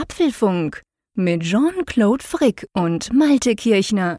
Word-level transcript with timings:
Apfelfunk 0.00 0.82
mit 1.14 1.42
Jean-Claude 1.42 2.22
Frick 2.22 2.68
und 2.72 3.12
Malte 3.12 3.56
Kirchner. 3.56 4.18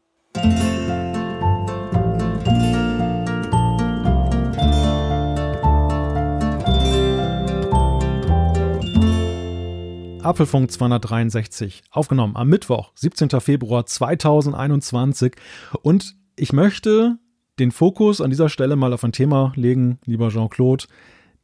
Apfelfunk 10.21 10.69
263, 10.69 11.83
aufgenommen 11.91 12.35
am 12.35 12.49
Mittwoch, 12.49 12.91
17. 12.95 13.29
Februar 13.39 13.85
2021. 13.85 15.35
Und 15.81 16.17
ich 16.35 16.51
möchte 16.51 17.19
den 17.57 17.71
Fokus 17.71 18.19
an 18.19 18.29
dieser 18.29 18.49
Stelle 18.49 18.75
mal 18.75 18.91
auf 18.91 19.05
ein 19.05 19.13
Thema 19.13 19.53
legen, 19.55 19.99
lieber 20.03 20.27
Jean-Claude, 20.27 20.87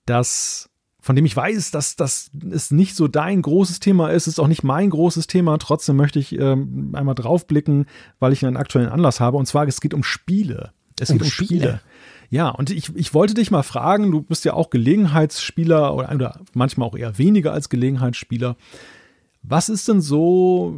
das 0.05 0.69
von 1.05 1.15
dem 1.15 1.25
ich 1.25 1.37
weiß, 1.37 1.69
dass 1.69 1.95
das 1.95 2.31
ist 2.49 2.71
nicht 2.71 2.95
so 2.95 3.07
dein 3.07 3.43
großes 3.43 3.79
Thema 3.79 4.09
ist, 4.09 4.25
ist 4.25 4.39
auch 4.39 4.47
nicht 4.47 4.63
mein 4.63 4.89
großes 4.89 5.27
Thema. 5.27 5.59
Trotzdem 5.59 5.97
möchte 5.97 6.17
ich 6.17 6.31
ähm, 6.31 6.95
einmal 6.95 7.13
draufblicken, 7.13 7.85
weil 8.17 8.33
ich 8.33 8.43
einen 8.43 8.57
aktuellen 8.57 8.89
Anlass 8.89 9.19
habe. 9.19 9.37
Und 9.37 9.45
zwar, 9.45 9.67
es 9.67 9.81
geht 9.81 9.93
um 9.93 10.01
Spiele. 10.01 10.71
Es 10.99 11.11
um 11.11 11.19
geht 11.19 11.25
um 11.27 11.31
Spiele. 11.31 11.47
Spiele. 11.47 11.81
Ja, 12.31 12.49
und 12.49 12.71
ich, 12.71 12.95
ich 12.95 13.13
wollte 13.13 13.35
dich 13.35 13.51
mal 13.51 13.61
fragen, 13.61 14.11
du 14.11 14.23
bist 14.23 14.45
ja 14.45 14.55
auch 14.55 14.71
Gelegenheitsspieler 14.71 15.93
oder, 15.93 16.11
oder 16.11 16.39
manchmal 16.55 16.87
auch 16.87 16.97
eher 16.97 17.19
weniger 17.19 17.53
als 17.53 17.69
Gelegenheitsspieler. 17.69 18.55
Was 19.43 19.69
ist 19.69 19.87
denn 19.87 20.01
so, 20.01 20.73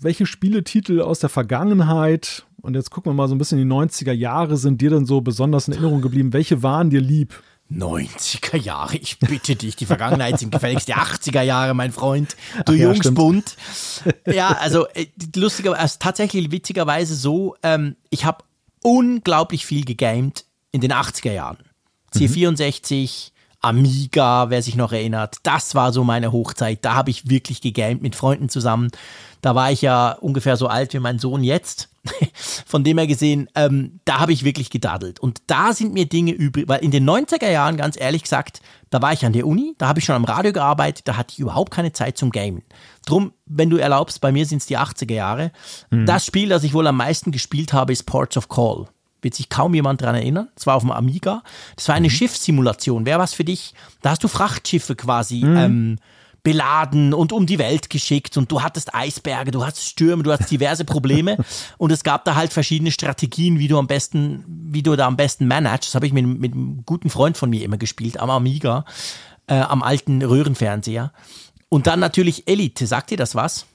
welche 0.00 0.26
Spieletitel 0.26 1.00
aus 1.00 1.20
der 1.20 1.30
Vergangenheit, 1.30 2.44
und 2.60 2.74
jetzt 2.74 2.90
gucken 2.90 3.12
wir 3.12 3.14
mal 3.14 3.28
so 3.28 3.36
ein 3.36 3.38
bisschen 3.38 3.60
in 3.60 3.68
die 3.68 3.72
90er 3.72 4.10
Jahre, 4.10 4.56
sind 4.56 4.80
dir 4.80 4.90
denn 4.90 5.06
so 5.06 5.20
besonders 5.20 5.68
in 5.68 5.74
Erinnerung 5.74 6.00
geblieben? 6.00 6.32
Welche 6.32 6.64
waren 6.64 6.90
dir 6.90 7.00
lieb? 7.00 7.40
90er 7.72 8.56
Jahre, 8.56 8.96
ich 8.96 9.18
bitte 9.18 9.54
dich, 9.54 9.76
die 9.76 9.86
Vergangenheit 9.86 10.38
sind 10.38 10.50
gefälligst 10.50 10.88
die 10.88 10.94
80er 10.94 11.42
Jahre, 11.42 11.74
mein 11.74 11.92
Freund, 11.92 12.36
du 12.66 12.72
ja, 12.72 12.84
Jungsbund. 12.84 13.56
Ja, 14.26 14.48
also 14.48 14.88
äh, 14.88 15.06
lustiger, 15.36 15.78
also 15.78 15.96
tatsächlich 16.00 16.50
witzigerweise 16.50 17.14
so, 17.14 17.54
ähm, 17.62 17.96
ich 18.10 18.24
habe 18.24 18.44
unglaublich 18.82 19.66
viel 19.66 19.84
gegamed 19.84 20.44
in 20.72 20.80
den 20.80 20.92
80er 20.92 21.32
Jahren. 21.32 21.58
C64, 22.14 23.30
Amiga, 23.60 24.50
wer 24.50 24.62
sich 24.62 24.74
noch 24.74 24.92
erinnert, 24.92 25.36
das 25.42 25.74
war 25.74 25.92
so 25.92 26.02
meine 26.02 26.32
Hochzeit, 26.32 26.84
da 26.84 26.94
habe 26.94 27.10
ich 27.10 27.28
wirklich 27.28 27.60
gegamed 27.60 28.02
mit 28.02 28.16
Freunden 28.16 28.48
zusammen. 28.48 28.90
Da 29.42 29.54
war 29.54 29.70
ich 29.70 29.82
ja 29.82 30.12
ungefähr 30.12 30.56
so 30.56 30.66
alt 30.66 30.92
wie 30.94 30.98
mein 30.98 31.18
Sohn 31.18 31.44
jetzt. 31.44 31.89
Von 32.66 32.84
dem 32.84 32.98
her 32.98 33.06
gesehen, 33.06 33.48
ähm, 33.54 34.00
da 34.04 34.20
habe 34.20 34.32
ich 34.32 34.44
wirklich 34.44 34.70
gedaddelt. 34.70 35.20
Und 35.20 35.42
da 35.46 35.72
sind 35.72 35.92
mir 35.92 36.06
Dinge 36.06 36.32
übrig, 36.32 36.68
weil 36.68 36.82
in 36.82 36.90
den 36.90 37.08
90er 37.08 37.50
Jahren, 37.50 37.76
ganz 37.76 38.00
ehrlich 38.00 38.22
gesagt, 38.22 38.60
da 38.90 39.02
war 39.02 39.12
ich 39.12 39.24
an 39.24 39.32
der 39.32 39.46
Uni, 39.46 39.74
da 39.78 39.88
habe 39.88 39.98
ich 39.98 40.04
schon 40.04 40.16
am 40.16 40.24
Radio 40.24 40.52
gearbeitet, 40.52 41.06
da 41.06 41.16
hatte 41.16 41.32
ich 41.32 41.38
überhaupt 41.38 41.72
keine 41.72 41.92
Zeit 41.92 42.16
zum 42.16 42.30
Gamen. 42.30 42.62
Drum, 43.06 43.32
wenn 43.46 43.70
du 43.70 43.76
erlaubst, 43.76 44.20
bei 44.20 44.32
mir 44.32 44.46
sind 44.46 44.58
es 44.58 44.66
die 44.66 44.78
80er 44.78 45.14
Jahre. 45.14 45.52
Mhm. 45.90 46.06
Das 46.06 46.24
Spiel, 46.24 46.48
das 46.48 46.64
ich 46.64 46.74
wohl 46.74 46.86
am 46.86 46.96
meisten 46.96 47.32
gespielt 47.32 47.72
habe, 47.72 47.92
ist 47.92 48.04
Ports 48.04 48.36
of 48.36 48.48
Call. 48.48 48.86
Wird 49.22 49.34
sich 49.34 49.50
kaum 49.50 49.74
jemand 49.74 50.00
daran 50.00 50.14
erinnern. 50.14 50.48
Das 50.54 50.66
war 50.66 50.76
auf 50.76 50.82
dem 50.82 50.90
Amiga. 50.90 51.42
Das 51.76 51.88
war 51.88 51.94
eine 51.94 52.08
mhm. 52.08 52.12
Schiffssimulation. 52.12 53.04
Wäre 53.04 53.18
was 53.18 53.34
für 53.34 53.44
dich? 53.44 53.74
Da 54.00 54.10
hast 54.10 54.24
du 54.24 54.28
Frachtschiffe 54.28 54.96
quasi. 54.96 55.44
Mhm. 55.44 55.56
Ähm, 55.56 55.98
beladen 56.42 57.12
und 57.12 57.32
um 57.32 57.46
die 57.46 57.58
Welt 57.58 57.90
geschickt 57.90 58.36
und 58.36 58.50
du 58.50 58.62
hattest 58.62 58.94
Eisberge, 58.94 59.50
du 59.50 59.64
hattest 59.64 59.86
Stürme, 59.86 60.22
du 60.22 60.32
hattest 60.32 60.50
diverse 60.50 60.84
Probleme 60.84 61.36
und 61.78 61.92
es 61.92 62.02
gab 62.02 62.24
da 62.24 62.34
halt 62.34 62.52
verschiedene 62.52 62.90
Strategien, 62.90 63.58
wie 63.58 63.68
du 63.68 63.78
am 63.78 63.86
besten, 63.86 64.44
wie 64.46 64.82
du 64.82 64.96
da 64.96 65.06
am 65.06 65.16
besten 65.16 65.46
managst. 65.46 65.90
Das 65.90 65.94
habe 65.94 66.06
ich 66.06 66.12
mit, 66.12 66.26
mit 66.26 66.52
einem 66.52 66.82
guten 66.86 67.10
Freund 67.10 67.36
von 67.36 67.50
mir 67.50 67.64
immer 67.64 67.78
gespielt, 67.78 68.18
am 68.18 68.30
Amiga, 68.30 68.84
äh, 69.46 69.54
am 69.54 69.82
alten 69.82 70.22
Röhrenfernseher. 70.22 71.12
Und 71.68 71.86
dann 71.86 72.00
natürlich 72.00 72.48
Elite, 72.48 72.86
sagt 72.86 73.10
dir 73.10 73.16
das 73.16 73.34
was? 73.34 73.66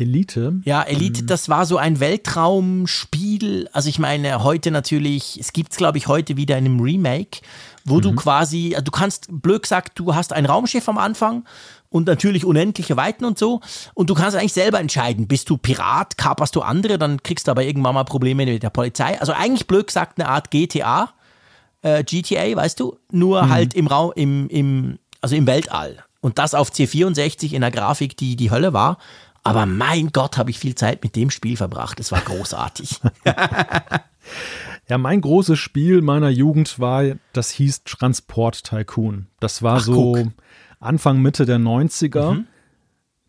Elite. 0.00 0.60
Ja, 0.64 0.82
Elite, 0.82 1.20
ähm. 1.20 1.26
das 1.26 1.48
war 1.48 1.66
so 1.66 1.76
ein 1.76 2.00
Weltraumspiel. 2.00 3.68
Also 3.72 3.88
ich 3.88 3.98
meine, 3.98 4.42
heute 4.42 4.70
natürlich, 4.70 5.38
es 5.38 5.52
gibt 5.52 5.72
es 5.72 5.78
glaube 5.78 5.98
ich 5.98 6.06
heute 6.06 6.36
wieder 6.36 6.56
in 6.56 6.64
einem 6.64 6.80
Remake, 6.80 7.40
wo 7.84 7.96
mhm. 7.96 8.02
du 8.02 8.14
quasi, 8.14 8.76
du 8.82 8.90
kannst, 8.90 9.28
blöd 9.30 9.62
gesagt, 9.62 9.98
du 9.98 10.14
hast 10.14 10.32
ein 10.32 10.46
Raumschiff 10.46 10.88
am 10.88 10.98
Anfang 10.98 11.44
und 11.90 12.06
natürlich 12.06 12.44
unendliche 12.44 12.96
Weiten 12.96 13.24
und 13.24 13.38
so. 13.38 13.60
Und 13.94 14.08
du 14.08 14.14
kannst 14.14 14.36
eigentlich 14.36 14.52
selber 14.52 14.80
entscheiden, 14.80 15.26
bist 15.26 15.50
du 15.50 15.58
Pirat, 15.58 16.16
kaperst 16.16 16.56
du 16.56 16.62
andere, 16.62 16.98
dann 16.98 17.22
kriegst 17.22 17.46
du 17.46 17.50
aber 17.50 17.64
irgendwann 17.64 17.94
mal 17.94 18.04
Probleme 18.04 18.46
mit 18.46 18.62
der 18.62 18.70
Polizei. 18.70 19.20
Also 19.20 19.32
eigentlich 19.32 19.66
blöd 19.66 19.88
gesagt 19.88 20.18
eine 20.18 20.28
Art 20.28 20.50
GTA, 20.50 21.10
äh, 21.82 22.04
GTA, 22.04 22.56
weißt 22.56 22.80
du, 22.80 22.96
nur 23.10 23.42
mhm. 23.42 23.50
halt 23.50 23.74
im 23.74 23.88
Raum, 23.88 24.12
im, 24.14 24.48
im, 24.48 24.98
also 25.20 25.34
im 25.34 25.46
Weltall. 25.46 26.04
Und 26.20 26.38
das 26.38 26.54
auf 26.54 26.70
C64 26.70 27.52
in 27.52 27.62
der 27.62 27.70
Grafik, 27.70 28.16
die 28.16 28.36
die 28.36 28.50
Hölle 28.50 28.72
war. 28.72 28.98
Aber 29.42 29.64
mein 29.64 30.12
Gott, 30.12 30.36
habe 30.36 30.50
ich 30.50 30.58
viel 30.58 30.74
Zeit 30.74 31.02
mit 31.02 31.16
dem 31.16 31.30
Spiel 31.30 31.56
verbracht. 31.56 31.98
Es 31.98 32.12
war 32.12 32.20
großartig. 32.20 33.00
ja, 34.88 34.98
mein 34.98 35.22
großes 35.22 35.58
Spiel 35.58 36.02
meiner 36.02 36.28
Jugend 36.28 36.78
war, 36.78 37.04
das 37.32 37.50
hieß 37.50 37.84
Transport 37.84 38.64
Tycoon. 38.64 39.28
Das 39.40 39.62
war 39.62 39.78
Ach, 39.78 39.80
so. 39.80 40.12
Guck 40.12 40.32
Anfang, 40.80 41.20
Mitte 41.22 41.46
der 41.46 41.58
90er. 41.58 42.34
Mhm. 42.34 42.46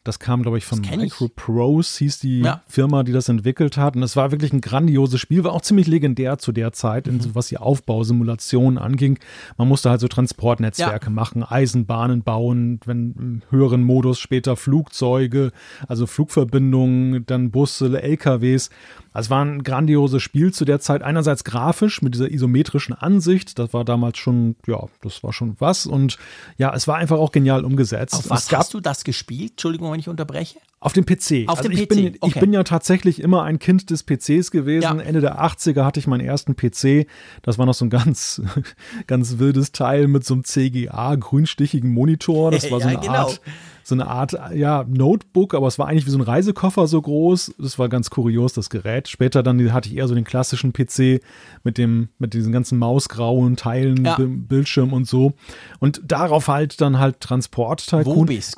Das 0.03 0.17
kam, 0.17 0.41
glaube 0.41 0.57
ich, 0.57 0.65
von 0.65 0.81
Microprose, 0.81 1.99
hieß 1.99 2.19
die 2.21 2.39
ja. 2.39 2.63
Firma, 2.67 3.03
die 3.03 3.11
das 3.11 3.29
entwickelt 3.29 3.77
hat. 3.77 3.95
Und 3.95 4.01
es 4.01 4.15
war 4.15 4.31
wirklich 4.31 4.51
ein 4.51 4.59
grandioses 4.59 5.19
Spiel, 5.21 5.43
war 5.43 5.53
auch 5.53 5.61
ziemlich 5.61 5.85
legendär 5.85 6.39
zu 6.39 6.51
der 6.51 6.73
Zeit, 6.73 7.05
mhm. 7.05 7.19
in, 7.19 7.35
was 7.35 7.49
die 7.49 7.59
Aufbausimulationen 7.59 8.79
anging. 8.79 9.19
Man 9.57 9.67
musste 9.67 9.91
halt 9.91 10.01
so 10.01 10.07
Transportnetzwerke 10.07 11.05
ja. 11.05 11.11
machen, 11.11 11.43
Eisenbahnen 11.43 12.23
bauen, 12.23 12.79
wenn 12.85 13.11
im 13.11 13.41
höheren 13.51 13.83
Modus 13.83 14.17
später 14.17 14.55
Flugzeuge, 14.55 15.51
also 15.87 16.07
Flugverbindungen, 16.07 17.23
dann 17.27 17.51
Busse, 17.51 18.01
LKWs. 18.01 18.71
Also 19.13 19.27
es 19.27 19.29
war 19.29 19.43
ein 19.43 19.63
grandioses 19.63 20.23
Spiel 20.23 20.53
zu 20.53 20.63
der 20.63 20.79
Zeit. 20.79 21.03
Einerseits 21.03 21.43
grafisch 21.43 22.01
mit 22.01 22.13
dieser 22.13 22.31
isometrischen 22.31 22.93
Ansicht. 22.93 23.59
Das 23.59 23.73
war 23.73 23.83
damals 23.83 24.17
schon, 24.17 24.55
ja, 24.67 24.85
das 25.01 25.23
war 25.23 25.33
schon 25.33 25.55
was. 25.59 25.85
Und 25.85 26.17
ja, 26.57 26.73
es 26.73 26.87
war 26.87 26.95
einfach 26.95 27.17
auch 27.17 27.31
genial 27.31 27.65
umgesetzt. 27.65 28.13
Auf 28.13 28.29
was 28.29 28.51
hast 28.51 28.73
du 28.73 28.79
das 28.79 29.03
gespielt? 29.03 29.51
Entschuldigung, 29.51 29.91
wenn 29.91 29.99
ich 29.99 30.07
unterbreche. 30.07 30.59
Auf 30.79 30.93
dem 30.93 31.05
PC. 31.05 31.47
Auf 31.47 31.59
also 31.59 31.69
dem 31.69 31.77
ich 31.77 31.87
PC. 31.87 31.89
Bin, 31.89 32.07
okay. 32.07 32.17
Ich 32.27 32.39
bin 32.39 32.53
ja 32.53 32.63
tatsächlich 32.63 33.21
immer 33.21 33.43
ein 33.43 33.59
Kind 33.59 33.89
des 33.89 34.03
PCs 34.03 34.49
gewesen. 34.49 34.83
Ja. 34.83 34.97
Ende 34.99 35.21
der 35.21 35.39
80er 35.43 35.83
hatte 35.83 35.99
ich 35.99 36.07
meinen 36.07 36.25
ersten 36.25 36.55
PC. 36.55 37.05
Das 37.43 37.59
war 37.59 37.65
noch 37.65 37.75
so 37.75 37.85
ein 37.85 37.89
ganz, 37.89 38.41
ganz 39.07 39.37
wildes 39.37 39.73
Teil 39.73 40.07
mit 40.07 40.25
so 40.25 40.33
einem 40.33 40.43
CGA, 40.43 41.15
grünstichigen 41.15 41.93
Monitor. 41.93 42.49
Das 42.49 42.71
war 42.71 42.79
so 42.79 42.87
eine 42.87 42.95
ja, 42.95 42.99
genau. 42.99 43.13
Art 43.13 43.41
so 43.83 43.95
eine 43.95 44.07
Art, 44.07 44.35
ja, 44.53 44.85
Notebook, 44.87 45.53
aber 45.53 45.67
es 45.67 45.79
war 45.79 45.87
eigentlich 45.87 46.05
wie 46.05 46.11
so 46.11 46.17
ein 46.17 46.21
Reisekoffer 46.21 46.87
so 46.87 47.01
groß. 47.01 47.53
Das 47.57 47.79
war 47.79 47.89
ganz 47.89 48.09
kurios, 48.09 48.53
das 48.53 48.69
Gerät. 48.69 49.07
Später 49.07 49.43
dann 49.43 49.73
hatte 49.73 49.89
ich 49.89 49.97
eher 49.97 50.07
so 50.07 50.15
den 50.15 50.23
klassischen 50.23 50.73
PC 50.73 51.21
mit 51.63 51.77
dem, 51.77 52.09
mit 52.17 52.33
diesen 52.33 52.51
ganzen 52.51 52.77
mausgrauen 52.77 53.55
Teilen, 53.55 54.05
ja. 54.05 54.17
Bildschirm 54.19 54.93
und 54.93 55.07
so. 55.07 55.33
Und 55.79 56.01
darauf 56.05 56.47
halt 56.47 56.81
dann 56.81 56.99
halt 56.99 57.19
Transport 57.19 57.85
Tycoon. 57.85 58.15
Wobis, 58.15 58.55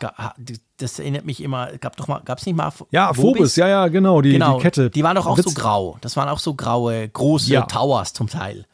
das 0.77 0.99
erinnert 0.99 1.25
mich 1.25 1.41
immer, 1.41 1.67
gab 1.77 1.95
doch 1.97 2.07
mal, 2.07 2.21
gab 2.25 2.39
es 2.39 2.45
nicht 2.45 2.55
mal 2.55 2.71
Ja, 2.91 3.13
Phobis, 3.13 3.55
ja, 3.55 3.67
ja, 3.67 3.87
genau, 3.87 4.21
die, 4.21 4.33
genau, 4.33 4.57
die 4.57 4.63
Kette. 4.63 4.89
Die 4.89 5.03
waren 5.03 5.15
doch 5.15 5.25
auch 5.25 5.37
Witz. 5.37 5.45
so 5.45 5.53
grau. 5.53 5.97
Das 6.01 6.17
waren 6.17 6.29
auch 6.29 6.39
so 6.39 6.55
graue, 6.55 7.07
große 7.07 7.53
ja. 7.53 7.61
Towers 7.63 8.13
zum 8.13 8.27
Teil. 8.27 8.65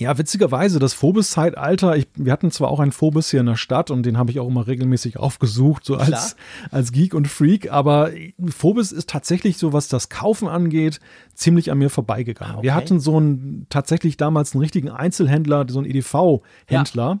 Ja, 0.00 0.16
witzigerweise, 0.16 0.78
das 0.78 0.94
Phobis-Zeitalter, 0.94 1.96
wir 2.14 2.32
hatten 2.32 2.52
zwar 2.52 2.68
auch 2.68 2.78
einen 2.78 2.92
Phobis 2.92 3.32
hier 3.32 3.40
in 3.40 3.46
der 3.46 3.56
Stadt 3.56 3.90
und 3.90 4.04
den 4.04 4.16
habe 4.16 4.30
ich 4.30 4.38
auch 4.38 4.46
immer 4.46 4.68
regelmäßig 4.68 5.18
aufgesucht, 5.18 5.84
so 5.84 5.96
als, 5.96 6.36
als 6.70 6.92
Geek 6.92 7.14
und 7.14 7.26
Freak, 7.26 7.72
aber 7.72 8.12
Phobis 8.48 8.92
ist 8.92 9.08
tatsächlich 9.08 9.58
so, 9.58 9.72
was 9.72 9.88
das 9.88 10.08
Kaufen 10.08 10.46
angeht, 10.46 11.00
ziemlich 11.34 11.72
an 11.72 11.78
mir 11.78 11.90
vorbeigegangen. 11.90 12.56
Okay. 12.56 12.62
Wir 12.62 12.74
hatten 12.76 13.00
so 13.00 13.16
einen, 13.16 13.66
tatsächlich 13.70 14.16
damals 14.16 14.54
einen 14.54 14.60
richtigen 14.60 14.88
Einzelhändler, 14.88 15.66
so 15.68 15.80
einen 15.80 15.90
EDV-Händler, 15.90 17.18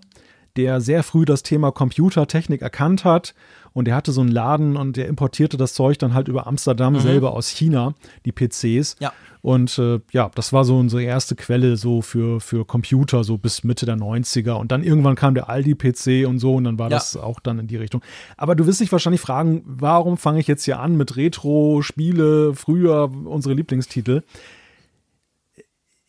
Der 0.58 0.80
sehr 0.80 1.04
früh 1.04 1.24
das 1.24 1.44
Thema 1.44 1.70
Computertechnik 1.70 2.62
erkannt 2.62 3.04
hat 3.04 3.32
und 3.72 3.84
der 3.84 3.94
hatte 3.94 4.10
so 4.10 4.20
einen 4.20 4.32
Laden 4.32 4.76
und 4.76 4.96
der 4.96 5.06
importierte 5.06 5.56
das 5.56 5.72
Zeug 5.72 5.98
dann 5.98 6.12
halt 6.12 6.26
über 6.26 6.48
Amsterdam 6.48 6.94
mhm. 6.94 7.00
selber 7.00 7.32
aus 7.32 7.48
China, 7.48 7.94
die 8.24 8.32
PCs. 8.32 8.96
Ja. 8.98 9.12
Und 9.40 9.78
äh, 9.78 10.00
ja, 10.10 10.32
das 10.34 10.52
war 10.52 10.64
so 10.64 10.76
unsere 10.76 11.04
erste 11.04 11.36
Quelle 11.36 11.76
so 11.76 12.02
für, 12.02 12.40
für 12.40 12.64
Computer, 12.64 13.22
so 13.22 13.38
bis 13.38 13.62
Mitte 13.62 13.86
der 13.86 13.96
90er. 13.96 14.54
Und 14.54 14.72
dann 14.72 14.82
irgendwann 14.82 15.14
kam 15.14 15.34
der 15.34 15.48
Aldi-PC 15.48 16.26
und 16.26 16.40
so 16.40 16.56
und 16.56 16.64
dann 16.64 16.76
war 16.80 16.90
ja. 16.90 16.96
das 16.96 17.16
auch 17.16 17.38
dann 17.38 17.60
in 17.60 17.68
die 17.68 17.76
Richtung. 17.76 18.02
Aber 18.36 18.56
du 18.56 18.66
wirst 18.66 18.80
dich 18.80 18.90
wahrscheinlich 18.90 19.20
fragen, 19.20 19.62
warum 19.64 20.16
fange 20.16 20.40
ich 20.40 20.48
jetzt 20.48 20.64
hier 20.64 20.80
an 20.80 20.96
mit 20.96 21.16
Retro-Spiele, 21.16 22.54
früher 22.56 23.08
unsere 23.26 23.54
Lieblingstitel? 23.54 24.22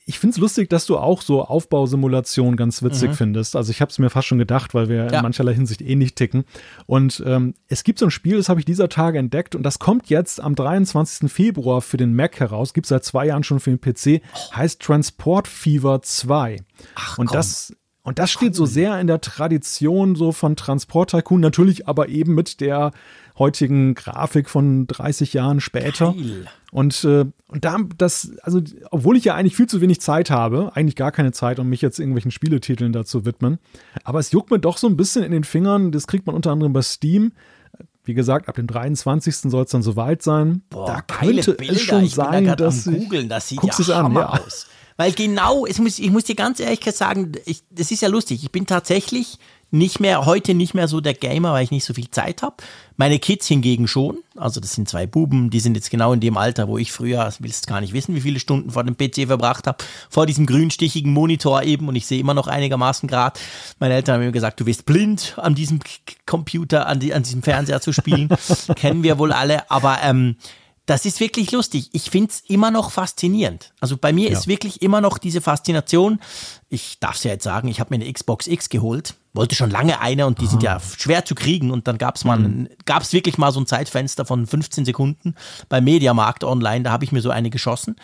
Ich 0.10 0.18
finde 0.18 0.34
es 0.34 0.38
lustig, 0.40 0.72
dass 0.72 0.88
du 0.88 0.98
auch 0.98 1.22
so 1.22 1.44
Aufbausimulationen 1.44 2.58
ganz 2.58 2.82
witzig 2.82 3.12
mhm. 3.12 3.14
findest. 3.14 3.56
Also 3.56 3.70
ich 3.70 3.80
habe 3.80 3.92
es 3.92 4.00
mir 4.00 4.10
fast 4.10 4.28
schon 4.28 4.40
gedacht, 4.40 4.74
weil 4.74 4.90
wir 4.90 5.06
ja. 5.06 5.06
in 5.06 5.22
mancherlei 5.22 5.54
Hinsicht 5.54 5.82
ähnlich 5.82 6.16
ticken. 6.16 6.46
Und 6.88 7.22
ähm, 7.28 7.54
es 7.68 7.84
gibt 7.84 8.00
so 8.00 8.06
ein 8.08 8.12
Spiel, 8.12 8.38
das 8.38 8.50
habe 8.50 8.60
ich 8.60 8.66
dieser 8.66 8.90
Tage 8.90 9.20
entdeckt 9.20 9.54
und 9.54 9.62
das 9.62 9.78
kommt 9.78 10.10
jetzt 10.10 10.42
am 10.42 10.56
23. 10.56 11.32
Februar 11.32 11.84
für 11.84 11.98
den 11.98 12.16
Mac 12.16 12.40
heraus. 12.40 12.74
Gibt 12.74 12.88
seit 12.88 13.04
zwei 13.04 13.28
Jahren 13.28 13.44
schon 13.44 13.60
für 13.60 13.70
den 13.70 13.80
PC. 13.80 14.24
Oh. 14.34 14.56
Heißt 14.56 14.82
Transport 14.82 15.48
Fever 15.48 16.02
2. 16.02 16.58
Ach, 16.96 17.20
und 17.20 17.28
komm. 17.28 17.36
das 17.36 17.76
und 18.02 18.18
das 18.18 18.32
steht 18.32 18.56
so 18.56 18.66
sehr 18.66 19.00
in 19.00 19.06
der 19.06 19.22
Tradition 19.22 20.16
so 20.16 20.32
von 20.32 20.56
Transport 20.56 21.12
Tycoon, 21.12 21.42
natürlich 21.42 21.88
aber 21.88 22.10
eben 22.10 22.34
mit 22.34 22.62
der 22.62 22.94
heutigen 23.39 23.95
Grafik 23.95 24.50
von 24.50 24.86
30 24.86 25.33
Jahren 25.33 25.62
später. 25.62 26.13
Geil. 26.13 26.45
Und, 26.71 27.03
äh, 27.03 27.25
und 27.47 27.65
da, 27.65 27.77
das, 27.97 28.31
also, 28.44 28.62
obwohl 28.91 29.18
ich 29.18 29.25
ja 29.25 29.33
eigentlich 29.33 29.56
viel 29.56 29.68
zu 29.68 29.81
wenig 29.81 30.01
Zeit 30.01 30.30
habe, 30.30 30.71
eigentlich 30.75 30.95
gar 30.95 31.12
keine 31.12 31.31
Zeit, 31.31 31.57
um 31.57 31.68
mich 31.68 31.81
jetzt 31.81 31.97
irgendwelchen 32.00 32.31
Spieletiteln 32.31 32.94
dazu 32.94 33.25
widmen, 33.25 33.57
aber 34.03 34.19
es 34.19 34.31
juckt 34.31 34.51
mir 34.51 34.59
doch 34.59 34.77
so 34.77 34.88
ein 34.88 34.97
bisschen 34.97 35.24
in 35.24 35.31
den 35.31 35.44
Fingern, 35.44 35.91
das 35.91 36.06
kriegt 36.06 36.27
man 36.27 36.36
unter 36.36 36.51
anderem 36.51 36.74
bei 36.74 36.83
Steam. 36.83 37.31
Wie 38.03 38.13
gesagt, 38.13 38.47
ab 38.47 38.56
dem 38.56 38.68
23. 38.68 39.36
soll 39.36 39.63
es 39.63 39.71
dann 39.71 39.83
soweit 39.83 40.21
sein. 40.21 40.63
Boah, 40.69 40.88
da 40.88 41.01
könnte 41.01 41.57
es 41.59 41.81
schon 41.81 42.07
sein, 42.07 42.45
da 42.45 42.56
dass 42.56 42.88
am 42.88 42.95
Googlen, 42.95 43.30
das 43.30 43.47
sieht 43.47 43.62
ja 43.63 43.97
Hammer 43.97 44.30
an, 44.30 44.38
ja. 44.38 44.45
aus. 44.45 44.68
Weil 45.00 45.13
genau, 45.13 45.65
ich 45.65 45.80
muss, 45.80 45.97
ich 45.97 46.12
muss 46.12 46.25
dir 46.25 46.36
ganz 46.36 46.59
ehrlich 46.59 46.81
sagen, 46.94 47.31
ich, 47.45 47.63
das 47.69 47.89
ist 47.89 48.01
ja 48.01 48.09
lustig. 48.09 48.44
Ich 48.44 48.51
bin 48.51 48.65
tatsächlich 48.65 49.39
nicht 49.71 50.00
mehr, 50.00 50.25
heute 50.25 50.54
nicht 50.54 50.74
mehr 50.74 50.88
so 50.88 51.00
der 51.00 51.13
Gamer, 51.13 51.54
weil 51.54 51.63
ich 51.63 51.71
nicht 51.71 51.86
so 51.86 51.94
viel 51.94 52.10
Zeit 52.10 52.42
habe. 52.42 52.56
Meine 52.98 53.19
Kids 53.19 53.48
hingegen 53.48 53.88
schon. 53.88 54.18
Also 54.36 54.60
das 54.60 54.74
sind 54.74 54.89
zwei 54.89 55.06
Buben, 55.06 55.50
die 55.50 55.60
sind 55.60 55.75
jetzt 55.75 55.89
genau 55.92 56.12
in 56.13 56.19
dem 56.19 56.38
Alter, 56.38 56.68
wo 56.68 56.77
ich 56.77 56.92
früher, 56.92 57.31
willst 57.39 57.68
gar 57.68 57.80
nicht 57.81 57.94
wissen, 57.94 58.16
wie 58.16 58.21
viele 58.21 58.39
Stunden 58.39 58.71
vor 58.71 58.83
dem 58.83 58.98
PC 58.98 59.27
verbracht 59.27 59.68
habe, 59.68 59.83
vor 60.10 60.25
diesem 60.25 60.45
grünstichigen 60.45 61.13
Monitor 61.13 61.63
eben 61.63 61.88
und 61.88 61.95
ich 61.95 62.07
sehe 62.07 62.19
immer 62.19 62.33
noch 62.33 62.48
einigermaßen 62.48 63.07
grad. 63.07 63.39
Meine 63.80 63.94
Eltern 63.94 64.16
haben 64.16 64.25
mir 64.25 64.31
gesagt, 64.31 64.60
du 64.60 64.66
wirst 64.66 64.86
blind 64.86 65.36
an 65.38 65.56
diesem 65.56 65.80
Computer, 66.25 66.88
an, 66.88 67.00
die, 67.00 67.13
an 67.13 67.24
diesem 67.24 67.44
Fernseher 67.44 67.81
zu 67.81 67.94
spielen. 67.94 68.30
Kennen 68.75 69.04
wir 69.04 69.18
wohl 69.19 69.31
alle, 69.31 69.69
aber 69.69 70.00
ähm, 70.04 70.36
das 70.89 71.06
ist 71.06 71.19
wirklich 71.19 71.51
lustig. 71.51 71.89
Ich 71.94 72.09
finde 72.09 72.31
es 72.31 72.39
immer 72.47 72.71
noch 72.71 72.89
faszinierend. 72.89 73.74
Also 73.80 73.95
bei 73.95 74.12
mir 74.12 74.31
ja. 74.31 74.38
ist 74.38 74.47
wirklich 74.47 74.81
immer 74.81 75.01
noch 75.01 75.19
diese 75.19 75.39
Faszination. 75.39 76.19
Ich 76.68 76.97
darf 77.00 77.15
es 77.15 77.24
ja 77.24 77.31
jetzt 77.31 77.44
sagen, 77.44 77.68
ich 77.68 77.80
habe 77.80 77.95
mir 77.95 78.03
eine 78.03 78.12
Xbox 78.12 78.47
X 78.47 78.69
geholt. 78.69 79.13
Wollte 79.33 79.53
schon 79.53 79.69
lange 79.69 80.01
eine 80.01 80.25
und 80.25 80.41
die 80.41 80.45
Aha. 80.45 80.51
sind 80.51 80.63
ja 80.63 80.80
schwer 80.97 81.25
zu 81.25 81.36
kriegen. 81.36 81.69
Und 81.69 81.88
dann 81.88 82.00
gab 82.00 82.15
es 82.15 82.25
mal, 82.25 82.39
mhm. 82.39 82.69
gab 82.86 83.03
es 83.03 83.13
wirklich 83.13 83.38
mal 83.38 83.51
so 83.51 83.59
ein 83.59 83.68
Zeitfenster 83.68 84.25
von 84.25 84.47
15 84.47 84.83
Sekunden 84.83 85.36
bei 85.69 85.80
Mediamarkt 85.80 86.44
online. 86.44 86.81
Da 86.81 86.91
habe 86.91 87.03
ich 87.03 87.12
mir 87.12 87.21
so 87.21 87.30
eine 87.30 87.51
geschossen. 87.51 87.95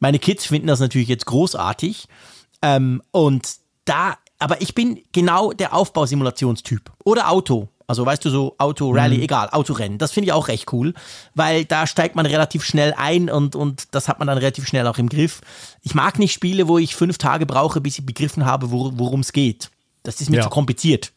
Meine 0.00 0.18
Kids 0.18 0.46
finden 0.46 0.66
das 0.66 0.80
natürlich 0.80 1.08
jetzt 1.08 1.26
großartig. 1.26 2.08
Ähm, 2.60 3.02
und 3.12 3.48
da, 3.84 4.16
aber 4.40 4.60
ich 4.60 4.74
bin 4.74 5.00
genau 5.12 5.52
der 5.52 5.74
Aufbausimulationstyp. 5.74 6.90
Oder 7.04 7.30
Auto. 7.30 7.68
Also 7.92 8.06
weißt 8.06 8.24
du, 8.24 8.30
so 8.30 8.54
Auto, 8.56 8.90
Rallye, 8.90 9.18
mhm. 9.18 9.24
egal, 9.24 9.50
Autorennen. 9.50 9.98
Das 9.98 10.12
finde 10.12 10.28
ich 10.28 10.32
auch 10.32 10.48
recht 10.48 10.72
cool, 10.72 10.94
weil 11.34 11.66
da 11.66 11.86
steigt 11.86 12.16
man 12.16 12.24
relativ 12.24 12.64
schnell 12.64 12.94
ein 12.96 13.28
und, 13.28 13.54
und 13.54 13.94
das 13.94 14.08
hat 14.08 14.18
man 14.18 14.28
dann 14.28 14.38
relativ 14.38 14.66
schnell 14.66 14.86
auch 14.86 14.96
im 14.96 15.10
Griff. 15.10 15.42
Ich 15.82 15.94
mag 15.94 16.18
nicht 16.18 16.32
Spiele, 16.32 16.68
wo 16.68 16.78
ich 16.78 16.96
fünf 16.96 17.18
Tage 17.18 17.44
brauche, 17.44 17.82
bis 17.82 17.98
ich 17.98 18.06
begriffen 18.06 18.46
habe, 18.46 18.70
worum 18.70 19.20
es 19.20 19.34
geht. 19.34 19.68
Das 20.04 20.22
ist 20.22 20.30
mir 20.30 20.38
ja. 20.38 20.42
zu 20.42 20.48
kompliziert. 20.48 21.12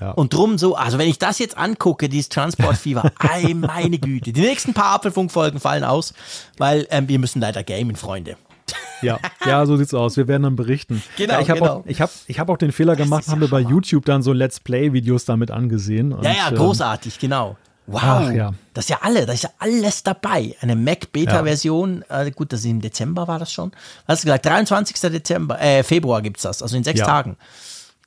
Ja. 0.00 0.12
Und 0.12 0.32
drum 0.32 0.56
so, 0.56 0.76
also 0.76 0.98
wenn 0.98 1.08
ich 1.08 1.18
das 1.18 1.40
jetzt 1.40 1.58
angucke, 1.58 2.08
dieses 2.08 2.28
Transportfieber, 2.28 3.10
ei 3.18 3.52
meine 3.52 3.98
Güte. 3.98 4.32
Die 4.32 4.40
nächsten 4.40 4.72
paar 4.72 4.94
Apfelfunkfolgen 4.94 5.58
fallen 5.58 5.82
aus, 5.82 6.14
weil 6.58 6.86
ähm, 6.90 7.08
wir 7.08 7.18
müssen 7.18 7.40
leider 7.40 7.64
gamen, 7.64 7.96
Freunde. 7.96 8.36
Ja, 9.02 9.18
ja, 9.46 9.64
so 9.64 9.78
sieht's 9.78 9.94
aus. 9.94 10.18
Wir 10.18 10.28
werden 10.28 10.42
dann 10.42 10.56
berichten. 10.56 11.02
Genau, 11.16 11.32
ja, 11.32 11.40
ich 11.40 11.48
habe 11.48 11.60
genau. 11.60 11.72
auch, 11.76 11.86
ich 11.86 12.02
hab, 12.02 12.10
ich 12.26 12.38
hab 12.38 12.50
auch 12.50 12.58
den 12.58 12.70
Fehler 12.70 12.96
gemacht, 12.96 13.28
haben 13.28 13.40
wir 13.40 13.48
bei 13.48 13.60
YouTube 13.60 14.04
dann 14.04 14.22
so 14.22 14.34
Let's 14.34 14.60
Play-Videos 14.60 15.24
damit 15.24 15.50
angesehen. 15.50 16.12
Und, 16.12 16.22
ja, 16.22 16.32
ja, 16.32 16.48
ähm, 16.50 16.56
großartig, 16.56 17.14
ähm, 17.14 17.20
genau. 17.20 17.56
Wow, 17.86 18.02
Ach, 18.02 18.30
ja. 18.30 18.52
das 18.74 18.84
ist 18.84 18.90
ja 18.90 18.98
alle, 19.00 19.24
das 19.24 19.36
ist 19.36 19.42
ja 19.44 19.50
alles 19.58 20.02
dabei. 20.02 20.54
Eine 20.60 20.76
Mac-Beta-Version, 20.76 22.04
ja. 22.10 22.24
äh, 22.24 22.30
gut, 22.30 22.52
das 22.52 22.60
ist 22.60 22.66
im 22.66 22.82
Dezember 22.82 23.26
war 23.26 23.38
das 23.38 23.50
schon. 23.52 23.72
Hast 24.06 24.22
du 24.22 24.26
gesagt? 24.26 24.44
23. 24.44 25.00
Dezember, 25.10 25.60
äh, 25.60 25.82
Februar 25.82 26.20
gibt's 26.20 26.42
das, 26.42 26.62
also 26.62 26.76
in 26.76 26.84
sechs 26.84 27.00
ja. 27.00 27.06
Tagen. 27.06 27.36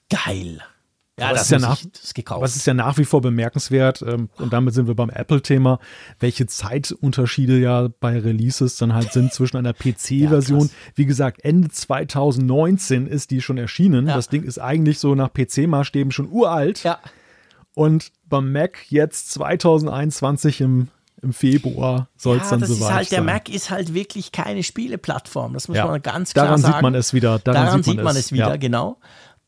Geil. 0.09 0.62
Ja, 1.19 1.31
das, 1.31 1.44
ist 1.44 1.51
ja 1.51 1.60
nach, 1.60 1.80
das 2.39 2.56
ist 2.56 2.65
ja 2.65 2.74
nach 2.74 2.98
wie 2.98 3.06
vor 3.06 3.21
bemerkenswert. 3.21 4.01
Ähm, 4.01 4.30
und 4.38 4.51
damit 4.51 4.74
sind 4.74 4.88
wir 4.88 4.95
beim 4.95 5.12
Apple-Thema, 5.12 5.80
welche 6.19 6.48
Zeitunterschiede 6.48 7.60
ja 7.60 7.89
bei 8.00 8.18
Releases 8.18 8.77
dann 8.77 8.94
halt 8.94 9.13
sind 9.13 9.31
zwischen 9.31 9.57
einer 9.57 9.74
PC-Version. 9.74 10.68
Ja, 10.68 10.74
Wie 10.95 11.06
gesagt, 11.06 11.45
Ende 11.45 11.69
2019 11.69 13.06
ist 13.06 13.30
die 13.30 13.42
schon 13.42 13.60
erschienen. 13.60 14.07
Ja. 14.07 14.15
Das 14.15 14.30
Ding 14.30 14.42
ist 14.42 14.57
eigentlich 14.57 14.98
so 14.98 15.13
nach 15.13 15.30
PC-Maßstäben 15.30 16.12
schon 16.12 16.30
uralt. 16.31 16.83
Ja. 16.83 17.00
Und 17.75 18.12
beim 18.27 18.51
Mac 18.51 18.92
jetzt 18.92 19.31
2021 19.33 20.62
im 20.62 20.88
im 21.21 21.31
Februar 21.31 22.09
soll 22.18 22.36
es 22.36 22.44
ja, 22.44 22.50
dann 22.57 22.59
soweit 22.59 22.68
sein. 22.68 22.80
Das 22.80 22.88
ist 22.89 22.94
halt, 22.95 23.12
der 23.13 23.21
Mac 23.21 23.48
ist 23.48 23.69
halt 23.69 23.94
wirklich 23.94 24.33
keine 24.33 24.62
Spieleplattform. 24.62 25.54
Das 25.54 25.69
muss 25.69 25.77
ja. 25.77 25.86
man 25.86 26.01
ganz 26.01 26.33
klar 26.33 26.48
Daran 26.48 26.59
sagen. 26.59 26.71
Daran 26.71 26.75
sieht 26.75 26.83
man 26.83 26.95
es 26.95 27.13
wieder. 27.13 27.39
Daran, 27.39 27.66
Daran 27.66 27.83
sieht 27.83 27.95
man, 27.95 28.04
man 28.04 28.16
es, 28.18 28.25
es 28.25 28.31
wieder, 28.33 28.50
ja. 28.50 28.56
genau. 28.57 28.98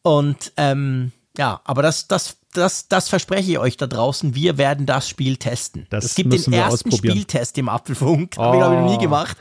Und 0.02 0.54
ähm, 0.56 1.12
ja, 1.38 1.62
aber 1.64 1.82
das, 1.82 2.08
das, 2.08 2.38
das, 2.54 2.88
das 2.88 3.10
verspreche 3.10 3.52
ich 3.52 3.60
euch 3.60 3.78
da 3.78 3.88
draußen. 3.88 4.36
Wir 4.36 4.58
werden 4.58 4.86
das 4.86 5.10
Spiel 5.10 5.38
testen. 5.38 5.88
Das 5.90 6.06
es 6.06 6.16
gibt 6.16 6.34
den 6.34 6.54
ersten 6.54 6.92
Spieltest 6.92 7.58
im 7.58 7.70
Apfelfunk. 7.70 8.36
Oh. 8.38 8.44
Habe 8.44 8.56
ich, 8.56 8.62
glaube 8.62 8.76
ich, 8.76 8.82
noch 8.82 8.90
nie 8.90 8.98
oh. 8.98 9.02
gemacht. 9.02 9.38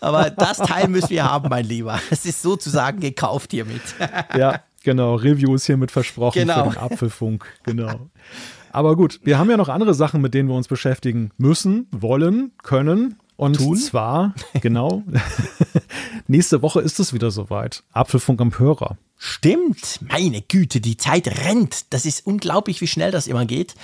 Aber 0.00 0.30
das 0.30 0.58
Teil 0.58 0.88
müssen 0.88 1.10
wir 1.10 1.24
haben, 1.24 1.48
mein 1.48 1.64
Lieber. 1.64 2.00
Es 2.10 2.24
ist 2.26 2.42
sozusagen 2.42 3.00
gekauft 3.00 3.52
hiermit. 3.52 3.82
ja, 4.36 4.60
genau. 4.82 5.14
Review 5.14 5.54
ist 5.54 5.66
hiermit 5.66 5.90
versprochen 5.90 6.40
genau. 6.40 6.64
für 6.64 6.70
den 6.70 6.78
Apfelfunk. 6.78 7.46
Genau. 7.64 8.08
Aber 8.72 8.94
gut, 8.94 9.20
wir 9.24 9.38
haben 9.38 9.48
ja 9.48 9.56
noch 9.56 9.70
andere 9.70 9.94
Sachen, 9.94 10.20
mit 10.20 10.34
denen 10.34 10.48
wir 10.48 10.54
uns 10.54 10.68
beschäftigen 10.68 11.30
müssen, 11.38 11.86
wollen, 11.92 12.52
können. 12.62 13.16
Und 13.36 13.56
Tun? 13.56 13.76
zwar, 13.76 14.34
genau, 14.60 15.02
nächste 16.26 16.62
Woche 16.62 16.80
ist 16.80 16.98
es 17.00 17.12
wieder 17.12 17.30
soweit. 17.30 17.84
Apfelfunk 17.92 18.40
am 18.40 18.58
Hörer. 18.58 18.96
Stimmt, 19.18 20.00
meine 20.00 20.42
Güte, 20.42 20.80
die 20.80 20.98
Zeit 20.98 21.26
rennt. 21.44 21.92
Das 21.92 22.04
ist 22.04 22.26
unglaublich, 22.26 22.82
wie 22.82 22.86
schnell 22.86 23.10
das 23.10 23.26
immer 23.26 23.46
geht. 23.46 23.74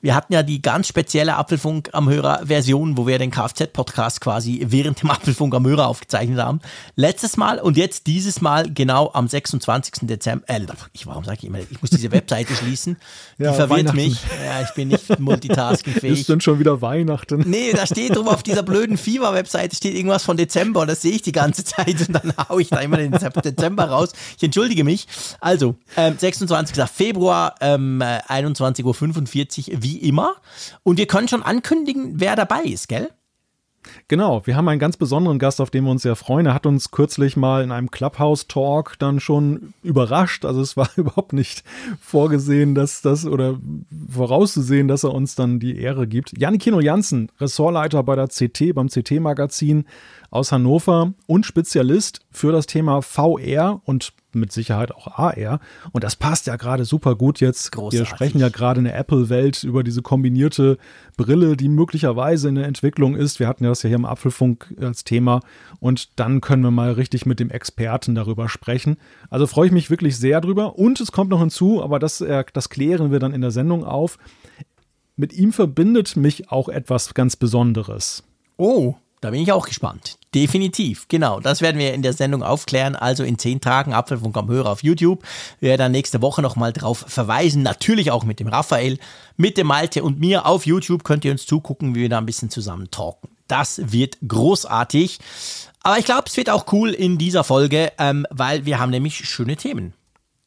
Wir 0.00 0.14
hatten 0.14 0.32
ja 0.32 0.42
die 0.42 0.62
ganz 0.62 0.88
spezielle 0.88 1.36
Apfelfunk 1.36 1.90
am 1.92 2.08
Hörer 2.08 2.46
Version, 2.46 2.96
wo 2.96 3.06
wir 3.06 3.18
den 3.18 3.30
Kfz-Podcast 3.30 4.22
quasi 4.22 4.64
während 4.68 5.02
dem 5.02 5.10
Apfelfunk 5.10 5.54
am 5.54 5.66
Hörer 5.66 5.88
aufgezeichnet 5.88 6.38
haben. 6.38 6.60
Letztes 6.96 7.36
Mal 7.36 7.60
und 7.60 7.76
jetzt 7.76 8.06
dieses 8.06 8.40
Mal 8.40 8.72
genau 8.72 9.10
am 9.12 9.28
26. 9.28 10.06
Dezember. 10.08 10.48
Äh, 10.48 10.60
ich, 10.94 11.06
warum 11.06 11.22
sage 11.22 11.38
ich 11.42 11.46
immer, 11.46 11.58
ich 11.58 11.82
muss 11.82 11.90
diese 11.90 12.10
Webseite 12.10 12.54
schließen. 12.56 12.96
Die 13.38 13.44
ja, 13.44 13.52
verwirrt 13.52 13.94
mich. 13.94 14.18
Ja, 14.42 14.62
ich 14.62 14.70
bin 14.70 14.88
nicht 14.88 15.20
multitaskingfähig. 15.20 16.20
Ist 16.20 16.30
denn 16.30 16.40
schon 16.40 16.58
wieder 16.58 16.80
Weihnachten? 16.80 17.44
Nee, 17.46 17.72
da 17.74 17.86
steht 17.86 18.16
drum 18.16 18.26
auf 18.26 18.42
dieser 18.42 18.62
blöden 18.62 18.96
Fieber-Webseite 18.96 19.76
steht 19.76 19.94
irgendwas 19.94 20.24
von 20.24 20.38
Dezember. 20.38 20.86
Das 20.86 21.02
sehe 21.02 21.12
ich 21.12 21.22
die 21.22 21.32
ganze 21.32 21.62
Zeit 21.62 22.08
und 22.08 22.14
dann 22.14 22.32
haue 22.48 22.62
ich 22.62 22.68
da 22.68 22.80
immer 22.80 22.96
den 22.96 23.12
Dezember 23.12 23.84
raus. 23.84 24.12
Ich 24.38 24.42
entschuldige 24.42 24.77
entschuldige 24.78 24.84
mich. 24.84 25.06
Also, 25.40 25.76
ähm, 25.96 26.14
26. 26.18 26.86
Februar, 26.88 27.54
ähm, 27.60 28.02
21.45 28.02 29.72
Uhr, 29.72 29.82
wie 29.82 29.98
immer. 29.98 30.36
Und 30.82 30.98
wir 30.98 31.06
können 31.06 31.28
schon 31.28 31.42
ankündigen, 31.42 32.14
wer 32.16 32.36
dabei 32.36 32.62
ist, 32.62 32.88
gell? 32.88 33.10
Genau, 34.08 34.46
wir 34.46 34.54
haben 34.56 34.68
einen 34.68 34.80
ganz 34.80 34.98
besonderen 34.98 35.38
Gast, 35.38 35.60
auf 35.60 35.70
den 35.70 35.84
wir 35.84 35.90
uns 35.90 36.02
sehr 36.02 36.16
freuen. 36.16 36.46
Er 36.46 36.52
hat 36.52 36.66
uns 36.66 36.90
kürzlich 36.90 37.36
mal 37.36 37.62
in 37.62 37.72
einem 37.72 37.90
Clubhouse-Talk 37.90 38.98
dann 38.98 39.18
schon 39.18 39.72
überrascht. 39.82 40.44
Also 40.44 40.60
es 40.60 40.76
war 40.76 40.90
überhaupt 40.96 41.32
nicht 41.32 41.64
vorgesehen, 42.00 42.74
dass 42.74 43.00
das 43.00 43.24
oder 43.24 43.58
vorauszusehen, 44.10 44.88
dass 44.88 45.04
er 45.04 45.14
uns 45.14 45.36
dann 45.36 45.58
die 45.58 45.78
Ehre 45.78 46.06
gibt. 46.06 46.36
Jan 46.36 46.58
Kino 46.58 46.80
Jansen, 46.80 47.30
Ressortleiter 47.40 48.02
bei 48.02 48.16
der 48.16 48.28
CT, 48.28 48.74
beim 48.74 48.88
CT-Magazin 48.88 49.86
aus 50.30 50.52
Hannover 50.52 51.14
und 51.26 51.46
Spezialist 51.46 52.20
für 52.30 52.52
das 52.52 52.66
Thema 52.66 53.02
VR 53.02 53.80
und 53.84 54.12
mit 54.32 54.52
Sicherheit 54.52 54.92
auch 54.92 55.06
AR. 55.18 55.60
Und 55.92 56.04
das 56.04 56.16
passt 56.16 56.46
ja 56.46 56.56
gerade 56.56 56.84
super 56.84 57.16
gut 57.16 57.40
jetzt. 57.40 57.72
Großartig. 57.72 57.98
Wir 57.98 58.06
sprechen 58.06 58.38
ja 58.38 58.48
gerade 58.48 58.78
in 58.78 58.84
der 58.84 58.96
Apple-Welt 58.96 59.64
über 59.64 59.82
diese 59.82 60.02
kombinierte 60.02 60.78
Brille, 61.16 61.56
die 61.56 61.68
möglicherweise 61.68 62.48
in 62.48 62.56
der 62.56 62.66
Entwicklung 62.66 63.16
ist. 63.16 63.40
Wir 63.40 63.48
hatten 63.48 63.64
ja 63.64 63.70
das 63.70 63.82
ja 63.82 63.88
hier 63.88 63.96
im 63.96 64.04
Apfelfunk 64.04 64.74
als 64.80 65.04
Thema. 65.04 65.40
Und 65.80 66.18
dann 66.18 66.40
können 66.40 66.62
wir 66.62 66.70
mal 66.70 66.92
richtig 66.92 67.26
mit 67.26 67.40
dem 67.40 67.50
Experten 67.50 68.14
darüber 68.14 68.48
sprechen. 68.48 68.96
Also 69.30 69.46
freue 69.46 69.66
ich 69.66 69.72
mich 69.72 69.90
wirklich 69.90 70.18
sehr 70.18 70.40
drüber. 70.40 70.78
Und 70.78 71.00
es 71.00 71.12
kommt 71.12 71.30
noch 71.30 71.40
hinzu, 71.40 71.82
aber 71.82 71.98
das, 71.98 72.20
äh, 72.20 72.44
das 72.52 72.68
klären 72.68 73.10
wir 73.10 73.18
dann 73.18 73.32
in 73.32 73.40
der 73.40 73.50
Sendung 73.50 73.84
auf. 73.84 74.18
Mit 75.16 75.32
ihm 75.32 75.52
verbindet 75.52 76.16
mich 76.16 76.52
auch 76.52 76.68
etwas 76.68 77.14
ganz 77.14 77.34
Besonderes. 77.34 78.22
Oh, 78.56 78.94
da 79.20 79.30
bin 79.30 79.40
ich 79.40 79.52
auch 79.52 79.66
gespannt. 79.66 80.17
Definitiv, 80.34 81.08
genau. 81.08 81.40
Das 81.40 81.62
werden 81.62 81.78
wir 81.78 81.94
in 81.94 82.02
der 82.02 82.12
Sendung 82.12 82.42
aufklären. 82.42 82.96
Also 82.96 83.24
in 83.24 83.38
zehn 83.38 83.60
Tagen 83.60 83.94
Apfelfunk 83.94 84.36
am 84.36 84.48
Hörer 84.48 84.70
auf 84.70 84.82
YouTube. 84.82 85.22
Wir 85.58 85.70
werden 85.70 85.80
dann 85.80 85.92
nächste 85.92 86.20
Woche 86.20 86.42
nochmal 86.42 86.72
drauf 86.72 87.04
verweisen. 87.08 87.62
Natürlich 87.62 88.10
auch 88.10 88.24
mit 88.24 88.38
dem 88.38 88.48
Raphael, 88.48 88.98
mit 89.36 89.56
dem 89.56 89.68
Malte 89.68 90.02
und 90.02 90.20
mir 90.20 90.44
auf 90.44 90.66
YouTube 90.66 91.02
könnt 91.02 91.24
ihr 91.24 91.32
uns 91.32 91.46
zugucken, 91.46 91.94
wie 91.94 92.00
wir 92.00 92.08
da 92.10 92.18
ein 92.18 92.26
bisschen 92.26 92.50
zusammen 92.50 92.90
talken. 92.90 93.30
Das 93.46 93.80
wird 93.92 94.18
großartig. 94.26 95.18
Aber 95.82 95.98
ich 95.98 96.04
glaube, 96.04 96.24
es 96.26 96.36
wird 96.36 96.50
auch 96.50 96.70
cool 96.72 96.90
in 96.90 97.16
dieser 97.16 97.44
Folge, 97.44 97.92
ähm, 97.98 98.26
weil 98.30 98.66
wir 98.66 98.78
haben 98.78 98.90
nämlich 98.90 99.16
schöne 99.26 99.56
Themen. 99.56 99.94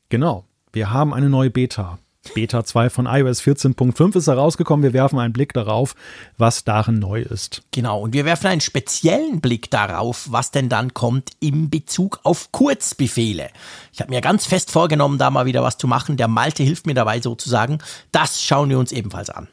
Genau. 0.10 0.46
Wir 0.72 0.92
haben 0.92 1.14
eine 1.14 1.30
neue 1.30 1.50
Beta. 1.50 1.98
Beta 2.36 2.63
2 2.63 2.90
von 2.90 3.06
iOS 3.08 3.42
14.5 3.42 4.16
ist 4.16 4.28
herausgekommen. 4.28 4.84
Wir 4.84 4.94
werfen 4.94 5.20
einen 5.20 5.34
Blick 5.34 5.54
darauf, 5.54 5.96
was 6.38 6.63
darin 6.63 7.00
neu 7.00 7.22
ist. 7.22 7.63
Genau, 7.72 8.00
und 8.00 8.13
wir 8.13 8.25
werfen 8.25 8.48
einen 8.48 8.62
speziellen 8.62 9.42
Blick 9.42 9.72
darauf, 9.72 10.28
was 10.30 10.51
denn 10.51 10.70
dann 10.70 10.94
kommt 10.94 11.32
im 11.40 11.70
Bezug 11.70 12.20
auf 12.24 12.51
Kurzbefehle. 12.51 13.50
Ich 13.92 14.01
habe 14.01 14.12
mir 14.12 14.22
ganz 14.22 14.46
fest 14.46 14.72
vorgenommen, 14.72 15.18
da 15.18 15.32
mal 15.32 15.46
wieder 15.46 15.63
was 15.63 15.78
zu 15.78 15.88
machen. 15.88 16.16
Der 16.16 16.28
Malte 16.28 16.63
hilft 16.63 16.86
mir 16.86 16.94
dabei 16.94 17.20
sozusagen. 17.22 17.80
Das 18.12 18.42
schauen 18.42 18.70
wir 18.70 18.80
uns 18.80 18.92
ebenfalls 18.92 19.30
an. 19.30 19.48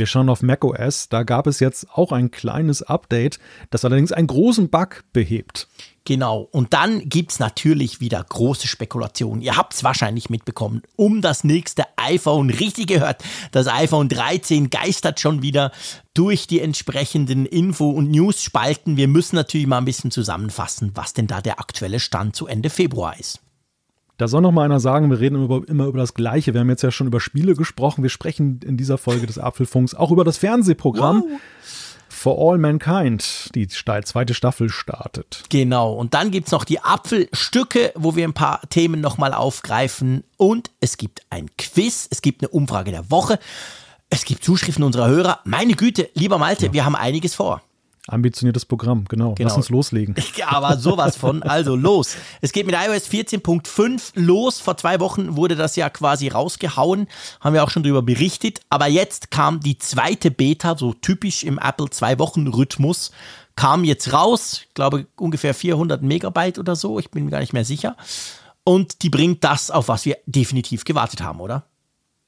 Wir 0.00 0.06
schauen 0.06 0.30
auf 0.30 0.40
macOS. 0.40 1.10
Da 1.10 1.24
gab 1.24 1.46
es 1.46 1.60
jetzt 1.60 1.86
auch 1.92 2.10
ein 2.10 2.30
kleines 2.30 2.82
Update, 2.82 3.38
das 3.68 3.84
allerdings 3.84 4.12
einen 4.12 4.28
großen 4.28 4.70
Bug 4.70 5.04
behebt. 5.12 5.68
Genau. 6.06 6.48
Und 6.52 6.72
dann 6.72 7.06
gibt 7.06 7.32
es 7.32 7.38
natürlich 7.38 8.00
wieder 8.00 8.24
große 8.26 8.66
Spekulationen. 8.66 9.42
Ihr 9.42 9.58
habt 9.58 9.74
es 9.74 9.84
wahrscheinlich 9.84 10.30
mitbekommen. 10.30 10.80
Um 10.96 11.20
das 11.20 11.44
nächste 11.44 11.84
iPhone, 11.98 12.48
richtig 12.48 12.86
gehört, 12.86 13.22
das 13.52 13.66
iPhone 13.66 14.08
13 14.08 14.70
geistert 14.70 15.20
schon 15.20 15.42
wieder 15.42 15.70
durch 16.14 16.46
die 16.46 16.60
entsprechenden 16.60 17.44
Info- 17.44 17.90
und 17.90 18.10
News-Spalten. 18.10 18.96
Wir 18.96 19.06
müssen 19.06 19.36
natürlich 19.36 19.66
mal 19.66 19.76
ein 19.76 19.84
bisschen 19.84 20.10
zusammenfassen, 20.10 20.92
was 20.94 21.12
denn 21.12 21.26
da 21.26 21.42
der 21.42 21.60
aktuelle 21.60 22.00
Stand 22.00 22.34
zu 22.34 22.46
Ende 22.46 22.70
Februar 22.70 23.20
ist. 23.20 23.40
Da 24.20 24.28
soll 24.28 24.42
noch 24.42 24.52
mal 24.52 24.66
einer 24.66 24.80
sagen, 24.80 25.10
wir 25.10 25.18
reden 25.18 25.42
immer, 25.42 25.66
immer, 25.66 25.86
über 25.86 25.98
das 25.98 26.12
Gleiche. 26.12 26.52
Wir 26.52 26.60
haben 26.60 26.68
jetzt 26.68 26.82
ja 26.82 26.90
schon 26.90 27.06
über 27.06 27.20
Spiele 27.20 27.54
gesprochen. 27.54 28.02
Wir 28.02 28.10
sprechen 28.10 28.60
in 28.62 28.76
dieser 28.76 28.98
Folge 28.98 29.26
des 29.26 29.38
Apfelfunks 29.38 29.94
auch 29.94 30.10
über 30.10 30.24
das 30.24 30.36
Fernsehprogramm. 30.36 31.24
Wow. 31.26 31.40
For 32.10 32.36
All 32.38 32.58
Mankind, 32.58 33.48
die 33.54 33.66
zweite 33.66 34.34
Staffel 34.34 34.68
startet. 34.68 35.44
Genau, 35.48 35.94
und 35.94 36.12
dann 36.12 36.30
gibt 36.30 36.48
es 36.48 36.52
noch 36.52 36.64
die 36.64 36.80
Apfelstücke, 36.80 37.92
wo 37.94 38.14
wir 38.14 38.28
ein 38.28 38.34
paar 38.34 38.60
Themen 38.68 39.00
nochmal 39.00 39.32
aufgreifen. 39.32 40.22
Und 40.36 40.70
es 40.80 40.98
gibt 40.98 41.22
ein 41.30 41.48
Quiz, 41.56 42.06
es 42.10 42.20
gibt 42.20 42.42
eine 42.42 42.50
Umfrage 42.50 42.90
der 42.90 43.10
Woche, 43.10 43.38
es 44.10 44.26
gibt 44.26 44.44
Zuschriften 44.44 44.84
unserer 44.84 45.08
Hörer. 45.08 45.38
Meine 45.44 45.72
Güte, 45.72 46.10
lieber 46.12 46.36
Malte, 46.36 46.66
ja. 46.66 46.72
wir 46.74 46.84
haben 46.84 46.94
einiges 46.94 47.34
vor. 47.34 47.62
Ambitioniertes 48.08 48.64
Programm, 48.64 49.04
genau. 49.08 49.34
genau. 49.34 49.48
Lass 49.48 49.56
uns 49.56 49.68
loslegen. 49.68 50.14
Aber 50.46 50.78
sowas 50.78 51.16
von. 51.16 51.42
Also 51.42 51.76
los. 51.76 52.16
Es 52.40 52.52
geht 52.52 52.66
mit 52.66 52.74
iOS 52.74 53.08
14.5 53.08 54.12
los. 54.14 54.58
Vor 54.58 54.76
zwei 54.76 55.00
Wochen 55.00 55.36
wurde 55.36 55.54
das 55.54 55.76
ja 55.76 55.90
quasi 55.90 56.28
rausgehauen. 56.28 57.08
Haben 57.40 57.54
wir 57.54 57.62
auch 57.62 57.70
schon 57.70 57.82
darüber 57.82 58.02
berichtet. 58.02 58.60
Aber 58.70 58.86
jetzt 58.86 59.30
kam 59.30 59.60
die 59.60 59.78
zweite 59.78 60.30
Beta, 60.30 60.76
so 60.76 60.94
typisch 60.94 61.44
im 61.44 61.58
Apple 61.58 61.90
Zwei-Wochen-Rhythmus. 61.90 63.10
Kam 63.54 63.84
jetzt 63.84 64.12
raus. 64.12 64.62
Ich 64.68 64.74
glaube 64.74 65.06
ungefähr 65.16 65.54
400 65.54 66.02
Megabyte 66.02 66.58
oder 66.58 66.76
so. 66.76 66.98
Ich 66.98 67.10
bin 67.10 67.26
mir 67.26 67.30
gar 67.30 67.40
nicht 67.40 67.52
mehr 67.52 67.64
sicher. 67.64 67.96
Und 68.64 69.02
die 69.02 69.10
bringt 69.10 69.44
das, 69.44 69.70
auf 69.70 69.88
was 69.88 70.04
wir 70.04 70.16
definitiv 70.26 70.84
gewartet 70.84 71.20
haben, 71.22 71.40
oder? 71.40 71.64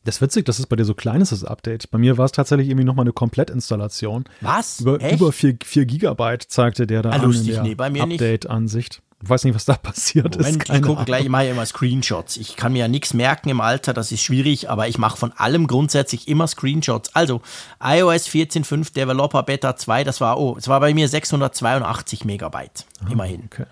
Das 0.05 0.17
ist 0.17 0.23
witzig, 0.23 0.47
dass 0.47 0.59
es 0.59 0.67
bei 0.67 0.77
dir 0.77 0.85
so 0.85 0.95
klein 0.95 1.21
ist, 1.21 1.31
das 1.31 1.45
Update. 1.45 1.91
Bei 1.91 1.99
mir 1.99 2.19
war 2.19 2.25
es 2.25 2.33
tatsächlich 2.33 2.69
irgendwie 2.69 2.85
nochmal 2.85 3.05
eine 3.05 3.13
Komplettinstallation. 3.13 4.25
Was? 4.41 4.81
Über, 4.81 5.01
Echt? 5.01 5.21
über 5.21 5.33
4, 5.33 5.59
4 5.65 5.87
Gigabyte 5.87 6.43
zeigte 6.43 6.87
der 6.87 7.03
da 7.03 7.11
ah, 7.11 7.15
an 7.15 7.23
lustig, 7.23 7.49
in 7.49 7.55
der 7.55 7.63
nee, 7.63 7.75
bei 7.75 7.89
mir 7.89 8.03
Update-Ansicht. 8.03 9.01
Ich 9.23 9.29
weiß 9.29 9.45
nicht, 9.45 9.55
was 9.55 9.65
da 9.65 9.75
passiert 9.83 10.37
Moment, 10.37 10.69
ist. 10.69 10.75
ich 10.75 10.83
gucke 10.83 11.05
gleich, 11.05 11.23
ich 11.23 11.29
mache 11.29 11.47
immer 11.47 11.65
Screenshots. 11.65 12.37
Ich 12.37 12.57
kann 12.57 12.73
mir 12.73 12.81
ja 12.81 12.89
nichts 12.89 13.15
merken 13.15 13.49
im 13.49 13.61
Alter, 13.61 13.93
das 13.93 14.11
ist 14.11 14.23
schwierig, 14.23 14.69
aber 14.69 14.89
ich 14.89 14.99
mache 14.99 15.17
von 15.17 15.33
allem 15.33 15.69
grundsätzlich 15.69 16.27
immer 16.27 16.49
Screenshots. 16.49 17.15
Also, 17.15 17.41
iOS 17.81 18.27
14.5 18.27 18.93
Developer 18.95 19.45
Beta 19.45 19.77
2, 19.77 20.03
das 20.03 20.21
war, 20.21 20.41
oh, 20.41 20.57
es 20.59 20.67
war 20.67 20.81
bei 20.81 20.93
mir 20.93 21.07
682 21.09 22.25
Megabyte. 22.25 22.87
Ah, 23.05 23.13
immerhin. 23.13 23.45
Okay. 23.53 23.67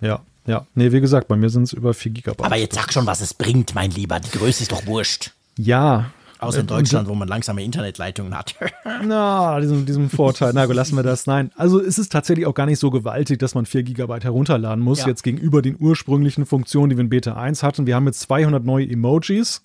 Ja, 0.00 0.20
ja. 0.46 0.66
Nee, 0.74 0.92
wie 0.92 1.00
gesagt, 1.02 1.28
bei 1.28 1.36
mir 1.36 1.50
sind 1.50 1.64
es 1.64 1.74
über 1.74 1.92
4 1.92 2.12
Gigabyte. 2.12 2.46
Aber 2.46 2.56
jetzt 2.56 2.74
sag 2.74 2.90
schon, 2.90 3.06
was 3.06 3.20
es 3.20 3.34
bringt, 3.34 3.74
mein 3.74 3.90
Lieber. 3.90 4.20
Die 4.20 4.30
Größe 4.30 4.62
ist 4.62 4.72
doch 4.72 4.86
wurscht. 4.86 5.32
Ja, 5.56 6.06
Außer 6.44 6.60
in 6.60 6.66
Deutschland, 6.66 7.08
wo 7.08 7.14
man 7.14 7.28
langsame 7.28 7.64
Internetleitungen 7.64 8.36
hat. 8.36 8.54
Na, 9.04 9.60
diesem, 9.60 9.86
diesem 9.86 10.10
Vorteil. 10.10 10.52
Na, 10.54 10.64
lassen 10.64 10.96
wir 10.96 11.02
das. 11.02 11.26
Nein. 11.26 11.50
Also 11.56 11.80
es 11.80 11.98
ist 11.98 12.12
tatsächlich 12.12 12.46
auch 12.46 12.54
gar 12.54 12.66
nicht 12.66 12.78
so 12.78 12.90
gewaltig, 12.90 13.38
dass 13.38 13.54
man 13.54 13.66
4 13.66 13.82
GB 13.82 14.20
herunterladen 14.20 14.82
muss, 14.82 15.00
ja. 15.00 15.08
jetzt 15.08 15.22
gegenüber 15.22 15.62
den 15.62 15.76
ursprünglichen 15.78 16.44
Funktionen, 16.44 16.90
die 16.90 16.96
wir 16.96 17.02
in 17.02 17.08
Beta 17.08 17.34
1 17.34 17.62
hatten. 17.62 17.86
Wir 17.86 17.94
haben 17.94 18.06
jetzt 18.06 18.20
200 18.20 18.64
neue 18.64 18.88
Emojis. 18.88 19.62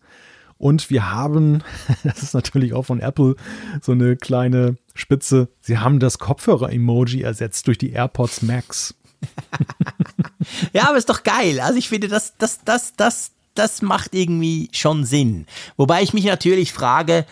Und 0.57 0.89
wir 0.89 1.09
haben, 1.11 1.63
das 2.03 2.21
ist 2.21 2.33
natürlich 2.33 2.73
auch 2.73 2.83
von 2.83 2.99
Apple 2.99 3.35
so 3.81 3.93
eine 3.93 4.15
kleine 4.17 4.75
Spitze, 4.93 5.47
sie 5.61 5.77
haben 5.77 5.99
das 5.99 6.19
Kopfhörer-Emoji 6.19 7.21
ersetzt 7.21 7.67
durch 7.67 7.77
die 7.77 7.91
AirPods 7.91 8.41
Max. 8.41 8.93
ja, 10.73 10.89
aber 10.89 10.97
ist 10.97 11.09
doch 11.09 11.23
geil. 11.23 11.61
Also 11.61 11.77
ich 11.77 11.87
finde, 11.87 12.09
das, 12.09 12.35
das, 12.37 12.63
das, 12.63 12.93
das, 12.95 13.31
das 13.55 13.81
macht 13.81 14.13
irgendwie 14.13 14.69
schon 14.71 15.05
Sinn. 15.05 15.45
Wobei 15.77 16.01
ich 16.01 16.13
mich 16.13 16.25
natürlich 16.25 16.71
frage, 16.73 17.25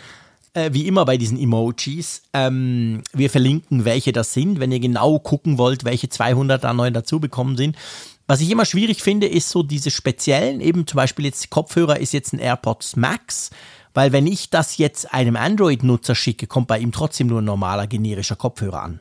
äh, 0.53 0.71
wie 0.73 0.87
immer 0.87 1.05
bei 1.05 1.17
diesen 1.17 1.39
Emojis, 1.39 2.23
ähm, 2.33 3.03
wir 3.13 3.29
verlinken, 3.29 3.85
welche 3.85 4.11
das 4.11 4.33
sind, 4.33 4.59
wenn 4.59 4.71
ihr 4.71 4.79
genau 4.79 5.19
gucken 5.19 5.57
wollt, 5.57 5.85
welche 5.85 6.09
200 6.09 6.63
da 6.63 6.73
neu 6.73 6.91
dazubekommen 6.91 7.57
sind. 7.57 7.75
Was 8.25 8.41
ich 8.41 8.49
immer 8.51 8.65
schwierig 8.65 9.01
finde, 9.01 9.27
ist 9.27 9.49
so 9.49 9.63
diese 9.63 9.91
speziellen, 9.91 10.59
eben 10.59 10.85
zum 10.85 10.97
Beispiel 10.97 11.25
jetzt 11.25 11.49
Kopfhörer 11.49 11.99
ist 11.99 12.11
jetzt 12.11 12.33
ein 12.33 12.39
AirPods 12.39 12.97
Max, 12.97 13.51
weil 13.93 14.11
wenn 14.11 14.27
ich 14.27 14.49
das 14.49 14.77
jetzt 14.77 15.13
einem 15.13 15.35
Android-Nutzer 15.35 16.13
schicke, 16.13 16.45
kommt 16.45 16.67
bei 16.67 16.79
ihm 16.79 16.91
trotzdem 16.91 17.27
nur 17.27 17.41
ein 17.41 17.45
normaler 17.45 17.87
generischer 17.87 18.35
Kopfhörer 18.35 18.83
an. 18.83 18.99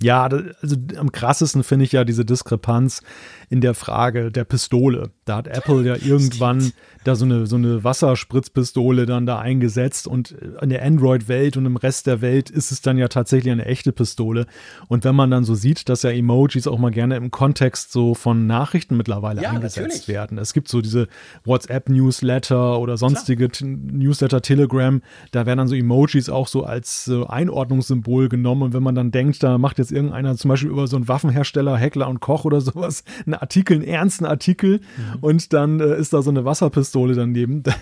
Ja, 0.00 0.24
also 0.24 0.76
am 0.96 1.10
krassesten 1.10 1.64
finde 1.64 1.84
ich 1.84 1.92
ja 1.92 2.04
diese 2.04 2.24
Diskrepanz 2.24 3.02
in 3.50 3.60
der 3.60 3.74
Frage 3.74 4.30
der 4.30 4.44
Pistole. 4.44 5.10
Da 5.24 5.36
hat 5.36 5.48
Apple 5.48 5.82
ja 5.82 5.96
irgendwann 5.96 6.72
da 7.04 7.14
so 7.14 7.24
eine, 7.24 7.46
so 7.46 7.56
eine 7.56 7.84
Wasserspritzpistole 7.84 9.06
dann 9.06 9.26
da 9.26 9.38
eingesetzt 9.38 10.06
und 10.06 10.32
in 10.32 10.68
der 10.68 10.84
Android-Welt 10.84 11.56
und 11.56 11.64
im 11.66 11.76
Rest 11.76 12.06
der 12.06 12.20
Welt 12.20 12.50
ist 12.50 12.70
es 12.70 12.82
dann 12.82 12.98
ja 12.98 13.08
tatsächlich 13.08 13.50
eine 13.50 13.64
echte 13.64 13.92
Pistole. 13.92 14.46
Und 14.88 15.04
wenn 15.04 15.14
man 15.14 15.30
dann 15.30 15.44
so 15.44 15.54
sieht, 15.54 15.88
dass 15.88 16.02
ja 16.02 16.10
Emojis 16.10 16.66
auch 16.66 16.78
mal 16.78 16.90
gerne 16.90 17.16
im 17.16 17.30
Kontext 17.30 17.92
so 17.92 18.14
von 18.14 18.46
Nachrichten 18.46 18.96
mittlerweile 18.96 19.42
ja, 19.42 19.50
eingesetzt 19.50 19.78
natürlich. 19.78 20.08
werden. 20.08 20.38
Es 20.38 20.52
gibt 20.52 20.68
so 20.68 20.80
diese 20.80 21.08
WhatsApp-Newsletter 21.44 22.78
oder 22.78 22.96
sonstige 22.96 23.48
Newsletter, 23.62 24.42
Telegram, 24.42 25.00
da 25.30 25.46
werden 25.46 25.58
dann 25.58 25.68
so 25.68 25.74
Emojis 25.74 26.28
auch 26.28 26.48
so 26.48 26.64
als 26.64 27.08
äh, 27.08 27.24
Einordnungssymbol 27.24 28.28
genommen. 28.28 28.62
Und 28.62 28.72
wenn 28.74 28.82
man 28.82 28.94
dann 28.94 29.10
denkt, 29.10 29.42
da 29.42 29.58
macht 29.58 29.78
jetzt 29.78 29.92
irgendeiner 29.92 30.36
zum 30.36 30.50
Beispiel 30.50 30.70
über 30.70 30.86
so 30.86 30.96
einen 30.96 31.08
Waffenhersteller, 31.08 31.76
Heckler 31.76 32.08
und 32.08 32.20
Koch 32.20 32.44
oder 32.44 32.60
sowas, 32.60 33.04
einen 33.26 33.37
Artikel, 33.40 33.76
einen 33.78 33.86
ernsten 33.86 34.24
Artikel 34.24 34.80
mhm. 34.96 35.18
und 35.20 35.52
dann 35.52 35.80
äh, 35.80 35.96
ist 35.96 36.12
da 36.12 36.22
so 36.22 36.30
eine 36.30 36.44
Wasserpistole 36.44 37.14
daneben, 37.14 37.62
dann 37.62 37.74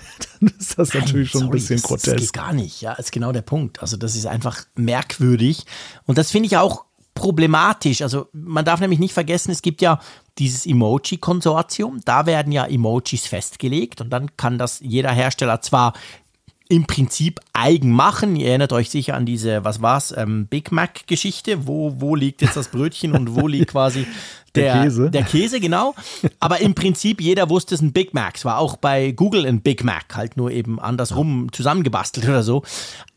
ist 0.59 0.79
das 0.79 0.93
Nein, 0.93 1.03
natürlich 1.03 1.31
schon 1.31 1.43
sorry, 1.43 1.51
ein 1.51 1.53
bisschen 1.53 1.83
grotesk. 1.83 2.17
Das 2.17 2.23
geht 2.23 2.33
gar 2.33 2.53
nicht, 2.53 2.81
ja, 2.81 2.93
ist 2.95 3.13
genau 3.13 3.33
der 3.33 3.43
Punkt. 3.43 3.81
Also 3.81 3.97
das 3.97 4.17
ist 4.17 4.27
einfach 4.27 4.65
merkwürdig 4.75 5.65
und 6.05 6.19
das 6.19 6.31
finde 6.31 6.47
ich 6.47 6.57
auch 6.57 6.85
problematisch. 7.15 8.03
Also 8.03 8.29
man 8.33 8.65
darf 8.65 8.81
nämlich 8.81 9.01
nicht 9.01 9.15
vergessen, 9.15 9.51
es 9.51 9.63
gibt 9.63 9.83
ja 9.83 10.01
dieses 10.39 10.67
Emoji-Konsortium, 10.67 12.01
da 12.05 12.27
werden 12.27 12.53
ja 12.53 12.67
Emojis 12.67 13.27
festgelegt 13.27 14.01
und 14.01 14.11
dann 14.11 14.37
kann 14.37 14.59
das 14.59 14.81
jeder 14.81 15.11
Hersteller 15.11 15.61
zwar 15.63 15.95
im 16.69 16.87
Prinzip 16.87 17.41
eigen 17.53 17.91
machen. 17.91 18.37
Ihr 18.37 18.49
erinnert 18.49 18.73
euch 18.73 18.91
sicher 18.91 19.15
an 19.15 19.27
diese, 19.27 19.65
was 19.65 19.83
war's, 19.83 20.13
ähm, 20.17 20.47
Big 20.47 20.73
Mac-Geschichte. 20.73 21.67
Wo, 21.67 21.95
wo 21.99 22.15
liegt 22.15 22.43
jetzt 22.43 22.57
das 22.57 22.69
Brötchen 22.69 23.13
und 23.13 23.35
wo 23.37 23.47
liegt 23.47 23.71
quasi 23.71 24.07
der, 24.55 24.75
der, 24.75 24.83
Käse? 24.83 25.11
Der 25.11 25.23
Käse, 25.23 25.61
genau. 25.61 25.95
Aber 26.41 26.61
im 26.61 26.75
Prinzip 26.75 27.21
jeder 27.21 27.49
wusste, 27.51 27.75
es 27.75 27.83
ein 27.83 27.93
Big 27.93 28.15
Mac. 28.15 28.37
Es 28.37 28.45
war 28.45 28.59
auch 28.59 28.77
bei 28.77 29.13
Google 29.13 29.47
ein 29.47 29.61
Big 29.61 29.85
Mac, 29.85 30.17
halt 30.17 30.37
nur 30.37 30.51
eben 30.51 30.81
andersrum 30.81 31.53
zusammengebastelt 31.53 32.27
oder 32.29 32.43
so. 32.43 32.63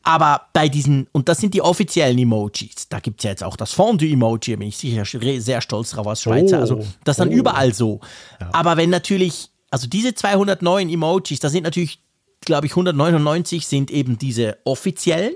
Aber 0.04 0.48
bei 0.54 0.70
diesen, 0.70 1.08
und 1.12 1.30
das 1.30 1.40
sind 1.40 1.54
die 1.54 1.62
offiziellen 1.62 2.18
Emojis, 2.18 2.88
da 2.90 3.00
gibt 3.00 3.20
es 3.20 3.24
ja 3.26 3.32
jetzt 3.32 3.44
auch 3.44 3.56
das 3.56 3.74
Fondue-Emoji, 3.74 4.56
bin 4.56 4.68
ich 4.68 4.78
sicher 4.78 5.04
sehr 5.06 5.62
stolz 5.62 5.92
drauf 5.92 6.08
als 6.08 6.22
Schweizer. 6.22 6.58
Oh, 6.58 6.62
also 6.62 6.76
das 7.04 7.16
ist 7.16 7.20
dann 7.20 7.30
oh. 7.30 7.34
überall 7.34 7.74
so. 7.74 8.00
Ja. 8.40 8.50
Aber 8.54 8.78
wenn 8.78 8.90
natürlich, 8.90 9.50
also 9.70 9.88
diese 9.88 10.14
209 10.14 10.90
Emojis, 10.90 11.40
da 11.40 11.50
sind 11.50 11.64
natürlich 11.64 12.00
glaube 12.42 12.68
ich, 12.68 12.74
199 12.74 13.68
sind 13.68 13.92
eben 13.92 14.18
diese 14.18 14.58
offiziellen. 14.64 15.34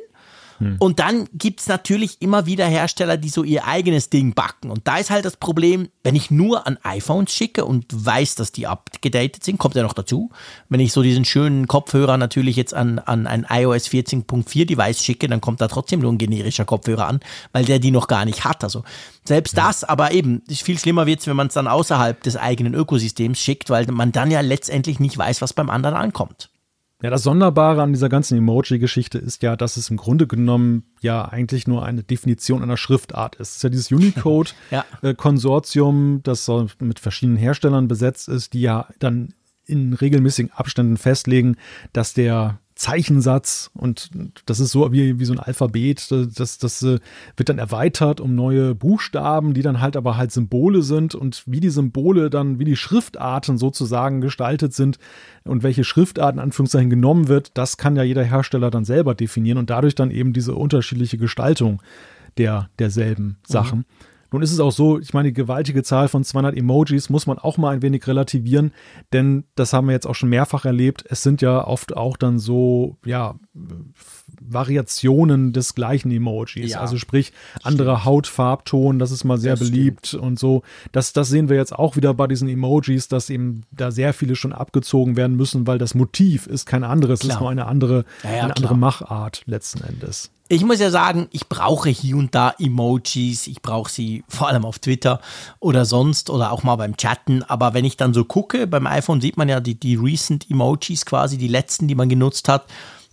Hm. 0.60 0.78
Und 0.80 1.00
dann 1.00 1.28
gibt 1.34 1.62
es 1.62 1.68
natürlich 1.68 2.22
immer 2.22 2.46
wieder 2.46 2.66
Hersteller, 2.66 3.18
die 3.18 3.30
so 3.30 3.44
ihr 3.44 3.66
eigenes 3.66 4.10
Ding 4.10 4.34
backen. 4.34 4.70
Und 4.70 4.88
da 4.88 4.98
ist 4.98 5.10
halt 5.10 5.26
das 5.26 5.38
Problem, 5.38 5.90
wenn 6.04 6.16
ich 6.16 6.32
nur 6.32 6.68
an 6.68 6.78
iPhones 6.84 7.34
schicke 7.34 7.66
und 7.66 7.86
weiß, 7.90 8.36
dass 8.36 8.52
die 8.52 8.68
abgedatet 8.68 9.44
sind, 9.44 9.58
kommt 9.58 9.76
ja 9.76 9.84
noch 9.84 9.94
dazu. 9.94 10.30
Wenn 10.70 10.80
ich 10.80 10.94
so 10.94 11.02
diesen 11.02 11.26
schönen 11.26 11.68
Kopfhörer 11.68 12.18
natürlich 12.18 12.56
jetzt 12.56 12.74
an, 12.74 13.00
an 13.00 13.28
ein 13.28 13.46
iOS 13.50 13.88
14.4 13.88 14.66
Device 14.66 15.04
schicke, 15.04 15.28
dann 15.28 15.42
kommt 15.42 15.62
da 15.62 15.68
trotzdem 15.68 16.00
nur 16.00 16.12
ein 16.12 16.18
generischer 16.18 16.66
Kopfhörer 16.66 17.08
an, 17.08 17.20
weil 17.52 17.66
der 17.66 17.80
die 17.80 17.92
noch 17.92 18.08
gar 18.08 18.26
nicht 18.26 18.46
hat. 18.46 18.64
Also 18.64 18.84
selbst 19.26 19.58
ja. 19.58 19.68
das, 19.68 19.84
aber 19.84 20.12
eben, 20.12 20.44
viel 20.50 20.80
schlimmer 20.80 21.06
wird 21.06 21.22
es, 21.22 21.28
wenn 21.28 21.36
man 21.36 21.48
es 21.48 21.54
dann 21.54 21.68
außerhalb 21.68 22.22
des 22.24 22.38
eigenen 22.38 22.74
Ökosystems 22.74 23.40
schickt, 23.40 23.70
weil 23.70 23.86
man 23.88 24.12
dann 24.12 24.32
ja 24.32 24.42
letztendlich 24.42 25.00
nicht 25.00 25.18
weiß, 25.18 25.42
was 25.42 25.54
beim 25.54 25.70
anderen 25.70 25.96
ankommt. 25.96 26.50
Ja, 27.04 27.10
das 27.10 27.24
Sonderbare 27.24 27.82
an 27.82 27.92
dieser 27.92 28.08
ganzen 28.08 28.38
Emoji-Geschichte 28.38 29.18
ist 29.18 29.44
ja, 29.44 29.58
dass 29.58 29.76
es 29.76 29.90
im 29.90 29.98
Grunde 29.98 30.26
genommen 30.26 30.86
ja 31.02 31.26
eigentlich 31.26 31.68
nur 31.68 31.84
eine 31.84 32.02
Definition 32.02 32.64
einer 32.64 32.78
Schriftart 32.78 33.36
ist. 33.36 33.50
Es 33.50 33.56
ist 33.58 33.64
ja 33.64 33.70
dieses 33.70 33.92
Unicode-Konsortium, 33.92 36.14
ja. 36.16 36.22
das 36.24 36.50
mit 36.80 37.02
verschiedenen 37.02 37.38
Herstellern 37.38 37.90
besetzt 37.90 38.30
ist, 38.30 38.54
die 38.54 38.62
ja 38.62 38.88
dann 39.00 39.34
in 39.66 39.92
regelmäßigen 39.92 40.54
Abständen 40.54 40.96
festlegen, 40.96 41.58
dass 41.92 42.14
der 42.14 42.62
Zeichensatz 42.76 43.70
und 43.74 44.10
das 44.46 44.60
ist 44.60 44.72
so 44.72 44.92
wie, 44.92 45.20
wie 45.20 45.26
so 45.26 45.34
ein 45.34 45.40
Alphabet. 45.40 46.12
Das, 46.12 46.58
das 46.58 46.82
äh, 46.84 47.00
wird 47.38 47.50
dann 47.50 47.60
erweitert 47.60 48.20
um 48.20 48.36
neue 48.36 48.74
Buchstaben, 48.76 49.54
die 49.54 49.62
dann 49.62 49.80
halt 49.80 49.96
aber 49.96 50.18
halt 50.18 50.32
Symbole 50.32 50.82
sind 50.82 51.14
und 51.14 51.44
wie 51.46 51.60
die 51.60 51.70
Symbole 51.70 52.30
dann, 52.30 52.60
wie 52.60 52.66
die 52.66 52.76
Schriftarten 52.76 53.58
sozusagen 53.58 54.22
gestaltet 54.22 54.74
sind 54.74 54.98
und 55.44 55.64
welche 55.64 55.84
Schriftarten 55.84 56.40
Anführungszeichen 56.40 56.90
genommen 56.90 57.28
wird, 57.28 57.52
das 57.58 57.78
kann 57.78 57.96
ja 57.96 58.04
jeder 58.04 58.24
Hersteller 58.24 58.72
dann 58.72 58.86
selber 58.86 59.16
definieren 59.16 59.58
und 59.58 59.70
dadurch 59.70 59.96
dann 59.96 60.12
eben 60.12 60.34
diese 60.34 60.56
unterschiedliche 60.56 61.18
Gestaltung 61.18 61.82
der, 62.38 62.70
derselben 62.80 63.38
Sachen. 63.46 63.80
Mhm. 63.80 63.86
Nun 64.34 64.42
ist 64.42 64.52
es 64.52 64.60
auch 64.60 64.72
so, 64.72 64.98
ich 64.98 65.14
meine, 65.14 65.30
die 65.30 65.34
gewaltige 65.34 65.84
Zahl 65.84 66.08
von 66.08 66.24
200 66.24 66.58
Emojis 66.58 67.12
muss 67.12 67.28
man 67.28 67.38
auch 67.38 67.58
mal 67.58 67.70
ein 67.70 67.84
wenig 67.84 68.08
relativieren, 68.08 68.74
denn 69.14 69.44
das 69.54 69.74
haben 69.74 69.86
wir 69.86 69.94
jetzt 69.94 70.08
auch 70.08 70.16
schon 70.16 70.30
mehrfach 70.30 70.66
erlebt. 70.66 71.06
Es 71.08 71.22
sind 71.22 71.44
ja 71.44 71.68
oft 71.68 71.96
auch 71.96 72.18
dann 72.18 72.40
so, 72.40 72.98
ja, 73.06 73.36
Variationen 74.42 75.54
des 75.54 75.76
gleichen 75.76 76.10
Emojis. 76.10 76.72
Ja, 76.72 76.80
also 76.82 76.98
sprich, 76.98 77.32
anderer 77.62 78.06
Hautfarbton, 78.06 78.98
das 78.98 79.12
ist 79.12 79.24
mal 79.24 79.38
sehr 79.38 79.56
das 79.56 79.70
beliebt 79.70 80.08
stimmt. 80.08 80.24
und 80.24 80.40
so. 80.40 80.64
Das, 80.92 81.14
das 81.14 81.30
sehen 81.30 81.48
wir 81.48 81.56
jetzt 81.56 81.74
auch 81.74 81.96
wieder 81.96 82.16
bei 82.16 82.26
diesen 82.26 82.50
Emojis, 82.50 83.08
dass 83.08 83.30
eben 83.30 83.62
da 83.70 83.92
sehr 83.92 84.14
viele 84.14 84.36
schon 84.36 84.52
abgezogen 84.52 85.16
werden 85.16 85.38
müssen, 85.38 85.68
weil 85.68 85.78
das 85.78 85.94
Motiv 85.94 86.48
ist 86.48 86.66
kein 86.66 86.84
anderes, 86.84 87.22
es 87.24 87.30
ist 87.30 87.40
nur 87.40 87.52
eine 87.52 87.68
andere, 87.68 88.04
ja, 88.24 88.32
ja, 88.32 88.44
eine 88.46 88.56
andere 88.56 88.76
Machart 88.76 89.44
letzten 89.46 89.84
Endes. 89.84 90.33
Ich 90.50 90.64
muss 90.64 90.80
ja 90.80 90.92
sagen, 90.92 91.28
ich 91.32 91.48
brauche 91.48 91.90
hier 91.90 92.18
und 92.18 92.36
da 92.36 92.54
Emojis. 92.60 93.48
Ich 93.48 93.62
brauche 93.62 93.90
sie 93.90 94.24
vor 94.28 94.50
allem 94.50 94.66
auf 94.66 94.80
Twitter 94.80 95.22
oder 95.60 95.86
sonst 95.86 96.30
oder 96.30 96.52
auch 96.52 96.64
mal 96.64 96.76
beim 96.76 96.98
Chatten. 96.98 97.44
Aber 97.44 97.74
wenn 97.74 97.86
ich 97.86 97.98
dann 97.98 98.14
so 98.14 98.26
gucke, 98.26 98.68
beim 98.68 98.86
iPhone 98.86 99.22
sieht 99.22 99.38
man 99.38 99.48
ja 99.48 99.62
die, 99.62 99.76
die 99.76 99.96
recent 99.96 100.50
Emojis 100.52 101.06
quasi, 101.06 101.38
die 101.38 101.48
letzten, 101.48 101.88
die 101.88 101.96
man 101.96 102.10
genutzt 102.10 102.50
hat. 102.50 102.66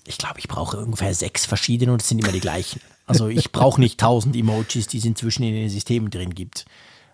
Ich 0.07 0.19
glaube, 0.19 0.41
ich 0.41 0.49
brauche 0.49 0.79
ungefähr 0.79 1.15
sechs 1.15 1.47
verschiedene 1.47 1.93
und 1.93 2.03
es 2.03 2.09
sind 2.09 2.19
immer 2.19 2.33
die 2.33 2.41
gleichen. 2.41 2.81
Also 3.07 3.29
ich 3.29 3.53
brauche 3.53 3.81
nicht 3.81 3.99
tausend 3.99 4.37
Emojis, 4.37 4.87
die 4.87 4.99
es 4.99 5.05
inzwischen 5.05 5.43
in 5.45 5.55
den 5.55 5.69
Systemen 5.69 6.11
drin 6.11 6.35
gibt. 6.35 6.65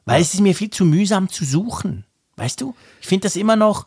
Weil 0.07 0.23
es 0.23 0.35
ist 0.35 0.41
mir 0.41 0.55
viel 0.55 0.71
zu 0.71 0.85
mühsam 0.85 1.29
zu 1.29 1.45
suchen. 1.45 2.05
Weißt 2.37 2.61
du? 2.61 2.75
Ich 3.01 3.07
finde 3.07 3.25
das 3.27 3.37
immer 3.37 3.57
noch, 3.57 3.87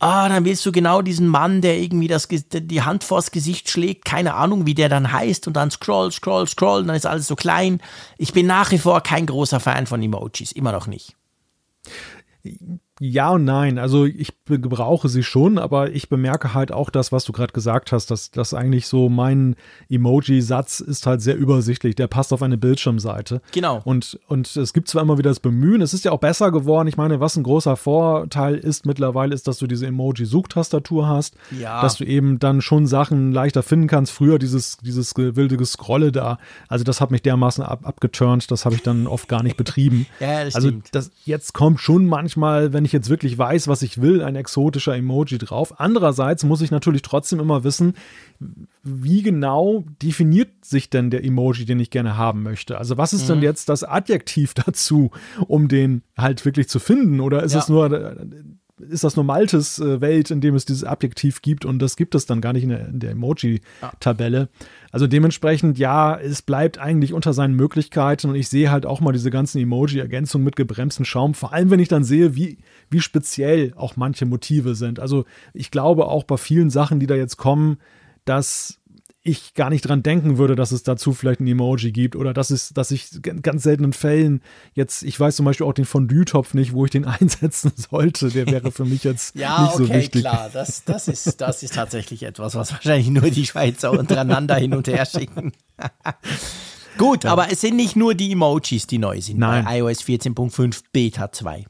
ah, 0.00 0.28
dann 0.28 0.44
willst 0.44 0.66
du 0.66 0.72
genau 0.72 1.02
diesen 1.02 1.28
Mann, 1.28 1.60
der 1.60 1.78
irgendwie 1.78 2.08
das, 2.08 2.26
die 2.28 2.82
Hand 2.82 3.04
vors 3.04 3.30
Gesicht 3.30 3.70
schlägt, 3.70 4.04
keine 4.04 4.34
Ahnung, 4.34 4.66
wie 4.66 4.74
der 4.74 4.88
dann 4.88 5.12
heißt 5.12 5.46
und 5.46 5.54
dann 5.54 5.70
scroll, 5.70 6.10
scroll, 6.10 6.48
scroll, 6.48 6.80
und 6.80 6.88
dann 6.88 6.96
ist 6.96 7.06
alles 7.06 7.28
so 7.28 7.36
klein. 7.36 7.80
Ich 8.18 8.32
bin 8.32 8.46
nach 8.46 8.72
wie 8.72 8.78
vor 8.78 9.02
kein 9.02 9.26
großer 9.26 9.60
Fan 9.60 9.86
von 9.86 10.02
Emojis, 10.02 10.52
immer 10.52 10.72
noch 10.72 10.86
nicht. 10.86 11.16
Ja 13.02 13.30
und 13.30 13.46
nein. 13.46 13.78
Also 13.78 14.04
ich 14.04 14.34
gebrauche 14.44 15.08
sie 15.08 15.22
schon, 15.22 15.56
aber 15.58 15.90
ich 15.90 16.10
bemerke 16.10 16.52
halt 16.52 16.70
auch 16.70 16.90
das, 16.90 17.12
was 17.12 17.24
du 17.24 17.32
gerade 17.32 17.54
gesagt 17.54 17.92
hast, 17.92 18.10
dass 18.10 18.30
das 18.30 18.52
eigentlich 18.52 18.86
so 18.86 19.08
mein 19.08 19.56
Emoji-Satz 19.88 20.80
ist 20.80 21.06
halt 21.06 21.22
sehr 21.22 21.38
übersichtlich. 21.38 21.94
Der 21.94 22.08
passt 22.08 22.30
auf 22.34 22.42
eine 22.42 22.58
Bildschirmseite. 22.58 23.40
Genau. 23.52 23.80
Und, 23.84 24.20
und 24.28 24.54
es 24.54 24.74
gibt 24.74 24.88
zwar 24.88 25.00
immer 25.00 25.16
wieder 25.16 25.30
das 25.30 25.40
Bemühen, 25.40 25.80
es 25.80 25.94
ist 25.94 26.04
ja 26.04 26.12
auch 26.12 26.20
besser 26.20 26.52
geworden. 26.52 26.88
Ich 26.88 26.98
meine, 26.98 27.20
was 27.20 27.36
ein 27.36 27.42
großer 27.42 27.76
Vorteil 27.76 28.56
ist 28.56 28.84
mittlerweile, 28.84 29.34
ist, 29.34 29.48
dass 29.48 29.56
du 29.56 29.66
diese 29.66 29.86
Emoji-Suchtastatur 29.86 31.08
hast. 31.08 31.36
Ja. 31.58 31.80
Dass 31.80 31.96
du 31.96 32.04
eben 32.04 32.38
dann 32.38 32.60
schon 32.60 32.86
Sachen 32.86 33.32
leichter 33.32 33.62
finden 33.62 33.86
kannst. 33.86 34.12
Früher 34.12 34.38
dieses, 34.38 34.76
dieses 34.76 35.16
wilde 35.16 35.56
Gescrolle 35.56 36.12
da. 36.12 36.38
Also 36.68 36.84
das 36.84 37.00
hat 37.00 37.10
mich 37.10 37.22
dermaßen 37.22 37.64
ab, 37.64 37.80
abgeturnt. 37.84 38.50
Das 38.50 38.66
habe 38.66 38.74
ich 38.74 38.82
dann 38.82 39.06
oft 39.06 39.26
gar 39.26 39.42
nicht 39.42 39.56
betrieben. 39.56 40.06
ja, 40.20 40.44
das 40.44 40.54
also 40.54 40.68
stimmt. 40.68 40.88
das, 40.92 41.10
jetzt 41.24 41.54
kommt 41.54 41.80
schon 41.80 42.04
manchmal, 42.04 42.74
wenn 42.74 42.84
ich 42.84 42.89
jetzt 42.92 43.08
wirklich 43.08 43.36
weiß, 43.36 43.68
was 43.68 43.82
ich 43.82 44.00
will, 44.00 44.22
ein 44.22 44.36
exotischer 44.36 44.96
Emoji 44.96 45.38
drauf. 45.38 45.80
Andererseits 45.80 46.44
muss 46.44 46.60
ich 46.60 46.70
natürlich 46.70 47.02
trotzdem 47.02 47.40
immer 47.40 47.64
wissen, 47.64 47.94
wie 48.82 49.22
genau 49.22 49.84
definiert 50.02 50.64
sich 50.64 50.90
denn 50.90 51.10
der 51.10 51.24
Emoji, 51.24 51.64
den 51.64 51.80
ich 51.80 51.90
gerne 51.90 52.16
haben 52.16 52.42
möchte? 52.42 52.78
Also 52.78 52.96
was 52.96 53.12
ist 53.12 53.24
mhm. 53.24 53.34
denn 53.34 53.42
jetzt 53.42 53.68
das 53.68 53.84
Adjektiv 53.84 54.54
dazu, 54.66 55.10
um 55.46 55.68
den 55.68 56.02
halt 56.16 56.44
wirklich 56.44 56.68
zu 56.68 56.78
finden? 56.78 57.20
Oder 57.20 57.42
ist 57.42 57.52
ja. 57.52 57.60
es 57.60 57.68
nur 57.68 58.16
ist 58.88 59.04
das 59.04 59.16
nur 59.16 59.24
Maltes 59.24 59.78
äh, 59.78 60.00
Welt, 60.00 60.30
in 60.30 60.40
dem 60.40 60.54
es 60.54 60.64
dieses 60.64 60.84
Adjektiv 60.84 61.42
gibt 61.42 61.64
und 61.64 61.78
das 61.80 61.96
gibt 61.96 62.14
es 62.14 62.26
dann 62.26 62.40
gar 62.40 62.52
nicht 62.52 62.64
in 62.64 62.70
der, 62.70 62.88
der 62.90 63.10
Emoji-Tabelle. 63.12 64.48
Also 64.92 65.06
dementsprechend, 65.06 65.78
ja, 65.78 66.18
es 66.18 66.42
bleibt 66.42 66.78
eigentlich 66.78 67.12
unter 67.12 67.32
seinen 67.32 67.54
Möglichkeiten 67.54 68.28
und 68.30 68.34
ich 68.34 68.48
sehe 68.48 68.70
halt 68.70 68.86
auch 68.86 69.00
mal 69.00 69.12
diese 69.12 69.30
ganzen 69.30 69.58
Emoji-Ergänzungen 69.58 70.44
mit 70.44 70.56
gebremsten 70.56 71.04
Schaum, 71.04 71.34
vor 71.34 71.52
allem 71.52 71.70
wenn 71.70 71.80
ich 71.80 71.88
dann 71.88 72.04
sehe, 72.04 72.34
wie, 72.34 72.58
wie 72.90 73.00
speziell 73.00 73.72
auch 73.76 73.96
manche 73.96 74.26
Motive 74.26 74.74
sind. 74.74 74.98
Also 74.98 75.24
ich 75.52 75.70
glaube 75.70 76.06
auch 76.06 76.24
bei 76.24 76.36
vielen 76.36 76.70
Sachen, 76.70 76.98
die 76.98 77.06
da 77.06 77.14
jetzt 77.14 77.36
kommen, 77.36 77.78
dass 78.24 78.79
ich 79.22 79.52
gar 79.54 79.68
nicht 79.68 79.82
dran 79.82 80.02
denken 80.02 80.38
würde, 80.38 80.56
dass 80.56 80.72
es 80.72 80.82
dazu 80.82 81.12
vielleicht 81.12 81.40
ein 81.40 81.46
Emoji 81.46 81.92
gibt 81.92 82.16
oder 82.16 82.32
dass 82.32 82.50
es, 82.50 82.70
dass 82.70 82.90
ich 82.90 83.08
in 83.26 83.42
ganz 83.42 83.62
seltenen 83.62 83.92
Fällen 83.92 84.40
jetzt, 84.72 85.02
ich 85.02 85.20
weiß 85.20 85.36
zum 85.36 85.44
Beispiel 85.44 85.66
auch 85.66 85.74
den 85.74 85.84
Fondue-Topf 85.84 86.54
nicht, 86.54 86.72
wo 86.72 86.86
ich 86.86 86.90
den 86.90 87.04
einsetzen 87.06 87.72
sollte. 87.76 88.30
Der 88.30 88.46
wäre 88.46 88.72
für 88.72 88.84
mich 88.84 89.04
jetzt 89.04 89.34
ja, 89.36 89.62
nicht 89.62 89.74
okay, 89.74 89.84
so 89.84 89.94
wichtig. 89.94 90.24
Ja, 90.24 90.30
klar, 90.30 90.50
das, 90.52 90.84
das, 90.84 91.08
ist, 91.08 91.40
das 91.40 91.62
ist 91.62 91.74
tatsächlich 91.74 92.22
etwas, 92.22 92.54
was 92.54 92.72
wahrscheinlich 92.72 93.10
nur 93.10 93.30
die 93.30 93.46
Schweizer 93.46 93.92
untereinander 93.92 94.56
hin 94.56 94.74
und 94.74 94.88
her 94.88 95.04
schicken. 95.04 95.52
Gut, 96.98 97.24
ja. 97.24 97.32
aber 97.32 97.52
es 97.52 97.60
sind 97.60 97.76
nicht 97.76 97.96
nur 97.96 98.14
die 98.14 98.32
Emojis, 98.32 98.86
die 98.86 98.98
neu 98.98 99.20
sind 99.20 99.38
Nein. 99.38 99.64
bei 99.64 99.78
iOS 99.78 100.02
14.5 100.02 100.82
Beta 100.92 101.30
2. 101.30 101.66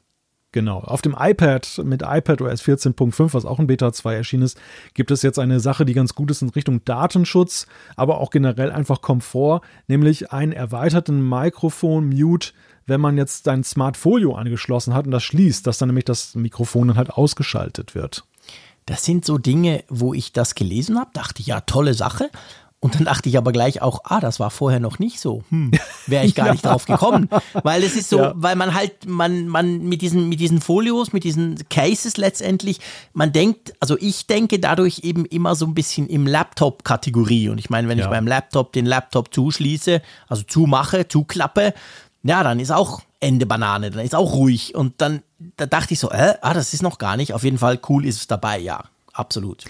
Genau. 0.53 0.79
Auf 0.79 1.01
dem 1.01 1.15
iPad 1.17 1.81
mit 1.85 2.01
iPad 2.01 2.41
OS 2.41 2.61
14.5, 2.61 3.33
was 3.33 3.45
auch 3.45 3.59
in 3.59 3.67
Beta 3.67 3.93
2 3.93 4.15
erschienen 4.15 4.43
ist, 4.43 4.59
gibt 4.93 5.11
es 5.11 5.21
jetzt 5.21 5.39
eine 5.39 5.61
Sache, 5.61 5.85
die 5.85 5.93
ganz 5.93 6.13
gut 6.13 6.29
ist 6.29 6.41
in 6.41 6.49
Richtung 6.49 6.83
Datenschutz, 6.83 7.67
aber 7.95 8.19
auch 8.19 8.31
generell 8.31 8.71
einfach 8.71 9.01
Komfort, 9.01 9.61
nämlich 9.87 10.31
einen 10.31 10.51
erweiterten 10.51 11.27
Mikrofon-Mute, 11.27 12.51
wenn 12.85 12.99
man 12.99 13.17
jetzt 13.17 13.45
sein 13.45 13.63
Smartfolio 13.63 14.35
angeschlossen 14.35 14.93
hat 14.93 15.05
und 15.05 15.11
das 15.11 15.23
schließt, 15.23 15.65
dass 15.65 15.77
dann 15.77 15.87
nämlich 15.87 16.05
das 16.05 16.35
Mikrofon 16.35 16.89
dann 16.89 16.97
halt 16.97 17.11
ausgeschaltet 17.11 17.95
wird. 17.95 18.25
Das 18.85 19.05
sind 19.05 19.23
so 19.23 19.37
Dinge, 19.37 19.85
wo 19.87 20.13
ich 20.13 20.33
das 20.33 20.55
gelesen 20.55 20.99
habe, 20.99 21.11
dachte 21.13 21.43
ja, 21.43 21.61
tolle 21.61 21.93
Sache. 21.93 22.29
Und 22.83 22.95
dann 22.95 23.05
dachte 23.05 23.29
ich 23.29 23.37
aber 23.37 23.51
gleich 23.51 23.83
auch, 23.83 24.01
ah, 24.05 24.19
das 24.19 24.39
war 24.39 24.49
vorher 24.49 24.79
noch 24.79 24.97
nicht 24.97 25.19
so. 25.19 25.43
Hm, 25.49 25.69
wäre 26.07 26.25
ich 26.25 26.33
gar 26.35 26.47
ja. 26.47 26.51
nicht 26.53 26.65
drauf 26.65 26.85
gekommen. 26.85 27.29
Weil 27.61 27.83
es 27.83 27.95
ist 27.95 28.09
so, 28.09 28.17
ja. 28.17 28.33
weil 28.35 28.55
man 28.55 28.73
halt, 28.73 29.05
man, 29.05 29.47
man 29.47 29.83
mit 29.83 30.01
diesen, 30.01 30.29
mit 30.29 30.39
diesen 30.39 30.61
Folios, 30.61 31.13
mit 31.13 31.23
diesen 31.23 31.59
Cases 31.69 32.17
letztendlich, 32.17 32.79
man 33.13 33.31
denkt, 33.31 33.73
also 33.79 33.99
ich 33.99 34.25
denke 34.25 34.57
dadurch 34.57 35.01
eben 35.03 35.25
immer 35.25 35.53
so 35.53 35.67
ein 35.67 35.75
bisschen 35.75 36.07
im 36.07 36.25
Laptop-Kategorie. 36.25 37.49
Und 37.49 37.59
ich 37.59 37.69
meine, 37.69 37.87
wenn 37.87 37.99
ja. 37.99 38.05
ich 38.05 38.09
beim 38.09 38.25
Laptop 38.25 38.73
den 38.73 38.87
Laptop 38.87 39.31
zuschließe, 39.31 40.01
also 40.27 40.41
zumache, 40.41 41.07
zuklappe, 41.07 41.75
ja, 42.23 42.41
dann 42.43 42.59
ist 42.59 42.71
auch 42.71 43.03
Ende 43.19 43.45
Banane, 43.45 43.91
dann 43.91 44.03
ist 44.03 44.15
auch 44.15 44.33
ruhig. 44.33 44.73
Und 44.73 45.01
dann, 45.01 45.21
da 45.55 45.67
dachte 45.67 45.93
ich 45.93 45.99
so, 45.99 46.09
äh, 46.09 46.33
ah, 46.41 46.55
das 46.55 46.73
ist 46.73 46.81
noch 46.81 46.97
gar 46.97 47.15
nicht. 47.15 47.35
Auf 47.35 47.43
jeden 47.43 47.59
Fall 47.59 47.79
cool 47.89 48.07
ist 48.07 48.17
es 48.21 48.27
dabei, 48.27 48.57
ja, 48.57 48.85
absolut. 49.13 49.65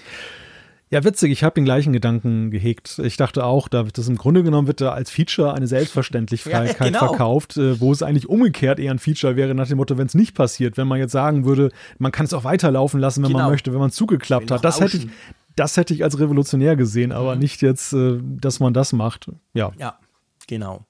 Ja, 0.92 1.04
witzig, 1.04 1.32
ich 1.32 1.42
habe 1.42 1.54
den 1.54 1.64
gleichen 1.64 1.94
Gedanken 1.94 2.50
gehegt. 2.50 3.00
Ich 3.02 3.16
dachte 3.16 3.46
auch, 3.46 3.68
da 3.68 3.84
das 3.84 4.08
im 4.08 4.18
Grunde 4.18 4.42
genommen 4.42 4.66
wird 4.66 4.82
da 4.82 4.92
als 4.92 5.10
Feature 5.10 5.54
eine 5.54 5.66
Selbstverständlichkeit 5.66 6.76
ja, 6.78 6.84
genau. 6.84 6.98
verkauft, 6.98 7.56
äh, 7.56 7.80
wo 7.80 7.92
es 7.92 8.02
eigentlich 8.02 8.28
umgekehrt 8.28 8.78
eher 8.78 8.90
ein 8.90 8.98
Feature 8.98 9.34
wäre, 9.34 9.54
nach 9.54 9.66
dem 9.66 9.78
Motto, 9.78 9.96
wenn 9.96 10.06
es 10.06 10.12
nicht 10.12 10.34
passiert, 10.34 10.76
wenn 10.76 10.86
man 10.86 10.98
jetzt 10.98 11.12
sagen 11.12 11.46
würde, 11.46 11.70
man 11.96 12.12
kann 12.12 12.26
es 12.26 12.34
auch 12.34 12.44
weiterlaufen 12.44 13.00
lassen, 13.00 13.22
wenn 13.22 13.30
genau. 13.30 13.44
man 13.44 13.52
möchte, 13.52 13.72
wenn 13.72 13.80
man 13.80 13.88
es 13.88 13.94
zugeklappt 13.94 14.50
hat. 14.50 14.62
Das 14.66 14.82
hätte, 14.82 14.98
ich, 14.98 15.08
das 15.56 15.78
hätte 15.78 15.94
ich 15.94 16.04
als 16.04 16.20
revolutionär 16.20 16.76
gesehen, 16.76 17.10
aber 17.10 17.36
mhm. 17.36 17.40
nicht 17.40 17.62
jetzt, 17.62 17.94
äh, 17.94 18.18
dass 18.22 18.60
man 18.60 18.74
das 18.74 18.92
macht. 18.92 19.28
Ja. 19.54 19.72
Ja, 19.78 19.98
genau. 20.46 20.84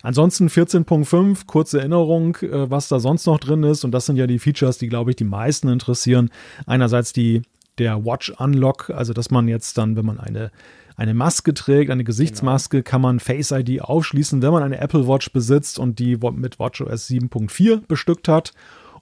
Ansonsten 0.00 0.48
14.5, 0.48 1.44
kurze 1.44 1.80
Erinnerung, 1.80 2.36
äh, 2.36 2.70
was 2.70 2.88
da 2.88 3.00
sonst 3.00 3.26
noch 3.26 3.38
drin 3.38 3.64
ist. 3.64 3.84
Und 3.84 3.90
das 3.90 4.06
sind 4.06 4.16
ja 4.16 4.26
die 4.26 4.38
Features, 4.38 4.78
die, 4.78 4.88
glaube 4.88 5.10
ich, 5.10 5.16
die 5.16 5.24
meisten 5.24 5.68
interessieren. 5.68 6.30
Einerseits 6.64 7.12
die 7.12 7.42
der 7.78 8.04
Watch 8.04 8.30
Unlock, 8.38 8.90
also 8.90 9.12
dass 9.12 9.30
man 9.30 9.48
jetzt 9.48 9.78
dann, 9.78 9.96
wenn 9.96 10.06
man 10.06 10.20
eine, 10.20 10.50
eine 10.96 11.14
Maske 11.14 11.54
trägt, 11.54 11.90
eine 11.90 12.04
Gesichtsmaske, 12.04 12.78
genau. 12.78 12.90
kann 12.90 13.00
man 13.00 13.20
Face 13.20 13.50
ID 13.50 13.82
aufschließen, 13.82 14.42
wenn 14.42 14.52
man 14.52 14.62
eine 14.62 14.78
Apple 14.78 15.08
Watch 15.08 15.32
besitzt 15.32 15.78
und 15.78 15.98
die 15.98 16.16
mit 16.16 16.58
WatchOS 16.58 17.08
7.4 17.08 17.86
bestückt 17.86 18.28
hat. 18.28 18.52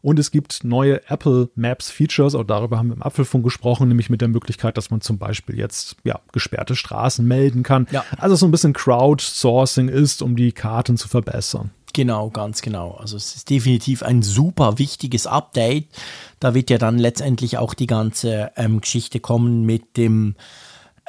Und 0.02 0.18
es 0.18 0.30
gibt 0.30 0.64
neue 0.64 1.06
Apple 1.10 1.50
Maps 1.54 1.90
Features, 1.90 2.34
auch 2.34 2.44
darüber 2.44 2.78
haben 2.78 2.88
wir 2.88 2.94
im 2.94 3.02
Apfelfunk 3.02 3.44
gesprochen, 3.44 3.88
nämlich 3.88 4.08
mit 4.08 4.22
der 4.22 4.28
Möglichkeit, 4.28 4.78
dass 4.78 4.90
man 4.90 5.02
zum 5.02 5.18
Beispiel 5.18 5.58
jetzt 5.58 5.96
ja, 6.04 6.20
gesperrte 6.32 6.74
Straßen 6.74 7.26
melden 7.26 7.62
kann. 7.62 7.86
Ja. 7.90 8.04
Also 8.16 8.34
so 8.34 8.46
ein 8.46 8.50
bisschen 8.50 8.72
Crowdsourcing 8.72 9.88
ist, 9.88 10.22
um 10.22 10.36
die 10.36 10.52
Karten 10.52 10.96
zu 10.96 11.06
verbessern. 11.08 11.70
Genau, 11.92 12.30
ganz 12.30 12.62
genau. 12.62 12.92
Also 13.00 13.16
es 13.16 13.34
ist 13.36 13.50
definitiv 13.50 14.02
ein 14.02 14.22
super 14.22 14.78
wichtiges 14.78 15.26
Update. 15.26 15.88
Da 16.38 16.54
wird 16.54 16.70
ja 16.70 16.78
dann 16.78 16.98
letztendlich 16.98 17.58
auch 17.58 17.74
die 17.74 17.86
ganze 17.86 18.52
ähm, 18.56 18.80
Geschichte 18.80 19.20
kommen 19.20 19.64
mit 19.64 19.96
dem, 19.96 20.36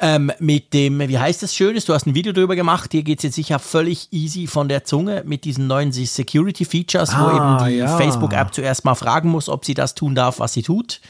ähm, 0.00 0.32
mit 0.38 0.74
dem, 0.74 0.98
wie 1.00 1.18
heißt 1.18 1.42
das 1.42 1.54
Schönes? 1.54 1.84
Du 1.84 1.94
hast 1.94 2.06
ein 2.06 2.14
Video 2.14 2.32
darüber 2.32 2.56
gemacht. 2.56 2.92
Hier 2.92 3.02
geht 3.02 3.20
es 3.20 3.22
jetzt 3.22 3.34
sicher 3.36 3.58
völlig 3.58 4.12
easy 4.12 4.46
von 4.46 4.68
der 4.68 4.84
Zunge 4.84 5.22
mit 5.24 5.44
diesen 5.44 5.66
neuen 5.66 5.92
Security 5.92 6.64
Features, 6.64 7.10
ah, 7.10 7.24
wo 7.24 7.36
eben 7.36 7.70
die 7.70 7.78
ja. 7.78 7.96
Facebook-App 7.96 8.52
zuerst 8.52 8.84
mal 8.84 8.94
fragen 8.94 9.28
muss, 9.28 9.48
ob 9.48 9.64
sie 9.64 9.74
das 9.74 9.94
tun 9.94 10.14
darf, 10.14 10.40
was 10.40 10.52
sie 10.52 10.62
tut. 10.62 11.00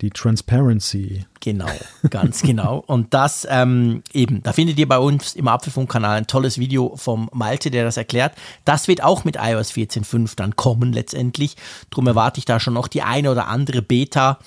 Die 0.00 0.10
Transparency. 0.10 1.24
Genau, 1.40 1.70
ganz 2.10 2.42
genau. 2.42 2.84
Und 2.86 3.14
das 3.14 3.46
ähm, 3.48 4.02
eben, 4.12 4.42
da 4.42 4.52
findet 4.52 4.78
ihr 4.78 4.88
bei 4.88 4.98
uns 4.98 5.34
im 5.34 5.48
Apfelfunk-Kanal 5.48 6.18
ein 6.18 6.26
tolles 6.26 6.58
Video 6.58 6.96
vom 6.96 7.30
Malte, 7.32 7.70
der 7.70 7.84
das 7.84 7.96
erklärt. 7.96 8.34
Das 8.64 8.88
wird 8.88 9.02
auch 9.02 9.24
mit 9.24 9.36
iOS 9.36 9.72
14.5 9.72 10.36
dann 10.36 10.56
kommen 10.56 10.92
letztendlich. 10.92 11.56
Drum 11.90 12.06
erwarte 12.06 12.38
ich 12.38 12.44
da 12.44 12.60
schon 12.60 12.74
noch 12.74 12.88
die 12.88 13.02
eine 13.02 13.30
oder 13.30 13.48
andere 13.48 13.80
Beta. 13.80 14.38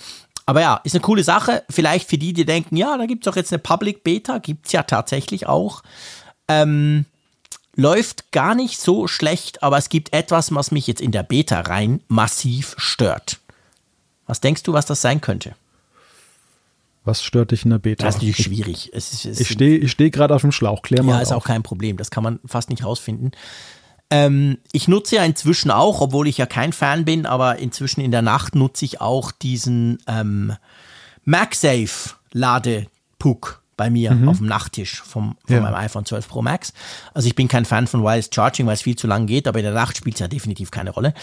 Aber 0.46 0.62
ja, 0.62 0.82
ist 0.84 0.96
eine 0.96 1.02
coole 1.02 1.24
Sache. 1.24 1.64
Vielleicht 1.70 2.10
für 2.10 2.18
die, 2.18 2.34
die 2.34 2.46
denken, 2.46 2.76
ja, 2.76 2.98
da 2.98 3.06
gibt 3.06 3.26
es 3.26 3.32
doch 3.32 3.36
jetzt 3.36 3.52
eine 3.52 3.60
Public 3.60 4.04
Beta, 4.04 4.40
gibt 4.40 4.68
es 4.68 4.72
ja 4.72 4.84
tatsächlich 4.84 5.48
auch. 5.48 5.84
Ähm, 6.48 7.06
läuft 7.76 8.32
gar 8.32 8.56
nicht 8.56 8.80
so 8.80 9.08
schlecht, 9.08 9.64
aber 9.64 9.78
es 9.78 9.90
gibt 9.90 10.14
etwas, 10.14 10.54
was 10.54 10.72
mich 10.72 10.88
jetzt 10.88 11.02
in 11.02 11.12
der 11.12 11.24
Beta 11.24 11.62
rein 11.62 12.02
massiv 12.08 12.76
stört. 12.78 13.40
Was 14.30 14.42
denkst 14.42 14.62
du, 14.62 14.74
was 14.74 14.86
das 14.86 15.02
sein 15.02 15.22
könnte? 15.22 15.56
Was 17.04 17.24
stört 17.24 17.50
dich 17.50 17.64
in 17.64 17.72
der 17.72 17.80
Beta? 17.80 18.06
Das 18.06 18.14
ist 18.14 18.22
natürlich 18.22 18.38
schwierig. 18.38 18.92
Es 18.94 19.12
ist, 19.12 19.26
es 19.26 19.40
ich 19.40 19.50
stehe 19.50 19.76
ich 19.80 19.90
steh 19.90 20.12
gerade 20.12 20.36
auf 20.36 20.42
dem 20.42 20.52
Schlauch. 20.52 20.84
Klär 20.84 21.02
mal. 21.02 21.14
Ja, 21.14 21.22
ist 21.22 21.32
auf. 21.32 21.42
auch 21.42 21.48
kein 21.48 21.64
Problem. 21.64 21.98
Das 21.98 22.12
kann 22.12 22.24
man 22.24 22.40
fast 22.46 22.70
nicht 22.70 22.86
rausfinden. 22.86 23.32
Ähm, 24.12 24.60
ich 24.72 24.88
nutze 24.88 25.16
ja 25.16 25.24
inzwischen 25.24 25.72
auch, 25.72 26.00
obwohl 26.00 26.28
ich 26.28 26.38
ja 26.38 26.46
kein 26.46 26.74
Fan 26.74 27.06
bin, 27.06 27.26
aber 27.26 27.58
inzwischen 27.58 28.02
in 28.02 28.12
der 28.12 28.22
Nacht 28.22 28.54
nutze 28.54 28.86
ich 28.86 29.02
auch 29.02 29.32
diesen 29.32 29.98
ähm, 30.06 30.54
MagSafe 31.26 32.12
Ladepuck 32.32 33.64
bei 33.78 33.90
mir 33.90 34.12
mhm. 34.12 34.30
auf 34.30 34.38
dem 34.38 34.46
Nachttisch 34.46 35.02
vom, 35.02 35.38
von 35.44 35.56
ja. 35.56 35.62
meinem 35.62 35.74
iPhone 35.74 36.06
12 36.06 36.28
Pro 36.28 36.44
Max. 36.44 36.74
Also 37.16 37.28
ich 37.28 37.34
bin 37.34 37.48
kein 37.48 37.66
Fan 37.66 37.88
von 37.88 38.04
Wireless 38.04 38.30
Charging, 38.32 38.68
weil 38.68 38.76
es 38.76 38.84
viel 38.84 38.96
zu 38.96 39.08
lang 39.08 39.26
geht, 39.26 39.48
aber 39.48 39.58
in 39.58 39.66
der 39.66 39.74
Nacht 39.74 39.98
spielt 39.98 40.18
es 40.18 40.20
ja 40.20 40.28
definitiv 40.28 40.70
keine 40.70 40.92
Rolle. 40.92 41.16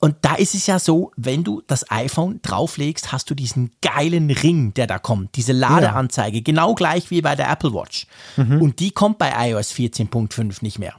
Und 0.00 0.16
da 0.22 0.34
ist 0.34 0.54
es 0.54 0.66
ja 0.66 0.78
so, 0.78 1.10
wenn 1.16 1.42
du 1.42 1.60
das 1.66 1.90
iPhone 1.90 2.40
drauflegst, 2.42 3.10
hast 3.10 3.30
du 3.30 3.34
diesen 3.34 3.72
geilen 3.82 4.30
Ring, 4.30 4.72
der 4.74 4.86
da 4.86 4.98
kommt, 4.98 5.34
diese 5.34 5.52
Ladeanzeige, 5.52 6.38
ja. 6.38 6.42
genau 6.44 6.74
gleich 6.74 7.10
wie 7.10 7.20
bei 7.20 7.34
der 7.34 7.50
Apple 7.50 7.74
Watch. 7.74 8.06
Mhm. 8.36 8.62
Und 8.62 8.80
die 8.80 8.92
kommt 8.92 9.18
bei 9.18 9.50
iOS 9.50 9.72
14.5 9.72 10.58
nicht 10.62 10.78
mehr. 10.78 10.94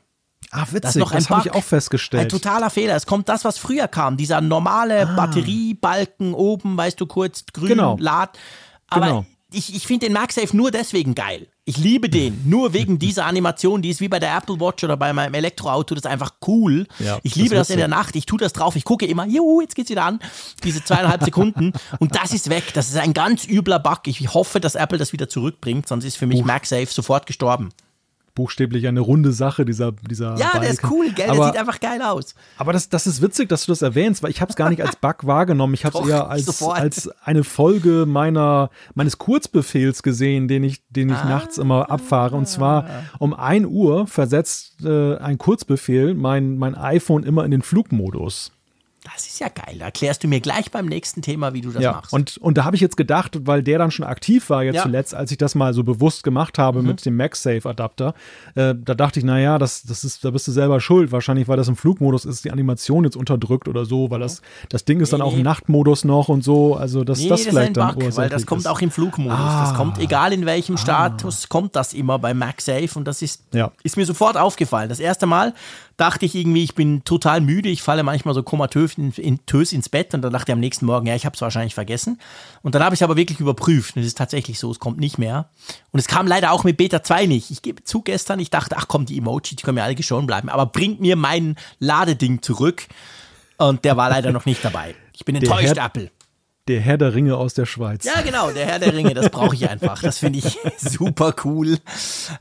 Ah, 0.52 0.66
witzig, 0.72 1.02
das, 1.02 1.12
das 1.12 1.30
habe 1.30 1.48
ich 1.48 1.54
auch 1.54 1.64
festgestellt. 1.64 2.24
Ein 2.24 2.30
totaler 2.30 2.70
Fehler. 2.70 2.96
Es 2.96 3.06
kommt 3.06 3.30
das, 3.30 3.46
was 3.46 3.58
früher 3.58 3.88
kam, 3.88 4.18
dieser 4.18 4.42
normale 4.42 5.08
ah. 5.08 5.16
Batteriebalken 5.16 6.34
oben, 6.34 6.76
weißt 6.76 7.00
du, 7.00 7.06
kurz 7.06 7.46
grün, 7.54 7.70
genau. 7.70 7.96
Lad. 8.00 8.38
Aber 8.90 9.06
genau 9.06 9.26
ich, 9.54 9.76
ich 9.76 9.88
finde 9.88 10.08
den 10.08 10.14
MagSafe 10.14 10.56
nur 10.56 10.72
deswegen 10.72 11.16
geil. 11.16 11.48
Ich 11.70 11.78
liebe 11.78 12.10
den, 12.10 12.42
nur 12.50 12.74
wegen 12.74 12.98
dieser 12.98 13.28
Animation, 13.28 13.84
die 13.84 13.90
ist 13.90 14.02
wie 14.02 14.08
bei 14.08 14.18
der 14.18 14.36
Apple 14.36 14.60
Watch 14.60 14.84
oder 14.84 14.98
bei 14.98 15.14
meinem 15.14 15.36
Elektroauto, 15.36 15.94
das 15.94 16.04
ist 16.04 16.10
einfach 16.10 16.34
cool. 16.48 16.88
Ja, 16.98 17.20
ich 17.22 17.36
liebe 17.36 17.54
das, 17.54 17.68
das 17.68 17.76
in 17.76 17.78
der 17.78 17.88
Nacht, 17.88 18.16
ich 18.16 18.26
tue 18.26 18.40
das 18.40 18.54
drauf, 18.54 18.76
ich 18.76 18.84
gucke 18.84 19.06
immer, 19.06 19.28
juhu, 19.28 19.62
jetzt 19.62 19.76
geht's 19.76 19.92
wieder 19.92 20.04
an, 20.04 20.20
diese 20.64 20.84
zweieinhalb 20.84 21.24
Sekunden. 21.24 21.74
Und 22.00 22.16
das 22.16 22.34
ist 22.34 22.50
weg. 22.50 22.74
Das 22.74 22.90
ist 22.90 22.98
ein 22.98 23.14
ganz 23.14 23.48
übler 23.48 23.78
Bug. 23.78 24.00
Ich 24.06 24.34
hoffe, 24.34 24.60
dass 24.60 24.74
Apple 24.74 24.98
das 24.98 25.14
wieder 25.14 25.30
zurückbringt, 25.30 25.88
sonst 25.88 26.06
ist 26.06 26.18
für 26.18 26.26
mich 26.26 26.44
MagSafe 26.44 26.88
sofort 26.88 27.28
gestorben 27.28 27.70
buchstäblich 28.36 28.88
eine 28.88 29.00
runde 29.00 29.32
Sache, 29.34 29.66
dieser, 29.66 29.92
dieser 29.92 30.36
Ja, 30.38 30.50
Balken. 30.50 30.62
der 30.62 30.70
ist 30.72 30.84
cool, 30.90 31.12
gell? 31.12 31.30
Aber, 31.30 31.38
der 31.38 31.46
sieht 31.48 31.58
einfach 31.58 31.80
geil 31.80 32.02
aus. 32.02 32.36
Aber 32.58 32.74
das, 32.74 32.90
das 32.90 33.08
ist 33.08 33.22
witzig, 33.22 33.50
dass 33.50 33.66
du 33.66 33.72
das 33.72 33.82
erwähnst, 33.82 34.24
weil 34.24 34.32
ich 34.32 34.42
habe 34.42 34.50
es 34.50 34.56
gar 34.56 34.70
nicht 34.70 34.82
als 34.82 34.96
Bug 34.96 35.26
wahrgenommen. 35.26 35.74
Ich 35.74 35.86
habe 35.86 36.00
es 36.00 36.08
eher 36.08 36.30
als, 36.30 36.62
als 36.64 37.10
eine 37.24 37.44
Folge 37.44 38.06
meiner, 38.08 38.70
meines 38.94 39.18
Kurzbefehls 39.18 40.04
gesehen, 40.04 40.48
den 40.48 40.64
ich, 40.64 40.82
den 40.90 41.10
ich 41.10 41.18
ah, 41.18 41.26
nachts 41.26 41.58
immer 41.58 41.90
abfahre. 41.90 42.36
Und 42.36 42.48
zwar 42.48 42.86
um 43.20 43.34
1 43.34 43.66
Uhr 43.68 44.08
versetzt 44.08 44.84
äh, 44.84 45.18
ein 45.18 45.38
Kurzbefehl 45.38 46.14
mein, 46.14 46.58
mein 46.58 46.76
iPhone 46.76 47.24
immer 47.24 47.46
in 47.46 47.52
den 47.52 47.62
Flugmodus. 47.62 48.52
Das 49.04 49.28
ist 49.28 49.40
ja 49.40 49.48
geil. 49.48 49.78
Da 49.80 49.86
erklärst 49.86 50.24
du 50.24 50.28
mir 50.28 50.42
gleich 50.42 50.72
beim 50.72 50.86
nächsten 50.86 51.22
Thema, 51.22 51.54
wie 51.54 51.62
du 51.62 51.72
das 51.72 51.82
ja, 51.82 51.94
machst. 51.94 52.12
Und, 52.12 52.38
und 52.38 52.58
da 52.58 52.66
habe 52.66 52.76
ich 52.76 52.82
jetzt 52.82 52.98
gedacht, 52.98 53.38
weil 53.46 53.64
der 53.64 53.78
dann 53.78 53.92
schon 53.92 54.06
aktiv 54.06 54.50
war 54.50 54.64
jetzt 54.64 54.76
ja. 54.76 54.82
zuletzt, 54.84 55.16
als 55.16 55.32
ich 55.32 55.38
das 55.38 55.56
mal 55.56 55.74
so 55.74 55.84
bewusst 55.84 56.24
gemacht 56.24 56.60
habe 56.60 56.82
mhm. 56.82 56.88
mit 56.90 57.06
dem 57.06 57.16
MagSafe-Adapter, 57.16 58.14
äh, 58.56 58.76
da 58.76 58.96
dachte 58.96 59.20
ich, 59.20 59.26
naja, 59.26 59.58
das, 59.58 59.84
das 59.84 60.04
ist, 60.04 60.26
da 60.26 60.32
bist 60.32 60.48
du 60.50 60.52
selber 60.52 60.82
schuld. 60.82 61.14
Wahrscheinlich, 61.14 61.48
weil 61.48 61.56
das 61.56 61.70
im 61.70 61.78
Flugmodus 61.78 62.26
ist, 62.26 62.44
die 62.44 62.52
Animation 62.52 63.06
jetzt 63.06 63.16
unterdrückt 63.16 63.70
oder 63.70 63.86
so, 63.86 64.12
weil 64.12 64.20
das, 64.20 64.42
das 64.68 64.84
Ding 64.84 65.00
ist 65.00 65.14
nee, 65.14 65.18
dann 65.18 65.26
auch 65.26 65.34
im 65.34 65.44
Nachtmodus 65.44 66.04
noch 66.04 66.28
und 66.28 66.44
so. 66.44 66.76
Also 66.76 67.06
das, 67.06 67.20
nee, 67.20 67.30
das, 67.30 67.44
das 67.44 67.50
vielleicht 67.50 67.78
ist 67.78 67.82
ein 67.82 67.94
Bug, 67.94 68.04
dann 68.04 68.18
weil 68.18 68.30
das 68.30 68.46
kommt 68.46 68.62
ist. 68.62 68.68
auch 68.68 68.82
im 68.82 68.92
Flugmodus. 68.92 69.40
Ah. 69.40 69.64
Das 69.64 69.78
kommt, 69.78 69.98
egal 70.00 70.34
in 70.34 70.46
welchem 70.46 70.76
ah. 70.76 70.78
Status, 70.78 71.48
kommt 71.48 71.78
das 71.78 71.94
immer 71.94 72.20
bei 72.20 72.34
MagSafe 72.34 72.90
und 72.96 73.06
das 73.06 73.22
ist, 73.22 73.44
ja. 73.54 73.72
ist 73.84 73.96
mir 73.96 74.06
sofort 74.06 74.36
aufgefallen. 74.36 74.90
Das 74.90 75.00
erste 75.00 75.26
Mal 75.26 75.54
dachte 76.00 76.26
ich 76.26 76.36
irgendwie, 76.36 76.64
ich 76.64 76.76
bin 76.76 77.04
total 77.04 77.42
müde, 77.42 77.70
ich 77.70 77.82
falle 77.82 78.04
manchmal 78.04 78.34
so 78.34 78.42
komatös 78.42 78.98
in, 79.00 79.12
in, 79.12 79.40
ins 79.72 79.90
Bett 79.90 80.14
und 80.14 80.22
dann 80.22 80.34
dachte 80.34 80.52
ich 80.52 80.54
am 80.54 80.60
nächsten 80.60 80.86
Morgen, 80.86 81.08
ja, 81.08 81.16
ich 81.16 81.26
habe 81.26 81.36
es 81.36 81.42
wahrscheinlich 81.42 81.74
vergessen. 81.74 82.20
Und 82.62 82.76
dann 82.76 82.84
habe 82.84 82.94
ich 82.94 83.00
es 83.00 83.04
aber 83.04 83.16
wirklich 83.16 83.40
überprüft 83.40 83.96
und 83.96 84.02
es 84.02 84.08
ist 84.08 84.18
tatsächlich 84.18 84.60
so, 84.60 84.70
es 84.72 84.80
kommt 84.80 85.00
nicht 85.00 85.18
mehr. 85.18 85.50
Und 85.92 86.00
es 86.00 86.08
kam 86.08 86.28
leider 86.28 86.52
auch 86.52 86.64
mit 86.64 86.78
Beta 86.78 87.02
2 87.04 87.26
nicht. 87.26 87.52
Ich 87.52 87.62
gebe 87.62 87.84
zu 87.84 88.02
gestern, 88.02 88.40
ich 88.40 88.50
dachte, 88.50 88.76
ach 88.78 88.88
komm, 88.88 89.06
die 89.06 89.18
Emojis, 89.18 89.56
die 89.56 89.64
können 89.64 89.76
mir 89.76 89.84
alle 89.84 89.96
geschoren 89.96 90.28
bleiben, 90.28 90.50
aber 90.50 90.66
bringt 90.66 91.00
mir 91.00 91.16
mein 91.16 91.56
Ladeding 91.80 92.42
zurück. 92.42 92.88
Und 93.58 93.84
der 93.86 93.98
war 93.98 94.10
leider 94.10 94.32
noch 94.32 94.46
nicht 94.46 94.64
dabei. 94.64 94.96
Ich 95.14 95.26
bin 95.26 95.36
enttäuscht, 95.36 95.78
Apple. 95.78 96.12
Der 96.70 96.82
Herr 96.82 97.00
der 97.00 97.16
Ringe 97.16 97.36
aus 97.36 97.56
der 97.56 97.66
Schweiz. 97.66 98.06
Ja, 98.06 98.22
genau, 98.22 98.52
der 98.52 98.68
Herr 98.68 98.78
der 98.78 98.94
Ringe, 98.94 99.16
das 99.16 99.32
brauche 99.32 99.56
ich 99.56 99.68
einfach. 99.68 100.04
Das 100.04 100.20
finde 100.20 100.38
ich 100.38 100.60
super 100.78 101.34
cool. 101.44 101.80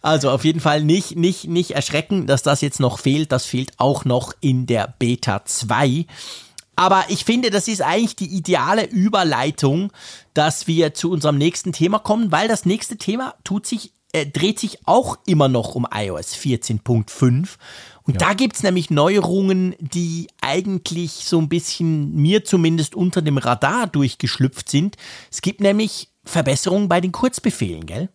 Also 0.03 0.31
auf 0.31 0.45
jeden 0.45 0.61
Fall 0.61 0.83
nicht, 0.83 1.17
nicht, 1.17 1.49
nicht 1.49 1.71
erschrecken, 1.71 2.27
dass 2.27 2.43
das 2.43 2.61
jetzt 2.61 2.79
noch 2.79 2.99
fehlt. 2.99 3.33
Das 3.33 3.47
fehlt 3.47 3.73
auch 3.79 4.05
noch 4.05 4.35
in 4.41 4.67
der 4.67 4.95
Beta 4.99 5.47
2. 5.47 6.05
Aber 6.79 7.07
ich 7.09 7.25
finde, 7.25 7.51
das 7.51 7.67
ist 7.67 7.83
eigentlich 7.83 8.15
die 8.15 8.37
ideale 8.37 8.87
Überleitung, 8.87 9.93
dass 10.33 10.69
wir 10.69 10.95
zu 10.95 11.11
unserem 11.11 11.37
nächsten 11.37 11.73
Thema 11.73 11.99
kommen, 11.99 12.31
weil 12.31 12.47
das 12.47 12.67
nächste 12.67 12.97
Thema 12.97 13.35
tut 13.43 13.67
sich, 13.67 13.93
äh, 14.13 14.27
dreht 14.27 14.61
sich 14.61 14.87
auch 14.87 15.19
immer 15.27 15.49
noch 15.49 15.75
um 15.75 15.89
iOS 15.93 16.37
14.5. 16.37 17.57
Und 18.05 18.21
ja. 18.21 18.29
da 18.29 18.33
gibt 18.33 18.55
es 18.55 18.63
nämlich 18.63 18.91
Neuerungen, 18.91 19.75
die 19.81 20.29
eigentlich 20.41 21.11
so 21.11 21.41
ein 21.41 21.49
bisschen 21.49 22.15
mir 22.15 22.45
zumindest 22.45 22.95
unter 22.95 23.23
dem 23.23 23.39
Radar 23.39 23.89
durchgeschlüpft 23.89 24.69
sind. 24.69 24.95
Es 25.33 25.43
gibt 25.43 25.61
nämlich 25.61 26.13
Verbesserungen 26.25 26.89
bei 26.89 27.01
den 27.01 27.11
Kurzbefehlen, 27.11 27.87
gell? 27.87 28.09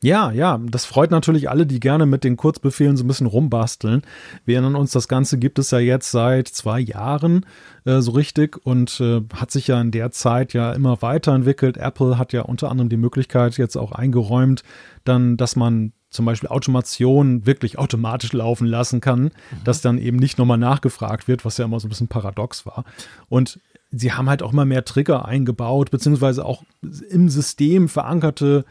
Ja, 0.00 0.30
ja, 0.30 0.60
das 0.64 0.84
freut 0.84 1.10
natürlich 1.10 1.50
alle, 1.50 1.66
die 1.66 1.80
gerne 1.80 2.06
mit 2.06 2.22
den 2.22 2.36
Kurzbefehlen 2.36 2.96
so 2.96 3.02
ein 3.02 3.08
bisschen 3.08 3.26
rumbasteln. 3.26 4.02
Wir 4.44 4.56
erinnern 4.56 4.76
uns, 4.76 4.92
das 4.92 5.08
Ganze 5.08 5.38
gibt 5.38 5.58
es 5.58 5.72
ja 5.72 5.80
jetzt 5.80 6.12
seit 6.12 6.46
zwei 6.46 6.78
Jahren 6.78 7.44
äh, 7.84 8.00
so 8.00 8.12
richtig 8.12 8.64
und 8.64 9.00
äh, 9.00 9.22
hat 9.34 9.50
sich 9.50 9.66
ja 9.66 9.80
in 9.80 9.90
der 9.90 10.12
Zeit 10.12 10.52
ja 10.52 10.72
immer 10.72 11.02
weiterentwickelt. 11.02 11.78
Apple 11.78 12.16
hat 12.16 12.32
ja 12.32 12.42
unter 12.42 12.70
anderem 12.70 12.88
die 12.88 12.96
Möglichkeit 12.96 13.58
jetzt 13.58 13.76
auch 13.76 13.90
eingeräumt, 13.90 14.62
dann, 15.02 15.36
dass 15.36 15.56
man 15.56 15.92
zum 16.10 16.26
Beispiel 16.26 16.48
Automation 16.48 17.44
wirklich 17.44 17.78
automatisch 17.78 18.32
laufen 18.32 18.68
lassen 18.68 19.00
kann, 19.00 19.24
mhm. 19.24 19.30
dass 19.64 19.80
dann 19.80 19.98
eben 19.98 20.16
nicht 20.16 20.38
nochmal 20.38 20.58
nachgefragt 20.58 21.26
wird, 21.26 21.44
was 21.44 21.58
ja 21.58 21.64
immer 21.64 21.80
so 21.80 21.88
ein 21.88 21.90
bisschen 21.90 22.08
paradox 22.08 22.64
war. 22.66 22.84
Und 23.28 23.58
sie 23.90 24.12
haben 24.12 24.28
halt 24.28 24.44
auch 24.44 24.52
immer 24.52 24.64
mehr 24.64 24.84
Trigger 24.84 25.24
eingebaut, 25.24 25.90
beziehungsweise 25.90 26.44
auch 26.44 26.62
im 27.10 27.28
System 27.28 27.88
verankerte 27.88 28.64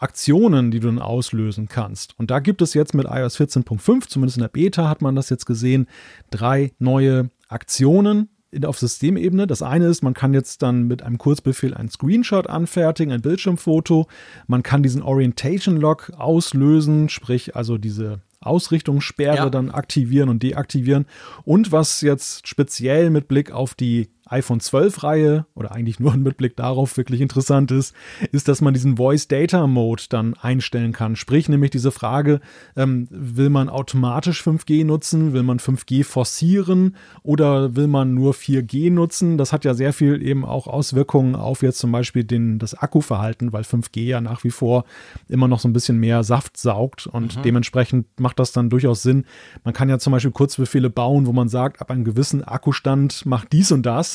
Aktionen, 0.00 0.70
die 0.70 0.80
du 0.80 0.88
dann 0.88 0.98
auslösen 0.98 1.68
kannst. 1.68 2.18
Und 2.18 2.30
da 2.30 2.40
gibt 2.40 2.62
es 2.62 2.74
jetzt 2.74 2.94
mit 2.94 3.06
iOS 3.06 3.38
14.5, 3.38 4.08
zumindest 4.08 4.38
in 4.38 4.42
der 4.42 4.48
Beta 4.48 4.88
hat 4.88 5.02
man 5.02 5.14
das 5.14 5.30
jetzt 5.30 5.46
gesehen, 5.46 5.86
drei 6.30 6.72
neue 6.78 7.30
Aktionen, 7.48 8.28
auf 8.64 8.78
Systemebene. 8.78 9.48
Das 9.48 9.62
eine 9.62 9.86
ist, 9.86 10.02
man 10.02 10.14
kann 10.14 10.32
jetzt 10.32 10.62
dann 10.62 10.84
mit 10.84 11.02
einem 11.02 11.18
Kurzbefehl 11.18 11.74
einen 11.74 11.90
Screenshot 11.90 12.46
anfertigen, 12.46 13.12
ein 13.12 13.20
Bildschirmfoto. 13.20 14.06
Man 14.46 14.62
kann 14.62 14.84
diesen 14.84 15.02
Orientation 15.02 15.76
Lock 15.76 16.12
auslösen, 16.16 17.08
sprich 17.08 17.56
also 17.56 17.78
diese 17.78 18.20
Ausrichtungssperre 18.40 19.36
ja. 19.36 19.50
dann 19.50 19.70
aktivieren 19.70 20.28
und 20.28 20.42
deaktivieren. 20.42 21.06
Und 21.44 21.72
was 21.72 22.00
jetzt 22.02 22.46
speziell 22.46 23.10
mit 23.10 23.26
Blick 23.26 23.50
auf 23.50 23.74
die 23.74 24.10
iPhone 24.26 24.60
12 24.60 25.02
Reihe 25.02 25.46
oder 25.54 25.72
eigentlich 25.72 26.00
nur 26.00 26.16
mit 26.16 26.36
Blick 26.36 26.56
darauf 26.56 26.96
wirklich 26.96 27.20
interessant 27.20 27.70
ist, 27.70 27.94
ist, 28.32 28.48
dass 28.48 28.60
man 28.60 28.74
diesen 28.74 28.96
Voice 28.96 29.28
Data 29.28 29.66
Mode 29.66 30.04
dann 30.08 30.34
einstellen 30.34 30.92
kann. 30.92 31.16
Sprich 31.16 31.48
nämlich 31.48 31.70
diese 31.70 31.90
Frage, 31.90 32.40
ähm, 32.76 33.06
will 33.10 33.50
man 33.50 33.68
automatisch 33.68 34.42
5G 34.42 34.84
nutzen, 34.84 35.32
will 35.32 35.42
man 35.42 35.58
5G 35.58 36.04
forcieren 36.04 36.96
oder 37.22 37.76
will 37.76 37.86
man 37.86 38.14
nur 38.14 38.32
4G 38.32 38.90
nutzen? 38.90 39.36
Das 39.36 39.52
hat 39.52 39.64
ja 39.64 39.74
sehr 39.74 39.92
viel 39.92 40.22
eben 40.22 40.44
auch 40.44 40.66
Auswirkungen 40.66 41.34
auf 41.34 41.62
jetzt 41.62 41.78
zum 41.78 41.92
Beispiel 41.92 42.24
den, 42.24 42.58
das 42.58 42.74
Akkuverhalten, 42.74 43.52
weil 43.52 43.62
5G 43.62 44.04
ja 44.04 44.20
nach 44.20 44.44
wie 44.44 44.50
vor 44.50 44.84
immer 45.28 45.48
noch 45.48 45.60
so 45.60 45.68
ein 45.68 45.72
bisschen 45.72 45.98
mehr 45.98 46.24
Saft 46.24 46.56
saugt 46.56 47.06
und 47.06 47.36
mhm. 47.36 47.42
dementsprechend 47.42 48.06
macht 48.18 48.38
das 48.38 48.52
dann 48.52 48.70
durchaus 48.70 49.02
Sinn. 49.02 49.24
Man 49.64 49.74
kann 49.74 49.88
ja 49.88 49.98
zum 49.98 50.12
Beispiel 50.12 50.32
Kurzbefehle 50.32 50.90
bauen, 50.90 51.26
wo 51.26 51.32
man 51.32 51.48
sagt, 51.48 51.80
ab 51.80 51.90
einem 51.90 52.04
gewissen 52.04 52.42
Akkustand 52.42 53.26
macht 53.26 53.52
dies 53.52 53.72
und 53.72 53.84
das 53.84 54.13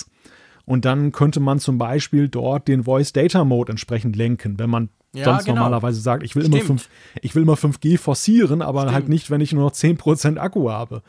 und 0.65 0.85
dann 0.85 1.11
könnte 1.11 1.39
man 1.39 1.59
zum 1.59 1.77
Beispiel 1.77 2.29
dort 2.29 2.67
den 2.67 2.83
Voice 2.83 3.11
Data 3.11 3.43
Mode 3.43 3.71
entsprechend 3.71 4.15
lenken, 4.15 4.59
wenn 4.59 4.69
man 4.69 4.89
ja, 5.13 5.25
sonst 5.25 5.45
genau. 5.45 5.61
normalerweise 5.61 5.99
sagt, 5.99 6.23
ich 6.23 6.35
will, 6.35 6.45
immer 6.45 6.61
5, 6.61 6.87
ich 7.21 7.33
will 7.33 7.41
immer 7.41 7.55
5G 7.55 7.97
forcieren, 7.97 8.61
aber 8.61 8.81
Stimmt. 8.81 8.93
halt 8.93 9.09
nicht, 9.09 9.31
wenn 9.31 9.41
ich 9.41 9.51
nur 9.53 9.63
noch 9.63 9.71
10% 9.71 10.37
Akku 10.37 10.69
habe. 10.69 11.01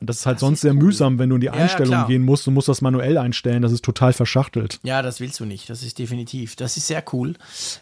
Und 0.00 0.08
das 0.08 0.18
ist 0.18 0.26
halt 0.26 0.36
das 0.36 0.40
sonst 0.40 0.58
ist 0.58 0.60
sehr 0.62 0.72
cool. 0.72 0.84
mühsam, 0.84 1.18
wenn 1.18 1.28
du 1.28 1.34
in 1.34 1.40
die 1.40 1.50
Einstellung 1.50 1.92
ja, 1.92 2.06
gehen 2.06 2.24
musst. 2.24 2.46
Du 2.46 2.52
musst 2.52 2.68
das 2.68 2.80
manuell 2.80 3.18
einstellen. 3.18 3.62
Das 3.62 3.72
ist 3.72 3.84
total 3.84 4.12
verschachtelt. 4.12 4.78
Ja, 4.84 5.02
das 5.02 5.18
willst 5.18 5.40
du 5.40 5.44
nicht. 5.44 5.68
Das 5.68 5.82
ist 5.82 5.98
definitiv. 5.98 6.54
Das 6.54 6.76
ist 6.76 6.86
sehr 6.86 7.02
cool. 7.12 7.34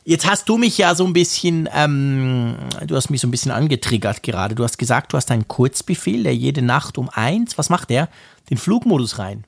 Jetzt 0.05 0.29
hast 0.29 0.49
du 0.49 0.57
mich 0.57 0.79
ja 0.79 0.95
so 0.95 1.05
ein 1.05 1.13
bisschen, 1.13 1.69
ähm, 1.75 2.57
du 2.87 2.97
hast 2.97 3.11
mich 3.11 3.21
so 3.21 3.29
ein 3.29 3.31
bisschen 3.31 3.53
angetriggert 3.53 4.23
gerade. 4.23 4.55
Du 4.55 4.65
hast 4.65 4.79
gesagt, 4.79 5.13
du 5.13 5.19
hast 5.19 5.31
einen 5.31 5.47
Kurzbefehl, 5.47 6.23
der 6.23 6.35
jede 6.35 6.63
Nacht 6.63 6.97
um 6.97 7.11
eins, 7.11 7.59
was 7.59 7.69
macht 7.69 7.91
der? 7.91 8.09
Den 8.49 8.57
Flugmodus 8.57 9.19
rein. 9.19 9.45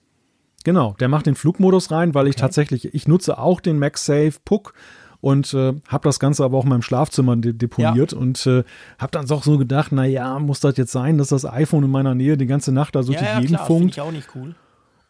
Genau, 0.69 0.95
der 1.01 1.09
macht 1.09 1.25
den 1.25 1.35
Flugmodus 1.35 1.91
rein, 1.91 2.13
weil 2.13 2.29
ich 2.29 2.37
tatsächlich, 2.37 2.93
ich 2.93 3.09
nutze 3.09 3.39
auch 3.39 3.63
den 3.63 3.79
MagSafe 3.79 4.35
Puck 4.45 4.75
und 5.23 5.55
äh, 5.55 5.73
habe 5.89 6.07
das 6.07 6.21
Ganze 6.21 6.45
aber 6.45 6.59
auch 6.59 6.65
in 6.65 6.69
meinem 6.69 6.83
Schlafzimmer 6.83 7.37
de 7.37 7.55
deponiert 7.55 8.13
ja. 8.13 8.19
und 8.19 8.47
äh, 8.47 8.65
habe 8.99 9.11
dann 9.11 9.31
auch 9.31 9.45
so 9.45 9.57
gedacht, 9.57 9.93
naja, 9.93 10.39
muss 10.39 10.61
das 10.61 10.77
jetzt 10.77 10.93
sein, 10.93 11.17
dass 11.17 11.29
das 11.29 11.47
iPhone 11.47 11.85
in 11.85 11.91
meiner 11.91 12.15
Nähe 12.15 12.37
die 12.37 12.45
ganze 12.45 12.71
Nacht 12.71 12.97
da 12.97 13.03
so 13.03 13.15
ja, 13.15 13.41
die 13.41 13.47
Gegend 13.47 13.61
funkt? 13.61 13.97
Ja, 13.97 14.03
ich 14.03 14.09
auch 14.11 14.13
nicht 14.13 14.29
cool. 14.35 14.57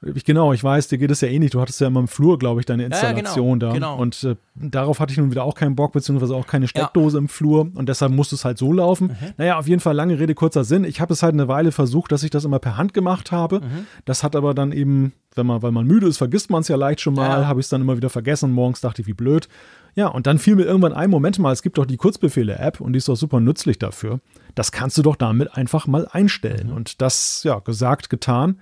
Ich, 0.01 0.25
genau, 0.25 0.53
ich 0.53 0.63
weiß, 0.63 0.87
dir 0.87 0.99
geht 0.99 1.11
es 1.11 1.23
ja 1.23 1.29
eh 1.29 1.41
nicht. 1.41 1.55
Du 1.55 1.61
hattest 1.61 1.81
ja 1.81 1.89
immer 1.89 1.99
im 1.99 2.07
Flur, 2.07 2.39
glaube 2.39 2.61
ich, 2.61 2.67
deine 2.67 2.85
Installation 2.85 3.49
ja, 3.49 3.55
genau, 3.55 3.67
da. 3.67 3.73
Genau. 3.73 3.99
Und 4.01 4.23
äh, 4.23 4.37
darauf 4.55 5.01
hatte 5.01 5.11
ich 5.11 5.19
nun 5.19 5.33
wieder 5.33 5.43
auch 5.43 5.57
keinen 5.57 5.75
Bock, 5.75 5.93
beziehungsweise 5.93 6.37
auch 6.37 6.47
keine 6.47 6.69
Steckdose 6.69 7.17
ja. 7.17 7.23
im 7.23 7.29
Flur. 7.29 7.69
Und 7.75 7.89
deshalb 7.89 8.13
musste 8.13 8.37
es 8.37 8.45
halt 8.45 8.59
so 8.59 8.73
laufen. 8.73 9.09
Mhm. 9.09 9.33
Naja, 9.39 9.59
auf 9.59 9.67
jeden 9.67 9.81
Fall 9.81 9.97
lange 9.97 10.21
Rede, 10.21 10.37
kurzer 10.37 10.63
Sinn. 10.63 10.85
Ich 10.85 11.01
habe 11.01 11.13
es 11.13 11.25
halt 11.25 11.33
eine 11.33 11.49
Weile 11.49 11.73
versucht, 11.73 12.13
dass 12.13 12.23
ich 12.23 12.31
das 12.31 12.45
immer 12.45 12.61
per 12.61 12.77
Hand 12.77 12.95
gemacht 12.95 13.33
habe. 13.33 13.61
Mhm. 13.61 13.87
Das 14.05 14.23
hat 14.23 14.37
aber 14.37 14.55
dann 14.55 14.71
eben, 14.71 15.15
wenn 15.35 15.47
man, 15.47 15.63
weil 15.63 15.73
man 15.73 15.85
müde 15.85 16.07
ist, 16.07 16.19
vergisst 16.19 16.49
man 16.49 16.61
es 16.61 16.69
ja 16.69 16.77
leicht 16.77 17.01
schon 17.01 17.15
mal, 17.15 17.41
ja. 17.41 17.47
habe 17.49 17.59
ich 17.59 17.67
es 17.67 17.71
dann 17.71 17.81
immer 17.81 17.97
wieder 17.97 18.11
vergessen. 18.11 18.53
Morgens 18.53 18.81
dachte 18.81 19.03
ich, 19.03 19.09
wie 19.09 19.15
blöd. 19.15 19.49
Ja, 19.97 20.07
und 20.07 20.29
dann 20.29 20.39
fiel 20.39 20.55
mir 20.55 20.63
irgendwann 20.63 20.93
ein, 20.93 21.11
Moment 21.11 21.41
mal, 21.41 21.53
es 21.53 21.63
gibt 21.63 21.77
doch 21.77 21.87
die 21.87 21.97
Kurzbefehle-App 21.97 22.81
und 22.81 22.93
die 22.93 22.99
ist 22.99 23.09
doch 23.09 23.17
super 23.17 23.41
nützlich 23.41 23.81
dafür. 23.81 24.21
Das 24.55 24.71
kannst 24.71 24.97
du 24.97 25.03
doch 25.03 25.17
damit 25.17 25.57
einfach 25.57 25.89
mal 25.89 26.07
einstellen. 26.13 26.69
Mhm. 26.69 26.77
Und 26.77 27.03
das, 27.03 27.43
ja, 27.43 27.59
gesagt, 27.59 28.11
getan. 28.11 28.61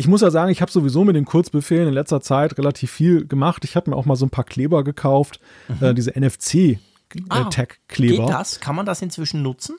Ich 0.00 0.08
muss 0.08 0.22
ja 0.22 0.30
sagen, 0.30 0.50
ich 0.50 0.62
habe 0.62 0.72
sowieso 0.72 1.04
mit 1.04 1.14
den 1.14 1.26
Kurzbefehlen 1.26 1.86
in 1.86 1.92
letzter 1.92 2.22
Zeit 2.22 2.56
relativ 2.56 2.90
viel 2.90 3.26
gemacht. 3.26 3.66
Ich 3.66 3.76
habe 3.76 3.90
mir 3.90 3.96
auch 3.96 4.06
mal 4.06 4.16
so 4.16 4.24
ein 4.24 4.30
paar 4.30 4.44
Kleber 4.44 4.82
gekauft, 4.82 5.40
mhm. 5.68 5.88
äh, 5.88 5.92
diese 5.92 6.18
NFC-Tag-Kleber. 6.18 8.14
Äh, 8.14 8.22
ah, 8.22 8.24
geht 8.24 8.34
das? 8.34 8.60
Kann 8.60 8.76
man 8.76 8.86
das 8.86 9.02
inzwischen 9.02 9.42
nutzen? 9.42 9.76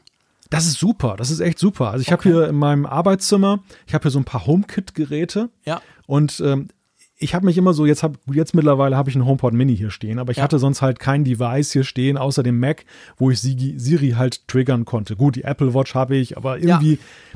Das 0.51 0.67
ist 0.67 0.77
super, 0.77 1.15
das 1.17 1.31
ist 1.31 1.39
echt 1.39 1.57
super. 1.57 1.89
Also 1.89 2.03
ich 2.03 2.13
okay. 2.13 2.29
habe 2.29 2.37
hier 2.37 2.49
in 2.49 2.55
meinem 2.55 2.85
Arbeitszimmer, 2.85 3.63
ich 3.87 3.95
habe 3.95 4.03
hier 4.03 4.11
so 4.11 4.19
ein 4.19 4.25
paar 4.25 4.45
HomeKit-Geräte. 4.45 5.49
Ja. 5.65 5.81
Und 6.05 6.39
ähm, 6.45 6.67
ich 7.21 7.35
habe 7.35 7.45
mich 7.45 7.57
immer 7.57 7.73
so, 7.73 7.85
jetzt, 7.85 8.01
hab, 8.01 8.17
jetzt 8.33 8.55
mittlerweile 8.55 8.97
habe 8.97 9.09
ich 9.09 9.15
einen 9.15 9.25
HomePod 9.25 9.53
Mini 9.53 9.77
hier 9.77 9.91
stehen, 9.91 10.17
aber 10.17 10.31
ich 10.31 10.37
ja. 10.37 10.43
hatte 10.43 10.57
sonst 10.57 10.81
halt 10.81 10.99
kein 10.99 11.23
Device 11.23 11.71
hier 11.71 11.83
stehen, 11.83 12.17
außer 12.17 12.41
dem 12.41 12.59
Mac, 12.59 12.83
wo 13.17 13.29
ich 13.29 13.39
Siri 13.39 14.15
halt 14.17 14.47
triggern 14.47 14.85
konnte. 14.85 15.15
Gut, 15.15 15.35
die 15.35 15.43
Apple 15.43 15.75
Watch 15.75 15.93
habe 15.93 16.15
ich, 16.15 16.35
aber 16.35 16.57
irgendwie, 16.57 16.93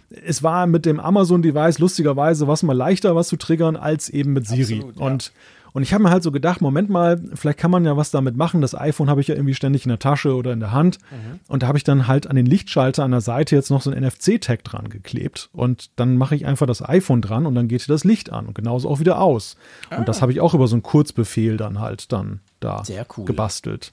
ja. 0.10 0.18
es 0.26 0.42
war 0.42 0.66
mit 0.66 0.88
dem 0.88 1.00
Amazon 1.00 1.44
Device 1.44 1.78
lustigerweise 1.78 2.48
was 2.48 2.64
mal 2.64 2.76
leichter, 2.76 3.16
was 3.16 3.28
zu 3.28 3.38
triggern, 3.38 3.76
als 3.76 4.10
eben 4.10 4.34
mit 4.34 4.48
Siri. 4.48 4.78
Absolut, 4.78 4.96
ja. 4.98 5.06
Und 5.06 5.32
und 5.76 5.84
ich 5.84 5.94
habe 5.94 6.06
mir 6.06 6.10
halt 6.10 6.24
so 6.24 6.32
gedacht, 6.32 6.62
Moment 6.62 6.90
mal, 6.90 7.22
vielleicht 7.34 7.60
kann 7.60 7.70
man 7.70 7.84
ja 7.84 7.98
was 7.98 8.10
damit 8.10 8.38
machen. 8.38 8.62
Das 8.62 8.74
iPhone 8.74 9.10
habe 9.10 9.20
ich 9.20 9.28
ja 9.28 9.36
irgendwie 9.36 9.56
ständig 9.56 9.84
in 9.84 9.90
der 9.90 10.00
Tasche 10.00 10.34
oder 10.34 10.54
in 10.54 10.62
der 10.62 10.72
Hand. 10.72 11.00
Mhm. 11.12 11.42
Und 11.50 11.64
da 11.64 11.68
habe 11.68 11.78
ich 11.78 11.84
dann 11.84 12.08
halt 12.08 12.28
an 12.28 12.38
den 12.38 12.46
Lichtschalter 12.46 13.04
an 13.04 13.12
der 13.12 13.20
Seite 13.20 13.58
jetzt 13.58 13.70
noch 13.70 13.82
so 13.82 13.92
ein 13.92 14.02
NFC-Tag 14.02 14.64
dran 14.64 14.88
geklebt. 14.88 15.50
Und 15.52 15.90
dann 15.98 16.16
mache 16.16 16.34
ich 16.34 16.46
einfach 16.46 16.66
das 16.66 16.82
iPhone 16.82 17.22
dran 17.22 17.46
und 17.46 17.56
dann 17.56 17.68
geht 17.68 17.82
hier 17.82 17.94
das 17.94 18.06
Licht 18.06 18.32
an 18.32 18.46
und 18.46 18.56
genauso 18.56 18.90
auch 18.90 19.02
wieder 19.02 19.20
aus. 19.20 19.58
Ah. 19.90 19.98
Und 19.98 20.08
das 20.08 20.22
habe 20.22 20.32
ich 20.32 20.40
auch 20.40 20.54
über 20.54 20.70
so 20.70 20.76
einen 20.76 20.84
Kurzbefehl 20.84 21.58
dann 21.58 21.82
halt 21.82 22.14
dann 22.14 22.40
da 22.62 22.82
cool. 23.18 23.26
gebastelt. 23.26 23.92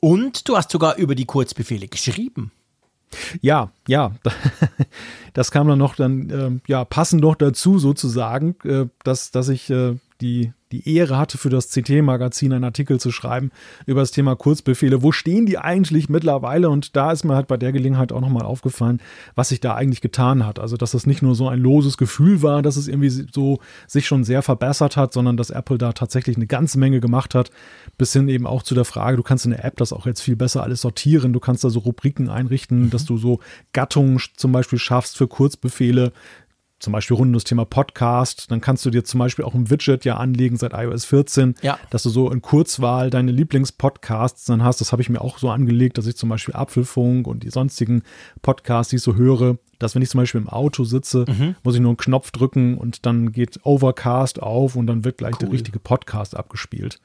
Und 0.00 0.48
du 0.48 0.56
hast 0.56 0.72
sogar 0.72 0.96
über 0.96 1.14
die 1.14 1.24
Kurzbefehle 1.24 1.86
geschrieben. 1.86 2.50
Ja, 3.40 3.70
ja, 3.86 4.10
das 5.34 5.52
kam 5.52 5.68
dann 5.68 5.78
noch 5.78 5.94
dann 5.94 6.30
äh, 6.30 6.50
ja 6.66 6.84
passend 6.84 7.22
noch 7.22 7.36
dazu 7.36 7.78
sozusagen, 7.78 8.56
äh, 8.64 8.86
dass 9.04 9.30
dass 9.30 9.48
ich 9.48 9.70
äh, 9.70 9.94
die 10.20 10.52
die 10.72 10.94
Ehre 10.94 11.18
hatte, 11.18 11.36
für 11.36 11.50
das 11.50 11.70
CT-Magazin 11.70 12.52
einen 12.52 12.64
Artikel 12.64 13.00
zu 13.00 13.10
schreiben 13.10 13.50
über 13.86 14.00
das 14.00 14.12
Thema 14.12 14.36
Kurzbefehle. 14.36 15.02
Wo 15.02 15.10
stehen 15.10 15.46
die 15.46 15.58
eigentlich 15.58 16.08
mittlerweile? 16.08 16.70
Und 16.70 16.94
da 16.94 17.10
ist 17.10 17.24
mir 17.24 17.34
halt 17.34 17.48
bei 17.48 17.56
der 17.56 17.72
Gelegenheit 17.72 18.12
auch 18.12 18.20
nochmal 18.20 18.44
aufgefallen, 18.44 19.00
was 19.34 19.48
sich 19.48 19.60
da 19.60 19.74
eigentlich 19.74 20.00
getan 20.00 20.46
hat. 20.46 20.58
Also, 20.58 20.76
dass 20.76 20.92
das 20.92 21.06
nicht 21.06 21.22
nur 21.22 21.34
so 21.34 21.48
ein 21.48 21.58
loses 21.58 21.96
Gefühl 21.96 22.42
war, 22.42 22.62
dass 22.62 22.76
es 22.76 22.86
irgendwie 22.86 23.10
so 23.10 23.58
sich 23.88 24.06
schon 24.06 24.22
sehr 24.22 24.42
verbessert 24.42 24.96
hat, 24.96 25.12
sondern 25.12 25.36
dass 25.36 25.50
Apple 25.50 25.78
da 25.78 25.92
tatsächlich 25.92 26.36
eine 26.36 26.46
ganze 26.46 26.78
Menge 26.78 27.00
gemacht 27.00 27.34
hat, 27.34 27.50
bis 27.98 28.12
hin 28.12 28.28
eben 28.28 28.46
auch 28.46 28.62
zu 28.62 28.74
der 28.74 28.84
Frage, 28.84 29.16
du 29.16 29.22
kannst 29.22 29.44
in 29.44 29.50
der 29.50 29.64
App 29.64 29.76
das 29.76 29.92
auch 29.92 30.06
jetzt 30.06 30.20
viel 30.20 30.36
besser 30.36 30.62
alles 30.62 30.82
sortieren. 30.82 31.32
Du 31.32 31.40
kannst 31.40 31.64
da 31.64 31.70
so 31.70 31.80
Rubriken 31.80 32.28
einrichten, 32.28 32.84
mhm. 32.84 32.90
dass 32.90 33.04
du 33.04 33.16
so 33.16 33.40
Gattungen 33.72 34.20
zum 34.36 34.52
Beispiel 34.52 34.78
schaffst 34.78 35.16
für 35.16 35.26
Kurzbefehle, 35.26 36.12
zum 36.80 36.92
Beispiel 36.92 37.16
rund 37.16 37.28
um 37.28 37.32
das 37.34 37.44
Thema 37.44 37.64
Podcast, 37.64 38.50
dann 38.50 38.60
kannst 38.60 38.84
du 38.84 38.90
dir 38.90 39.04
zum 39.04 39.18
Beispiel 39.18 39.44
auch 39.44 39.54
ein 39.54 39.70
Widget 39.70 40.04
ja 40.04 40.16
anlegen 40.16 40.56
seit 40.56 40.72
iOS 40.72 41.04
14, 41.04 41.54
ja. 41.62 41.78
dass 41.90 42.02
du 42.02 42.10
so 42.10 42.30
in 42.30 42.42
Kurzwahl 42.42 43.10
deine 43.10 43.30
Lieblingspodcasts 43.30 44.46
dann 44.46 44.64
hast. 44.64 44.80
Das 44.80 44.90
habe 44.90 45.02
ich 45.02 45.10
mir 45.10 45.20
auch 45.20 45.38
so 45.38 45.50
angelegt, 45.50 45.98
dass 45.98 46.06
ich 46.06 46.16
zum 46.16 46.28
Beispiel 46.30 46.54
Apfelfunk 46.54 47.26
und 47.26 47.42
die 47.42 47.50
sonstigen 47.50 48.02
Podcasts, 48.42 48.90
die 48.90 48.96
ich 48.96 49.02
so 49.02 49.14
höre, 49.14 49.58
dass 49.78 49.94
wenn 49.94 50.02
ich 50.02 50.10
zum 50.10 50.20
Beispiel 50.20 50.40
im 50.40 50.48
Auto 50.48 50.84
sitze, 50.84 51.24
mhm. 51.28 51.54
muss 51.62 51.74
ich 51.74 51.80
nur 51.80 51.90
einen 51.90 51.96
Knopf 51.96 52.30
drücken 52.30 52.78
und 52.78 53.06
dann 53.06 53.32
geht 53.32 53.60
Overcast 53.64 54.42
auf 54.42 54.74
und 54.74 54.86
dann 54.86 55.04
wird 55.04 55.18
gleich 55.18 55.34
cool. 55.34 55.38
der 55.40 55.52
richtige 55.52 55.78
Podcast 55.78 56.36
abgespielt. 56.36 56.98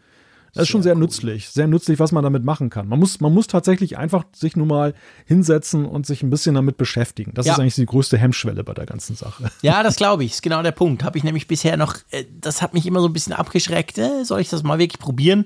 Das 0.55 0.63
ist 0.63 0.69
schon 0.69 0.83
sehr 0.83 0.95
cool. 0.95 1.01
nützlich, 1.01 1.49
sehr 1.49 1.67
nützlich, 1.67 1.99
was 1.99 2.11
man 2.11 2.23
damit 2.23 2.45
machen 2.45 2.69
kann. 2.69 2.87
Man 2.87 2.97
muss, 2.97 3.19
man 3.19 3.33
muss 3.33 3.47
tatsächlich 3.47 3.97
einfach 3.97 4.23
sich 4.33 4.55
nur 4.55 4.65
mal 4.65 4.93
hinsetzen 5.25 5.85
und 5.85 6.05
sich 6.05 6.23
ein 6.23 6.29
bisschen 6.29 6.55
damit 6.55 6.77
beschäftigen. 6.77 7.33
Das 7.33 7.45
ja. 7.45 7.53
ist 7.53 7.59
eigentlich 7.59 7.75
die 7.75 7.85
größte 7.85 8.17
Hemmschwelle 8.17 8.63
bei 8.63 8.73
der 8.73 8.85
ganzen 8.85 9.15
Sache. 9.15 9.51
Ja, 9.61 9.83
das 9.83 9.97
glaube 9.97 10.23
ich. 10.23 10.31
Ist 10.31 10.41
genau 10.41 10.63
der 10.63 10.71
Punkt. 10.71 11.03
Habe 11.03 11.17
ich 11.17 11.23
nämlich 11.23 11.47
bisher 11.47 11.75
noch, 11.75 11.97
äh, 12.11 12.23
das 12.39 12.61
hat 12.61 12.73
mich 12.73 12.85
immer 12.85 13.01
so 13.01 13.07
ein 13.07 13.13
bisschen 13.13 13.33
abgeschreckt. 13.33 13.97
Äh, 13.97 14.23
soll 14.23 14.39
ich 14.39 14.49
das 14.49 14.63
mal 14.63 14.79
wirklich 14.79 14.99
probieren? 14.99 15.45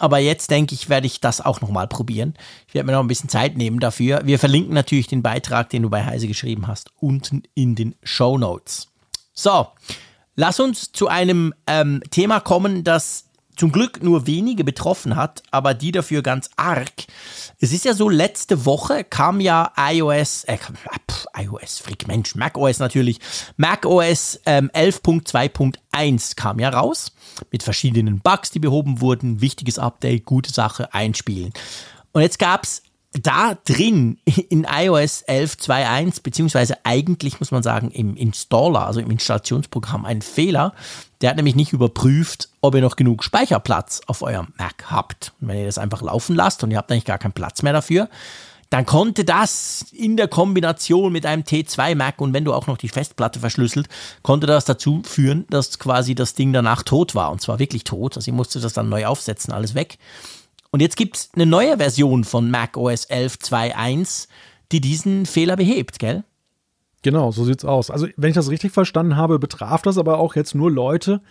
Aber 0.00 0.18
jetzt 0.18 0.50
denke 0.50 0.74
ich, 0.74 0.88
werde 0.88 1.06
ich 1.06 1.20
das 1.20 1.42
auch 1.42 1.60
noch 1.60 1.70
mal 1.70 1.86
probieren. 1.86 2.34
Ich 2.66 2.74
werde 2.74 2.86
mir 2.86 2.92
noch 2.92 3.00
ein 3.00 3.08
bisschen 3.08 3.28
Zeit 3.28 3.56
nehmen 3.56 3.80
dafür. 3.80 4.22
Wir 4.24 4.38
verlinken 4.38 4.72
natürlich 4.72 5.08
den 5.08 5.22
Beitrag, 5.22 5.68
den 5.68 5.82
du 5.82 5.90
bei 5.90 6.04
Heise 6.04 6.26
geschrieben 6.26 6.66
hast, 6.66 6.90
unten 6.96 7.42
in 7.54 7.74
den 7.74 7.94
Show 8.02 8.38
Notes. 8.38 8.88
So, 9.34 9.68
lass 10.36 10.58
uns 10.58 10.90
zu 10.90 11.08
einem 11.08 11.52
ähm, 11.66 12.02
Thema 12.10 12.40
kommen, 12.40 12.82
das 12.82 13.26
zum 13.60 13.72
Glück 13.72 14.02
nur 14.02 14.26
wenige 14.26 14.64
betroffen 14.64 15.16
hat, 15.16 15.42
aber 15.50 15.74
die 15.74 15.92
dafür 15.92 16.22
ganz 16.22 16.48
arg. 16.56 16.90
Es 17.58 17.72
ist 17.72 17.84
ja 17.84 17.92
so, 17.92 18.08
letzte 18.08 18.64
Woche 18.64 19.04
kam 19.04 19.38
ja 19.38 19.70
iOS, 19.76 20.44
äh, 20.44 20.56
pff, 20.56 21.26
iOS, 21.36 21.78
Frick 21.78 22.08
Mensch, 22.08 22.34
macOS 22.34 22.78
natürlich, 22.78 23.18
macOS 23.58 24.40
ähm, 24.46 24.70
11.2.1 24.72 26.36
kam 26.36 26.58
ja 26.58 26.70
raus 26.70 27.12
mit 27.50 27.62
verschiedenen 27.62 28.20
Bugs, 28.20 28.50
die 28.50 28.60
behoben 28.60 29.02
wurden, 29.02 29.42
wichtiges 29.42 29.78
Update, 29.78 30.24
gute 30.24 30.50
Sache, 30.50 30.94
einspielen. 30.94 31.52
Und 32.12 32.22
jetzt 32.22 32.38
gab 32.38 32.64
es 32.64 32.82
da 33.12 33.54
drin 33.64 34.18
in 34.48 34.64
iOS 34.64 35.24
11.2.1, 35.26 36.22
beziehungsweise 36.22 36.76
eigentlich 36.84 37.40
muss 37.40 37.50
man 37.50 37.62
sagen 37.62 37.90
im 37.90 38.16
Installer, 38.16 38.86
also 38.86 39.00
im 39.00 39.10
Installationsprogramm, 39.10 40.04
einen 40.04 40.22
Fehler. 40.22 40.74
Der 41.20 41.30
hat 41.30 41.36
nämlich 41.36 41.56
nicht 41.56 41.72
überprüft, 41.72 42.48
ob 42.60 42.74
ihr 42.74 42.80
noch 42.80 42.96
genug 42.96 43.24
Speicherplatz 43.24 44.00
auf 44.06 44.22
eurem 44.22 44.48
Mac 44.58 44.90
habt. 44.90 45.32
Und 45.40 45.48
wenn 45.48 45.58
ihr 45.58 45.66
das 45.66 45.78
einfach 45.78 46.02
laufen 46.02 46.36
lasst 46.36 46.62
und 46.62 46.70
ihr 46.70 46.78
habt 46.78 46.90
eigentlich 46.92 47.04
gar 47.04 47.18
keinen 47.18 47.32
Platz 47.32 47.62
mehr 47.62 47.72
dafür, 47.72 48.08
dann 48.70 48.86
konnte 48.86 49.24
das 49.24 49.86
in 49.90 50.16
der 50.16 50.28
Kombination 50.28 51.12
mit 51.12 51.26
einem 51.26 51.42
T2 51.42 51.96
Mac 51.96 52.20
und 52.20 52.32
wenn 52.32 52.44
du 52.44 52.54
auch 52.54 52.68
noch 52.68 52.78
die 52.78 52.88
Festplatte 52.88 53.40
verschlüsselt, 53.40 53.88
konnte 54.22 54.46
das 54.46 54.64
dazu 54.64 55.02
führen, 55.04 55.44
dass 55.50 55.80
quasi 55.80 56.14
das 56.14 56.34
Ding 56.34 56.52
danach 56.52 56.84
tot 56.84 57.16
war. 57.16 57.32
Und 57.32 57.40
zwar 57.40 57.58
wirklich 57.58 57.82
tot. 57.82 58.16
Also 58.16 58.30
ich 58.30 58.34
musste 58.34 58.60
das 58.60 58.72
dann 58.72 58.88
neu 58.88 59.06
aufsetzen, 59.06 59.52
alles 59.52 59.74
weg. 59.74 59.98
Und 60.70 60.80
jetzt 60.80 60.96
gibt 60.96 61.16
es 61.16 61.30
eine 61.34 61.46
neue 61.46 61.78
Version 61.78 62.24
von 62.24 62.50
Mac 62.50 62.76
OS 62.76 63.08
11.2.1, 63.08 64.28
die 64.72 64.80
diesen 64.80 65.26
Fehler 65.26 65.56
behebt, 65.56 65.98
gell? 65.98 66.24
Genau, 67.02 67.32
so 67.32 67.44
sieht's 67.44 67.64
aus. 67.64 67.90
Also, 67.90 68.06
wenn 68.16 68.30
ich 68.30 68.34
das 68.34 68.50
richtig 68.50 68.72
verstanden 68.72 69.16
habe, 69.16 69.38
betraf 69.38 69.82
das 69.82 69.98
aber 69.98 70.18
auch 70.18 70.36
jetzt 70.36 70.54
nur 70.54 70.70
Leute, 70.70 71.22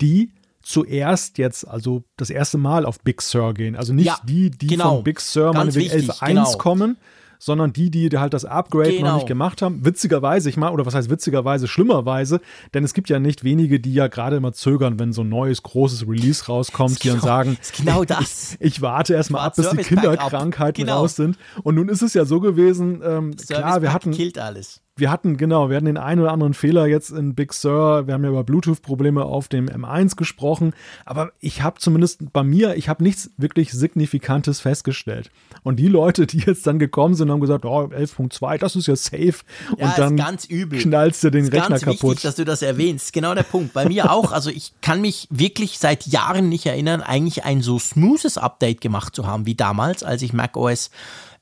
die 0.00 0.32
zuerst 0.62 1.38
jetzt, 1.38 1.66
also 1.66 2.02
das 2.16 2.28
erste 2.28 2.58
Mal 2.58 2.84
auf 2.84 3.00
Big 3.00 3.22
Sur 3.22 3.54
gehen. 3.54 3.76
Also 3.76 3.94
nicht 3.94 4.06
ja, 4.06 4.18
die, 4.24 4.50
die 4.50 4.66
genau. 4.66 4.96
von 4.96 5.04
Big 5.04 5.20
Sur 5.20 5.52
meinetwegen 5.54 5.90
11.1 5.90 6.26
genau. 6.26 6.52
kommen, 6.58 6.96
sondern 7.38 7.72
die, 7.72 7.90
die 7.90 8.10
halt 8.18 8.34
das 8.34 8.44
Upgrade 8.44 8.92
genau. 8.92 9.08
noch 9.08 9.14
nicht 9.16 9.26
gemacht 9.26 9.62
haben. 9.62 9.84
Witzigerweise, 9.84 10.48
ich 10.48 10.56
meine, 10.56 10.72
oder 10.72 10.86
was 10.86 10.94
heißt 10.94 11.10
witzigerweise, 11.10 11.68
schlimmerweise, 11.68 12.40
denn 12.74 12.84
es 12.84 12.94
gibt 12.94 13.08
ja 13.08 13.18
nicht 13.18 13.44
wenige, 13.44 13.80
die 13.80 13.94
ja 13.94 14.08
gerade 14.08 14.36
immer 14.36 14.52
zögern, 14.52 14.98
wenn 14.98 15.12
so 15.12 15.22
ein 15.22 15.28
neues, 15.28 15.62
großes 15.62 16.08
Release 16.08 16.46
rauskommt, 16.46 17.02
die 17.02 17.08
genau, 17.08 17.20
dann 17.20 17.24
sagen, 17.24 17.58
genau 17.76 18.04
das. 18.04 18.56
Ich, 18.60 18.76
ich 18.76 18.82
warte 18.82 19.14
erstmal 19.14 19.46
ab, 19.46 19.56
bis 19.56 19.68
die 19.70 19.76
Kinderkrankheiten 19.76 20.84
genau. 20.84 20.98
raus 20.98 21.16
sind. 21.16 21.38
Und 21.62 21.74
nun 21.74 21.88
ist 21.88 22.02
es 22.02 22.14
ja 22.14 22.24
so 22.24 22.40
gewesen, 22.40 23.02
ähm, 23.04 23.36
klar, 23.36 23.82
wir 23.82 23.92
hatten. 23.92 24.12
killt 24.12 24.38
alles 24.38 24.82
wir 24.98 25.10
hatten, 25.10 25.36
genau, 25.36 25.68
wir 25.68 25.76
hatten 25.76 25.86
den 25.86 25.98
einen 25.98 26.22
oder 26.22 26.32
anderen 26.32 26.54
Fehler 26.54 26.86
jetzt 26.86 27.10
in 27.10 27.34
Big 27.34 27.52
Sur. 27.52 28.06
Wir 28.06 28.14
haben 28.14 28.24
ja 28.24 28.30
über 28.30 28.44
Bluetooth-Probleme 28.44 29.22
auf 29.24 29.48
dem 29.48 29.68
M1 29.68 30.16
gesprochen. 30.16 30.72
Aber 31.04 31.32
ich 31.38 31.60
habe 31.60 31.78
zumindest 31.78 32.32
bei 32.32 32.42
mir, 32.42 32.76
ich 32.76 32.88
habe 32.88 33.04
nichts 33.04 33.30
wirklich 33.36 33.72
Signifikantes 33.72 34.60
festgestellt. 34.60 35.30
Und 35.62 35.76
die 35.76 35.88
Leute, 35.88 36.26
die 36.26 36.38
jetzt 36.38 36.66
dann 36.66 36.78
gekommen 36.78 37.14
sind, 37.14 37.30
haben 37.30 37.40
gesagt, 37.40 37.66
oh, 37.66 37.84
11.2, 37.84 38.56
das 38.56 38.74
ist 38.74 38.86
ja 38.86 38.96
safe. 38.96 39.34
Ja, 39.76 39.86
und 39.86 39.98
dann 39.98 40.16
ganz 40.16 40.46
übel. 40.46 40.78
knallst 40.80 41.22
du 41.24 41.30
den 41.30 41.44
ist 41.44 41.52
Rechner 41.52 41.68
ganz 41.68 41.82
kaputt. 41.82 42.02
Wichtig, 42.02 42.22
dass 42.22 42.36
du 42.36 42.46
das 42.46 42.62
erwähnst. 42.62 43.12
Genau 43.12 43.34
der 43.34 43.42
Punkt. 43.42 43.74
Bei 43.74 43.86
mir 43.86 44.10
auch. 44.10 44.32
Also 44.32 44.48
ich 44.48 44.72
kann 44.80 45.02
mich 45.02 45.28
wirklich 45.30 45.78
seit 45.78 46.06
Jahren 46.06 46.48
nicht 46.48 46.64
erinnern, 46.64 47.02
eigentlich 47.02 47.44
ein 47.44 47.60
so 47.60 47.78
smoothes 47.78 48.38
Update 48.38 48.80
gemacht 48.80 49.14
zu 49.14 49.26
haben 49.26 49.44
wie 49.44 49.54
damals, 49.54 50.02
als 50.02 50.22
ich 50.22 50.32
macOS 50.32 50.90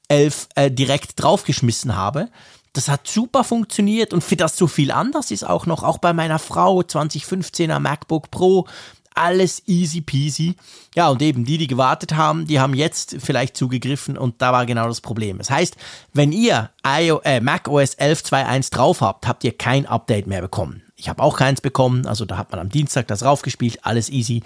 11 0.08 0.48
äh, 0.56 0.70
direkt 0.72 1.22
draufgeschmissen 1.22 1.94
habe. 1.94 2.30
Das 2.74 2.88
hat 2.88 3.06
super 3.06 3.44
funktioniert 3.44 4.12
und 4.12 4.22
für 4.22 4.36
das 4.36 4.56
so 4.56 4.66
viel 4.66 4.90
anders 4.90 5.30
ist 5.30 5.44
auch 5.44 5.64
noch, 5.64 5.84
auch 5.84 5.98
bei 5.98 6.12
meiner 6.12 6.40
Frau 6.40 6.80
2015er 6.80 7.78
MacBook 7.78 8.32
Pro, 8.32 8.66
alles 9.14 9.62
easy 9.66 10.00
peasy. 10.00 10.56
Ja, 10.96 11.08
und 11.08 11.22
eben 11.22 11.44
die, 11.44 11.56
die 11.56 11.68
gewartet 11.68 12.16
haben, 12.16 12.46
die 12.46 12.58
haben 12.58 12.74
jetzt 12.74 13.16
vielleicht 13.20 13.56
zugegriffen 13.56 14.18
und 14.18 14.42
da 14.42 14.52
war 14.52 14.66
genau 14.66 14.88
das 14.88 15.00
Problem. 15.00 15.38
Das 15.38 15.50
heißt, 15.50 15.76
wenn 16.12 16.32
ihr 16.32 16.70
äh, 16.84 17.40
Mac 17.40 17.68
OS 17.68 17.96
11.2.1 17.96 18.72
drauf 18.72 19.00
habt, 19.00 19.28
habt 19.28 19.44
ihr 19.44 19.56
kein 19.56 19.86
Update 19.86 20.26
mehr 20.26 20.40
bekommen. 20.40 20.82
Ich 20.96 21.08
habe 21.08 21.22
auch 21.22 21.36
keins 21.36 21.60
bekommen, 21.60 22.06
also 22.06 22.24
da 22.24 22.36
hat 22.36 22.50
man 22.50 22.60
am 22.60 22.70
Dienstag 22.70 23.06
das 23.06 23.24
raufgespielt, 23.24 23.84
alles 23.84 24.10
easy. 24.10 24.42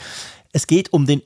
Es 0.53 0.67
geht 0.67 0.93
um 0.93 1.07
den 1.07 1.23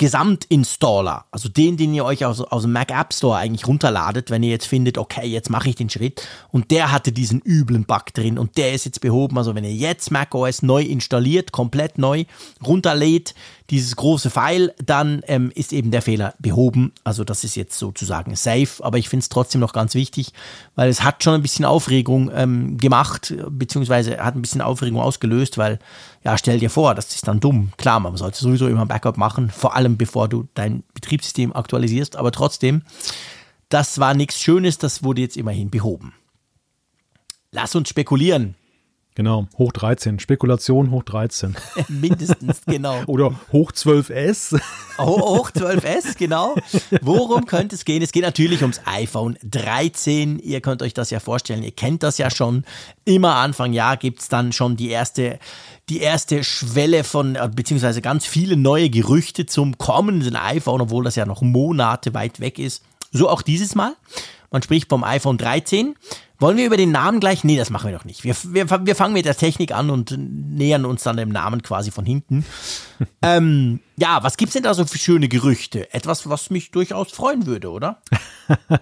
Gesamtinstaller, 0.00 1.26
also 1.30 1.50
den, 1.50 1.76
den 1.76 1.92
ihr 1.92 2.06
euch 2.06 2.24
aus, 2.24 2.40
aus 2.40 2.62
dem 2.62 2.72
Mac 2.72 2.90
App 2.90 3.12
Store 3.12 3.36
eigentlich 3.36 3.68
runterladet, 3.68 4.30
wenn 4.30 4.42
ihr 4.42 4.48
jetzt 4.48 4.64
findet, 4.64 4.96
okay, 4.96 5.26
jetzt 5.26 5.50
mache 5.50 5.68
ich 5.68 5.74
den 5.74 5.90
Schritt 5.90 6.26
und 6.50 6.70
der 6.70 6.90
hatte 6.90 7.12
diesen 7.12 7.42
üblen 7.42 7.84
Bug 7.84 8.06
drin 8.14 8.38
und 8.38 8.56
der 8.56 8.72
ist 8.72 8.86
jetzt 8.86 9.02
behoben. 9.02 9.36
Also 9.36 9.54
wenn 9.54 9.62
ihr 9.62 9.74
jetzt 9.74 10.10
Mac 10.10 10.34
OS 10.34 10.62
neu 10.62 10.80
installiert, 10.80 11.52
komplett 11.52 11.98
neu 11.98 12.24
runterlädt, 12.66 13.34
dieses 13.70 13.94
große 13.94 14.30
File, 14.30 14.74
dann 14.84 15.22
ähm, 15.26 15.52
ist 15.54 15.72
eben 15.72 15.90
der 15.92 16.02
Fehler 16.02 16.34
behoben. 16.38 16.92
Also 17.04 17.22
das 17.22 17.44
ist 17.44 17.54
jetzt 17.54 17.78
sozusagen 17.78 18.34
safe, 18.34 18.82
aber 18.84 18.98
ich 18.98 19.08
finde 19.08 19.22
es 19.22 19.28
trotzdem 19.28 19.60
noch 19.60 19.72
ganz 19.72 19.94
wichtig, 19.94 20.32
weil 20.74 20.88
es 20.88 21.04
hat 21.04 21.22
schon 21.22 21.34
ein 21.34 21.42
bisschen 21.42 21.64
Aufregung 21.64 22.30
ähm, 22.34 22.78
gemacht, 22.78 23.34
beziehungsweise 23.48 24.18
hat 24.18 24.34
ein 24.34 24.42
bisschen 24.42 24.60
Aufregung 24.60 25.00
ausgelöst, 25.00 25.56
weil, 25.56 25.78
ja, 26.24 26.36
stell 26.36 26.58
dir 26.58 26.70
vor, 26.70 26.94
das 26.94 27.14
ist 27.14 27.28
dann 27.28 27.38
dumm. 27.38 27.72
Klar, 27.76 28.00
man 28.00 28.16
sollte 28.16 28.38
sowieso 28.38 28.66
immer 28.66 28.82
ein 28.82 28.88
Backup 28.88 29.16
machen, 29.16 29.50
vor 29.50 29.76
allem 29.76 29.96
bevor 29.96 30.28
du 30.28 30.48
dein 30.54 30.82
Betriebssystem 30.94 31.54
aktualisierst, 31.54 32.16
aber 32.16 32.32
trotzdem, 32.32 32.82
das 33.68 34.00
war 34.00 34.14
nichts 34.14 34.40
Schönes, 34.40 34.78
das 34.78 35.04
wurde 35.04 35.20
jetzt 35.20 35.36
immerhin 35.36 35.70
behoben. 35.70 36.12
Lass 37.52 37.74
uns 37.74 37.88
spekulieren. 37.88 38.56
Genau, 39.20 39.48
hoch 39.58 39.72
13. 39.72 40.18
Spekulation 40.18 40.90
hoch 40.90 41.02
13. 41.02 41.54
Mindestens, 41.88 42.62
genau. 42.64 43.02
Oder 43.04 43.38
hoch 43.52 43.70
12S. 43.70 44.58
Hoch 44.96 45.50
12S, 45.50 46.16
genau. 46.16 46.54
Worum 47.02 47.44
könnte 47.44 47.74
es 47.74 47.84
gehen? 47.84 48.00
Es 48.00 48.12
geht 48.12 48.22
natürlich 48.22 48.62
ums 48.62 48.80
iPhone 48.86 49.36
13. 49.44 50.38
Ihr 50.38 50.62
könnt 50.62 50.80
euch 50.80 50.94
das 50.94 51.10
ja 51.10 51.20
vorstellen, 51.20 51.62
ihr 51.62 51.70
kennt 51.70 52.02
das 52.02 52.16
ja 52.16 52.30
schon. 52.30 52.64
Immer 53.04 53.34
Anfang 53.34 53.74
Jahr 53.74 53.98
gibt 53.98 54.20
es 54.20 54.30
dann 54.30 54.54
schon 54.54 54.78
die 54.78 54.88
erste, 54.88 55.38
die 55.90 56.00
erste 56.00 56.42
Schwelle 56.42 57.04
von, 57.04 57.36
äh, 57.36 57.50
beziehungsweise 57.54 58.00
ganz 58.00 58.24
viele 58.24 58.56
neue 58.56 58.88
Gerüchte 58.88 59.44
zum 59.44 59.76
kommenden 59.76 60.34
iPhone, 60.34 60.80
obwohl 60.80 61.04
das 61.04 61.16
ja 61.16 61.26
noch 61.26 61.42
Monate 61.42 62.14
weit 62.14 62.40
weg 62.40 62.58
ist. 62.58 62.82
So 63.12 63.28
auch 63.28 63.42
dieses 63.42 63.74
Mal. 63.74 63.92
Man 64.50 64.62
spricht 64.62 64.88
vom 64.88 65.04
iPhone 65.04 65.36
13. 65.36 65.94
Wollen 66.40 66.56
wir 66.56 66.66
über 66.66 66.78
den 66.78 66.90
Namen 66.90 67.20
gleich? 67.20 67.44
Nee, 67.44 67.56
das 67.56 67.70
machen 67.70 67.90
wir 67.90 67.96
doch 67.96 68.06
nicht. 68.06 68.24
Wir, 68.24 68.34
wir, 68.44 68.86
wir 68.86 68.96
fangen 68.96 69.12
mit 69.12 69.26
der 69.26 69.36
Technik 69.36 69.72
an 69.72 69.90
und 69.90 70.16
nähern 70.16 70.86
uns 70.86 71.02
dann 71.02 71.18
dem 71.18 71.28
Namen 71.28 71.62
quasi 71.62 71.90
von 71.90 72.06
hinten. 72.06 72.44
ähm, 73.22 73.80
ja, 74.00 74.22
was 74.22 74.38
gibt's 74.38 74.54
denn 74.54 74.62
da 74.62 74.72
so 74.72 74.86
für 74.86 74.98
schöne 74.98 75.28
Gerüchte? 75.28 75.92
Etwas, 75.92 76.28
was 76.28 76.48
mich 76.48 76.70
durchaus 76.70 77.12
freuen 77.12 77.44
würde, 77.44 77.70
oder? 77.70 78.00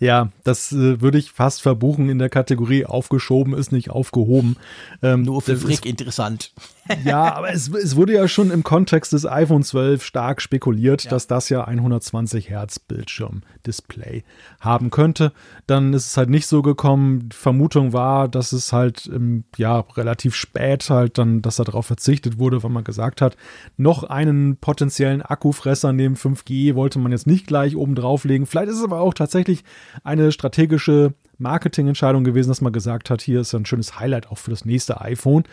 ja, 0.00 0.28
das 0.44 0.72
äh, 0.72 1.00
würde 1.00 1.16
ich 1.16 1.32
fast 1.32 1.62
verbuchen 1.62 2.10
in 2.10 2.18
der 2.18 2.28
Kategorie 2.28 2.84
aufgeschoben 2.84 3.54
ist 3.54 3.72
nicht 3.72 3.88
aufgehoben. 3.90 4.56
Ähm, 5.02 5.22
Nur 5.22 5.40
für 5.40 5.56
Frick 5.56 5.86
interessant. 5.86 6.52
ja, 7.04 7.34
aber 7.34 7.52
es, 7.52 7.68
es, 7.68 7.96
wurde 7.96 8.14
ja 8.14 8.28
schon 8.28 8.50
im 8.50 8.62
Kontext 8.62 9.12
des 9.12 9.26
iPhone 9.26 9.62
12 9.62 10.04
stark 10.04 10.42
spekuliert, 10.42 11.04
ja. 11.04 11.10
dass 11.10 11.26
das 11.26 11.48
ja 11.48 11.64
120 11.64 12.48
Hertz 12.50 12.78
Bildschirm-Display 12.78 14.24
haben 14.60 14.90
könnte. 14.90 15.32
Dann 15.66 15.92
ist 15.92 16.06
es 16.06 16.16
halt 16.16 16.30
nicht 16.30 16.46
so 16.46 16.62
gekommen. 16.62 17.28
Die 17.30 17.36
Vermutung 17.36 17.92
war, 17.92 18.28
dass 18.28 18.52
es 18.52 18.72
halt 18.72 19.06
im, 19.06 19.44
ja, 19.56 19.80
relativ 19.80 20.34
spät 20.34 20.88
halt 20.90 21.18
dann, 21.18 21.42
dass 21.42 21.56
darauf 21.56 21.86
verzichtet 21.86 22.38
wurde, 22.38 22.62
weil 22.62 22.70
man 22.70 22.84
gesagt 22.84 23.20
hat, 23.20 23.36
noch 23.76 24.04
einen 24.04 24.57
potenziellen 24.60 25.22
Akkufresser 25.22 25.92
neben 25.92 26.14
5G 26.14 26.74
wollte 26.74 26.98
man 26.98 27.12
jetzt 27.12 27.26
nicht 27.26 27.46
gleich 27.46 27.76
oben 27.76 27.94
drauflegen. 27.94 28.46
Vielleicht 28.46 28.70
ist 28.70 28.78
es 28.78 28.84
aber 28.84 29.00
auch 29.00 29.14
tatsächlich 29.14 29.64
eine 30.04 30.32
strategische 30.32 31.14
Marketingentscheidung 31.38 32.24
gewesen, 32.24 32.48
dass 32.48 32.60
man 32.60 32.72
gesagt 32.72 33.10
hat, 33.10 33.22
hier 33.22 33.40
ist 33.40 33.54
ein 33.54 33.66
schönes 33.66 33.98
Highlight 33.98 34.28
auch 34.30 34.38
für 34.38 34.50
das 34.50 34.64
nächste 34.64 35.00
iPhone. 35.00 35.44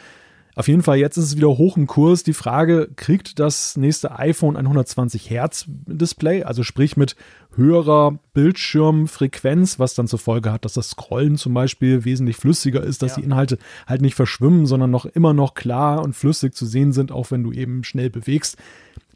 Auf 0.57 0.69
jeden 0.69 0.83
Fall, 0.83 0.97
jetzt 0.97 1.17
ist 1.17 1.25
es 1.25 1.35
wieder 1.35 1.49
hoch 1.49 1.75
im 1.75 1.85
Kurs. 1.85 2.23
Die 2.23 2.33
Frage, 2.33 2.87
kriegt 2.95 3.39
das 3.39 3.75
nächste 3.75 4.17
iPhone 4.17 4.55
ein 4.55 4.65
120 4.65 5.29
Hertz 5.29 5.65
Display, 5.67 6.43
also 6.43 6.63
sprich 6.63 6.95
mit 6.95 7.17
höherer 7.55 8.19
Bildschirmfrequenz, 8.33 9.79
was 9.79 9.95
dann 9.95 10.07
zur 10.07 10.19
Folge 10.19 10.53
hat, 10.53 10.63
dass 10.63 10.73
das 10.73 10.91
Scrollen 10.91 11.35
zum 11.35 11.53
Beispiel 11.53 12.05
wesentlich 12.05 12.37
flüssiger 12.37 12.81
ist, 12.81 13.01
dass 13.01 13.11
ja. 13.11 13.17
die 13.17 13.25
Inhalte 13.25 13.57
halt 13.85 14.01
nicht 14.01 14.15
verschwimmen, 14.15 14.65
sondern 14.65 14.91
noch 14.91 15.05
immer 15.05 15.33
noch 15.33 15.55
klar 15.55 16.01
und 16.01 16.15
flüssig 16.15 16.55
zu 16.55 16.65
sehen 16.65 16.93
sind, 16.93 17.11
auch 17.11 17.31
wenn 17.31 17.43
du 17.43 17.51
eben 17.51 17.83
schnell 17.83 18.09
bewegst. 18.09 18.57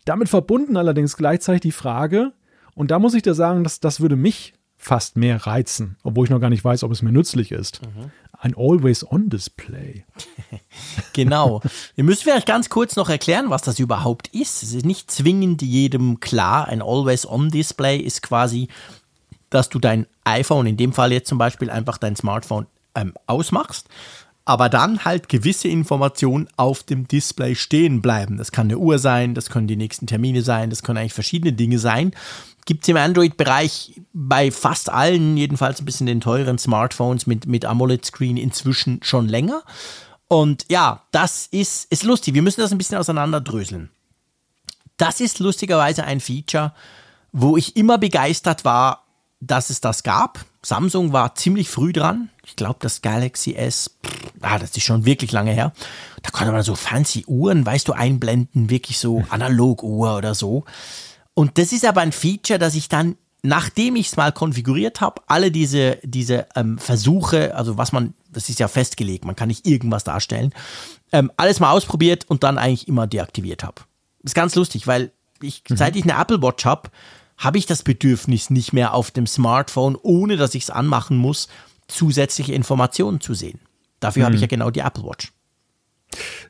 Damit 0.09 0.27
verbunden 0.27 0.75
allerdings 0.75 1.17
gleichzeitig 1.17 1.61
die 1.61 1.71
Frage, 1.71 2.33
und 2.73 2.89
da 2.89 2.97
muss 2.97 3.13
ich 3.13 3.21
dir 3.21 3.35
sagen, 3.35 3.63
dass 3.63 3.79
das 3.79 4.01
würde 4.01 4.15
mich 4.15 4.55
fast 4.75 5.17
mehr 5.17 5.45
reizen, 5.45 5.97
obwohl 6.01 6.25
ich 6.25 6.31
noch 6.31 6.39
gar 6.39 6.49
nicht 6.49 6.65
weiß, 6.65 6.81
ob 6.83 6.91
es 6.91 7.03
mir 7.03 7.11
nützlich 7.11 7.51
ist. 7.51 7.83
Mhm. 7.83 8.09
Ein 8.39 8.55
Always-On-Display. 8.57 10.05
genau. 11.13 11.61
Wir 11.93 12.03
müssen 12.03 12.23
vielleicht 12.23 12.47
ganz 12.47 12.69
kurz 12.69 12.95
noch 12.95 13.07
erklären, 13.07 13.51
was 13.51 13.61
das 13.61 13.77
überhaupt 13.77 14.29
ist. 14.29 14.63
Es 14.63 14.73
ist 14.73 14.83
nicht 14.83 15.11
zwingend 15.11 15.61
jedem 15.61 16.19
klar. 16.19 16.67
Ein 16.67 16.81
Always-On-Display 16.81 17.97
ist 17.97 18.23
quasi, 18.23 18.67
dass 19.51 19.69
du 19.69 19.77
dein 19.77 20.07
iPhone, 20.23 20.65
in 20.65 20.77
dem 20.77 20.91
Fall 20.91 21.11
jetzt 21.11 21.29
zum 21.29 21.37
Beispiel 21.37 21.69
einfach 21.69 21.99
dein 21.99 22.15
Smartphone 22.15 22.65
ähm, 22.95 23.13
ausmachst 23.27 23.87
aber 24.45 24.69
dann 24.69 25.05
halt 25.05 25.29
gewisse 25.29 25.67
Informationen 25.67 26.47
auf 26.57 26.83
dem 26.83 27.07
Display 27.07 27.55
stehen 27.55 28.01
bleiben. 28.01 28.37
Das 28.37 28.51
kann 28.51 28.67
eine 28.67 28.77
Uhr 28.77 28.97
sein, 28.97 29.35
das 29.35 29.49
können 29.49 29.67
die 29.67 29.75
nächsten 29.75 30.07
Termine 30.07 30.41
sein, 30.41 30.69
das 30.69 30.81
können 30.81 30.97
eigentlich 30.97 31.13
verschiedene 31.13 31.53
Dinge 31.53 31.79
sein. 31.79 32.13
Gibt 32.65 32.83
es 32.83 32.89
im 32.89 32.97
Android-Bereich 32.97 34.01
bei 34.13 34.51
fast 34.51 34.89
allen, 34.89 35.37
jedenfalls 35.37 35.81
ein 35.81 35.85
bisschen 35.85 36.07
den 36.07 36.21
teuren 36.21 36.57
Smartphones 36.57 37.27
mit, 37.27 37.47
mit 37.47 37.65
AMOLED-Screen 37.65 38.37
inzwischen 38.37 38.99
schon 39.03 39.27
länger. 39.27 39.63
Und 40.27 40.65
ja, 40.69 41.01
das 41.11 41.47
ist, 41.47 41.91
ist 41.91 42.03
lustig. 42.03 42.35
Wir 42.35 42.43
müssen 42.43 42.61
das 42.61 42.71
ein 42.71 42.77
bisschen 42.77 42.97
auseinanderdröseln. 42.97 43.89
Das 44.97 45.19
ist 45.21 45.39
lustigerweise 45.39 46.03
ein 46.03 46.19
Feature, 46.19 46.73
wo 47.31 47.57
ich 47.57 47.75
immer 47.75 47.97
begeistert 47.97 48.65
war, 48.65 49.05
dass 49.39 49.69
es 49.69 49.81
das 49.81 50.03
gab. 50.03 50.45
Samsung 50.61 51.13
war 51.13 51.35
ziemlich 51.35 51.69
früh 51.69 51.93
dran. 51.93 52.29
Ich 52.45 52.55
glaube, 52.55 52.79
das 52.81 53.01
Galaxy 53.01 53.53
S, 53.53 53.97
pff, 54.05 54.33
ah, 54.41 54.59
das 54.59 54.75
ist 54.75 54.83
schon 54.83 55.05
wirklich 55.05 55.31
lange 55.31 55.51
her. 55.51 55.73
Da 56.21 56.31
konnte 56.31 56.51
man 56.51 56.63
so 56.63 56.75
fancy 56.75 57.25
Uhren, 57.27 57.65
weißt 57.65 57.87
du, 57.87 57.93
einblenden, 57.93 58.69
wirklich 58.69 58.99
so 58.99 59.23
Analoguhr 59.29 60.17
oder 60.17 60.35
so. 60.35 60.65
Und 61.33 61.57
das 61.57 61.71
ist 61.71 61.85
aber 61.85 62.01
ein 62.01 62.11
Feature, 62.11 62.59
das 62.59 62.75
ich 62.75 62.89
dann, 62.89 63.15
nachdem 63.41 63.95
ich 63.95 64.07
es 64.07 64.17
mal 64.17 64.33
konfiguriert 64.33 64.99
habe, 64.99 65.21
alle 65.27 65.51
diese, 65.51 65.97
diese 66.03 66.47
ähm, 66.55 66.77
Versuche, 66.77 67.55
also 67.55 67.77
was 67.77 67.93
man, 67.93 68.13
das 68.29 68.49
ist 68.49 68.59
ja 68.59 68.67
festgelegt, 68.67 69.23
man 69.23 69.37
kann 69.37 69.47
nicht 69.47 69.65
irgendwas 69.65 70.03
darstellen, 70.03 70.53
ähm, 71.13 71.31
alles 71.37 71.61
mal 71.61 71.71
ausprobiert 71.71 72.25
und 72.27 72.43
dann 72.43 72.57
eigentlich 72.57 72.89
immer 72.89 73.07
deaktiviert 73.07 73.63
habe. 73.63 73.81
Ist 74.23 74.35
ganz 74.35 74.55
lustig, 74.55 74.87
weil 74.87 75.11
ich, 75.41 75.63
mhm. 75.69 75.77
seit 75.77 75.95
ich 75.95 76.03
eine 76.03 76.21
Apple 76.21 76.41
Watch 76.41 76.65
habe, 76.65 76.89
habe 77.39 77.57
ich 77.57 77.65
das 77.65 77.81
Bedürfnis 77.83 78.51
nicht 78.51 78.73
mehr 78.73 78.93
auf 78.93 79.09
dem 79.09 79.25
Smartphone, 79.25 79.97
ohne 79.99 80.37
dass 80.37 80.53
ich 80.53 80.63
es 80.63 80.69
anmachen 80.69 81.17
muss, 81.17 81.47
zusätzliche 81.87 82.53
Informationen 82.53 83.21
zu 83.21 83.33
sehen. 83.33 83.59
Dafür 83.99 84.21
mhm. 84.21 84.25
habe 84.25 84.35
ich 84.35 84.41
ja 84.41 84.47
genau 84.47 84.69
die 84.69 84.81
Apple 84.81 85.03
Watch. 85.03 85.31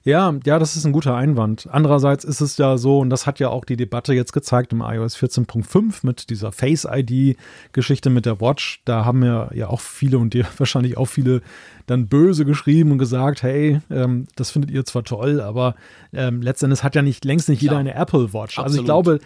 Ja, 0.04 0.34
ja, 0.46 0.60
das 0.60 0.76
ist 0.76 0.86
ein 0.86 0.94
guter 0.94 1.16
Einwand. 1.16 1.68
Andererseits 1.70 2.24
ist 2.24 2.42
es 2.42 2.58
ja 2.58 2.78
so, 2.78 3.00
und 3.00 3.10
das 3.10 3.26
hat 3.26 3.40
ja 3.40 3.50
auch 3.50 3.66
die 3.66 3.76
Debatte 3.76 4.14
jetzt 4.14 4.32
gezeigt 4.32 4.72
im 4.72 4.82
iOS 4.82 5.18
14.5 5.18 6.00
mit 6.04 6.30
dieser 6.30 6.52
Face-ID-Geschichte 6.52 8.10
mit 8.10 8.26
der 8.26 8.40
Watch. 8.40 8.82
Da 8.86 9.04
haben 9.04 9.24
ja, 9.24 9.50
ja 9.54 9.68
auch 9.68 9.82
viele 9.82 10.18
und 10.18 10.34
dir 10.34 10.46
wahrscheinlich 10.58 10.98
auch 10.98 11.08
viele 11.08 11.42
dann 11.86 12.08
böse 12.08 12.46
geschrieben 12.46 12.92
und 12.92 12.98
gesagt, 13.00 13.44
hey, 13.44 13.82
ähm, 13.90 14.28
das 14.36 14.52
findet 14.52 14.72
ihr 14.72 14.86
zwar 14.86 15.04
toll, 15.04 15.42
aber 15.42 15.76
ähm, 16.14 16.42
letztendlich 16.42 16.84
hat 16.84 16.96
ja 16.96 17.02
nicht 17.02 17.26
längst 17.26 17.50
nicht 17.50 17.62
jeder 17.62 17.78
eine 17.78 17.96
Apple 17.96 18.32
Watch. 18.34 18.60
Absolut. 18.60 18.66
Also 18.66 18.80
ich 18.80 18.86
glaube, 18.86 19.20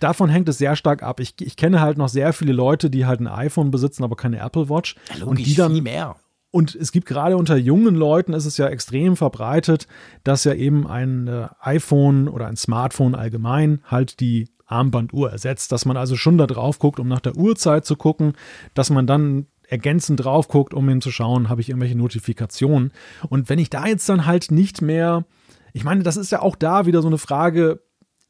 davon 0.00 0.30
hängt 0.30 0.48
es 0.48 0.58
sehr 0.58 0.76
stark 0.76 1.02
ab. 1.02 1.20
Ich, 1.20 1.34
ich 1.40 1.56
kenne 1.56 1.80
halt 1.80 1.98
noch 1.98 2.08
sehr 2.08 2.32
viele 2.32 2.52
Leute, 2.52 2.90
die 2.90 3.06
halt 3.06 3.20
ein 3.20 3.28
iPhone 3.28 3.70
besitzen, 3.70 4.02
aber 4.02 4.16
keine 4.16 4.38
Apple 4.38 4.68
Watch. 4.68 4.96
Ja, 5.10 5.18
logisch, 5.18 5.28
und 5.28 5.46
die 5.46 5.54
dann, 5.54 5.72
viel 5.72 5.82
mehr 5.82 6.16
und 6.56 6.74
es 6.74 6.90
gibt 6.90 7.06
gerade 7.06 7.36
unter 7.36 7.58
jungen 7.58 7.94
Leuten 7.94 8.32
ist 8.32 8.46
es 8.46 8.56
ja 8.56 8.68
extrem 8.68 9.14
verbreitet, 9.14 9.86
dass 10.24 10.44
ja 10.44 10.54
eben 10.54 10.86
ein 10.86 11.28
äh, 11.28 11.48
iPhone 11.60 12.28
oder 12.28 12.46
ein 12.46 12.56
Smartphone 12.56 13.14
allgemein 13.14 13.82
halt 13.84 14.20
die 14.20 14.48
Armbanduhr 14.64 15.30
ersetzt, 15.30 15.70
dass 15.70 15.84
man 15.84 15.98
also 15.98 16.16
schon 16.16 16.38
da 16.38 16.46
drauf 16.46 16.78
guckt, 16.78 16.98
um 16.98 17.08
nach 17.08 17.20
der 17.20 17.36
Uhrzeit 17.36 17.84
zu 17.84 17.94
gucken, 17.94 18.32
dass 18.72 18.88
man 18.88 19.06
dann 19.06 19.48
ergänzend 19.68 20.24
drauf 20.24 20.48
guckt, 20.48 20.72
um 20.72 20.88
eben 20.88 21.02
zu 21.02 21.10
schauen, 21.10 21.50
habe 21.50 21.60
ich 21.60 21.68
irgendwelche 21.68 21.98
Notifikationen. 21.98 22.90
Und 23.28 23.50
wenn 23.50 23.58
ich 23.58 23.68
da 23.68 23.86
jetzt 23.86 24.08
dann 24.08 24.24
halt 24.24 24.50
nicht 24.50 24.80
mehr, 24.80 25.26
ich 25.74 25.84
meine, 25.84 26.04
das 26.04 26.16
ist 26.16 26.32
ja 26.32 26.40
auch 26.40 26.56
da 26.56 26.86
wieder 26.86 27.02
so 27.02 27.08
eine 27.08 27.18
Frage, 27.18 27.82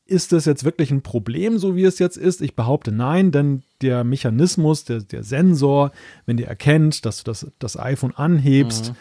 ist 0.06 0.32
das 0.32 0.44
jetzt 0.44 0.64
wirklich 0.64 0.90
ein 0.90 1.02
Problem, 1.02 1.58
so 1.58 1.76
wie 1.76 1.84
es 1.84 1.98
jetzt 1.98 2.16
ist? 2.16 2.40
Ich 2.40 2.54
behaupte 2.54 2.92
nein, 2.92 3.32
denn 3.32 3.62
der 3.82 4.04
Mechanismus, 4.04 4.84
der, 4.84 5.00
der 5.00 5.22
Sensor, 5.22 5.92
wenn 6.26 6.36
der 6.36 6.48
erkennt, 6.48 7.04
dass 7.04 7.18
du 7.18 7.24
das, 7.24 7.46
das 7.58 7.78
iPhone 7.78 8.14
anhebst, 8.14 8.90
mhm 8.90 8.96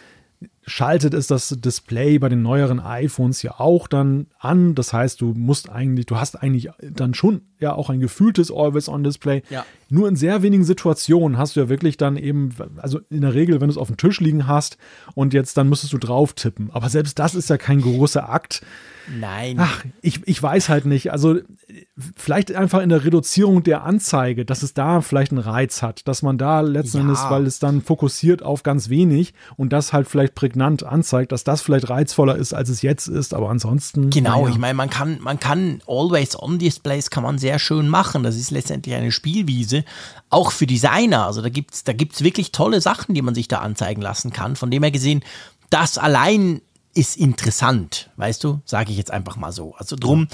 schaltet 0.67 1.13
es 1.13 1.27
das 1.27 1.49
Display 1.49 2.17
bei 2.17 2.27
den 2.27 2.41
neueren 2.41 2.79
iPhones 2.79 3.43
ja 3.43 3.59
auch 3.59 3.87
dann 3.87 4.27
an. 4.39 4.73
Das 4.73 4.93
heißt, 4.93 5.21
du 5.21 5.33
musst 5.35 5.69
eigentlich, 5.69 6.07
du 6.07 6.17
hast 6.17 6.41
eigentlich 6.41 6.69
dann 6.81 7.13
schon 7.13 7.41
ja 7.59 7.73
auch 7.73 7.89
ein 7.89 7.99
gefühltes 7.99 8.51
Always-on-Display. 8.51 9.43
Ja. 9.49 9.65
Nur 9.89 10.07
in 10.07 10.15
sehr 10.15 10.41
wenigen 10.41 10.63
Situationen 10.63 11.37
hast 11.37 11.55
du 11.55 11.59
ja 11.59 11.69
wirklich 11.69 11.97
dann 11.97 12.17
eben, 12.17 12.49
also 12.77 12.99
in 13.09 13.21
der 13.21 13.33
Regel, 13.33 13.61
wenn 13.61 13.67
du 13.67 13.73
es 13.73 13.77
auf 13.77 13.87
dem 13.87 13.97
Tisch 13.97 14.19
liegen 14.19 14.47
hast 14.47 14.77
und 15.13 15.33
jetzt 15.33 15.55
dann 15.57 15.69
müsstest 15.69 15.93
du 15.93 15.97
drauf 15.99 16.33
tippen. 16.33 16.69
Aber 16.71 16.89
selbst 16.89 17.19
das 17.19 17.35
ist 17.35 17.49
ja 17.49 17.57
kein 17.57 17.81
großer 17.81 18.29
Akt. 18.29 18.63
Nein. 19.07 19.57
Ach, 19.59 19.83
ich, 20.01 20.21
ich 20.25 20.41
weiß 20.41 20.69
halt 20.69 20.85
nicht. 20.85 21.11
Also 21.11 21.37
vielleicht 22.15 22.53
einfach 22.53 22.81
in 22.81 22.89
der 22.89 23.03
Reduzierung 23.03 23.63
der 23.63 23.83
Anzeige, 23.83 24.45
dass 24.45 24.63
es 24.63 24.73
da 24.73 25.01
vielleicht 25.01 25.31
einen 25.31 25.41
Reiz 25.41 25.81
hat, 25.81 26.07
dass 26.07 26.21
man 26.21 26.37
da 26.37 26.61
letzten 26.61 26.97
ja. 26.97 27.03
Endes, 27.03 27.23
weil 27.29 27.45
es 27.45 27.59
dann 27.59 27.81
fokussiert 27.81 28.43
auf 28.43 28.63
ganz 28.63 28.89
wenig 28.89 29.33
und 29.57 29.71
das 29.73 29.93
halt 29.93 30.07
vielleicht 30.07 30.35
prägnant 30.35 30.83
anzeigt, 30.83 31.31
dass 31.31 31.43
das 31.43 31.61
vielleicht 31.61 31.89
reizvoller 31.89 32.35
ist, 32.35 32.53
als 32.53 32.69
es 32.69 32.81
jetzt 32.81 33.07
ist, 33.07 33.33
aber 33.33 33.49
ansonsten. 33.49 34.09
Genau, 34.09 34.41
naja. 34.43 34.53
ich 34.53 34.59
meine, 34.59 34.73
man 34.73 34.89
kann, 34.89 35.19
man 35.21 35.39
kann 35.39 35.81
Always-On-Displays 35.87 37.09
kann 37.09 37.23
man 37.23 37.37
sehr 37.37 37.59
schön 37.59 37.87
machen. 37.87 38.23
Das 38.23 38.35
ist 38.35 38.51
letztendlich 38.51 38.95
eine 38.95 39.11
Spielwiese, 39.11 39.85
auch 40.29 40.51
für 40.51 40.67
Designer. 40.67 41.25
Also 41.25 41.41
da 41.41 41.49
gibt's 41.49 41.83
da 41.83 41.93
gibt's 41.93 42.23
wirklich 42.23 42.51
tolle 42.51 42.81
Sachen, 42.81 43.15
die 43.15 43.21
man 43.21 43.35
sich 43.35 43.47
da 43.47 43.59
anzeigen 43.59 44.01
lassen 44.01 44.31
kann. 44.31 44.55
Von 44.55 44.71
dem 44.71 44.83
her 44.83 44.91
gesehen, 44.91 45.23
das 45.69 45.97
allein 45.97 46.61
ist 46.95 47.17
interessant, 47.17 48.09
weißt 48.15 48.43
du, 48.43 48.61
sage 48.65 48.91
ich 48.91 48.97
jetzt 48.97 49.11
einfach 49.11 49.35
mal 49.35 49.51
so. 49.51 49.75
Also 49.75 49.95
drum, 49.95 50.27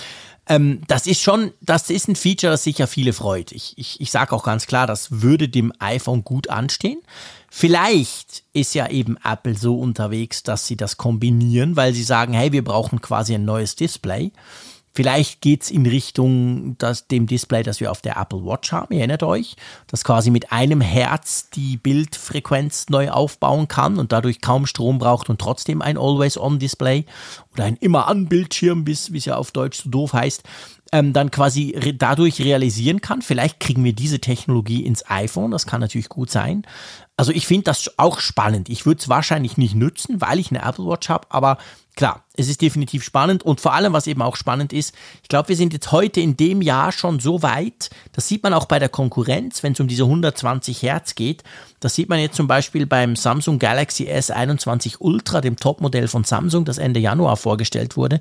ähm, 0.47 0.81
das 0.87 1.07
ist 1.07 1.21
schon, 1.21 1.51
das 1.59 1.89
ist 1.89 2.07
ein 2.07 2.15
Feature, 2.15 2.51
das 2.51 2.63
sicher 2.63 2.87
viele 2.87 3.13
freut. 3.13 3.51
Ich, 3.51 3.77
ich, 3.77 3.99
ich 3.99 4.11
sage 4.11 4.33
auch 4.33 4.43
ganz 4.43 4.67
klar, 4.67 4.85
das 4.85 5.21
würde 5.21 5.49
dem 5.49 5.73
iPhone 5.79 6.23
gut 6.23 6.49
anstehen. 6.49 7.01
Vielleicht 7.49 8.43
ist 8.53 8.75
ja 8.75 8.89
eben 8.89 9.17
Apple 9.23 9.57
so 9.57 9.79
unterwegs, 9.79 10.43
dass 10.43 10.67
sie 10.67 10.77
das 10.77 10.97
kombinieren, 10.97 11.75
weil 11.75 11.93
sie 11.93 12.03
sagen, 12.03 12.33
hey, 12.33 12.51
wir 12.51 12.63
brauchen 12.63 13.01
quasi 13.01 13.33
ein 13.33 13.43
neues 13.43 13.75
Display. 13.75 14.31
Vielleicht 14.93 15.41
geht's 15.41 15.71
in 15.71 15.85
Richtung 15.85 16.77
das, 16.77 17.07
dem 17.07 17.25
Display, 17.25 17.63
das 17.63 17.79
wir 17.79 17.91
auf 17.91 18.01
der 18.01 18.17
Apple 18.17 18.43
Watch 18.43 18.71
haben. 18.73 18.93
Ihr 18.93 18.99
erinnert 18.99 19.23
euch, 19.23 19.55
das 19.87 20.03
quasi 20.03 20.31
mit 20.31 20.51
einem 20.51 20.81
Herz 20.81 21.49
die 21.49 21.77
Bildfrequenz 21.77 22.89
neu 22.89 23.09
aufbauen 23.09 23.69
kann 23.69 23.97
und 23.97 24.11
dadurch 24.11 24.41
kaum 24.41 24.65
Strom 24.65 24.99
braucht 24.99 25.29
und 25.29 25.39
trotzdem 25.39 25.81
ein 25.81 25.97
Always-On-Display 25.97 27.05
oder 27.53 27.63
ein 27.63 27.77
Immer-an-Bildschirm, 27.77 28.85
wie 28.85 28.91
es 28.91 29.25
ja 29.25 29.37
auf 29.37 29.51
Deutsch 29.51 29.83
so 29.83 29.89
doof 29.89 30.11
heißt, 30.11 30.43
ähm, 30.91 31.13
dann 31.13 31.31
quasi 31.31 31.73
re 31.77 31.93
dadurch 31.93 32.41
realisieren 32.41 33.01
kann. 33.01 33.21
Vielleicht 33.21 33.59
kriegen 33.59 33.83
wir 33.83 33.93
diese 33.93 34.19
Technologie 34.19 34.85
ins 34.85 35.09
iPhone, 35.09 35.51
das 35.51 35.65
kann 35.65 35.79
natürlich 35.79 36.09
gut 36.09 36.29
sein. 36.29 36.63
Also 37.15 37.31
ich 37.31 37.47
finde 37.47 37.65
das 37.65 37.97
auch 37.97 38.19
spannend. 38.19 38.67
Ich 38.67 38.85
würde 38.85 38.99
es 38.99 39.07
wahrscheinlich 39.07 39.57
nicht 39.57 39.75
nützen, 39.75 40.21
weil 40.21 40.39
ich 40.39 40.49
eine 40.51 40.63
Apple 40.63 40.85
Watch 40.85 41.07
habe, 41.07 41.27
aber 41.29 41.57
klar, 41.95 42.25
es 42.35 42.47
ist 42.47 42.61
definitiv 42.61 43.03
spannend 43.03 43.43
und 43.43 43.61
vor 43.61 43.73
allem, 43.73 43.93
was 43.93 44.07
eben 44.07 44.21
auch 44.21 44.35
spannend 44.35 44.73
ist, 44.73 44.95
ich 45.21 45.29
glaube, 45.29 45.49
wir 45.49 45.55
sind 45.55 45.73
jetzt 45.73 45.91
heute 45.91 46.21
in 46.21 46.37
dem 46.37 46.61
Jahr 46.61 46.91
schon 46.91 47.19
so 47.19 47.43
weit, 47.43 47.89
das 48.13 48.27
sieht 48.27 48.43
man 48.43 48.53
auch 48.53 48.65
bei 48.65 48.79
der 48.79 48.89
Konkurrenz, 48.89 49.63
wenn 49.63 49.73
es 49.73 49.79
um 49.79 49.87
diese 49.87 50.03
120 50.03 50.81
Hertz 50.81 51.15
geht, 51.15 51.43
das 51.79 51.95
sieht 51.95 52.09
man 52.09 52.19
jetzt 52.19 52.35
zum 52.35 52.47
Beispiel 52.47 52.85
beim 52.85 53.15
Samsung 53.15 53.59
Galaxy 53.59 54.09
S21 54.09 54.97
Ultra, 54.99 55.41
dem 55.41 55.57
Topmodell 55.57 56.07
von 56.07 56.23
Samsung, 56.23 56.65
das 56.65 56.77
Ende 56.77 56.99
Januar 56.99 57.37
vorgestellt 57.37 57.97
wurde. 57.97 58.19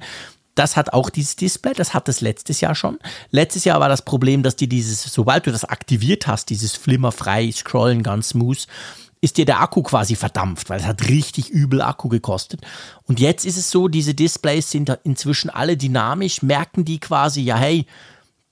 Das 0.54 0.76
hat 0.76 0.92
auch 0.92 1.10
dieses 1.10 1.36
Display, 1.36 1.72
das 1.74 1.94
hat 1.94 2.08
es 2.08 2.20
letztes 2.20 2.60
Jahr 2.60 2.74
schon. 2.74 2.98
Letztes 3.30 3.64
Jahr 3.64 3.80
war 3.80 3.88
das 3.88 4.02
Problem, 4.02 4.42
dass 4.42 4.56
die 4.56 4.68
dieses, 4.68 5.02
sobald 5.02 5.46
du 5.46 5.52
das 5.52 5.64
aktiviert 5.64 6.26
hast, 6.26 6.50
dieses 6.50 6.74
flimmerfrei 6.74 7.50
Scrollen 7.52 8.02
ganz 8.02 8.30
smooth, 8.30 8.66
ist 9.20 9.36
dir 9.36 9.44
der 9.44 9.60
Akku 9.60 9.82
quasi 9.82 10.16
verdampft, 10.16 10.70
weil 10.70 10.80
es 10.80 10.86
hat 10.86 11.08
richtig 11.08 11.50
übel 11.50 11.82
Akku 11.82 12.08
gekostet. 12.08 12.62
Und 13.04 13.20
jetzt 13.20 13.44
ist 13.44 13.58
es 13.58 13.70
so, 13.70 13.88
diese 13.88 14.14
Displays 14.14 14.70
sind 14.70 14.96
inzwischen 15.04 15.50
alle 15.50 15.76
dynamisch, 15.76 16.42
merken 16.42 16.84
die 16.84 17.00
quasi, 17.00 17.42
ja 17.42 17.56
hey, 17.56 17.86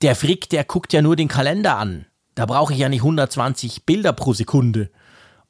der 0.03 0.15
Frick, 0.15 0.49
der 0.51 0.65
guckt 0.65 0.93
ja 0.93 1.03
nur 1.03 1.17
den 1.17 1.29
Kalender 1.29 1.79
an. 1.79 2.07
Da 2.35 2.47
brauche 2.47 2.73
ich 2.73 2.79
ja 2.79 2.89
nicht 2.89 3.01
120 3.01 3.85
Bilder 3.85 4.13
pro 4.13 4.33
Sekunde. 4.33 4.91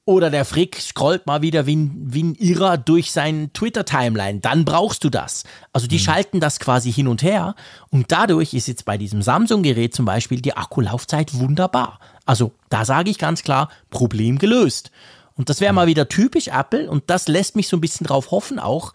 Oder 0.09 0.31
der 0.31 0.47
Frick 0.47 0.81
scrollt 0.81 1.27
mal 1.27 1.43
wieder 1.43 1.67
wie 1.67 1.77
ein, 1.77 1.95
wie 2.03 2.23
ein 2.23 2.35
Irrer 2.37 2.79
durch 2.79 3.13
seinen 3.13 3.53
Twitter-Timeline. 3.53 4.41
Dann 4.41 4.65
brauchst 4.65 5.05
du 5.05 5.11
das. 5.11 5.45
Also 5.75 5.87
die 5.87 5.97
mhm. 5.97 6.01
schalten 6.01 6.41
das 6.41 6.61
quasi 6.61 6.91
hin 6.91 7.09
und 7.09 7.23
her. 7.23 7.55
Und 7.91 8.11
dadurch 8.11 8.55
ist 8.55 8.69
jetzt 8.69 8.87
bei 8.87 8.97
diesem 8.97 9.21
Samsung-Gerät 9.21 9.95
zum 9.95 10.07
Beispiel 10.07 10.41
die 10.41 10.57
Akkulaufzeit 10.57 11.35
wunderbar. 11.35 12.01
Also 12.25 12.53
da 12.71 12.87
sage 12.87 13.11
ich 13.11 13.19
ganz 13.19 13.43
klar, 13.43 13.69
Problem 13.91 14.39
gelöst. 14.39 14.93
Und 15.37 15.51
das 15.51 15.61
wäre 15.61 15.75
mal 15.75 15.89
wieder 15.89 16.09
typisch 16.09 16.49
Apple. 16.49 16.89
Und 16.89 17.05
das 17.09 17.29
lässt 17.29 17.55
mich 17.55 17.69
so 17.69 17.77
ein 17.77 17.83
bisschen 17.83 18.07
drauf 18.07 18.31
hoffen 18.31 18.59
auch. 18.59 18.95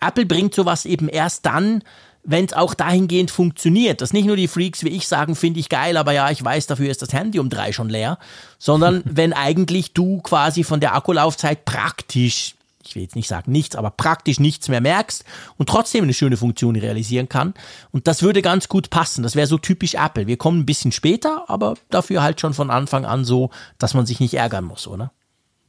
Apple 0.00 0.24
bringt 0.24 0.54
sowas 0.54 0.86
eben 0.86 1.10
erst 1.10 1.44
dann, 1.44 1.82
wenn 2.24 2.46
es 2.46 2.54
auch 2.54 2.74
dahingehend 2.74 3.30
funktioniert, 3.30 4.00
dass 4.00 4.12
nicht 4.12 4.26
nur 4.26 4.36
die 4.36 4.48
Freaks 4.48 4.82
wie 4.82 4.88
ich 4.88 5.06
sagen, 5.06 5.36
finde 5.36 5.60
ich 5.60 5.68
geil, 5.68 5.96
aber 5.96 6.12
ja, 6.12 6.30
ich 6.30 6.42
weiß, 6.42 6.66
dafür 6.66 6.90
ist 6.90 7.02
das 7.02 7.12
Handy 7.12 7.38
um 7.38 7.50
drei 7.50 7.72
schon 7.72 7.88
leer, 7.88 8.18
sondern 8.58 9.02
wenn 9.04 9.32
eigentlich 9.32 9.92
du 9.92 10.20
quasi 10.22 10.64
von 10.64 10.80
der 10.80 10.94
Akkulaufzeit 10.94 11.64
praktisch, 11.66 12.54
ich 12.86 12.94
will 12.94 13.02
jetzt 13.02 13.16
nicht 13.16 13.28
sagen 13.28 13.52
nichts, 13.52 13.76
aber 13.76 13.90
praktisch 13.90 14.40
nichts 14.40 14.68
mehr 14.68 14.80
merkst 14.80 15.24
und 15.58 15.68
trotzdem 15.68 16.04
eine 16.04 16.14
schöne 16.14 16.36
Funktion 16.36 16.76
realisieren 16.76 17.28
kann. 17.28 17.54
Und 17.92 18.06
das 18.06 18.22
würde 18.22 18.42
ganz 18.42 18.68
gut 18.68 18.90
passen. 18.90 19.22
Das 19.22 19.36
wäre 19.36 19.46
so 19.46 19.58
typisch 19.58 19.94
Apple. 19.94 20.26
Wir 20.26 20.36
kommen 20.36 20.60
ein 20.60 20.66
bisschen 20.66 20.92
später, 20.92 21.44
aber 21.48 21.74
dafür 21.90 22.22
halt 22.22 22.40
schon 22.40 22.54
von 22.54 22.70
Anfang 22.70 23.04
an 23.04 23.24
so, 23.24 23.50
dass 23.78 23.94
man 23.94 24.06
sich 24.06 24.20
nicht 24.20 24.34
ärgern 24.34 24.64
muss, 24.64 24.86
oder? 24.86 25.12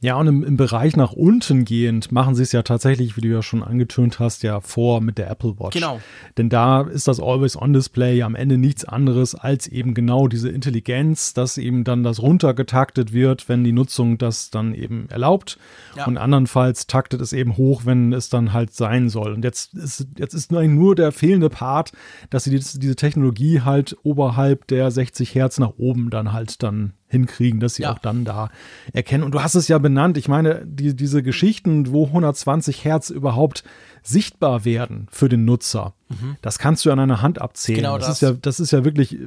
Ja, 0.06 0.14
und 0.14 0.28
im, 0.28 0.44
im, 0.44 0.56
Bereich 0.56 0.96
nach 0.96 1.10
unten 1.10 1.64
gehend 1.64 2.12
machen 2.12 2.36
sie 2.36 2.44
es 2.44 2.52
ja 2.52 2.62
tatsächlich, 2.62 3.16
wie 3.16 3.22
du 3.22 3.26
ja 3.26 3.42
schon 3.42 3.64
angetönt 3.64 4.20
hast, 4.20 4.44
ja 4.44 4.60
vor 4.60 5.00
mit 5.00 5.18
der 5.18 5.28
Apple 5.28 5.58
Watch. 5.58 5.74
Genau. 5.74 6.00
Denn 6.38 6.48
da 6.48 6.82
ist 6.82 7.08
das 7.08 7.18
Always-On-Display 7.18 8.18
ja 8.18 8.26
am 8.26 8.36
Ende 8.36 8.56
nichts 8.56 8.84
anderes 8.84 9.34
als 9.34 9.66
eben 9.66 9.94
genau 9.94 10.28
diese 10.28 10.48
Intelligenz, 10.48 11.34
dass 11.34 11.58
eben 11.58 11.82
dann 11.82 12.04
das 12.04 12.22
runtergetaktet 12.22 13.12
wird, 13.12 13.48
wenn 13.48 13.64
die 13.64 13.72
Nutzung 13.72 14.16
das 14.16 14.50
dann 14.50 14.74
eben 14.74 15.08
erlaubt. 15.10 15.58
Ja. 15.96 16.06
Und 16.06 16.18
andernfalls 16.18 16.86
taktet 16.86 17.20
es 17.20 17.32
eben 17.32 17.56
hoch, 17.56 17.82
wenn 17.84 18.12
es 18.12 18.28
dann 18.28 18.52
halt 18.52 18.74
sein 18.74 19.08
soll. 19.08 19.32
Und 19.32 19.42
jetzt 19.42 19.74
ist, 19.74 20.06
jetzt 20.16 20.34
ist 20.34 20.52
nur 20.52 20.94
der 20.94 21.10
fehlende 21.10 21.50
Part, 21.50 21.90
dass 22.30 22.44
sie 22.44 22.50
diese, 22.50 22.78
diese 22.78 22.94
Technologie 22.94 23.62
halt 23.62 23.96
oberhalb 24.04 24.68
der 24.68 24.88
60 24.92 25.34
Hertz 25.34 25.58
nach 25.58 25.72
oben 25.78 26.10
dann 26.10 26.32
halt 26.32 26.62
dann 26.62 26.92
hinkriegen, 27.16 27.60
dass 27.60 27.76
sie 27.76 27.82
ja. 27.82 27.92
auch 27.92 27.98
dann 27.98 28.24
da 28.24 28.50
erkennen. 28.92 29.24
Und 29.24 29.32
du 29.32 29.42
hast 29.42 29.54
es 29.54 29.68
ja 29.68 29.78
benannt. 29.78 30.18
Ich 30.18 30.28
meine, 30.28 30.62
die, 30.66 30.94
diese 30.94 31.22
Geschichten, 31.22 31.92
wo 31.92 32.06
120 32.06 32.84
Hertz 32.84 33.10
überhaupt 33.10 33.64
sichtbar 34.02 34.64
werden 34.64 35.08
für 35.10 35.28
den 35.28 35.44
Nutzer, 35.44 35.94
mhm. 36.08 36.36
das 36.42 36.58
kannst 36.58 36.84
du 36.84 36.92
an 36.92 36.98
einer 36.98 37.22
Hand 37.22 37.40
abzählen. 37.40 37.80
Genau 37.80 37.98
das, 37.98 38.06
das. 38.06 38.16
Ist 38.16 38.22
ja, 38.22 38.32
das 38.32 38.60
ist 38.60 38.70
ja 38.72 38.84
wirklich 38.84 39.18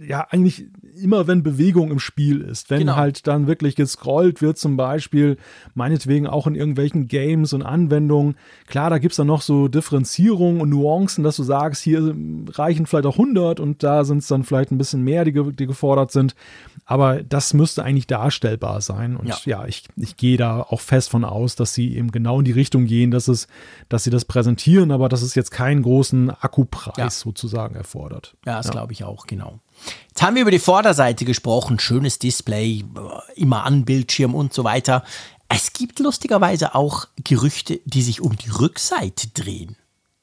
ja 0.00 0.26
eigentlich 0.30 0.66
immer, 0.94 1.26
wenn 1.26 1.42
Bewegung 1.42 1.90
im 1.90 1.98
Spiel 1.98 2.40
ist, 2.40 2.70
wenn 2.70 2.80
genau. 2.80 2.96
halt 2.96 3.26
dann 3.26 3.46
wirklich 3.46 3.76
gescrollt 3.76 4.42
wird, 4.42 4.58
zum 4.58 4.76
Beispiel, 4.76 5.38
meinetwegen 5.74 6.26
auch 6.26 6.46
in 6.46 6.54
irgendwelchen 6.54 7.08
Games 7.08 7.52
und 7.52 7.62
Anwendungen. 7.62 8.36
Klar, 8.66 8.90
da 8.90 8.98
gibt 8.98 9.12
es 9.12 9.16
dann 9.16 9.26
noch 9.26 9.42
so 9.42 9.68
Differenzierungen 9.68 10.60
und 10.60 10.68
Nuancen, 10.68 11.24
dass 11.24 11.36
du 11.36 11.42
sagst, 11.42 11.82
hier 11.82 12.14
reichen 12.50 12.86
vielleicht 12.86 13.06
auch 13.06 13.18
100 13.18 13.60
und 13.60 13.82
da 13.82 14.04
sind 14.04 14.18
es 14.18 14.28
dann 14.28 14.44
vielleicht 14.44 14.70
ein 14.70 14.78
bisschen 14.78 15.02
mehr, 15.02 15.24
die, 15.24 15.32
die 15.32 15.66
gefordert 15.66 16.12
sind. 16.12 16.34
Aber 16.84 17.22
das 17.22 17.54
müsste 17.54 17.84
eigentlich 17.84 18.06
darstellbar 18.06 18.80
sein. 18.80 19.16
Und 19.16 19.28
ja, 19.28 19.36
ja 19.44 19.66
ich, 19.66 19.84
ich 19.96 20.16
gehe 20.16 20.36
da 20.36 20.60
auch 20.60 20.80
fest 20.80 21.10
von 21.10 21.24
aus, 21.24 21.56
dass 21.56 21.74
sie 21.74 21.96
eben 21.96 22.10
genau 22.10 22.40
in 22.40 22.44
die 22.44 22.52
Richtung 22.52 22.86
gehen, 22.86 23.10
dass 23.10 23.28
es, 23.28 23.46
dass 23.88 24.04
sie 24.04 24.10
das 24.10 24.24
präsentieren, 24.24 24.90
aber 24.90 25.08
dass 25.08 25.22
es 25.22 25.34
jetzt 25.34 25.50
keinen 25.50 25.82
großen 25.82 26.30
Akkupreis 26.30 26.96
ja. 26.96 27.10
sozusagen 27.10 27.76
erfordert. 27.76 28.36
Ja, 28.44 28.56
das 28.56 28.66
ja. 28.66 28.72
glaube 28.72 28.92
ich 28.92 29.04
auch, 29.04 29.26
genau. 29.26 29.60
Jetzt 30.08 30.22
haben 30.22 30.34
wir 30.34 30.42
über 30.42 30.50
die 30.50 30.58
Vorderseite 30.82 31.24
gesprochen, 31.24 31.78
schönes 31.78 32.18
Display, 32.18 32.82
immer 33.36 33.64
an 33.66 33.84
Bildschirm 33.84 34.34
und 34.34 34.52
so 34.52 34.64
weiter. 34.64 35.04
Es 35.48 35.72
gibt 35.72 36.00
lustigerweise 36.00 36.74
auch 36.74 37.06
Gerüchte, 37.22 37.78
die 37.84 38.02
sich 38.02 38.20
um 38.20 38.36
die 38.36 38.50
Rückseite 38.50 39.28
drehen. 39.28 39.76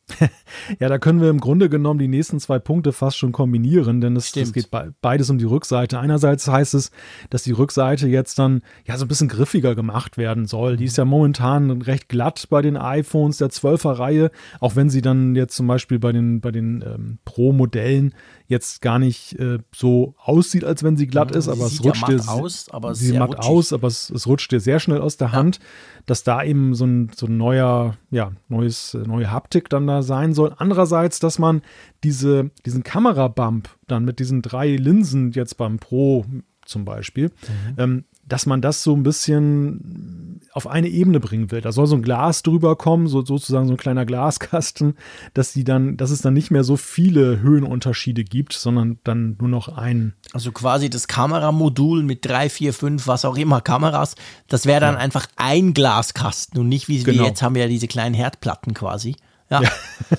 ja, 0.79 0.89
da 0.89 0.97
können 0.97 1.21
wir 1.21 1.29
im 1.29 1.39
Grunde 1.39 1.69
genommen 1.69 1.97
die 1.97 2.09
nächsten 2.09 2.41
zwei 2.41 2.59
Punkte 2.59 2.91
fast 2.91 3.17
schon 3.17 3.31
kombinieren, 3.31 4.01
denn 4.01 4.17
es, 4.17 4.35
es 4.35 4.51
geht 4.51 4.69
beides 5.01 5.29
um 5.29 5.37
die 5.37 5.45
Rückseite. 5.45 5.97
Einerseits 5.97 6.47
heißt 6.47 6.73
es, 6.73 6.91
dass 7.29 7.43
die 7.43 7.53
Rückseite 7.53 8.09
jetzt 8.09 8.37
dann 8.37 8.61
ja 8.85 8.97
so 8.97 9.05
ein 9.05 9.07
bisschen 9.07 9.29
griffiger 9.29 9.75
gemacht 9.75 10.17
werden 10.17 10.45
soll. 10.45 10.75
Die 10.75 10.85
ist 10.85 10.97
ja 10.97 11.05
momentan 11.05 11.81
recht 11.83 12.09
glatt 12.09 12.47
bei 12.49 12.61
den 12.61 12.75
iPhones 12.75 13.37
der 13.37 13.49
12er 13.49 13.97
Reihe, 13.97 14.31
auch 14.59 14.75
wenn 14.75 14.89
sie 14.89 15.01
dann 15.01 15.35
jetzt 15.35 15.55
zum 15.55 15.67
Beispiel 15.67 15.99
bei 15.99 16.11
den, 16.11 16.41
bei 16.41 16.51
den 16.51 16.83
ähm, 16.85 17.19
Pro-Modellen 17.23 18.13
jetzt 18.49 18.81
gar 18.81 18.97
nicht 18.97 19.37
äh, 19.39 19.59
so 19.73 20.15
aussieht, 20.17 20.63
als 20.63 20.83
wenn 20.83 20.97
sie 20.97 21.05
glatt 21.05 21.35
ist, 21.35 21.47
aber 21.47 21.67
es 21.67 21.83
rutscht 21.83 22.09
ja 22.09 22.15
dir 22.15 22.29
aus, 22.29 22.67
aber 22.69 22.95
sie 22.95 23.13
matt 23.13 23.29
rutschig. 23.29 23.45
aus, 23.45 23.73
aber 23.73 23.87
es, 23.87 24.09
es, 24.09 24.25
rutscht 24.25 24.51
dir 24.51 24.59
sehr 24.59 24.79
schnell 24.79 24.99
aus 25.01 25.17
der 25.17 25.27
ja. 25.27 25.33
Hand, 25.33 25.59
dass 26.07 26.23
da 26.23 26.43
eben 26.43 26.73
so 26.73 26.85
ein, 26.85 27.11
so 27.15 27.27
ein 27.27 27.37
neuer, 27.37 27.95
ja, 28.09 28.31
neues, 28.47 28.95
neue 29.05 29.31
Haptik 29.31 29.69
dann 29.69 29.85
da 29.85 30.01
sein 30.01 30.33
soll. 30.33 30.53
Andererseits, 30.57 31.19
dass 31.19 31.37
man 31.37 31.61
diese, 32.03 32.49
diesen 32.65 32.81
Kamerabump 32.81 33.69
dann 33.87 34.03
mit 34.03 34.17
diesen 34.17 34.41
drei 34.41 34.75
Linsen 34.75 35.31
jetzt 35.31 35.55
beim 35.57 35.77
Pro 35.77 36.25
zum 36.65 36.85
Beispiel, 36.85 37.25
mhm. 37.27 37.75
ähm, 37.77 38.05
dass 38.29 38.45
man 38.45 38.61
das 38.61 38.83
so 38.83 38.95
ein 38.95 39.03
bisschen 39.03 40.39
auf 40.53 40.67
eine 40.67 40.87
Ebene 40.87 41.19
bringen 41.19 41.51
will. 41.51 41.61
Da 41.61 41.71
soll 41.71 41.87
so 41.87 41.95
ein 41.95 42.01
Glas 42.01 42.43
drüber 42.43 42.75
kommen, 42.75 43.07
so, 43.07 43.23
sozusagen 43.23 43.67
so 43.67 43.73
ein 43.73 43.77
kleiner 43.77 44.05
Glaskasten, 44.05 44.95
dass 45.33 45.53
die 45.53 45.63
dann, 45.63 45.97
dass 45.97 46.11
es 46.11 46.21
dann 46.21 46.33
nicht 46.33 46.51
mehr 46.51 46.63
so 46.63 46.77
viele 46.77 47.41
Höhenunterschiede 47.41 48.23
gibt, 48.23 48.53
sondern 48.53 48.99
dann 49.03 49.37
nur 49.39 49.49
noch 49.49 49.69
ein. 49.69 50.13
Also 50.33 50.51
quasi 50.51 50.89
das 50.89 51.07
Kameramodul 51.07 52.03
mit 52.03 52.25
drei, 52.25 52.49
vier, 52.49 52.73
fünf, 52.73 53.07
was 53.07 53.25
auch 53.25 53.37
immer 53.37 53.61
Kameras, 53.61 54.15
das 54.47 54.65
wäre 54.65 54.81
dann 54.81 54.95
ja. 54.95 54.99
einfach 54.99 55.27
ein 55.35 55.73
Glaskasten 55.73 56.59
und 56.59 56.69
nicht 56.69 56.87
wie 56.87 57.03
genau. 57.03 57.19
wir 57.19 57.27
jetzt 57.27 57.41
haben 57.41 57.55
wir 57.55 57.63
ja 57.63 57.67
diese 57.67 57.87
kleinen 57.87 58.15
Herdplatten 58.15 58.73
quasi. 58.73 59.15
Ja. 59.49 59.63
ja. 59.63 59.69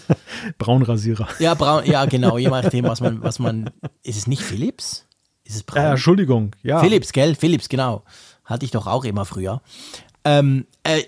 Braunrasierer. 0.58 1.28
Ja, 1.38 1.54
braun, 1.54 1.84
ja, 1.84 2.04
genau, 2.06 2.38
je 2.38 2.48
nachdem, 2.50 2.84
was 2.84 3.00
man, 3.00 3.22
was 3.22 3.38
man. 3.38 3.70
Ist 4.02 4.18
es 4.18 4.26
nicht 4.26 4.42
Philips? 4.42 5.06
Ist 5.50 5.56
es 5.56 5.62
braun? 5.64 5.82
Äh, 5.82 5.90
Entschuldigung, 5.90 6.54
ja. 6.62 6.78
Philips, 6.78 7.12
gell? 7.12 7.34
Philips, 7.34 7.68
genau. 7.68 8.04
Hatte 8.44 8.64
ich 8.64 8.70
doch 8.70 8.86
auch 8.86 9.04
immer 9.04 9.24
früher. 9.24 9.62
Ähm, 10.24 10.66
äh, 10.84 11.02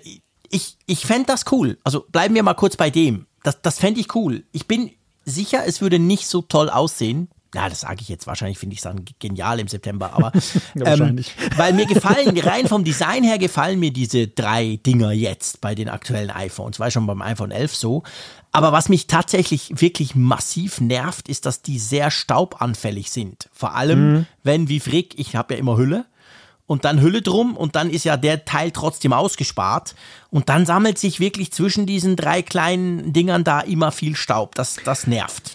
ich 0.49 0.77
ich 0.85 1.05
fände 1.05 1.27
das 1.27 1.45
cool. 1.51 1.77
Also 1.85 2.05
bleiben 2.11 2.35
wir 2.35 2.43
mal 2.43 2.53
kurz 2.53 2.75
bei 2.75 2.89
dem. 2.89 3.25
Das, 3.43 3.61
das 3.61 3.79
fände 3.79 4.01
ich 4.01 4.13
cool. 4.15 4.43
Ich 4.51 4.67
bin 4.67 4.91
sicher, 5.23 5.63
es 5.65 5.79
würde 5.79 5.97
nicht 5.97 6.27
so 6.27 6.41
toll 6.41 6.69
aussehen. 6.69 7.29
Na, 7.53 7.69
das 7.69 7.81
sage 7.81 8.01
ich 8.01 8.09
jetzt. 8.09 8.25
Wahrscheinlich 8.25 8.57
finde 8.57 8.73
ich 8.73 8.79
es 8.79 8.83
dann 8.83 9.05
genial 9.19 9.59
im 9.59 9.67
September. 9.67 10.13
Aber 10.13 10.31
ja, 10.75 10.93
ähm, 10.93 11.23
weil 11.55 11.73
mir 11.73 11.85
gefallen, 11.85 12.37
rein 12.39 12.67
vom 12.67 12.83
Design 12.83 13.23
her 13.23 13.37
gefallen 13.37 13.79
mir 13.79 13.91
diese 13.91 14.27
drei 14.27 14.79
Dinger 14.85 15.11
jetzt 15.11 15.61
bei 15.61 15.75
den 15.75 15.89
aktuellen 15.89 16.31
iPhones. 16.31 16.79
War 16.79 16.89
schon 16.89 17.05
beim 17.05 17.21
iPhone 17.21 17.51
11 17.51 17.75
so. 17.75 18.03
Aber 18.51 18.71
was 18.71 18.89
mich 18.89 19.07
tatsächlich 19.07 19.81
wirklich 19.81 20.15
massiv 20.15 20.79
nervt, 20.81 21.27
ist, 21.27 21.45
dass 21.45 21.61
die 21.61 21.79
sehr 21.79 22.11
staubanfällig 22.11 23.11
sind. 23.11 23.49
Vor 23.51 23.75
allem, 23.75 24.13
mhm. 24.13 24.25
wenn 24.43 24.69
wie 24.69 24.79
Frick, 24.79 25.17
ich 25.19 25.35
habe 25.35 25.55
ja 25.55 25.59
immer 25.59 25.77
Hülle 25.77 26.05
und 26.65 26.85
dann 26.85 27.01
Hülle 27.01 27.21
drum 27.21 27.57
und 27.57 27.75
dann 27.75 27.89
ist 27.89 28.05
ja 28.05 28.15
der 28.17 28.45
Teil 28.45 28.71
trotzdem 28.71 29.13
ausgespart 29.13 29.95
und 30.29 30.49
dann 30.49 30.65
sammelt 30.65 30.97
sich 30.97 31.19
wirklich 31.19 31.51
zwischen 31.51 31.85
diesen 31.85 32.15
drei 32.15 32.41
kleinen 32.41 33.11
Dingern 33.11 33.43
da 33.43 33.59
immer 33.59 33.91
viel 33.91 34.15
Staub. 34.15 34.55
Das, 34.55 34.77
das 34.85 35.07
nervt. 35.07 35.52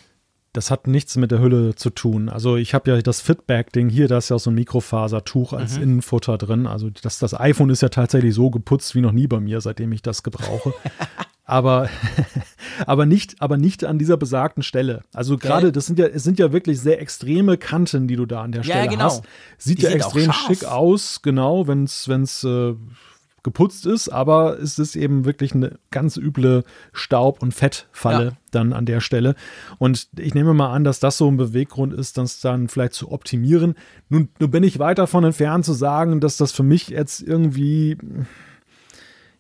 Das 0.59 0.73
hat 0.73 0.89
nichts 0.89 1.17
mit 1.17 1.31
der 1.31 1.39
Hülle 1.39 1.77
zu 1.77 1.89
tun. 1.89 2.29
Also 2.29 2.57
ich 2.57 2.75
habe 2.75 2.91
ja 2.91 3.01
das 3.01 3.21
Fitback-Ding 3.21 3.89
hier, 3.91 4.09
da 4.09 4.19
ist 4.19 4.31
ja 4.31 4.35
auch 4.35 4.41
so 4.41 4.51
ein 4.51 4.57
Mikrofasertuch 4.57 5.53
als 5.53 5.77
mhm. 5.77 5.85
Innenfutter 5.85 6.37
drin. 6.37 6.67
Also 6.67 6.91
das, 6.91 7.21
das 7.21 7.39
iPhone 7.39 7.71
ist 7.71 7.81
ja 7.81 7.91
tatsächlich 7.91 8.35
so 8.35 8.51
geputzt 8.51 8.97
wie 8.97 9.01
noch 9.01 9.13
nie 9.13 9.29
bei 9.29 9.39
mir, 9.39 9.61
seitdem 9.61 9.93
ich 9.93 10.03
das 10.03 10.25
gebrauche. 10.25 10.75
aber, 11.45 11.89
aber, 12.87 13.07
nicht, 13.07 13.41
aber 13.41 13.57
nicht 13.57 13.85
an 13.85 14.01
dieser 14.01 14.17
besagten 14.17 14.65
Stelle. 14.65 15.05
Also 15.15 15.39
gerade, 15.39 15.71
das 15.71 15.87
sind 15.87 15.97
ja, 16.01 16.07
es 16.07 16.25
sind 16.25 16.41
ja 16.41 16.51
wirklich 16.51 16.81
sehr 16.81 17.01
extreme 17.01 17.57
Kanten, 17.57 18.09
die 18.09 18.17
du 18.17 18.27
da 18.27 18.43
an 18.43 18.51
der 18.51 18.65
Stelle 18.65 18.87
ja, 18.87 18.91
genau. 18.91 19.05
hast. 19.05 19.23
Sieht 19.59 19.79
die 19.79 19.85
ja 19.85 19.91
extrem 19.91 20.33
schick 20.33 20.65
aus, 20.65 21.23
genau, 21.23 21.69
wenn 21.69 21.85
es 21.85 22.43
äh, 22.43 22.75
geputzt 23.43 23.87
ist, 23.87 24.09
aber 24.09 24.59
es 24.59 24.79
ist 24.79 24.97
eben 24.97 25.25
wirklich 25.25 25.55
eine 25.55 25.79
ganz 25.91 26.17
üble 26.17 26.65
Staub- 26.93 27.43
und 27.43 27.55
Fettfalle 27.55 28.25
ja. 28.25 28.33
dann 28.51 28.73
an 28.73 28.87
der 28.87 29.01
Stelle. 29.01 29.35
Und 29.79 30.09
ich 30.19 30.35
nehme 30.35 30.55
mal 30.55 30.73
an, 30.73 30.85
dass 30.85 31.01
das 31.01 31.19
so 31.19 31.29
ein 31.31 31.37
Beweggrund 31.37 31.93
ist, 31.95 32.19
das 32.19 32.41
dann 32.41 32.69
vielleicht 32.69 32.95
zu 32.95 33.11
optimieren. 33.13 33.75
Nun, 34.09 34.29
nun 34.39 34.51
bin 34.51 34.65
ich 34.65 34.79
weit 34.79 34.99
davon 34.99 35.25
entfernt 35.25 35.65
zu 35.65 35.73
sagen, 35.73 36.21
dass 36.21 36.37
das 36.37 36.53
für 36.53 36.63
mich 36.63 36.89
jetzt 36.89 37.23
irgendwie 37.23 37.97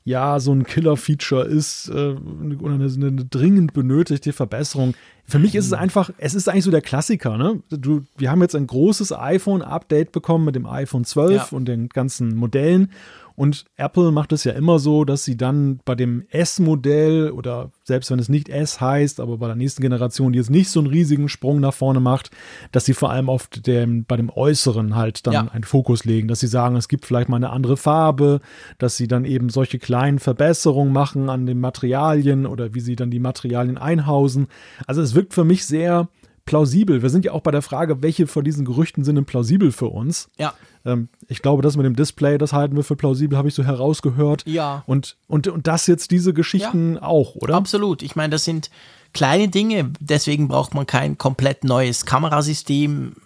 ja, 0.08 0.40
so 0.40 0.52
ein 0.52 0.64
Killer-Feature 0.64 1.44
ist 1.44 1.90
äh, 1.90 2.14
oder 2.60 2.74
eine, 2.74 2.86
eine, 2.86 3.24
dringend 3.26 3.74
benötigte 3.74 4.32
Verbesserung. 4.32 4.94
Für 5.26 5.38
mich 5.38 5.54
ist 5.54 5.66
es 5.66 5.74
einfach, 5.74 6.10
es 6.16 6.34
ist 6.34 6.48
eigentlich 6.48 6.64
so 6.64 6.70
der 6.70 6.80
Klassiker. 6.80 7.36
Ne? 7.36 7.62
Du, 7.68 8.04
wir 8.16 8.30
haben 8.30 8.40
jetzt 8.40 8.56
ein 8.56 8.66
großes 8.66 9.12
iPhone-Update 9.12 10.10
bekommen 10.12 10.46
mit 10.46 10.54
dem 10.54 10.64
iPhone 10.64 11.04
12 11.04 11.32
ja. 11.34 11.46
und 11.50 11.66
den 11.66 11.90
ganzen 11.90 12.36
Modellen. 12.36 12.90
Und 13.38 13.66
Apple 13.76 14.10
macht 14.10 14.32
es 14.32 14.42
ja 14.42 14.52
immer 14.52 14.80
so, 14.80 15.04
dass 15.04 15.24
sie 15.24 15.36
dann 15.36 15.78
bei 15.84 15.94
dem 15.94 16.24
S-Modell 16.30 17.30
oder 17.30 17.70
selbst 17.84 18.10
wenn 18.10 18.18
es 18.18 18.28
nicht 18.28 18.48
S 18.48 18.80
heißt, 18.80 19.20
aber 19.20 19.38
bei 19.38 19.46
der 19.46 19.54
nächsten 19.54 19.80
Generation, 19.80 20.32
die 20.32 20.40
jetzt 20.40 20.50
nicht 20.50 20.68
so 20.70 20.80
einen 20.80 20.88
riesigen 20.88 21.28
Sprung 21.28 21.60
nach 21.60 21.72
vorne 21.72 22.00
macht, 22.00 22.32
dass 22.72 22.84
sie 22.84 22.94
vor 22.94 23.12
allem 23.12 23.30
auf 23.30 23.46
dem, 23.46 24.04
bei 24.04 24.16
dem 24.16 24.28
Äußeren 24.28 24.96
halt 24.96 25.24
dann 25.24 25.34
ja. 25.34 25.48
einen 25.52 25.62
Fokus 25.62 26.04
legen, 26.04 26.26
dass 26.26 26.40
sie 26.40 26.48
sagen, 26.48 26.74
es 26.74 26.88
gibt 26.88 27.06
vielleicht 27.06 27.28
mal 27.28 27.36
eine 27.36 27.50
andere 27.50 27.76
Farbe, 27.76 28.40
dass 28.78 28.96
sie 28.96 29.06
dann 29.06 29.24
eben 29.24 29.50
solche 29.50 29.78
kleinen 29.78 30.18
Verbesserungen 30.18 30.92
machen 30.92 31.30
an 31.30 31.46
den 31.46 31.60
Materialien 31.60 32.44
oder 32.44 32.74
wie 32.74 32.80
sie 32.80 32.96
dann 32.96 33.12
die 33.12 33.20
Materialien 33.20 33.78
einhausen. 33.78 34.48
Also 34.88 35.00
es 35.00 35.14
wirkt 35.14 35.32
für 35.32 35.44
mich 35.44 35.64
sehr 35.64 36.08
plausibel. 36.48 37.02
Wir 37.02 37.10
sind 37.10 37.26
ja 37.26 37.32
auch 37.32 37.42
bei 37.42 37.50
der 37.50 37.60
Frage, 37.60 38.02
welche 38.02 38.26
von 38.26 38.42
diesen 38.42 38.64
Gerüchten 38.64 39.04
sind 39.04 39.16
denn 39.16 39.26
plausibel 39.26 39.70
für 39.70 39.88
uns? 39.88 40.30
Ja. 40.38 40.54
Ähm, 40.86 41.10
ich 41.28 41.42
glaube, 41.42 41.62
das 41.62 41.76
mit 41.76 41.84
dem 41.84 41.94
Display, 41.94 42.38
das 42.38 42.54
halten 42.54 42.74
wir 42.74 42.84
für 42.84 42.96
plausibel, 42.96 43.36
habe 43.36 43.48
ich 43.48 43.54
so 43.54 43.64
herausgehört. 43.64 44.44
Ja. 44.46 44.82
Und, 44.86 45.18
und, 45.26 45.46
und 45.48 45.66
das 45.66 45.86
jetzt 45.86 46.10
diese 46.10 46.32
Geschichten 46.32 46.94
ja. 46.94 47.02
auch, 47.02 47.34
oder? 47.34 47.54
Absolut. 47.54 48.02
Ich 48.02 48.16
meine, 48.16 48.30
das 48.30 48.44
sind 48.44 48.70
kleine 49.12 49.48
Dinge. 49.48 49.92
Deswegen 50.00 50.48
braucht 50.48 50.72
man 50.72 50.86
kein 50.86 51.18
komplett 51.18 51.64
neues 51.64 52.06
Kamerasystem. 52.06 53.16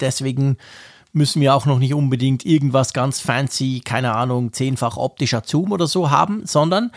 Deswegen 0.00 0.56
müssen 1.12 1.42
wir 1.42 1.54
auch 1.54 1.66
noch 1.66 1.80
nicht 1.80 1.92
unbedingt 1.92 2.46
irgendwas 2.46 2.94
ganz 2.94 3.20
fancy, 3.20 3.82
keine 3.84 4.14
Ahnung, 4.14 4.54
zehnfach 4.54 4.96
optischer 4.96 5.42
Zoom 5.44 5.72
oder 5.72 5.86
so 5.86 6.10
haben, 6.10 6.46
sondern 6.46 6.92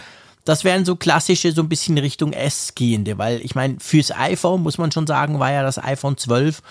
das 0.46 0.64
wären 0.64 0.86
so 0.86 0.96
klassische, 0.96 1.52
so 1.52 1.62
ein 1.62 1.70
bisschen 1.70 1.98
Richtung 1.98 2.34
S 2.34 2.76
gehende, 2.76 3.18
weil 3.18 3.42
ich 3.42 3.56
meine, 3.56 3.78
fürs 3.80 4.12
iPhone 4.12 4.62
muss 4.62 4.78
man 4.78 4.92
schon 4.92 5.08
sagen, 5.08 5.40
war 5.40 5.52
ja 5.52 5.64
das 5.64 5.82
iPhone 5.82 6.18
12 6.18 6.62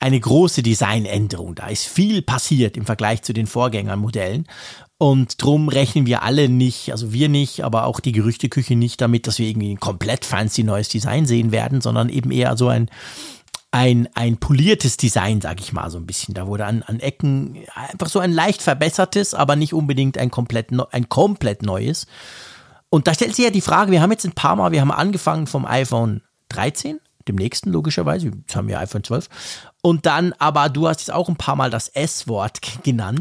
eine 0.00 0.20
große 0.20 0.62
Designänderung. 0.62 1.54
Da 1.54 1.68
ist 1.68 1.86
viel 1.86 2.22
passiert 2.22 2.76
im 2.76 2.86
Vergleich 2.86 3.22
zu 3.22 3.32
den 3.32 3.46
Vorgängermodellen. 3.46 4.46
Und 4.96 5.42
drum 5.42 5.68
rechnen 5.68 6.06
wir 6.06 6.22
alle 6.22 6.48
nicht, 6.48 6.90
also 6.90 7.12
wir 7.12 7.28
nicht, 7.28 7.64
aber 7.64 7.84
auch 7.84 8.00
die 8.00 8.12
Gerüchteküche 8.12 8.74
nicht 8.74 9.00
damit, 9.00 9.26
dass 9.26 9.38
wir 9.38 9.48
irgendwie 9.48 9.72
ein 9.72 9.80
komplett 9.80 10.24
fancy 10.24 10.64
neues 10.64 10.88
Design 10.88 11.26
sehen 11.26 11.52
werden, 11.52 11.80
sondern 11.80 12.08
eben 12.08 12.32
eher 12.32 12.56
so 12.56 12.68
ein, 12.68 12.90
ein, 13.70 14.08
ein 14.14 14.38
poliertes 14.38 14.96
Design, 14.96 15.40
sag 15.40 15.60
ich 15.60 15.72
mal, 15.72 15.90
so 15.90 15.98
ein 15.98 16.06
bisschen. 16.06 16.34
Da 16.34 16.46
wurde 16.46 16.66
an, 16.66 16.82
an 16.82 16.98
Ecken 16.98 17.58
einfach 17.74 18.08
so 18.08 18.18
ein 18.18 18.32
leicht 18.32 18.62
verbessertes, 18.62 19.34
aber 19.34 19.54
nicht 19.54 19.72
unbedingt 19.72 20.18
ein 20.18 20.30
komplett, 20.30 20.70
ein 20.90 21.08
komplett 21.08 21.62
neues. 21.62 22.06
Und 22.90 23.06
da 23.06 23.14
stellt 23.14 23.34
sich 23.34 23.44
ja 23.44 23.50
die 23.50 23.60
Frage, 23.60 23.92
wir 23.92 24.00
haben 24.00 24.10
jetzt 24.10 24.24
ein 24.24 24.32
paar 24.32 24.56
Mal, 24.56 24.72
wir 24.72 24.80
haben 24.80 24.90
angefangen 24.90 25.46
vom 25.46 25.66
iPhone 25.66 26.22
13, 26.48 27.00
dem 27.26 27.36
nächsten 27.36 27.70
logischerweise, 27.70 28.28
jetzt 28.28 28.56
haben 28.56 28.68
wir 28.68 28.78
iPhone 28.78 29.04
12. 29.04 29.28
Und 29.82 30.06
dann, 30.06 30.32
aber 30.38 30.68
du 30.68 30.88
hast 30.88 31.00
jetzt 31.00 31.12
auch 31.12 31.28
ein 31.28 31.36
paar 31.36 31.56
Mal 31.56 31.70
das 31.70 31.88
S-Wort 31.88 32.60
genannt. 32.82 33.20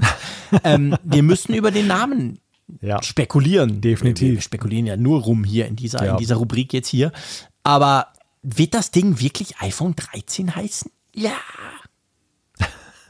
ähm, 0.63 0.95
wir 1.03 1.23
müssen 1.23 1.53
über 1.53 1.71
den 1.71 1.87
Namen 1.87 2.39
ja, 2.81 3.01
spekulieren. 3.01 3.81
Definitiv. 3.81 4.35
Wir, 4.35 4.41
spekulieren 4.41 4.85
ja 4.85 4.97
nur 4.97 5.21
rum 5.21 5.43
hier 5.43 5.67
in 5.67 5.75
dieser, 5.75 6.03
ja. 6.03 6.11
in 6.11 6.17
dieser 6.17 6.35
Rubrik 6.35 6.73
jetzt 6.73 6.89
hier. 6.89 7.11
Aber 7.63 8.07
wird 8.41 8.73
das 8.73 8.91
Ding 8.91 9.19
wirklich 9.19 9.59
iPhone 9.59 9.95
13 9.95 10.55
heißen? 10.55 10.91
Ja. 11.13 11.31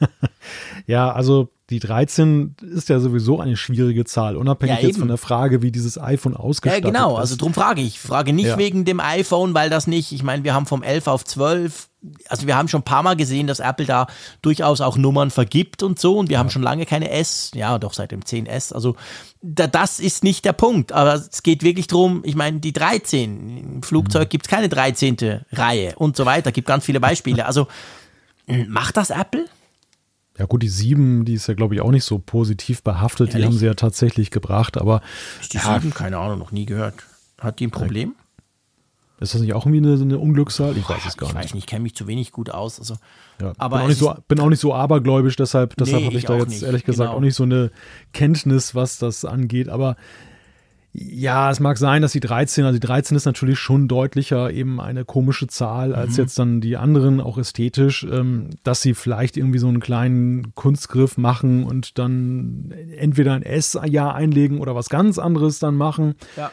ja, 0.86 1.12
also 1.12 1.50
die 1.70 1.80
13 1.80 2.56
ist 2.74 2.88
ja 2.88 2.98
sowieso 2.98 3.40
eine 3.40 3.56
schwierige 3.56 4.06
Zahl, 4.06 4.36
unabhängig 4.36 4.80
ja, 4.80 4.86
jetzt 4.86 4.98
von 4.98 5.08
der 5.08 5.18
Frage, 5.18 5.60
wie 5.60 5.70
dieses 5.70 6.00
iPhone 6.00 6.34
ausgestattet 6.34 6.84
ist. 6.84 6.94
Ja, 6.94 6.98
genau, 6.98 7.14
ist. 7.14 7.20
also 7.20 7.36
darum 7.36 7.52
frage 7.52 7.82
ich. 7.82 7.88
Ich 7.88 8.00
frage 8.00 8.32
nicht 8.32 8.46
ja. 8.46 8.58
wegen 8.58 8.86
dem 8.86 9.00
iPhone, 9.00 9.52
weil 9.52 9.68
das 9.68 9.86
nicht, 9.86 10.12
ich 10.12 10.22
meine, 10.22 10.44
wir 10.44 10.54
haben 10.54 10.64
vom 10.64 10.82
11 10.82 11.06
auf 11.08 11.24
12, 11.26 11.88
also 12.30 12.46
wir 12.46 12.56
haben 12.56 12.68
schon 12.68 12.80
ein 12.80 12.84
paar 12.84 13.02
Mal 13.02 13.16
gesehen, 13.16 13.46
dass 13.46 13.60
Apple 13.60 13.84
da 13.84 14.06
durchaus 14.40 14.80
auch 14.80 14.96
Nummern 14.96 15.30
vergibt 15.30 15.82
und 15.82 15.98
so 15.98 16.16
und 16.16 16.30
wir 16.30 16.34
ja. 16.34 16.38
haben 16.38 16.48
schon 16.48 16.62
lange 16.62 16.86
keine 16.86 17.10
S, 17.10 17.50
ja, 17.54 17.78
doch 17.78 17.92
seit 17.92 18.12
dem 18.12 18.20
10S, 18.20 18.72
also 18.72 18.96
da, 19.42 19.66
das 19.66 20.00
ist 20.00 20.24
nicht 20.24 20.46
der 20.46 20.54
Punkt, 20.54 20.92
aber 20.92 21.14
es 21.14 21.42
geht 21.42 21.62
wirklich 21.62 21.86
darum, 21.86 22.22
ich 22.24 22.34
meine, 22.34 22.60
die 22.60 22.72
13, 22.72 23.74
im 23.74 23.82
Flugzeug 23.82 24.28
mhm. 24.28 24.30
gibt 24.30 24.46
es 24.46 24.50
keine 24.50 24.70
13. 24.70 25.42
Reihe 25.52 25.94
und 25.96 26.16
so 26.16 26.24
weiter, 26.24 26.50
gibt 26.50 26.66
ganz 26.66 26.86
viele 26.86 26.98
Beispiele, 26.98 27.44
also 27.44 27.66
macht 28.46 28.96
das 28.96 29.10
Apple? 29.10 29.44
Ja 30.38 30.46
gut, 30.46 30.62
die 30.62 30.68
sieben, 30.68 31.24
die 31.24 31.34
ist 31.34 31.48
ja 31.48 31.54
glaube 31.54 31.74
ich 31.74 31.80
auch 31.80 31.90
nicht 31.90 32.04
so 32.04 32.18
positiv 32.18 32.82
behaftet. 32.82 33.28
Ehrlich? 33.28 33.42
Die 33.42 33.46
haben 33.46 33.58
sie 33.58 33.66
ja 33.66 33.74
tatsächlich 33.74 34.30
gebracht, 34.30 34.78
aber 34.78 35.02
ist 35.40 35.52
die 35.52 35.58
ja, 35.58 35.78
sieben? 35.78 35.92
Keine 35.92 36.18
Ahnung, 36.18 36.38
noch 36.38 36.52
nie 36.52 36.66
gehört. 36.66 36.94
Hat 37.40 37.60
die 37.60 37.66
ein 37.66 37.70
Problem? 37.70 38.14
Ist 39.20 39.34
das 39.34 39.40
nicht 39.40 39.52
auch 39.52 39.66
irgendwie 39.66 39.88
eine, 39.88 40.00
eine 40.00 40.18
Unglückszahl? 40.18 40.76
Ich 40.76 40.88
weiß 40.88 41.04
es 41.06 41.16
gar 41.16 41.28
ich 41.28 41.34
nicht. 41.34 41.44
Ich 41.44 41.48
weiß 41.48 41.54
nicht, 41.54 41.64
ich 41.64 41.66
kenne 41.66 41.82
mich 41.82 41.96
zu 41.96 42.06
wenig 42.06 42.30
gut 42.30 42.50
aus. 42.50 42.78
Also, 42.78 42.94
ja, 43.40 43.52
aber 43.58 43.78
bin 43.78 43.84
auch, 43.84 43.88
nicht 43.88 43.98
so, 43.98 44.14
bin 44.28 44.40
auch 44.40 44.48
nicht 44.48 44.60
so 44.60 44.74
abergläubisch, 44.74 45.34
deshalb, 45.34 45.76
deshalb 45.76 46.02
nee, 46.02 46.06
habe 46.06 46.16
ich, 46.16 46.22
ich 46.22 46.26
da 46.26 46.36
jetzt 46.36 46.50
nicht. 46.50 46.62
ehrlich 46.62 46.84
gesagt 46.84 47.08
genau. 47.08 47.18
auch 47.18 47.20
nicht 47.20 47.34
so 47.34 47.42
eine 47.42 47.72
Kenntnis, 48.12 48.76
was 48.76 48.98
das 48.98 49.24
angeht. 49.24 49.68
Aber 49.68 49.96
ja, 50.92 51.50
es 51.50 51.60
mag 51.60 51.76
sein, 51.76 52.02
dass 52.02 52.12
die 52.12 52.20
13, 52.20 52.64
also 52.64 52.78
die 52.78 52.86
13 52.86 53.16
ist 53.16 53.26
natürlich 53.26 53.58
schon 53.58 53.88
deutlicher 53.88 54.50
eben 54.50 54.80
eine 54.80 55.04
komische 55.04 55.46
Zahl 55.46 55.94
als 55.94 56.12
mhm. 56.12 56.16
jetzt 56.16 56.38
dann 56.38 56.60
die 56.60 56.76
anderen, 56.76 57.20
auch 57.20 57.36
ästhetisch, 57.36 58.04
ähm, 58.10 58.50
dass 58.64 58.80
sie 58.80 58.94
vielleicht 58.94 59.36
irgendwie 59.36 59.58
so 59.58 59.68
einen 59.68 59.80
kleinen 59.80 60.54
Kunstgriff 60.54 61.18
machen 61.18 61.64
und 61.64 61.98
dann 61.98 62.72
entweder 62.96 63.34
ein 63.34 63.42
S-Jahr 63.42 64.14
einlegen 64.14 64.60
oder 64.60 64.74
was 64.74 64.88
ganz 64.88 65.18
anderes 65.18 65.58
dann 65.58 65.76
machen. 65.76 66.14
Ja. 66.36 66.50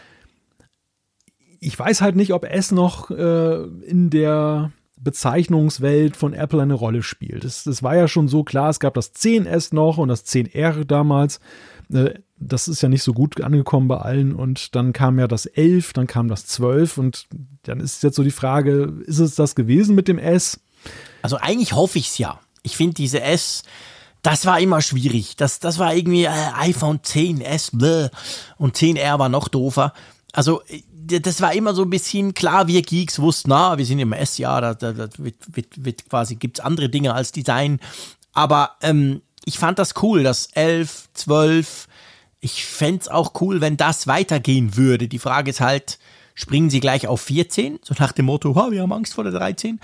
Ich 1.59 1.79
weiß 1.79 2.01
halt 2.01 2.15
nicht, 2.15 2.33
ob 2.33 2.45
S 2.45 2.71
noch 2.71 3.09
äh, 3.11 3.63
in 3.63 4.09
der 4.09 4.71
Bezeichnungswelt 4.99 6.17
von 6.17 6.33
Apple 6.33 6.61
eine 6.61 6.73
Rolle 6.73 7.03
spielt. 7.03 7.45
Das, 7.45 7.63
das 7.63 7.83
war 7.83 7.95
ja 7.95 8.07
schon 8.07 8.27
so 8.27 8.43
klar, 8.43 8.69
es 8.69 8.79
gab 8.79 8.95
das 8.95 9.15
10S 9.15 9.73
noch 9.73 9.97
und 9.97 10.09
das 10.09 10.25
10R 10.25 10.83
damals. 10.83 11.39
Äh, 11.91 12.15
das 12.38 12.67
ist 12.67 12.81
ja 12.81 12.89
nicht 12.89 13.03
so 13.03 13.13
gut 13.13 13.39
angekommen 13.41 13.88
bei 13.88 13.97
allen 13.97 14.36
und 14.36 14.75
dann 14.75 14.93
kam 14.93 15.19
ja 15.19 15.27
das 15.27 15.45
11, 15.45 15.93
dann 15.93 16.07
kam 16.07 16.27
das 16.27 16.45
12 16.45 16.97
und 16.97 17.27
dann 17.63 17.79
ist 17.79 18.03
jetzt 18.03 18.15
so 18.15 18.23
die 18.23 18.31
Frage, 18.31 18.93
ist 19.05 19.19
es 19.19 19.36
das 19.36 19.55
gewesen 19.55 19.95
mit 19.95 20.07
dem 20.07 20.19
S? 20.19 20.59
Also 21.21 21.38
eigentlich 21.38 21.73
hoffe 21.73 21.97
ich 21.97 22.07
es 22.07 22.17
ja. 22.17 22.39
Ich 22.61 22.75
finde 22.75 22.95
diese 22.95 23.21
S, 23.21 23.63
das 24.21 24.45
war 24.45 24.59
immer 24.59 24.81
schwierig. 24.81 25.36
Das, 25.38 25.59
das 25.59 25.77
war 25.77 25.95
irgendwie 25.95 26.25
äh, 26.25 26.31
iPhone 26.55 26.99
10S 26.99 27.77
bläh, 27.77 28.09
und 28.57 28.75
10R 28.75 29.19
war 29.19 29.29
noch 29.29 29.47
doofer. 29.47 29.93
Also 30.33 30.61
äh, 30.67 31.19
das 31.19 31.41
war 31.41 31.53
immer 31.53 31.75
so 31.75 31.83
ein 31.83 31.89
bisschen 31.89 32.33
klar, 32.33 32.67
wir 32.67 32.81
Geeks 32.81 33.19
wussten, 33.19 33.51
na, 33.51 33.77
wir 33.77 33.86
sind 33.86 33.99
im 33.99 34.11
S-Jahr, 34.11 34.61
da, 34.61 34.73
da, 34.73 34.91
da 34.91 35.07
wird, 35.17 35.36
wird, 35.51 35.86
wird 35.86 36.09
quasi, 36.09 36.36
gibt 36.36 36.57
es 36.59 36.65
andere 36.65 36.89
Dinge 36.89 37.13
als 37.13 37.31
Design. 37.31 37.79
Aber 38.33 38.71
ähm, 38.81 39.21
ich 39.45 39.59
fand 39.59 39.77
das 39.77 39.93
cool, 40.01 40.23
dass 40.23 40.47
11, 40.47 41.09
12, 41.13 41.88
ich 42.39 42.65
fände 42.65 43.01
es 43.01 43.07
auch 43.07 43.39
cool, 43.41 43.61
wenn 43.61 43.77
das 43.77 44.07
weitergehen 44.07 44.75
würde. 44.75 45.07
Die 45.07 45.19
Frage 45.19 45.49
ist 45.49 45.61
halt, 45.61 45.99
springen 46.36 46.69
sie 46.69 46.79
gleich 46.79 47.07
auf 47.07 47.21
14, 47.21 47.79
so 47.81 47.95
nach 47.97 48.11
dem 48.11 48.25
Motto, 48.25 48.55
wir 48.55 48.81
haben 48.81 48.93
Angst 48.93 49.13
vor 49.13 49.23
der 49.23 49.33
13? 49.33 49.79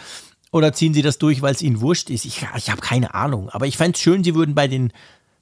Oder 0.51 0.73
ziehen 0.73 0.93
sie 0.93 1.01
das 1.01 1.17
durch, 1.17 1.41
weil 1.41 1.53
es 1.53 1.61
ihnen 1.61 1.79
wurscht 1.79 2.09
ist? 2.09 2.25
Ich, 2.25 2.45
ich 2.57 2.69
habe 2.69 2.81
keine 2.81 3.13
Ahnung. 3.13 3.49
Aber 3.49 3.67
ich 3.67 3.77
fände 3.77 3.95
es 3.95 4.01
schön, 4.01 4.23
sie 4.23 4.35
würden 4.35 4.53
bei 4.53 4.67
den 4.67 4.91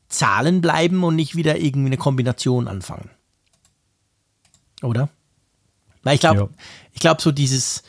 Zahlen 0.07 0.62
bleiben 0.62 1.03
und 1.03 1.16
nicht 1.16 1.36
wieder 1.36 1.57
irgendwie 1.57 1.88
eine 1.88 1.97
Kombination 1.97 2.68
anfangen. 2.68 3.10
Oder? 4.84 5.10
Weil 6.03 6.16
ich 6.16 6.22
glaube, 6.22 6.39
ja. 6.39 6.49
ich 6.93 6.99
glaube, 6.99 7.22
so 7.22 7.32
dieses, 7.32 7.84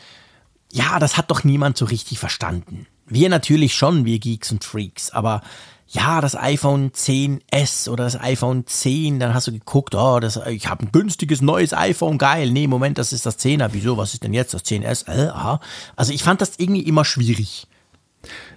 ja, 0.72 0.98
das 0.98 1.16
hat 1.16 1.30
doch 1.30 1.44
niemand 1.44 1.76
so 1.76 1.84
richtig 1.84 2.18
verstanden. 2.18 2.86
Wir 3.06 3.28
natürlich 3.28 3.74
schon, 3.74 4.04
wir 4.04 4.18
Geeks 4.18 4.50
und 4.52 4.64
Freaks, 4.64 5.10
aber 5.10 5.42
ja, 5.92 6.20
das 6.20 6.36
iPhone 6.36 6.92
10s 6.92 7.88
oder 7.88 8.04
das 8.04 8.20
iPhone 8.20 8.64
10, 8.64 9.18
dann 9.18 9.34
hast 9.34 9.48
du 9.48 9.52
geguckt, 9.52 9.96
oh, 9.96 10.20
das, 10.20 10.40
ich 10.46 10.68
habe 10.68 10.84
ein 10.84 10.92
günstiges 10.92 11.40
neues 11.42 11.72
iPhone, 11.74 12.16
geil. 12.16 12.52
Nee, 12.52 12.68
Moment, 12.68 12.96
das 12.96 13.12
ist 13.12 13.26
das 13.26 13.40
10er. 13.40 13.70
Wieso, 13.72 13.96
was 13.96 14.14
ist 14.14 14.22
denn 14.22 14.32
jetzt 14.32 14.54
das 14.54 14.64
10s? 14.64 15.08
Äh, 15.08 15.30
aha. 15.30 15.58
Also 15.96 16.12
ich 16.12 16.22
fand 16.22 16.40
das 16.40 16.52
irgendwie 16.58 16.82
immer 16.82 17.04
schwierig. 17.04 17.66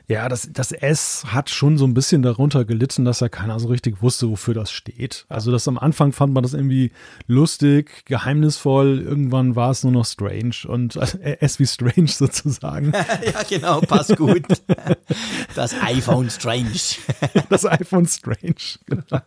Ja, 0.07 0.27
das, 0.27 0.49
das 0.51 0.73
S 0.73 1.23
hat 1.27 1.49
schon 1.49 1.77
so 1.77 1.85
ein 1.85 1.93
bisschen 1.93 2.23
darunter 2.23 2.65
gelitten, 2.65 3.05
dass 3.05 3.21
ja 3.21 3.29
keiner 3.29 3.57
so 3.59 3.69
richtig 3.69 4.01
wusste, 4.01 4.29
wofür 4.29 4.53
das 4.53 4.69
steht. 4.69 5.25
Also 5.29 5.49
das 5.49 5.65
am 5.69 5.77
Anfang 5.77 6.11
fand 6.11 6.33
man 6.33 6.43
das 6.43 6.53
irgendwie 6.53 6.91
lustig, 7.27 8.03
geheimnisvoll. 8.05 8.99
Irgendwann 8.99 9.55
war 9.55 9.71
es 9.71 9.83
nur 9.83 9.93
noch 9.93 10.05
strange 10.05 10.55
und 10.67 10.97
also, 10.97 11.17
S 11.21 11.57
wie 11.59 11.65
strange 11.65 12.07
sozusagen. 12.09 12.91
ja, 13.25 13.43
genau, 13.47 13.79
passt 13.79 14.17
gut. 14.17 14.43
Das 15.55 15.73
iPhone 15.81 16.29
strange. 16.29 16.97
das 17.49 17.65
iPhone 17.65 18.05
strange. 18.05 18.79
Genau. 18.85 19.21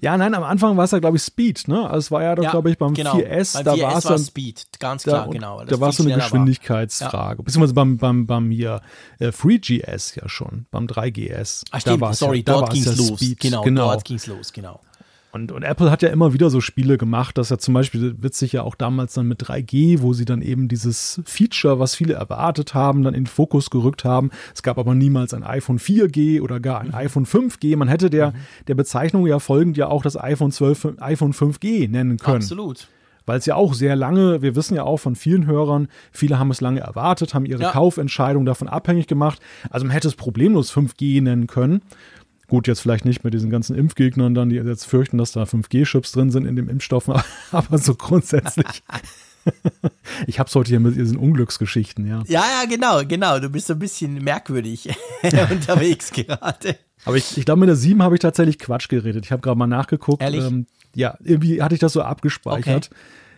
Ja, 0.00 0.16
nein, 0.16 0.34
am 0.34 0.44
Anfang 0.44 0.76
war 0.76 0.84
es 0.84 0.92
ja, 0.92 1.00
glaube 1.00 1.16
ich, 1.16 1.24
Speed. 1.24 1.66
Ne? 1.66 1.82
Also 1.84 1.98
es 1.98 2.10
war 2.12 2.22
ja 2.22 2.36
doch, 2.36 2.44
ja, 2.44 2.50
glaube 2.52 2.70
ich, 2.70 2.78
beim 2.78 2.94
genau. 2.94 3.16
4S. 3.16 3.54
Beim 3.54 3.64
da 3.64 3.72
4S 3.74 3.82
war 3.82 3.98
es 3.98 4.04
dann, 4.04 4.18
Speed, 4.18 4.66
ganz 4.78 5.02
klar, 5.02 5.26
da, 5.26 5.32
genau. 5.32 5.64
Da 5.64 5.80
war 5.80 5.88
es 5.88 5.96
so 5.96 6.04
eine 6.04 6.14
Geschwindigkeitsfrage. 6.14 7.38
Ja. 7.38 7.44
Beziehungsweise 7.44 7.74
beim, 7.74 7.96
beim, 7.96 8.26
beim 8.26 8.50
hier 8.52 8.82
äh, 9.18 9.28
3GS 9.28 9.95
3GS 9.96 10.20
ja 10.20 10.28
schon, 10.28 10.66
beim 10.70 10.86
3GS. 10.86 11.64
Ach 11.70 11.80
stimmt, 11.80 12.02
da 12.02 12.12
sorry, 12.12 12.38
ja, 12.38 12.44
dort 12.44 12.72
ging 12.72 12.82
es 12.82 12.86
ja 12.86 12.92
los. 12.92 13.18
Speed. 13.18 13.40
Genau, 13.40 13.62
genau, 13.62 13.90
dort 13.92 14.04
ging 14.04 14.16
es 14.16 14.26
los, 14.26 14.52
genau. 14.52 14.80
Und, 15.32 15.52
und, 15.52 15.64
Apple 15.64 15.90
hat 15.90 16.00
ja 16.00 16.08
immer 16.08 16.32
wieder 16.32 16.48
so 16.48 16.62
Spiele 16.62 16.96
gemacht, 16.96 17.36
dass 17.36 17.50
ja 17.50 17.58
zum 17.58 17.74
Beispiel 17.74 18.14
witzig 18.22 18.52
ja 18.52 18.62
auch 18.62 18.74
damals 18.74 19.12
dann 19.12 19.26
mit 19.26 19.42
3G, 19.42 20.00
wo 20.00 20.14
sie 20.14 20.24
dann 20.24 20.40
eben 20.40 20.66
dieses 20.66 21.20
Feature, 21.26 21.78
was 21.78 21.94
viele 21.94 22.14
erwartet 22.14 22.72
haben, 22.72 23.02
dann 23.02 23.12
in 23.12 23.24
den 23.24 23.26
Fokus 23.26 23.68
gerückt 23.68 24.04
haben. 24.04 24.30
Es 24.54 24.62
gab 24.62 24.78
aber 24.78 24.94
niemals 24.94 25.34
ein 25.34 25.44
iPhone 25.44 25.78
4G 25.78 26.40
oder 26.40 26.58
gar 26.58 26.80
ein 26.80 26.88
mhm. 26.88 26.94
iPhone 26.94 27.26
5G. 27.26 27.76
Man 27.76 27.88
hätte 27.88 28.08
der, 28.08 28.30
mhm. 28.30 28.36
der 28.68 28.76
Bezeichnung 28.76 29.26
ja 29.26 29.38
folgend 29.38 29.76
ja 29.76 29.88
auch 29.88 30.02
das 30.02 30.18
iPhone 30.18 30.52
12, 30.52 30.94
iPhone 31.00 31.34
5G 31.34 31.90
nennen 31.90 32.16
können. 32.16 32.36
Absolut 32.36 32.88
weil 33.26 33.38
es 33.38 33.46
ja 33.46 33.56
auch 33.56 33.74
sehr 33.74 33.96
lange, 33.96 34.40
wir 34.40 34.56
wissen 34.56 34.74
ja 34.74 34.84
auch 34.84 34.98
von 34.98 35.16
vielen 35.16 35.46
Hörern, 35.46 35.88
viele 36.12 36.38
haben 36.38 36.50
es 36.50 36.60
lange 36.60 36.80
erwartet, 36.80 37.34
haben 37.34 37.44
ihre 37.44 37.62
ja. 37.62 37.72
Kaufentscheidung 37.72 38.46
davon 38.46 38.68
abhängig 38.68 39.06
gemacht. 39.06 39.40
Also 39.70 39.84
man 39.84 39.92
hätte 39.92 40.08
es 40.08 40.14
problemlos 40.14 40.72
5G 40.72 41.22
nennen 41.22 41.46
können. 41.46 41.82
Gut, 42.48 42.68
jetzt 42.68 42.80
vielleicht 42.80 43.04
nicht 43.04 43.24
mit 43.24 43.34
diesen 43.34 43.50
ganzen 43.50 43.74
Impfgegnern 43.76 44.34
dann, 44.34 44.50
die 44.50 44.56
jetzt 44.56 44.86
fürchten, 44.86 45.18
dass 45.18 45.32
da 45.32 45.42
5G-Chips 45.42 46.12
drin 46.12 46.30
sind 46.30 46.46
in 46.46 46.54
dem 46.54 46.68
Impfstoff, 46.68 47.08
aber 47.50 47.78
so 47.78 47.96
grundsätzlich. 47.96 48.84
ich 50.26 50.38
hab's 50.38 50.54
heute 50.54 50.68
hier 50.68 50.80
mit 50.80 50.96
diesen 50.96 51.16
Unglücksgeschichten, 51.16 52.06
ja. 52.06 52.22
Ja, 52.26 52.44
ja, 52.60 52.68
genau, 52.68 53.04
genau. 53.04 53.40
Du 53.40 53.50
bist 53.50 53.66
so 53.66 53.72
ein 53.72 53.80
bisschen 53.80 54.22
merkwürdig 54.22 54.88
unterwegs 55.50 56.12
gerade. 56.12 56.76
Aber 57.04 57.16
ich, 57.16 57.36
ich 57.36 57.44
glaube, 57.44 57.60
mit 57.60 57.68
der 57.68 57.76
7 57.76 58.02
habe 58.02 58.14
ich 58.14 58.20
tatsächlich 58.20 58.58
Quatsch 58.58 58.88
geredet. 58.88 59.24
Ich 59.24 59.32
habe 59.32 59.42
gerade 59.42 59.58
mal 59.58 59.66
nachgeguckt. 59.66 60.22
Ehrlich? 60.22 60.44
Ähm, 60.44 60.66
ja, 60.96 61.16
irgendwie 61.22 61.62
hatte 61.62 61.74
ich 61.74 61.80
das 61.80 61.92
so 61.92 62.02
abgespeichert. 62.02 62.90
Okay 62.90 62.96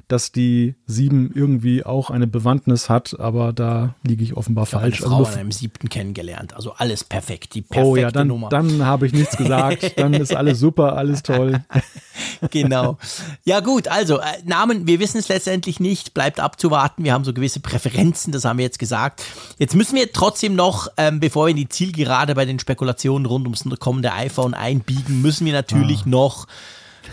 dass 0.09 0.33
die 0.33 0.75
7 0.87 1.33
irgendwie 1.35 1.85
auch 1.85 2.09
eine 2.09 2.27
Bewandtnis 2.27 2.89
hat, 2.89 3.21
aber 3.21 3.53
da 3.53 3.95
liege 4.03 4.25
ich 4.25 4.37
offenbar 4.37 4.65
ich 4.65 4.71
falsch. 4.71 5.01
Ich 5.01 5.05
habe 5.05 5.15
eine 5.15 5.17
Frau 5.17 5.25
also, 5.27 5.35
an 5.35 5.41
einem 5.41 5.53
siebten 5.53 5.91
kennengelernt, 5.91 6.57
also 6.57 6.73
alles 6.73 7.05
perfekt, 7.05 7.55
die 7.55 7.61
perfekte 7.61 7.91
Oh 7.91 7.97
ja, 7.97 8.11
dann, 8.11 8.29
Nummer. 8.29 8.49
dann 8.49 8.87
habe 8.87 9.07
ich 9.07 9.13
nichts 9.13 9.37
gesagt, 9.37 9.93
dann 9.99 10.15
ist 10.15 10.35
alles 10.35 10.59
super, 10.59 10.97
alles 10.97 11.23
toll. 11.23 11.63
genau. 12.51 12.97
Ja 13.45 13.61
gut, 13.61 13.87
also 13.89 14.19
äh, 14.19 14.23
Namen, 14.47 14.87
wir 14.87 14.99
wissen 14.99 15.19
es 15.19 15.29
letztendlich 15.29 15.79
nicht, 15.79 16.15
bleibt 16.15 16.41
abzuwarten, 16.41 17.05
wir 17.05 17.13
haben 17.13 17.25
so 17.25 17.35
gewisse 17.35 17.61
Präferenzen, 17.61 18.33
das 18.33 18.47
haben 18.47 18.57
wir 18.57 18.65
jetzt 18.65 18.79
gesagt. 18.79 19.23
Jetzt 19.59 19.75
müssen 19.75 19.95
wir 19.95 20.11
trotzdem 20.11 20.57
noch, 20.57 20.89
ähm, 20.97 21.21
bevor 21.21 21.47
wir 21.47 21.51
in 21.51 21.57
die 21.59 21.69
Zielgerade 21.69 22.35
bei 22.35 22.47
den 22.47 22.59
Spekulationen 22.59 23.27
rund 23.27 23.45
ums 23.45 23.65
kommende 23.79 24.15
iPhone 24.15 24.55
einbiegen, 24.55 25.21
müssen 25.21 25.45
wir 25.45 25.53
natürlich 25.53 26.03
ah. 26.07 26.09
noch 26.09 26.47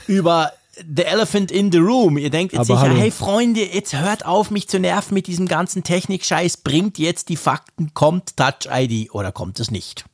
über 0.07 0.51
The 0.95 1.03
Elephant 1.03 1.51
in 1.51 1.71
the 1.71 1.77
Room. 1.77 2.17
Ihr 2.17 2.29
denkt 2.29 2.53
jetzt 2.53 2.69
Aber 2.69 2.79
sicher, 2.79 2.89
hallo. 2.89 2.99
hey 2.99 3.11
Freunde, 3.11 3.63
jetzt 3.65 3.95
hört 3.95 4.25
auf, 4.25 4.51
mich 4.51 4.67
zu 4.67 4.79
nerven 4.79 5.13
mit 5.13 5.27
diesem 5.27 5.47
ganzen 5.47 5.83
Technik-Scheiß. 5.83 6.57
Bringt 6.57 6.97
jetzt 6.97 7.29
die 7.29 7.37
Fakten, 7.37 7.93
kommt 7.93 8.35
Touch 8.35 8.69
ID 8.69 9.11
oder 9.13 9.31
kommt 9.31 9.59
es 9.59 9.71
nicht? 9.71 10.05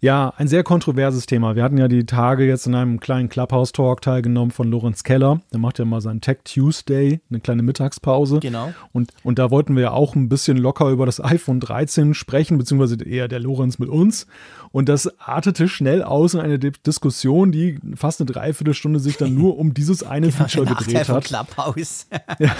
Ja. 0.00 0.32
Ein 0.36 0.48
sehr 0.48 0.62
kontroverses 0.62 1.26
Thema. 1.26 1.56
Wir 1.56 1.64
hatten 1.64 1.78
ja 1.78 1.88
die 1.88 2.06
Tage 2.06 2.46
jetzt 2.46 2.66
in 2.66 2.74
einem 2.74 3.00
kleinen 3.00 3.28
Clubhouse-Talk 3.28 4.00
teilgenommen 4.00 4.50
von 4.50 4.70
Lorenz 4.70 5.02
Keller. 5.02 5.40
Der 5.52 5.58
macht 5.58 5.78
ja 5.78 5.84
mal 5.84 6.00
seinen 6.00 6.20
Tech 6.20 6.38
Tuesday, 6.44 7.20
eine 7.30 7.40
kleine 7.40 7.62
Mittagspause. 7.62 8.38
Genau. 8.40 8.72
Und, 8.92 9.12
und 9.24 9.38
da 9.38 9.50
wollten 9.50 9.74
wir 9.74 9.82
ja 9.82 9.90
auch 9.90 10.14
ein 10.14 10.28
bisschen 10.28 10.56
locker 10.56 10.90
über 10.90 11.06
das 11.06 11.22
iPhone 11.22 11.60
13 11.60 12.14
sprechen, 12.14 12.58
beziehungsweise 12.58 13.02
eher 13.04 13.28
der 13.28 13.40
Lorenz 13.40 13.78
mit 13.78 13.88
uns. 13.88 14.26
Und 14.70 14.88
das 14.88 15.18
artete 15.18 15.68
schnell 15.68 16.02
aus 16.02 16.34
in 16.34 16.40
eine 16.40 16.58
Diskussion, 16.58 17.52
die 17.52 17.78
fast 17.94 18.20
eine 18.20 18.30
Dreiviertelstunde 18.30 19.00
sich 19.00 19.16
dann 19.16 19.34
nur 19.34 19.58
um 19.58 19.74
dieses 19.74 20.02
eine 20.02 20.30
Feature 20.32 20.66
gedreht 20.66 21.08
hat. 21.08 21.24
Clubhouse. 21.24 22.06
ja. 22.38 22.54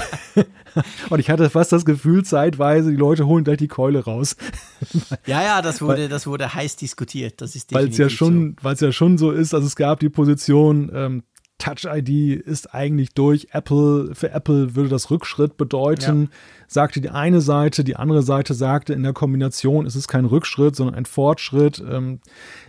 Und 1.11 1.20
ich 1.20 1.30
hatte 1.30 1.51
fast 1.51 1.72
das 1.72 1.84
Gefühl 1.84 2.24
zeitweise, 2.24 2.91
die 2.91 2.97
Leute 2.97 3.26
holen 3.26 3.45
gleich 3.45 3.59
die 3.59 3.68
Keule 3.68 4.05
raus. 4.05 4.36
Ja, 5.26 5.43
ja, 5.43 5.62
das 5.62 5.82
wurde, 5.82 6.09
das 6.09 6.26
wurde 6.26 6.55
heiß 6.55 6.76
diskutiert. 6.76 7.27
Das 7.36 7.54
ist 7.54 7.72
Weil 7.74 7.88
es 7.88 7.98
ja 7.98 8.08
schon, 8.08 8.56
so. 8.58 8.64
weil 8.64 8.74
es 8.74 8.80
ja 8.80 8.92
schon 8.92 9.18
so 9.18 9.30
ist, 9.30 9.54
also 9.54 9.66
es 9.66 9.76
gab 9.76 10.00
die 10.00 10.08
Position, 10.08 10.90
ähm, 10.94 11.22
Touch 11.58 11.86
ID 11.86 12.40
ist 12.40 12.72
eigentlich 12.72 13.14
durch. 13.14 13.48
Apple, 13.50 14.14
für 14.14 14.30
Apple 14.30 14.76
würde 14.76 14.88
das 14.88 15.10
Rückschritt 15.10 15.56
bedeuten, 15.56 16.22
ja. 16.22 16.28
sagte 16.68 17.00
die 17.00 17.10
eine 17.10 17.40
Seite, 17.40 17.82
die 17.82 17.96
andere 17.96 18.22
Seite 18.22 18.54
sagte, 18.54 18.92
in 18.92 19.02
der 19.02 19.12
Kombination 19.12 19.84
ist 19.84 19.96
es 19.96 20.06
kein 20.06 20.24
Rückschritt, 20.24 20.76
sondern 20.76 20.94
ein 20.94 21.04
Fortschritt. 21.04 21.82
Ähm, 21.86 22.20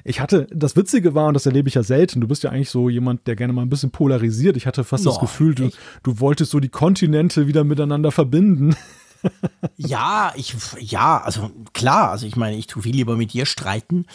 ich 0.04 0.20
hatte, 0.20 0.48
das 0.52 0.76
Witzige 0.76 1.14
war, 1.14 1.28
und 1.28 1.36
das 1.36 1.46
erlebe 1.46 1.70
ich 1.70 1.76
ja 1.76 1.84
selten, 1.84 2.20
du 2.20 2.28
bist 2.28 2.44
ja 2.44 2.50
eigentlich 2.50 2.72
so 2.72 2.90
jemand, 2.90 3.28
der 3.28 3.36
gerne 3.36 3.54
mal 3.54 3.62
ein 3.62 3.70
bisschen 3.70 3.92
polarisiert. 3.92 4.58
Ich 4.58 4.66
hatte 4.66 4.84
fast 4.84 5.06
no, 5.06 5.12
das 5.12 5.20
Gefühl, 5.20 5.54
du, 5.54 5.70
du 6.02 6.20
wolltest 6.20 6.50
so 6.50 6.60
die 6.60 6.70
Kontinente 6.70 7.48
wieder 7.48 7.64
miteinander 7.64 8.12
verbinden. 8.12 8.76
ja, 9.78 10.34
ich, 10.36 10.56
ja, 10.80 11.22
also 11.22 11.52
klar, 11.74 12.10
also 12.10 12.26
ich 12.26 12.36
meine, 12.36 12.58
ich 12.58 12.66
tue 12.66 12.82
viel 12.82 12.96
lieber 12.96 13.18
mit 13.18 13.34
dir 13.34 13.46
streiten, 13.46 14.06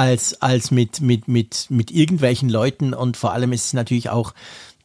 als, 0.00 0.40
als 0.40 0.70
mit, 0.70 1.02
mit, 1.02 1.28
mit, 1.28 1.66
mit 1.68 1.90
irgendwelchen 1.90 2.48
Leuten. 2.48 2.94
Und 2.94 3.18
vor 3.18 3.32
allem 3.32 3.52
ist 3.52 3.66
es 3.66 3.72
natürlich 3.74 4.08
auch, 4.08 4.32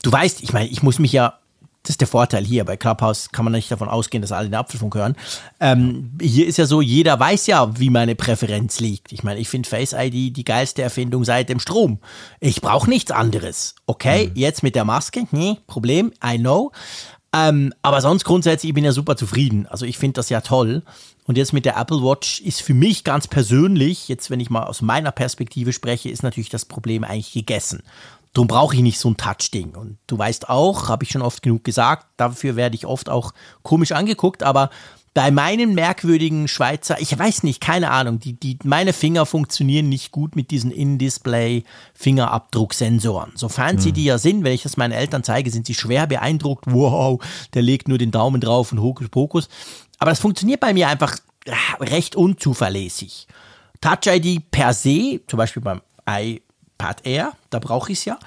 du 0.03 0.11
weißt, 0.11 0.43
ich 0.43 0.51
meine, 0.51 0.67
ich 0.67 0.83
muss 0.83 0.99
mich 0.99 1.13
ja 1.13 1.39
das 1.83 1.91
ist 1.91 2.01
der 2.01 2.07
Vorteil 2.07 2.43
hier. 2.43 2.65
Bei 2.65 2.77
Clubhouse 2.77 3.29
kann 3.31 3.45
man 3.45 3.53
nicht 3.53 3.69
davon 3.69 3.89
ausgehen, 3.89 4.21
dass 4.21 4.31
alle 4.31 4.49
den 4.49 4.55
Apfelfunk 4.55 4.95
hören. 4.95 5.15
Ähm, 5.59 6.13
hier 6.19 6.47
ist 6.47 6.57
ja 6.57 6.65
so, 6.65 6.81
jeder 6.81 7.19
weiß 7.19 7.45
ja, 7.45 7.79
wie 7.79 7.91
meine 7.91 8.15
Präferenz 8.15 8.79
liegt. 8.79 9.11
Ich 9.11 9.23
meine, 9.23 9.39
ich 9.39 9.49
finde 9.49 9.69
Face 9.69 9.93
ID 9.93 10.35
die 10.35 10.43
geilste 10.43 10.81
Erfindung 10.81 11.23
seit 11.23 11.47
dem 11.47 11.59
Strom. 11.59 11.99
Ich 12.39 12.59
brauche 12.59 12.89
nichts 12.89 13.11
anderes. 13.11 13.75
Okay, 13.85 14.29
mhm. 14.29 14.31
jetzt 14.33 14.63
mit 14.63 14.73
der 14.73 14.83
Maske, 14.83 15.27
nee, 15.29 15.59
Problem, 15.67 16.11
I 16.25 16.39
know. 16.39 16.71
Ähm, 17.35 17.73
aber 17.81 17.99
sonst 17.99 18.23
grundsätzlich, 18.23 18.69
ich 18.69 18.73
bin 18.75 18.85
ja 18.85 18.93
super 18.93 19.17
zufrieden. 19.17 19.67
Also 19.67 19.85
ich 19.85 19.97
finde 19.97 20.13
das 20.13 20.29
ja 20.29 20.39
toll. 20.39 20.83
Und 21.25 21.37
jetzt 21.37 21.51
mit 21.51 21.65
der 21.65 21.75
Apple 21.75 22.01
Watch 22.01 22.39
ist 22.39 22.61
für 22.61 22.73
mich 22.73 23.03
ganz 23.03 23.27
persönlich, 23.27 24.07
jetzt 24.07 24.29
wenn 24.29 24.39
ich 24.39 24.49
mal 24.49 24.63
aus 24.63 24.81
meiner 24.81 25.11
Perspektive 25.11 25.73
spreche, 25.73 26.09
ist 26.09 26.23
natürlich 26.23 26.49
das 26.49 26.63
Problem 26.63 27.03
eigentlich 27.03 27.33
gegessen. 27.33 27.83
Darum 28.33 28.47
brauche 28.47 28.75
ich 28.75 28.81
nicht 28.81 28.99
so 28.99 29.09
ein 29.09 29.17
Touch-Ding. 29.17 29.75
Und 29.75 29.97
du 30.07 30.17
weißt 30.17 30.49
auch, 30.49 30.87
habe 30.87 31.03
ich 31.03 31.11
schon 31.11 31.21
oft 31.21 31.41
genug 31.41 31.63
gesagt, 31.65 32.05
dafür 32.15 32.55
werde 32.55 32.75
ich 32.75 32.85
oft 32.85 33.09
auch 33.09 33.33
komisch 33.63 33.91
angeguckt, 33.91 34.43
aber 34.43 34.69
bei 35.15 35.31
meinen 35.31 35.73
merkwürdigen 35.73 36.47
Schweizer, 36.49 36.99
ich 36.99 37.17
weiß 37.17 37.43
nicht, 37.43 37.61
keine 37.61 37.91
Ahnung, 37.91 38.19
die, 38.19 38.33
die, 38.33 38.59
meine 38.65 38.91
Finger 38.91 39.25
funktionieren 39.25 39.87
nicht 39.87 40.11
gut 40.11 40.35
mit 40.35 40.51
diesen 40.51 40.71
In-Display-Fingerabdrucksensoren. 40.71 43.31
Sofern 43.35 43.77
mhm. 43.77 43.79
sie 43.79 43.89
hm. 43.89 43.95
die 43.95 44.03
ja 44.03 44.17
sind, 44.17 44.43
wenn 44.43 44.51
ich 44.51 44.63
das 44.63 44.75
meinen 44.75 44.91
Eltern 44.91 45.23
zeige, 45.23 45.49
sind 45.49 45.67
sie 45.67 45.73
schwer 45.73 46.05
beeindruckt. 46.05 46.65
Wow, 46.67 47.23
der 47.53 47.61
legt 47.61 47.87
nur 47.87 47.97
den 47.97 48.11
Daumen 48.11 48.41
drauf 48.41 48.73
und 48.73 48.81
Hokuspokus. 48.81 49.47
Aber 49.99 50.11
das 50.11 50.19
funktioniert 50.19 50.59
bei 50.59 50.73
mir 50.73 50.89
einfach 50.89 51.17
recht 51.79 52.17
unzuverlässig. 52.17 53.27
Touch 53.79 54.07
ID 54.07 54.51
per 54.51 54.73
se, 54.73 55.21
zum 55.27 55.37
Beispiel 55.37 55.63
beim 55.63 55.79
iPad 56.05 57.05
Air, 57.05 57.31
da 57.51 57.59
brauche 57.59 57.93
ich 57.93 57.99
es 57.99 58.05
ja, 58.05 58.19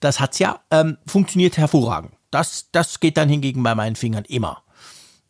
das 0.00 0.20
hat 0.20 0.34
es 0.34 0.40
ja, 0.40 0.60
ähm, 0.70 0.98
funktioniert 1.06 1.56
hervorragend. 1.56 2.12
Das, 2.30 2.66
das 2.72 3.00
geht 3.00 3.16
dann 3.16 3.30
hingegen 3.30 3.62
bei 3.62 3.74
meinen 3.74 3.96
Fingern 3.96 4.26
immer. 4.26 4.62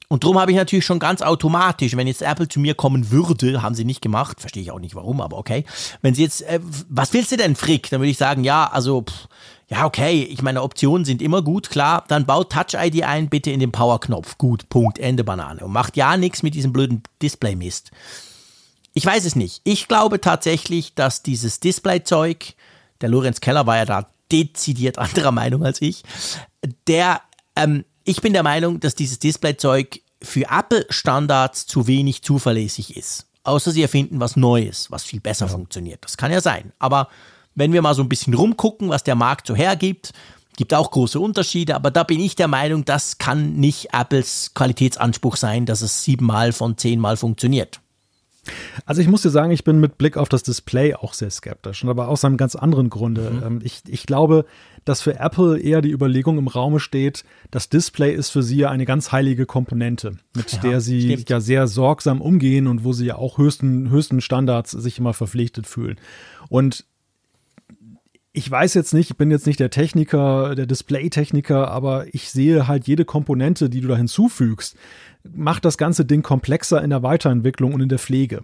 Und 0.09 0.23
darum 0.23 0.39
habe 0.39 0.53
ich 0.53 0.57
natürlich 0.57 0.85
schon 0.85 1.01
ganz 1.01 1.21
automatisch, 1.21 1.97
wenn 1.97 2.07
jetzt 2.07 2.23
Apple 2.23 2.49
zu 2.49 2.61
mir 2.61 2.75
kommen 2.75 3.11
würde, 3.11 3.63
haben 3.63 3.75
sie 3.75 3.85
nicht 3.85 4.03
gemacht, 4.03 4.41
verstehe 4.41 4.63
ich 4.63 4.71
auch 4.71 4.79
nicht 4.79 4.95
warum, 4.95 5.21
aber 5.21 5.37
okay. 5.37 5.65
Wenn 6.01 6.15
sie 6.15 6.23
jetzt, 6.23 6.43
äh, 6.43 6.61
was 6.89 7.13
willst 7.13 7.33
du 7.33 7.37
denn, 7.37 7.57
Frick? 7.57 7.91
Dann 7.91 8.01
würde 8.01 8.11
ich 8.11 8.19
sagen, 8.19 8.45
ja, 8.45 8.71
also, 8.71 9.03
pff, 9.03 9.29
ja, 9.69 9.85
okay, 9.85 10.23
ich 10.23 10.43
meine, 10.43 10.63
Optionen 10.63 11.05
sind 11.05 11.21
immer 11.21 11.43
gut, 11.43 11.71
klar. 11.71 12.05
Dann 12.07 12.25
baut 12.25 12.53
Touch-ID 12.53 13.03
ein, 13.03 13.29
bitte 13.29 13.51
in 13.51 13.59
den 13.59 13.73
Power-Knopf. 13.73 14.39
Gut, 14.39 14.69
Punkt, 14.69 14.99
Ende 15.01 15.25
Banane. 15.25 15.65
Und 15.65 15.73
macht 15.73 15.97
ja 15.97 16.17
nichts 16.17 16.45
mit 16.45 16.55
diesem 16.55 16.73
blöden 16.73 17.03
Display-Mist. 17.21 17.91
Ich 18.95 19.05
weiß 19.05 19.25
es 19.25 19.35
nicht. 19.35 19.61
Ich 19.65 19.89
glaube 19.89 20.21
tatsächlich, 20.21 20.95
dass 20.95 21.23
dieses 21.23 21.59
Display-Zeug, 21.59 22.55
der 23.01 23.09
Lorenz 23.09 23.41
Keller 23.41 23.67
war 23.67 23.77
ja 23.77 23.85
da 23.85 24.09
dezidiert 24.31 24.99
anderer 24.99 25.33
Meinung 25.33 25.65
als 25.65 25.83
ich, 25.83 26.05
der, 26.87 27.21
ähm, 27.57 27.85
ich 28.07 28.23
bin 28.23 28.33
der 28.33 28.43
Meinung, 28.43 28.81
dass 28.81 28.95
dieses 28.95 29.19
Displayzeug 29.19 30.01
für 30.23 30.47
Apple-Standards 30.51 31.67
zu 31.67 31.87
wenig 31.87 32.23
zuverlässig 32.23 32.97
ist. 32.97 33.27
Außer 33.43 33.71
sie 33.71 33.83
erfinden 33.83 34.21
was 34.21 34.37
Neues, 34.37 34.91
was 34.91 35.05
viel 35.05 35.21
besser 35.21 35.47
ja. 35.47 35.53
funktioniert. 35.53 36.05
Das 36.05 36.17
kann 36.17 36.33
ja 36.33 36.41
sein. 36.41 36.73
Aber 36.79 37.09
wenn 37.55 37.73
wir 37.73 37.83
mal 37.83 37.95
so 37.95 38.03
ein 38.03 38.09
bisschen 38.09 38.35
rumgucken, 38.35 38.89
was 38.89 39.05
der 39.05 39.15
Markt 39.15 39.47
so 39.47 39.55
hergibt, 39.55 40.13
gibt 40.57 40.73
auch 40.73 40.91
große 40.91 41.21
Unterschiede, 41.21 41.75
aber 41.75 41.91
da 41.91 42.03
bin 42.03 42.21
ich 42.21 42.35
der 42.35 42.49
Meinung, 42.49 42.85
das 42.85 43.19
kann 43.19 43.55
nicht 43.55 43.93
Apples 43.93 44.53
Qualitätsanspruch 44.55 45.37
sein, 45.37 45.67
dass 45.67 45.83
es 45.83 46.03
siebenmal 46.03 46.53
von 46.53 46.79
zehnmal 46.79 47.17
funktioniert. 47.17 47.81
Also 48.85 49.01
ich 49.01 49.09
muss 49.09 49.23
dir 49.23 49.31
sagen, 49.31 49.51
ich 49.51 49.65
bin 49.65 49.81
mit 49.81 49.99
Blick 49.99 50.17
auf 50.17 50.29
das 50.29 50.43
Display 50.43 50.95
auch 50.95 51.15
sehr 51.15 51.31
skeptisch, 51.31 51.85
aber 51.85 52.09
aus 52.09 52.25
einem 52.25 52.37
ganz 52.37 52.55
anderen 52.57 52.91
Grunde. 52.91 53.31
Mhm. 53.31 53.43
Ähm, 53.45 53.61
ich, 53.63 53.83
ich 53.87 54.07
glaube, 54.07 54.45
dass 54.85 55.03
für 55.03 55.19
Apple 55.19 55.59
eher 55.59 55.83
die 55.83 55.91
Überlegung 55.91 56.39
im 56.39 56.49
Raume 56.49 56.81
steht, 56.81 57.25
das 57.51 57.69
Display 57.69 58.15
ist 58.15 58.31
für 58.31 58.43
sie 58.43 58.59
ja 58.59 58.71
eine 58.71 58.85
ganz 58.85 59.13
heilige 59.13 59.47
Komponente, 59.47 60.17
mit 60.35 60.53
ja, 60.53 60.59
der 60.61 60.81
sie 60.81 61.03
stimmt. 61.03 61.31
ja 61.31 61.41
sehr 61.41 61.67
sorgsam 61.67 62.21
umgehen 62.21 62.67
und 62.67 62.85
wo 62.85 62.93
sie 62.93 63.07
ja 63.07 63.17
auch 63.17 63.39
höchsten, 63.39 63.91
höchsten 63.91 64.21
Standards 64.21 64.71
sich 64.71 64.99
immer 64.99 65.13
verpflichtet 65.13 65.67
fühlen. 65.67 65.97
Und 66.49 66.85
ich 68.37 68.51
weiß 68.51 68.75
jetzt 68.75 68.93
nicht, 68.93 69.11
ich 69.11 69.17
bin 69.17 69.31
jetzt 69.31 69.47
nicht 69.47 69.61
der 69.61 69.71
Techniker, 69.71 70.55
der 70.55 70.67
Display-Techniker, 70.67 71.69
aber 71.69 72.05
ich 72.13 72.31
sehe 72.31 72.69
halt 72.69 72.87
jede 72.87 73.07
Komponente, 73.07 73.71
die 73.71 73.81
du 73.81 73.89
da 73.89 73.97
hinzufügst, 73.97 74.77
macht 75.35 75.65
das 75.65 75.79
ganze 75.79 76.05
Ding 76.05 76.23
komplexer 76.23 76.83
in 76.83 76.91
der 76.91 77.03
Weiterentwicklung 77.03 77.75
und 77.75 77.81
in 77.81 77.89
der 77.89 77.99
Pflege. 77.99 78.43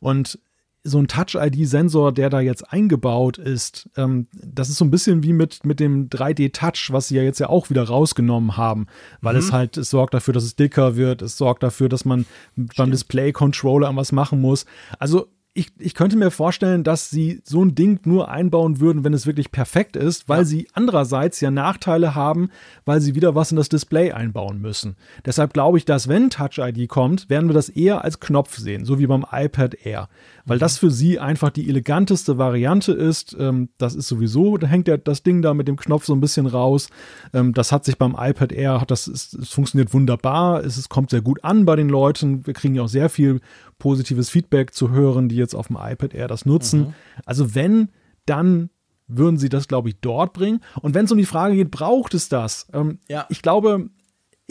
Und 0.00 0.38
so 0.84 0.98
ein 0.98 1.06
Touch-ID-Sensor, 1.06 2.12
der 2.12 2.28
da 2.28 2.40
jetzt 2.40 2.72
eingebaut 2.72 3.38
ist, 3.38 3.88
ähm, 3.96 4.26
das 4.32 4.68
ist 4.68 4.78
so 4.78 4.84
ein 4.84 4.90
bisschen 4.90 5.22
wie 5.22 5.32
mit, 5.32 5.64
mit 5.64 5.78
dem 5.78 6.08
3D-Touch, 6.08 6.88
was 6.90 7.08
sie 7.08 7.16
ja 7.16 7.22
jetzt 7.22 7.38
ja 7.38 7.48
auch 7.48 7.70
wieder 7.70 7.84
rausgenommen 7.84 8.56
haben, 8.56 8.86
weil 9.20 9.34
mhm. 9.34 9.40
es 9.40 9.52
halt, 9.52 9.76
es 9.76 9.90
sorgt 9.90 10.14
dafür, 10.14 10.34
dass 10.34 10.42
es 10.42 10.56
dicker 10.56 10.96
wird, 10.96 11.22
es 11.22 11.36
sorgt 11.36 11.62
dafür, 11.62 11.88
dass 11.88 12.04
man 12.04 12.26
Stimmt. 12.54 12.76
beim 12.76 12.90
Display-Controller 12.90 13.94
was 13.94 14.10
machen 14.10 14.40
muss. 14.40 14.66
Also 14.98 15.28
ich, 15.54 15.68
ich 15.78 15.94
könnte 15.94 16.16
mir 16.16 16.30
vorstellen, 16.30 16.82
dass 16.82 17.10
sie 17.10 17.42
so 17.44 17.62
ein 17.62 17.74
Ding 17.74 18.00
nur 18.04 18.30
einbauen 18.30 18.80
würden, 18.80 19.04
wenn 19.04 19.12
es 19.12 19.26
wirklich 19.26 19.52
perfekt 19.52 19.96
ist, 19.96 20.26
weil 20.28 20.40
ja. 20.40 20.44
sie 20.44 20.68
andererseits 20.72 21.40
ja 21.40 21.50
Nachteile 21.50 22.14
haben, 22.14 22.48
weil 22.86 23.02
sie 23.02 23.14
wieder 23.14 23.34
was 23.34 23.50
in 23.50 23.58
das 23.58 23.68
Display 23.68 24.12
einbauen 24.12 24.60
müssen. 24.62 24.96
Deshalb 25.26 25.52
glaube 25.52 25.76
ich, 25.76 25.84
dass 25.84 26.08
wenn 26.08 26.30
Touch 26.30 26.58
ID 26.58 26.88
kommt, 26.88 27.28
werden 27.28 27.50
wir 27.50 27.54
das 27.54 27.68
eher 27.68 28.02
als 28.02 28.18
Knopf 28.18 28.56
sehen, 28.56 28.86
so 28.86 28.98
wie 28.98 29.06
beim 29.06 29.26
iPad 29.30 29.74
Air 29.84 30.08
weil 30.44 30.58
das 30.58 30.78
für 30.78 30.90
sie 30.90 31.18
einfach 31.18 31.50
die 31.50 31.68
eleganteste 31.68 32.38
Variante 32.38 32.92
ist. 32.92 33.36
Ähm, 33.38 33.68
das 33.78 33.94
ist 33.94 34.08
sowieso, 34.08 34.56
da 34.56 34.66
hängt 34.66 34.88
ja 34.88 34.96
das 34.96 35.22
Ding 35.22 35.42
da 35.42 35.54
mit 35.54 35.68
dem 35.68 35.76
Knopf 35.76 36.04
so 36.04 36.14
ein 36.14 36.20
bisschen 36.20 36.46
raus. 36.46 36.88
Ähm, 37.32 37.52
das 37.54 37.72
hat 37.72 37.84
sich 37.84 37.98
beim 37.98 38.16
iPad 38.18 38.52
Air, 38.52 38.80
hat 38.80 38.90
das, 38.90 39.08
ist, 39.08 39.34
es 39.34 39.50
funktioniert 39.50 39.92
wunderbar. 39.94 40.64
Es, 40.64 40.76
es 40.76 40.88
kommt 40.88 41.10
sehr 41.10 41.22
gut 41.22 41.44
an 41.44 41.64
bei 41.64 41.76
den 41.76 41.88
Leuten. 41.88 42.46
Wir 42.46 42.54
kriegen 42.54 42.74
ja 42.74 42.82
auch 42.82 42.88
sehr 42.88 43.08
viel 43.08 43.40
positives 43.78 44.30
Feedback 44.30 44.74
zu 44.74 44.90
hören, 44.90 45.28
die 45.28 45.36
jetzt 45.36 45.54
auf 45.54 45.68
dem 45.68 45.76
iPad 45.80 46.14
Air 46.14 46.28
das 46.28 46.46
nutzen. 46.46 46.80
Mhm. 46.80 46.94
Also 47.24 47.54
wenn, 47.54 47.88
dann 48.26 48.70
würden 49.08 49.36
sie 49.36 49.48
das, 49.48 49.68
glaube 49.68 49.88
ich, 49.88 49.96
dort 50.00 50.32
bringen. 50.32 50.60
Und 50.80 50.94
wenn 50.94 51.04
es 51.04 51.12
um 51.12 51.18
die 51.18 51.26
Frage 51.26 51.56
geht, 51.56 51.70
braucht 51.70 52.14
es 52.14 52.28
das? 52.28 52.66
Ähm, 52.72 52.98
ja. 53.08 53.26
Ich 53.28 53.42
glaube, 53.42 53.90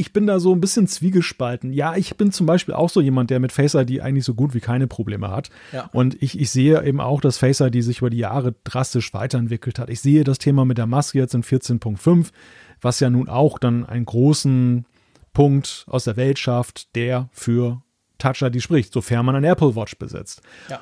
ich 0.01 0.13
bin 0.13 0.25
da 0.25 0.39
so 0.39 0.51
ein 0.51 0.59
bisschen 0.59 0.87
zwiegespalten. 0.87 1.71
Ja, 1.71 1.95
ich 1.95 2.17
bin 2.17 2.31
zum 2.31 2.47
Beispiel 2.47 2.73
auch 2.73 2.89
so 2.89 3.01
jemand, 3.01 3.29
der 3.29 3.39
mit 3.39 3.51
Face 3.51 3.75
ID 3.75 4.01
eigentlich 4.01 4.25
so 4.25 4.33
gut 4.33 4.55
wie 4.55 4.59
keine 4.59 4.87
Probleme 4.87 5.29
hat. 5.29 5.51
Ja. 5.71 5.91
Und 5.93 6.19
ich, 6.23 6.39
ich 6.39 6.49
sehe 6.49 6.83
eben 6.83 6.99
auch, 6.99 7.21
dass 7.21 7.37
Face 7.37 7.59
ID 7.59 7.83
sich 7.83 7.99
über 7.99 8.09
die 8.09 8.17
Jahre 8.17 8.55
drastisch 8.63 9.13
weiterentwickelt 9.13 9.77
hat. 9.77 9.91
Ich 9.91 10.01
sehe 10.01 10.23
das 10.23 10.39
Thema 10.39 10.65
mit 10.65 10.79
der 10.79 10.87
Maske 10.87 11.19
jetzt 11.19 11.35
in 11.35 11.43
14.5, 11.43 12.31
was 12.81 12.99
ja 12.99 13.11
nun 13.11 13.29
auch 13.29 13.59
dann 13.59 13.85
einen 13.85 14.05
großen 14.05 14.85
Punkt 15.33 15.85
aus 15.87 16.05
der 16.05 16.17
Welt 16.17 16.39
schafft, 16.39 16.95
der 16.95 17.29
für 17.31 17.83
Touch 18.17 18.41
ID 18.41 18.59
spricht, 18.59 18.93
sofern 18.93 19.23
man 19.23 19.35
ein 19.35 19.43
Apple 19.43 19.75
Watch 19.75 19.99
besitzt. 19.99 20.41
Ja. 20.67 20.81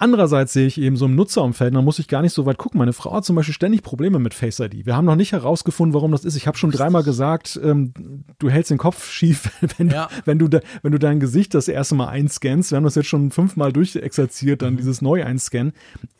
Andererseits 0.00 0.54
sehe 0.54 0.66
ich 0.66 0.80
eben 0.80 0.96
so 0.96 1.04
im 1.04 1.14
Nutzerumfeld, 1.14 1.74
da 1.74 1.82
muss 1.82 1.98
ich 1.98 2.08
gar 2.08 2.22
nicht 2.22 2.32
so 2.32 2.46
weit 2.46 2.56
gucken. 2.56 2.78
Meine 2.78 2.94
Frau 2.94 3.12
hat 3.12 3.26
zum 3.26 3.36
Beispiel 3.36 3.52
ständig 3.52 3.82
Probleme 3.82 4.18
mit 4.18 4.32
Face 4.32 4.58
ID. 4.58 4.86
Wir 4.86 4.96
haben 4.96 5.04
noch 5.04 5.14
nicht 5.14 5.32
herausgefunden, 5.32 5.92
warum 5.92 6.10
das 6.10 6.24
ist. 6.24 6.36
Ich 6.36 6.46
habe 6.46 6.56
schon 6.56 6.70
dreimal 6.70 7.02
gesagt, 7.02 7.60
ähm, 7.62 7.92
du 8.38 8.48
hältst 8.48 8.70
den 8.70 8.78
Kopf 8.78 9.10
schief, 9.10 9.50
wenn, 9.76 9.90
ja. 9.90 10.08
wenn, 10.24 10.38
du 10.38 10.48
de, 10.48 10.62
wenn 10.80 10.92
du 10.92 10.98
dein 10.98 11.20
Gesicht 11.20 11.52
das 11.52 11.68
erste 11.68 11.96
Mal 11.96 12.08
einscannst. 12.08 12.70
Wir 12.70 12.76
haben 12.76 12.84
das 12.84 12.94
jetzt 12.94 13.08
schon 13.08 13.30
fünfmal 13.30 13.74
durchexerziert, 13.74 14.62
dann 14.62 14.72
mhm. 14.72 14.76
dieses 14.78 15.02
Neu-Einscannen. 15.02 15.74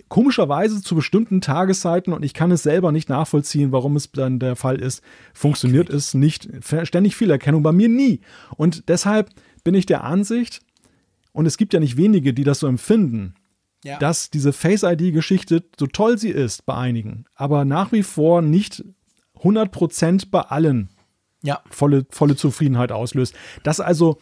Komischerweise 0.09 0.83
zu 0.83 0.95
bestimmten 0.95 1.41
Tageszeiten, 1.41 2.13
und 2.13 2.23
ich 2.23 2.35
kann 2.35 2.51
es 2.51 2.63
selber 2.63 2.93
nicht 2.93 3.09
nachvollziehen, 3.09 3.73
warum 3.73 3.97
es 3.97 4.13
dann 4.13 4.41
der 4.41 4.57
Fall 4.57 4.79
ist, 4.79 5.03
funktioniert 5.33 5.89
okay. 5.89 5.97
es 5.97 6.13
nicht. 6.13 6.51
Ständig 6.83 7.17
Fehlerkennung, 7.17 7.63
bei 7.63 7.73
mir 7.73 7.89
nie. 7.89 8.21
Und 8.59 8.91
deshalb 8.91 9.31
bin 9.65 9.73
ich 9.73 9.87
der 9.87 10.05
Ansicht, 10.05 10.61
und 11.33 11.47
es 11.47 11.57
gibt 11.57 11.73
ja 11.73 11.81
nicht 11.81 11.97
wenige, 11.97 12.35
die 12.35 12.45
das 12.45 12.59
so 12.59 12.67
empfinden, 12.67 13.35
ja. 13.85 13.99
dass 13.99 14.31
diese 14.31 14.53
Face-ID-Geschichte, 14.53 15.65
so 15.79 15.87
toll 15.87 16.19
sie 16.19 16.31
ist 16.31 16.67
bei 16.67 16.75
einigen, 16.75 17.25
aber 17.35 17.65
nach 17.65 17.93
wie 17.93 18.03
vor 18.03 18.43
nicht 18.43 18.85
100% 19.39 20.27
bei 20.31 20.41
allen 20.41 20.91
ja. 21.43 21.61
volle, 21.71 22.07
volle 22.11 22.37
Zufriedenheit 22.37 22.93
auslöst. 22.93 23.35
Das 23.63 23.81
also, 23.81 24.19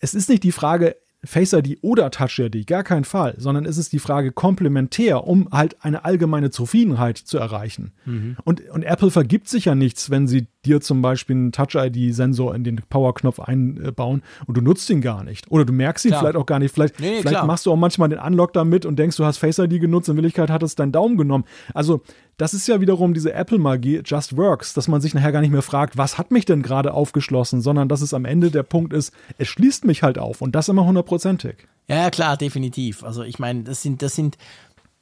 es 0.00 0.14
ist 0.14 0.28
nicht 0.28 0.42
die 0.42 0.52
Frage, 0.52 0.96
Face 1.24 1.52
ID 1.52 1.78
oder 1.82 2.10
Touch 2.12 2.38
ID, 2.38 2.64
gar 2.66 2.84
kein 2.84 3.02
Fall, 3.02 3.34
sondern 3.38 3.64
es 3.64 3.76
ist 3.76 3.92
die 3.92 3.98
Frage 3.98 4.30
komplementär, 4.30 5.26
um 5.26 5.48
halt 5.50 5.82
eine 5.84 6.04
allgemeine 6.04 6.50
Zufriedenheit 6.50 7.18
zu 7.18 7.38
erreichen. 7.38 7.92
Mhm. 8.04 8.36
Und, 8.44 8.68
und 8.70 8.84
Apple 8.84 9.10
vergibt 9.10 9.48
sich 9.48 9.64
ja 9.64 9.74
nichts, 9.74 10.10
wenn 10.10 10.28
sie 10.28 10.46
dir 10.64 10.80
zum 10.80 11.02
Beispiel 11.02 11.34
einen 11.34 11.52
Touch-ID-Sensor 11.52 12.54
in 12.54 12.62
den 12.62 12.80
Power-Knopf 12.88 13.40
einbauen 13.40 14.22
und 14.46 14.56
du 14.56 14.60
nutzt 14.60 14.88
ihn 14.90 15.00
gar 15.00 15.24
nicht. 15.24 15.50
Oder 15.50 15.64
du 15.64 15.72
merkst 15.72 16.04
ihn 16.04 16.10
klar. 16.10 16.20
vielleicht 16.20 16.36
auch 16.36 16.46
gar 16.46 16.60
nicht. 16.60 16.72
Vielleicht, 16.72 17.00
nee, 17.00 17.20
vielleicht 17.20 17.44
machst 17.44 17.66
du 17.66 17.72
auch 17.72 17.76
manchmal 17.76 18.08
den 18.08 18.20
Unlock 18.20 18.52
damit 18.52 18.86
und 18.86 18.96
denkst, 18.96 19.16
du 19.16 19.24
hast 19.24 19.38
Face 19.38 19.58
ID 19.58 19.80
genutzt, 19.80 20.08
in 20.08 20.16
Wirklichkeit 20.16 20.50
hat 20.50 20.62
es 20.62 20.76
deinen 20.76 20.92
Daumen 20.92 21.16
genommen. 21.16 21.44
Also, 21.74 22.02
das 22.38 22.54
ist 22.54 22.68
ja 22.68 22.80
wiederum 22.80 23.14
diese 23.14 23.34
Apple-Magie, 23.34 24.02
just 24.04 24.36
works, 24.36 24.72
dass 24.72 24.88
man 24.88 25.00
sich 25.00 25.12
nachher 25.12 25.32
gar 25.32 25.40
nicht 25.40 25.50
mehr 25.50 25.60
fragt, 25.60 25.98
was 25.98 26.16
hat 26.16 26.30
mich 26.30 26.44
denn 26.44 26.62
gerade 26.62 26.94
aufgeschlossen, 26.94 27.60
sondern 27.60 27.88
dass 27.88 28.00
es 28.00 28.14
am 28.14 28.24
Ende 28.24 28.50
der 28.50 28.62
Punkt 28.62 28.92
ist, 28.92 29.12
es 29.36 29.48
schließt 29.48 29.84
mich 29.84 30.02
halt 30.02 30.18
auf 30.18 30.40
und 30.40 30.52
das 30.52 30.68
immer 30.68 30.86
hundertprozentig. 30.86 31.56
Ja, 31.88 32.10
klar, 32.10 32.36
definitiv. 32.36 33.02
Also 33.02 33.24
ich 33.24 33.38
meine, 33.38 33.64
das 33.64 33.82
sind, 33.82 34.02
das 34.02 34.14
sind, 34.14 34.38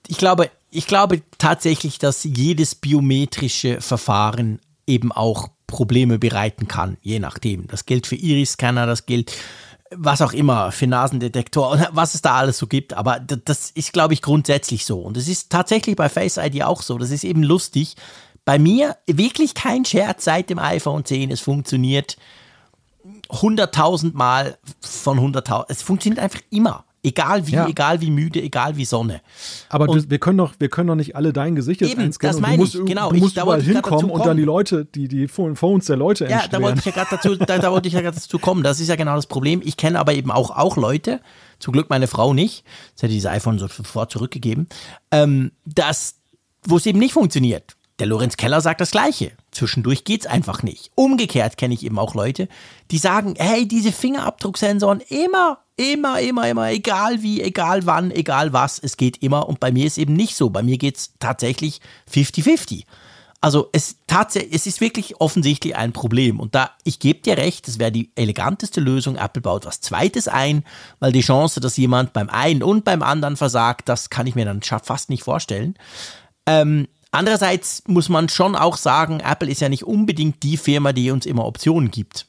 ich 0.09 0.17
glaube, 0.17 0.51
ich 0.71 0.87
glaube 0.87 1.21
tatsächlich, 1.37 1.99
dass 1.99 2.25
jedes 2.25 2.75
biometrische 2.75 3.81
Verfahren 3.83 4.59
eben 4.87 5.13
auch 5.13 5.49
Probleme 5.67 6.19
bereiten 6.19 6.69
kann, 6.69 6.97
je 7.03 7.19
nachdem. 7.19 7.67
Das 7.67 7.87
gilt 7.87 8.07
für 8.07 8.17
Iris-Scanner, 8.17 8.87
das 8.87 9.05
gilt 9.05 9.33
was 9.91 10.23
auch 10.23 10.33
immer, 10.33 10.73
für 10.73 10.87
Nasendetektor, 10.87 11.89
was 11.93 12.15
es 12.15 12.23
da 12.23 12.37
alles 12.37 12.59
so 12.59 12.67
gibt. 12.67 12.95
Aber 12.95 13.21
das 13.21 13.71
ist, 13.71 13.93
glaube 13.93 14.15
ich, 14.15 14.23
grundsätzlich 14.23 14.85
so. 14.85 15.01
Und 15.01 15.17
es 15.17 15.29
ist 15.29 15.51
tatsächlich 15.51 15.97
bei 15.97 16.09
Face 16.09 16.37
ID 16.39 16.63
auch 16.63 16.83
so. 16.83 16.99
Das 16.99 17.11
ist 17.11 17.25
eben 17.25 17.43
lustig. 17.43 17.97
Bei 18.45 18.59
mir 18.59 18.97
wirklich 19.07 19.55
kein 19.55 19.85
Scherz 19.85 20.25
seit 20.25 20.51
dem 20.51 20.59
iPhone 20.59 21.05
10. 21.05 21.31
Es 21.31 21.41
funktioniert 21.41 22.17
100.000 23.29 24.15
Mal 24.15 24.59
von 24.81 25.19
100.000. 25.19 25.67
Es 25.69 25.83
funktioniert 25.83 26.21
einfach 26.21 26.41
immer. 26.51 26.86
Egal 27.07 27.47
wie, 27.47 27.53
ja. 27.53 27.69
egal 27.69 28.01
wie 28.01 28.11
müde, 28.11 28.43
egal 28.43 28.77
wie 28.77 28.85
Sonne. 28.85 29.21
Aber 29.69 29.87
du, 29.87 30.11
wir 30.11 30.19
können 30.19 30.39
doch, 30.39 30.55
wir 30.59 30.69
können 30.69 30.89
doch 30.89 30.97
nicht 30.97 31.15
alle 31.15 31.33
dein 31.33 31.55
Gesicht 31.55 31.81
jetzt 31.81 31.93
eben, 31.93 32.03
einscannen. 32.03 32.35
Das 32.35 32.41
meine 32.43 32.57
du 32.57 32.63
musst, 32.63 32.75
ich, 32.75 32.85
genau. 32.85 33.13
Du 33.13 33.19
musst 33.19 33.37
ich, 33.37 33.43
überall 33.45 33.63
hinkommen 33.63 34.11
und 34.11 34.27
dann 34.27 34.37
die 34.37 34.43
Leute, 34.43 34.85
die, 34.87 35.07
die 35.07 35.29
Phones 35.29 35.85
der 35.85 35.97
Leute 35.97 36.27
Ja, 36.27 36.49
da 36.51 36.61
wollte 36.61 36.81
ich 36.81 36.85
ja 36.85 36.91
gerade 36.91 37.11
dazu, 37.13 37.37
da, 37.37 37.59
da 37.59 37.71
wollte 37.71 37.87
ich 37.87 37.95
ja 37.95 38.01
gerade 38.01 38.17
dazu 38.17 38.41
kommen. 38.41 38.65
Das 38.65 38.81
ist 38.81 38.89
ja 38.89 38.97
genau 38.97 39.15
das 39.15 39.29
Problem. 39.29 39.63
Ich 39.65 39.77
kenne 39.77 40.01
aber 40.01 40.15
eben 40.15 40.33
auch, 40.33 40.51
auch 40.51 40.77
Leute, 40.77 41.21
zum 41.61 41.73
Glück 41.73 41.91
meine 41.91 42.09
Frau 42.09 42.35
nicht, 42.35 42.65
sie 42.97 43.07
hat 43.07 43.13
dieses 43.13 43.31
iPhone 43.31 43.61
sofort 43.61 44.11
zurückgegeben, 44.11 44.69
ähm, 45.13 45.53
dass, 45.65 46.17
wo 46.65 46.77
es 46.77 46.87
eben 46.87 46.99
nicht 46.99 47.13
funktioniert. 47.13 47.77
Der 48.01 48.09
Lorenz 48.09 48.37
Keller 48.37 48.61
sagt 48.61 48.81
das 48.81 48.91
Gleiche. 48.91 49.31
Zwischendurch 49.53 50.03
geht's 50.03 50.27
einfach 50.27 50.65
nicht. 50.65 50.91
Umgekehrt 50.97 51.57
kenne 51.57 51.73
ich 51.73 51.85
eben 51.87 52.01
auch 52.01 52.17
Leute, 52.17 52.49
die 52.91 52.99
sagen, 52.99 53.35
hey, 53.39 53.69
diese 53.69 53.93
Fingerabdrucksensoren 53.93 55.01
immer, 55.09 55.61
immer, 55.77 56.21
immer, 56.21 56.49
immer, 56.49 56.71
egal 56.71 57.23
wie, 57.23 57.43
egal 57.43 57.87
wann, 57.87 58.11
egal 58.11 58.53
was, 58.53 58.79
es 58.79 58.97
geht 58.97 59.23
immer. 59.23 59.49
Und 59.49 59.61
bei 59.61 59.71
mir 59.71 59.87
ist 59.87 59.99
eben 59.99 60.15
nicht 60.15 60.37
so. 60.37 60.51
Bei 60.51 60.63
mir 60.63 60.79
geht's 60.79 61.15
tatsächlich 61.19 61.81
50-50. 62.13 62.85
Also 63.43 63.69
es, 63.73 63.97
es 64.51 64.67
ist 64.67 64.81
wirklich 64.81 65.21
offensichtlich 65.21 65.77
ein 65.77 65.93
Problem. 65.93 66.41
Und 66.41 66.55
da, 66.55 66.71
ich 66.85 66.99
gebe 66.99 67.21
dir 67.21 67.37
recht, 67.37 67.69
das 67.69 67.79
wäre 67.79 67.93
die 67.93 68.11
eleganteste 68.17 68.81
Lösung. 68.81 69.17
Apple 69.17 69.43
baut 69.43 69.67
was 69.67 69.81
Zweites 69.81 70.27
ein, 70.27 70.65
weil 70.99 71.13
die 71.13 71.21
Chance, 71.21 71.61
dass 71.61 71.77
jemand 71.77 72.13
beim 72.13 72.31
einen 72.31 72.63
und 72.63 72.85
beim 72.85 73.03
anderen 73.03 73.37
versagt, 73.37 73.89
das 73.89 74.11
kann 74.11 74.27
ich 74.27 74.35
mir 74.35 74.47
dann 74.47 74.63
fast 74.63 75.11
nicht 75.11 75.23
vorstellen. 75.23 75.75
Ähm, 76.47 76.89
Andererseits 77.17 77.83
muss 77.87 78.11
man 78.11 78.29
schon 78.29 78.55
auch 78.55 78.77
sagen, 78.77 79.21
Apple 79.21 79.49
ist 79.49 79.63
ja 79.63 79.71
nicht 79.71 79.85
unbedingt 79.85 80.43
die 80.43 80.59
Firma, 80.59 80.93
die 80.93 81.11
uns 81.11 81.25
immer 81.25 81.47
Optionen 81.47 81.91
gibt. 81.91 82.27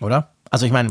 Oder? 0.00 0.33
Also 0.54 0.66
ich 0.66 0.72
meine, 0.72 0.90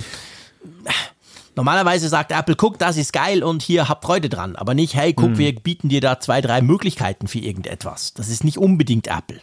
normalerweise 1.55 2.09
sagt 2.09 2.34
Apple, 2.34 2.57
guck, 2.57 2.78
das 2.80 2.97
ist 2.97 3.14
geil 3.14 3.43
und 3.43 3.61
hier 3.61 3.88
habt 3.88 4.03
Freude 4.03 4.28
dran. 4.28 4.57
Aber 4.57 4.74
nicht, 4.74 4.93
hey, 4.93 5.14
guck, 5.14 5.30
hm. 5.30 5.38
wir 5.38 5.55
bieten 5.55 5.88
dir 5.88 6.01
da 6.01 6.20
zwei, 6.20 6.41
drei 6.41 6.61
Möglichkeiten 6.61 7.30
für 7.30 7.39
irgendetwas. 7.39 8.14
Das 8.14 8.28
ist 8.28 8.43
nicht 8.43 8.57
unbedingt 8.57 9.07
Apple. 9.07 9.39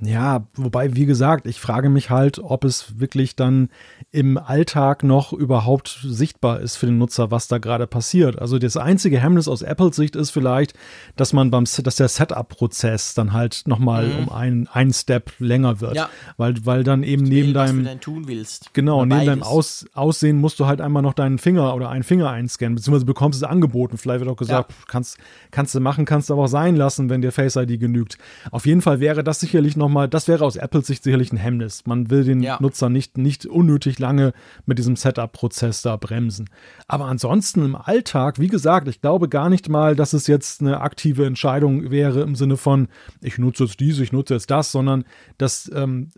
Ja, 0.00 0.48
wobei, 0.54 0.96
wie 0.96 1.06
gesagt, 1.06 1.46
ich 1.46 1.60
frage 1.60 1.88
mich 1.88 2.10
halt, 2.10 2.40
ob 2.40 2.64
es 2.64 2.98
wirklich 2.98 3.36
dann 3.36 3.68
im 4.10 4.38
Alltag 4.38 5.04
noch 5.04 5.32
überhaupt 5.32 6.00
sichtbar 6.02 6.60
ist 6.60 6.76
für 6.76 6.86
den 6.86 6.98
Nutzer, 6.98 7.30
was 7.30 7.46
da 7.46 7.58
gerade 7.58 7.86
passiert. 7.86 8.40
Also 8.40 8.58
das 8.58 8.76
einzige 8.76 9.20
Hemmnis 9.20 9.46
aus 9.46 9.62
Apples 9.62 9.94
Sicht 9.94 10.16
ist 10.16 10.30
vielleicht, 10.30 10.74
dass 11.14 11.32
man 11.32 11.52
beim, 11.52 11.64
dass 11.64 11.96
der 11.96 12.08
Setup-Prozess 12.08 13.14
dann 13.14 13.32
halt 13.32 13.62
nochmal 13.66 14.08
mhm. 14.08 14.18
um 14.18 14.28
einen, 14.30 14.66
einen 14.66 14.92
Step 14.92 15.30
länger 15.38 15.80
wird. 15.80 15.94
Ja. 15.94 16.10
Weil, 16.38 16.54
weil 16.66 16.82
dann 16.82 17.04
eben 17.04 17.22
neben 17.22 17.48
will, 17.48 17.54
deinem. 17.54 17.84
Du 17.84 18.00
tun 18.00 18.26
willst. 18.26 18.74
Genau, 18.74 19.04
neben 19.04 19.26
deinem 19.26 19.42
Aus, 19.44 19.86
Aussehen 19.94 20.40
musst 20.40 20.58
du 20.58 20.66
halt 20.66 20.80
einmal 20.80 21.04
noch 21.04 21.14
deinen 21.14 21.38
Finger 21.38 21.72
oder 21.72 21.88
einen 21.88 22.04
Finger 22.04 22.30
einscannen, 22.30 22.74
beziehungsweise 22.74 23.06
bekommst 23.06 23.40
es 23.40 23.48
angeboten. 23.48 23.96
Vielleicht 23.96 24.20
wird 24.20 24.30
auch 24.30 24.36
gesagt, 24.36 24.72
ja. 24.72 24.76
kannst, 24.88 25.18
kannst 25.52 25.72
du 25.76 25.78
machen, 25.78 26.04
kannst 26.04 26.30
du 26.30 26.34
aber 26.34 26.44
auch 26.44 26.48
sein 26.48 26.74
lassen, 26.74 27.10
wenn 27.10 27.22
dir 27.22 27.30
Face 27.30 27.54
ID 27.54 27.78
genügt. 27.78 28.18
Auf 28.50 28.66
jeden 28.66 28.82
Fall 28.82 28.98
wäre 28.98 29.22
das 29.22 29.38
sicherlich 29.38 29.76
noch 29.76 29.83
nochmal, 29.84 30.08
das 30.08 30.28
wäre 30.28 30.44
aus 30.44 30.56
Apples 30.56 30.86
Sicht 30.86 31.04
sicherlich 31.04 31.32
ein 31.32 31.36
Hemmnis. 31.36 31.86
Man 31.86 32.10
will 32.10 32.24
den 32.24 32.42
ja. 32.42 32.58
Nutzer 32.60 32.88
nicht, 32.88 33.18
nicht 33.18 33.46
unnötig 33.46 33.98
lange 33.98 34.32
mit 34.66 34.78
diesem 34.78 34.96
Setup-Prozess 34.96 35.82
da 35.82 35.96
bremsen. 35.96 36.48
Aber 36.88 37.06
ansonsten 37.06 37.64
im 37.64 37.76
Alltag, 37.76 38.38
wie 38.38 38.48
gesagt, 38.48 38.88
ich 38.88 39.00
glaube 39.00 39.28
gar 39.28 39.48
nicht 39.48 39.68
mal, 39.68 39.94
dass 39.94 40.12
es 40.12 40.26
jetzt 40.26 40.60
eine 40.60 40.80
aktive 40.80 41.26
Entscheidung 41.26 41.90
wäre 41.90 42.22
im 42.22 42.34
Sinne 42.34 42.56
von, 42.56 42.88
ich 43.20 43.38
nutze 43.38 43.64
jetzt 43.64 43.80
dies, 43.80 43.98
ich 44.00 44.12
nutze 44.12 44.34
jetzt 44.34 44.50
das, 44.50 44.72
sondern 44.72 45.04
dass 45.38 45.70
ähm, 45.74 46.10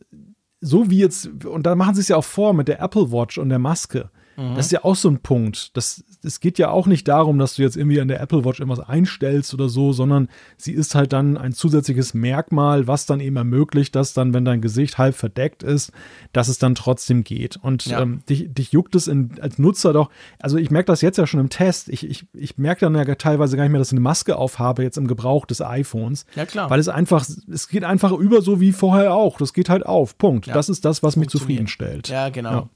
so 0.61 0.91
wie 0.91 0.99
jetzt, 0.99 1.45
und 1.45 1.65
da 1.65 1.75
machen 1.75 1.95
sie 1.95 2.01
es 2.01 2.09
ja 2.09 2.17
auch 2.17 2.25
vor 2.25 2.55
mit 2.55 2.69
der 2.69 2.81
Apple 2.81 3.13
Watch 3.13 3.39
und 3.39 3.49
der 3.49 3.59
Maske. 3.59 4.11
Mhm. 4.37 4.55
Das 4.55 4.67
ist 4.67 4.73
ja 4.73 4.85
auch 4.85 4.97
so 4.97 5.09
ein 5.09 5.21
Punkt. 5.21 5.77
Das, 5.77 6.05
es 6.23 6.41
geht 6.41 6.59
ja 6.59 6.71
auch 6.71 6.87
nicht 6.87 7.09
darum, 7.09 7.39
dass 7.39 7.57
du 7.57 7.63
jetzt 7.63 7.77
irgendwie 7.77 8.01
an 8.01 8.09
der 8.09 8.21
Apple 8.21 8.45
Watch 8.45 8.61
irgendwas 8.61 8.87
einstellst 8.87 9.55
oder 9.55 9.69
so, 9.69 9.93
sondern 9.93 10.29
sie 10.57 10.73
ist 10.73 10.95
halt 10.95 11.13
dann 11.13 11.37
ein 11.37 11.53
zusätzliches 11.53 12.15
Merkmal, 12.15 12.87
was 12.87 13.07
dann 13.07 13.21
eben 13.21 13.37
ermöglicht, 13.37 13.95
dass 13.95 14.13
dann, 14.13 14.35
wenn 14.35 14.45
dein 14.45 14.61
Gesicht 14.61 14.99
halb 14.99 15.15
verdeckt 15.15 15.63
ist, 15.63 15.93
dass 16.33 16.49
es 16.49 16.59
dann 16.59 16.75
trotzdem 16.75 17.25
geht. 17.25 17.57
Und 17.57 17.87
ja. 17.87 18.01
ähm, 18.01 18.23
dich, 18.29 18.53
dich 18.53 18.73
juckt 18.73 18.95
es 18.95 19.09
in, 19.09 19.33
als 19.41 19.59
Nutzer 19.59 19.93
doch, 19.93 20.11
also 20.39 20.57
ich 20.59 20.71
merke 20.71 20.87
das 20.87 21.01
jetzt 21.01 21.17
ja 21.17 21.27
schon 21.27 21.41
im 21.41 21.51
Test. 21.51 21.89
Ich, 21.89 22.09
ich, 22.09 22.27
ich 22.35 22.59
merke 22.59 22.81
dann 22.81 22.95
ja 22.95 23.15
teilweise 23.15 23.57
gar 23.57 23.65
nicht 23.65 23.73
mehr, 23.73 23.79
dass 23.79 23.89
ich 23.89 23.95
eine 23.95 24.01
Maske 24.01 24.37
aufhabe 24.37 24.83
jetzt 24.83 24.99
im 24.99 25.07
Gebrauch 25.07 25.47
des 25.47 25.61
iPhones. 25.61 26.27
Ja, 26.35 26.47
klar. 26.47 26.71
Weil 26.71 26.81
es 26.81 26.89
einfach, 26.89 27.25
es 27.51 27.69
geht 27.69 27.85
einfach 27.85 28.13
über 28.13 28.43
so 28.43 28.61
wie 28.61 28.73
vorher 28.73 29.15
auch. 29.15 29.39
Das 29.39 29.53
geht 29.53 29.69
halt 29.69 29.87
auf. 29.87 30.19
Punkt. 30.19 30.47
Ja. 30.47 30.55
Das 30.55 30.69
ist 30.69 30.85
das, 30.85 31.03
was 31.03 31.17
mich 31.17 31.29
zufriedenstellt. 31.29 32.09
Ja, 32.09 32.29
genau. 32.29 32.51
Ja. 32.51 32.69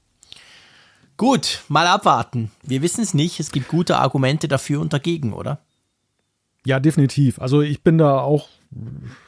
Gut, 1.21 1.61
mal 1.67 1.85
abwarten. 1.85 2.49
Wir 2.63 2.81
wissen 2.81 3.03
es 3.03 3.13
nicht. 3.13 3.39
Es 3.39 3.51
gibt 3.51 3.67
gute 3.67 3.97
Argumente 3.97 4.47
dafür 4.47 4.81
und 4.81 4.91
dagegen, 4.91 5.33
oder? 5.33 5.59
Ja, 6.65 6.79
definitiv. 6.79 7.39
Also 7.39 7.61
ich 7.61 7.83
bin 7.83 7.99
da 7.99 8.21
auch, 8.21 8.47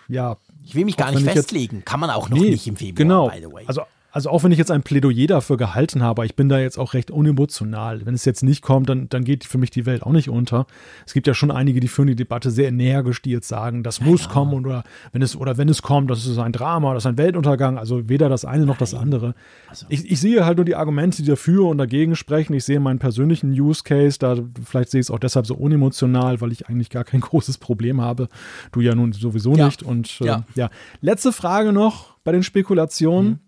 ja. 0.07 0.37
Ich 0.63 0.73
will 0.73 0.85
mich 0.85 0.97
gar 0.97 1.11
nicht 1.11 1.23
festlegen. 1.23 1.85
Kann 1.85 1.99
man 1.99 2.09
auch 2.09 2.29
noch 2.29 2.37
nee, 2.39 2.49
nicht 2.49 2.65
im 2.65 2.77
Februar, 2.77 2.95
genau. 2.95 3.29
by 3.29 3.37
the 3.39 3.53
way. 3.53 3.65
Also 3.67 3.83
also 4.13 4.29
auch 4.29 4.43
wenn 4.43 4.51
ich 4.51 4.59
jetzt 4.59 4.69
ein 4.69 4.83
Plädoyer 4.83 5.25
dafür 5.25 5.57
gehalten 5.57 6.03
habe, 6.03 6.23
ich 6.23 6.35
bin 6.35 6.47
da 6.47 6.59
jetzt 6.59 6.77
auch 6.77 6.93
recht 6.93 7.09
unemotional. 7.09 8.05
Wenn 8.05 8.13
es 8.13 8.25
jetzt 8.25 8.43
nicht 8.43 8.61
kommt, 8.61 8.87
dann, 8.87 9.09
dann 9.09 9.23
geht 9.23 9.43
für 9.43 9.57
mich 9.57 9.71
die 9.71 9.87
Welt 9.87 10.03
auch 10.03 10.11
nicht 10.11 10.29
unter. 10.29 10.67
Es 11.07 11.13
gibt 11.13 11.25
ja 11.25 11.33
schon 11.33 11.49
einige, 11.49 11.79
die 11.79 11.87
führen 11.87 12.09
die 12.09 12.15
Debatte 12.15 12.51
sehr 12.51 12.67
energisch, 12.67 13.23
die 13.23 13.31
jetzt 13.31 13.47
sagen, 13.47 13.81
das 13.81 14.01
muss 14.01 14.25
ja. 14.25 14.29
kommen 14.29 14.65
oder 14.65 14.83
wenn 15.13 15.23
es 15.23 15.35
oder 15.35 15.57
wenn 15.57 15.67
es 15.67 15.81
kommt, 15.81 16.11
das 16.11 16.27
ist 16.27 16.37
ein 16.37 16.51
Drama, 16.51 16.93
das 16.93 17.05
ist 17.05 17.07
ein 17.07 17.17
Weltuntergang. 17.17 17.79
Also 17.79 18.07
weder 18.07 18.29
das 18.29 18.45
eine 18.45 18.67
noch 18.67 18.75
Nein. 18.75 18.79
das 18.81 18.93
andere. 18.93 19.33
Also. 19.67 19.87
Ich, 19.89 20.09
ich 20.11 20.19
sehe 20.19 20.45
halt 20.45 20.57
nur 20.57 20.65
die 20.65 20.75
Argumente, 20.75 21.23
die 21.23 21.29
dafür 21.29 21.65
und 21.65 21.79
dagegen 21.79 22.15
sprechen. 22.15 22.53
Ich 22.53 22.65
sehe 22.65 22.79
meinen 22.79 22.99
persönlichen 22.99 23.49
Use 23.49 23.81
Case, 23.83 24.19
da 24.19 24.37
vielleicht 24.63 24.91
sehe 24.91 24.99
ich 24.99 25.07
es 25.07 25.11
auch 25.11 25.19
deshalb 25.19 25.47
so 25.47 25.55
unemotional, 25.55 26.39
weil 26.39 26.51
ich 26.51 26.69
eigentlich 26.69 26.91
gar 26.91 27.03
kein 27.03 27.21
großes 27.21 27.57
Problem 27.57 27.99
habe. 27.99 28.29
Du 28.73 28.79
ja 28.79 28.93
nun 28.93 29.11
sowieso 29.11 29.55
ja. 29.55 29.65
nicht. 29.65 29.81
Und 29.81 30.21
äh, 30.21 30.25
ja. 30.25 30.43
ja. 30.53 30.69
Letzte 31.01 31.31
Frage 31.31 31.73
noch 31.73 32.13
bei 32.23 32.31
den 32.31 32.43
Spekulationen. 32.43 33.27
Mhm 33.27 33.39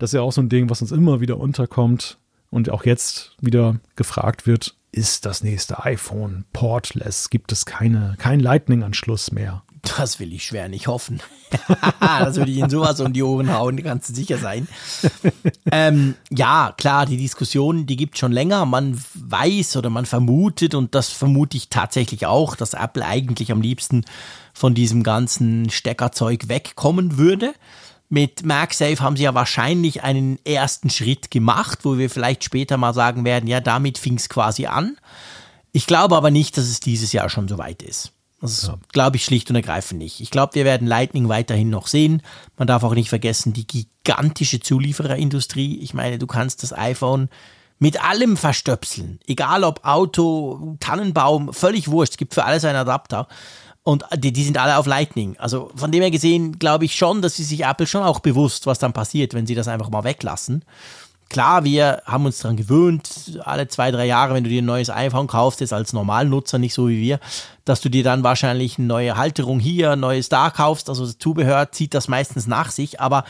das 0.00 0.10
ist 0.10 0.14
ja 0.14 0.22
auch 0.22 0.32
so 0.32 0.40
ein 0.40 0.48
Ding, 0.48 0.70
was 0.70 0.80
uns 0.80 0.92
immer 0.92 1.20
wieder 1.20 1.38
unterkommt 1.38 2.18
und 2.50 2.70
auch 2.70 2.84
jetzt 2.84 3.36
wieder 3.40 3.76
gefragt 3.96 4.46
wird, 4.46 4.74
ist 4.92 5.26
das 5.26 5.44
nächste 5.44 5.84
iPhone 5.84 6.44
portless? 6.52 7.30
Gibt 7.30 7.52
es 7.52 7.66
keine, 7.66 8.16
keinen 8.18 8.40
Lightning-Anschluss 8.40 9.30
mehr? 9.30 9.62
Das 9.82 10.18
will 10.18 10.32
ich 10.32 10.44
schwer 10.44 10.68
nicht 10.68 10.88
hoffen. 10.88 11.20
das 12.00 12.36
würde 12.36 12.50
ich 12.50 12.58
in 12.58 12.70
sowas 12.70 13.00
um 13.00 13.12
die 13.12 13.22
Ohren 13.22 13.52
hauen, 13.52 13.82
kannst 13.82 14.08
du 14.08 14.14
sicher 14.14 14.38
sein. 14.38 14.68
ähm, 15.72 16.14
ja, 16.30 16.74
klar, 16.76 17.06
die 17.06 17.16
Diskussion, 17.16 17.86
die 17.86 17.96
gibt 17.96 18.18
schon 18.18 18.32
länger. 18.32 18.64
Man 18.64 19.00
weiß 19.14 19.76
oder 19.76 19.90
man 19.90 20.06
vermutet, 20.06 20.74
und 20.74 20.94
das 20.94 21.08
vermute 21.08 21.56
ich 21.56 21.68
tatsächlich 21.68 22.26
auch, 22.26 22.56
dass 22.56 22.74
Apple 22.74 23.04
eigentlich 23.04 23.52
am 23.52 23.60
liebsten 23.60 24.04
von 24.52 24.74
diesem 24.74 25.02
ganzen 25.02 25.70
Steckerzeug 25.70 26.48
wegkommen 26.48 27.16
würde. 27.18 27.54
Mit 28.12 28.44
MagSafe 28.44 29.00
haben 29.00 29.16
sie 29.16 29.22
ja 29.22 29.34
wahrscheinlich 29.34 30.02
einen 30.02 30.44
ersten 30.44 30.90
Schritt 30.90 31.30
gemacht, 31.30 31.80
wo 31.84 31.96
wir 31.96 32.10
vielleicht 32.10 32.42
später 32.42 32.76
mal 32.76 32.92
sagen 32.92 33.24
werden, 33.24 33.46
ja, 33.46 33.60
damit 33.60 33.98
fing 33.98 34.16
es 34.16 34.28
quasi 34.28 34.66
an. 34.66 34.96
Ich 35.70 35.86
glaube 35.86 36.16
aber 36.16 36.32
nicht, 36.32 36.56
dass 36.56 36.64
es 36.64 36.80
dieses 36.80 37.12
Jahr 37.12 37.30
schon 37.30 37.46
so 37.46 37.56
weit 37.56 37.82
ist. 37.82 38.12
Das 38.40 38.66
ja. 38.66 38.78
glaube 38.92 39.16
ich 39.16 39.24
schlicht 39.24 39.48
und 39.50 39.56
ergreifend 39.56 40.00
nicht. 40.00 40.20
Ich 40.20 40.30
glaube, 40.30 40.56
wir 40.56 40.64
werden 40.64 40.88
Lightning 40.88 41.28
weiterhin 41.28 41.70
noch 41.70 41.86
sehen. 41.86 42.22
Man 42.56 42.66
darf 42.66 42.82
auch 42.82 42.94
nicht 42.94 43.10
vergessen, 43.10 43.52
die 43.52 43.66
gigantische 43.66 44.58
Zuliefererindustrie. 44.58 45.78
Ich 45.78 45.94
meine, 45.94 46.18
du 46.18 46.26
kannst 46.26 46.64
das 46.64 46.72
iPhone 46.72 47.28
mit 47.78 48.02
allem 48.02 48.36
verstöpseln. 48.36 49.20
Egal 49.26 49.62
ob 49.62 49.84
Auto, 49.84 50.76
Tannenbaum, 50.80 51.52
völlig 51.52 51.88
wurscht. 51.88 52.14
Es 52.14 52.18
gibt 52.18 52.34
für 52.34 52.44
alles 52.44 52.64
einen 52.64 52.76
Adapter. 52.76 53.28
Und 53.82 54.04
die, 54.14 54.32
die 54.32 54.44
sind 54.44 54.58
alle 54.58 54.76
auf 54.76 54.86
Lightning. 54.86 55.36
Also 55.38 55.70
von 55.74 55.90
dem 55.90 56.02
her 56.02 56.10
gesehen 56.10 56.58
glaube 56.58 56.84
ich 56.84 56.94
schon, 56.94 57.22
dass 57.22 57.36
sie 57.36 57.44
sich 57.44 57.64
Apple 57.64 57.86
schon 57.86 58.02
auch 58.02 58.20
bewusst, 58.20 58.66
was 58.66 58.78
dann 58.78 58.92
passiert, 58.92 59.32
wenn 59.32 59.46
sie 59.46 59.54
das 59.54 59.68
einfach 59.68 59.88
mal 59.88 60.04
weglassen. 60.04 60.64
Klar, 61.30 61.62
wir 61.62 62.02
haben 62.06 62.26
uns 62.26 62.38
daran 62.38 62.56
gewöhnt, 62.56 63.40
alle 63.44 63.68
zwei, 63.68 63.92
drei 63.92 64.04
Jahre, 64.04 64.34
wenn 64.34 64.42
du 64.42 64.50
dir 64.50 64.62
ein 64.62 64.66
neues 64.66 64.90
iPhone 64.90 65.28
kaufst, 65.28 65.60
jetzt 65.60 65.72
als 65.72 65.92
Normalnutzer, 65.92 66.58
nicht 66.58 66.74
so 66.74 66.88
wie 66.88 67.00
wir, 67.00 67.20
dass 67.64 67.80
du 67.80 67.88
dir 67.88 68.02
dann 68.02 68.24
wahrscheinlich 68.24 68.78
eine 68.78 68.88
neue 68.88 69.16
Halterung 69.16 69.60
hier, 69.60 69.92
ein 69.92 70.00
neues 70.00 70.28
da 70.28 70.50
kaufst. 70.50 70.88
Also 70.88 71.06
das 71.06 71.18
Zubehör 71.18 71.70
zieht 71.70 71.94
das 71.94 72.08
meistens 72.08 72.48
nach 72.48 72.72
sich, 72.72 73.00
aber 73.00 73.24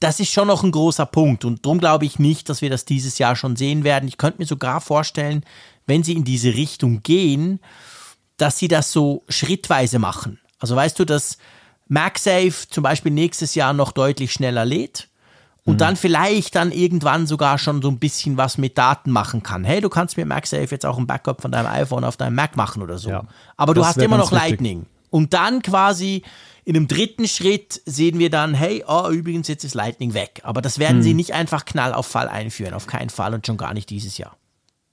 das 0.00 0.18
ist 0.20 0.32
schon 0.32 0.48
noch 0.48 0.64
ein 0.64 0.72
großer 0.72 1.06
Punkt 1.06 1.44
und 1.44 1.64
darum 1.64 1.78
glaube 1.78 2.04
ich 2.04 2.18
nicht, 2.18 2.48
dass 2.48 2.60
wir 2.60 2.70
das 2.70 2.84
dieses 2.84 3.18
Jahr 3.18 3.36
schon 3.36 3.56
sehen 3.56 3.84
werden. 3.84 4.08
Ich 4.08 4.18
könnte 4.18 4.40
mir 4.40 4.46
sogar 4.46 4.80
vorstellen, 4.80 5.44
wenn 5.86 6.02
sie 6.02 6.14
in 6.14 6.24
diese 6.24 6.54
Richtung 6.54 7.02
gehen, 7.04 7.60
dass 8.36 8.58
sie 8.58 8.68
das 8.68 8.92
so 8.92 9.24
schrittweise 9.28 9.98
machen. 9.98 10.40
Also 10.58 10.76
weißt 10.76 10.98
du, 10.98 11.04
dass 11.04 11.38
MagSafe 11.88 12.68
zum 12.68 12.82
Beispiel 12.82 13.12
nächstes 13.12 13.54
Jahr 13.54 13.72
noch 13.72 13.92
deutlich 13.92 14.32
schneller 14.32 14.64
lädt 14.64 15.08
und 15.64 15.74
mhm. 15.74 15.78
dann 15.78 15.96
vielleicht 15.96 16.54
dann 16.54 16.72
irgendwann 16.72 17.26
sogar 17.26 17.58
schon 17.58 17.82
so 17.82 17.88
ein 17.88 17.98
bisschen 17.98 18.36
was 18.36 18.58
mit 18.58 18.76
Daten 18.78 19.10
machen 19.10 19.42
kann. 19.42 19.64
Hey, 19.64 19.80
du 19.80 19.88
kannst 19.88 20.16
mit 20.16 20.26
MagSafe 20.26 20.68
jetzt 20.70 20.86
auch 20.86 20.98
ein 20.98 21.06
Backup 21.06 21.42
von 21.42 21.52
deinem 21.52 21.66
iPhone 21.66 22.04
auf 22.04 22.16
deinem 22.16 22.34
Mac 22.34 22.56
machen 22.56 22.82
oder 22.82 22.98
so. 22.98 23.10
Ja, 23.10 23.24
Aber 23.56 23.74
du 23.74 23.84
hast 23.84 23.98
immer 23.98 24.18
noch 24.18 24.32
Lightning. 24.32 24.86
Und 25.10 25.32
dann 25.32 25.62
quasi 25.62 26.22
in 26.64 26.76
einem 26.76 26.88
dritten 26.88 27.28
Schritt 27.28 27.80
sehen 27.84 28.18
wir 28.18 28.30
dann, 28.30 28.54
hey, 28.54 28.84
oh, 28.86 29.10
übrigens, 29.10 29.48
jetzt 29.48 29.64
ist 29.64 29.74
Lightning 29.74 30.14
weg. 30.14 30.40
Aber 30.44 30.60
das 30.62 30.78
werden 30.78 30.98
mhm. 30.98 31.02
sie 31.02 31.14
nicht 31.14 31.34
einfach 31.34 31.64
knall 31.66 31.92
auf 31.92 32.06
Fall 32.06 32.28
einführen, 32.28 32.74
auf 32.74 32.86
keinen 32.86 33.10
Fall 33.10 33.34
und 33.34 33.46
schon 33.46 33.56
gar 33.56 33.74
nicht 33.74 33.90
dieses 33.90 34.18
Jahr. 34.18 34.36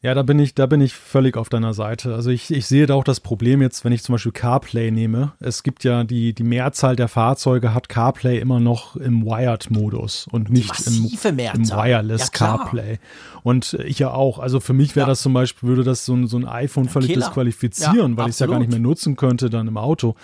Ja, 0.04 0.16
da 0.16 0.24
bin 0.24 0.40
ich, 0.40 0.56
da 0.56 0.66
bin 0.66 0.82
ich 0.82 0.96
völlig 0.96 1.38
auf 1.38 1.48
deiner 1.48 1.76
Seite. 1.76 2.16
Also 2.16 2.32
ich, 2.32 2.50
ich 2.50 2.66
sehe 2.66 2.88
da 2.88 2.96
auch 2.96 3.04
das 3.04 3.20
Problem 3.20 3.62
jetzt, 3.62 3.86
wenn 3.86 3.94
ich 3.94 4.02
zum 4.02 4.14
Beispiel 4.14 4.32
CarPlay 4.32 4.90
nehme. 4.90 5.34
Es 5.40 5.62
gibt 5.62 5.84
ja 5.84 6.04
die, 6.04 6.34
die 6.34 6.44
Mehrzahl 6.44 6.96
der 6.96 7.08
Fahrzeuge 7.08 7.76
hat 7.76 7.88
CarPlay 7.88 8.40
immer 8.40 8.60
noch 8.60 8.96
im 8.96 9.24
Wired-Modus 9.24 10.28
und 10.32 10.50
nicht 10.50 10.72
im, 10.88 11.06
im, 11.06 11.38
Wireless 11.38 12.22
ja, 12.22 12.30
CarPlay. 12.32 12.98
Und 13.44 13.78
ich 13.86 14.00
ja 14.00 14.12
auch. 14.12 14.40
Also 14.40 14.60
für 14.60 14.74
mich 14.74 14.96
wäre 14.96 15.06
ja. 15.06 15.12
das 15.12 15.22
zum 15.22 15.34
Beispiel, 15.34 15.70
würde 15.70 15.84
das 15.84 16.04
so 16.04 16.16
ein, 16.16 16.26
so 16.26 16.38
ein 16.38 16.48
iPhone 16.48 16.90
völlig 16.90 17.10
Killer. 17.12 17.28
disqualifizieren, 17.28 18.12
ja, 18.14 18.18
weil 18.18 18.30
ich 18.30 18.34
es 18.34 18.40
ja 18.40 18.48
gar 18.48 18.58
nicht 18.58 18.72
mehr 18.72 18.80
nutzen 18.80 19.16
könnte 19.16 19.52
dann 19.52 19.68
im 19.68 19.78
Auto. 19.78 20.16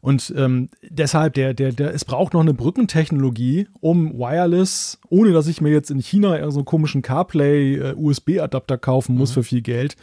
Und 0.00 0.32
ähm, 0.36 0.70
deshalb, 0.82 1.34
der, 1.34 1.52
der, 1.52 1.72
der, 1.72 1.94
es 1.94 2.06
braucht 2.06 2.32
noch 2.32 2.40
eine 2.40 2.54
Brückentechnologie, 2.54 3.68
um 3.80 4.18
Wireless, 4.18 4.98
ohne 5.10 5.32
dass 5.32 5.46
ich 5.46 5.60
mir 5.60 5.70
jetzt 5.70 5.90
in 5.90 6.00
China 6.00 6.50
so 6.50 6.60
einen 6.60 6.64
komischen 6.64 7.02
CarPlay-USB-Adapter 7.02 8.76
äh, 8.76 8.78
kaufen 8.78 9.16
muss 9.16 9.30
mhm. 9.30 9.34
für 9.34 9.42
viel 9.42 9.60
Geld, 9.60 9.96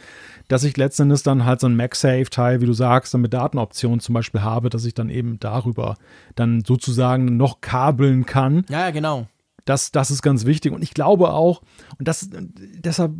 dass 0.46 0.62
ich 0.62 0.76
letzten 0.76 1.02
Endes 1.02 1.24
dann 1.24 1.44
halt 1.44 1.60
so 1.60 1.66
ein 1.66 1.76
MagSafe-Teil, 1.76 2.60
wie 2.60 2.66
du 2.66 2.74
sagst, 2.74 3.12
dann 3.12 3.22
mit 3.22 3.34
Datenoptionen 3.34 3.98
zum 3.98 4.14
Beispiel 4.14 4.42
habe, 4.42 4.70
dass 4.70 4.84
ich 4.84 4.94
dann 4.94 5.10
eben 5.10 5.40
darüber 5.40 5.96
dann 6.36 6.62
sozusagen 6.64 7.36
noch 7.36 7.60
kabeln 7.60 8.24
kann. 8.24 8.64
Ja, 8.68 8.80
ja 8.80 8.90
genau. 8.90 9.26
Das, 9.68 9.92
das 9.92 10.10
ist 10.10 10.22
ganz 10.22 10.46
wichtig. 10.46 10.72
Und 10.72 10.82
ich 10.82 10.94
glaube 10.94 11.30
auch, 11.34 11.60
und 11.98 12.08
das 12.08 12.30
deshalb, 12.32 13.12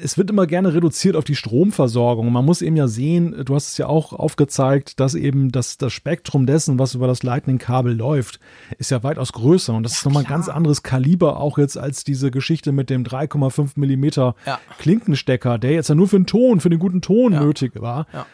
es 0.00 0.16
wird 0.16 0.30
immer 0.30 0.46
gerne 0.46 0.74
reduziert 0.74 1.16
auf 1.16 1.24
die 1.24 1.34
Stromversorgung. 1.34 2.30
Man 2.30 2.44
muss 2.44 2.62
eben 2.62 2.76
ja 2.76 2.86
sehen, 2.86 3.44
du 3.44 3.56
hast 3.56 3.68
es 3.68 3.78
ja 3.78 3.88
auch 3.88 4.12
aufgezeigt, 4.12 5.00
dass 5.00 5.16
eben 5.16 5.50
das, 5.50 5.78
das 5.78 5.92
Spektrum 5.92 6.46
dessen, 6.46 6.78
was 6.78 6.94
über 6.94 7.08
das 7.08 7.24
Lightning-Kabel 7.24 7.96
läuft, 7.96 8.38
ist 8.78 8.92
ja 8.92 9.02
weitaus 9.02 9.32
größer. 9.32 9.74
Und 9.74 9.82
das 9.82 9.94
ja, 9.94 9.96
ist 9.98 10.04
nochmal 10.04 10.22
ein 10.22 10.28
ganz 10.28 10.48
anderes 10.48 10.84
Kaliber 10.84 11.40
auch 11.40 11.58
jetzt 11.58 11.76
als 11.76 12.04
diese 12.04 12.30
Geschichte 12.30 12.70
mit 12.70 12.88
dem 12.88 13.02
3,5 13.02 13.72
Millimeter 13.74 14.36
ja. 14.46 14.60
Klinkenstecker, 14.78 15.58
der 15.58 15.72
jetzt 15.72 15.88
ja 15.88 15.96
nur 15.96 16.06
für 16.06 16.20
den 16.20 16.26
Ton, 16.26 16.60
für 16.60 16.70
den 16.70 16.78
guten 16.78 17.02
Ton 17.02 17.32
ja. 17.32 17.40
nötig 17.40 17.72
war. 17.80 18.06
Ja 18.12 18.26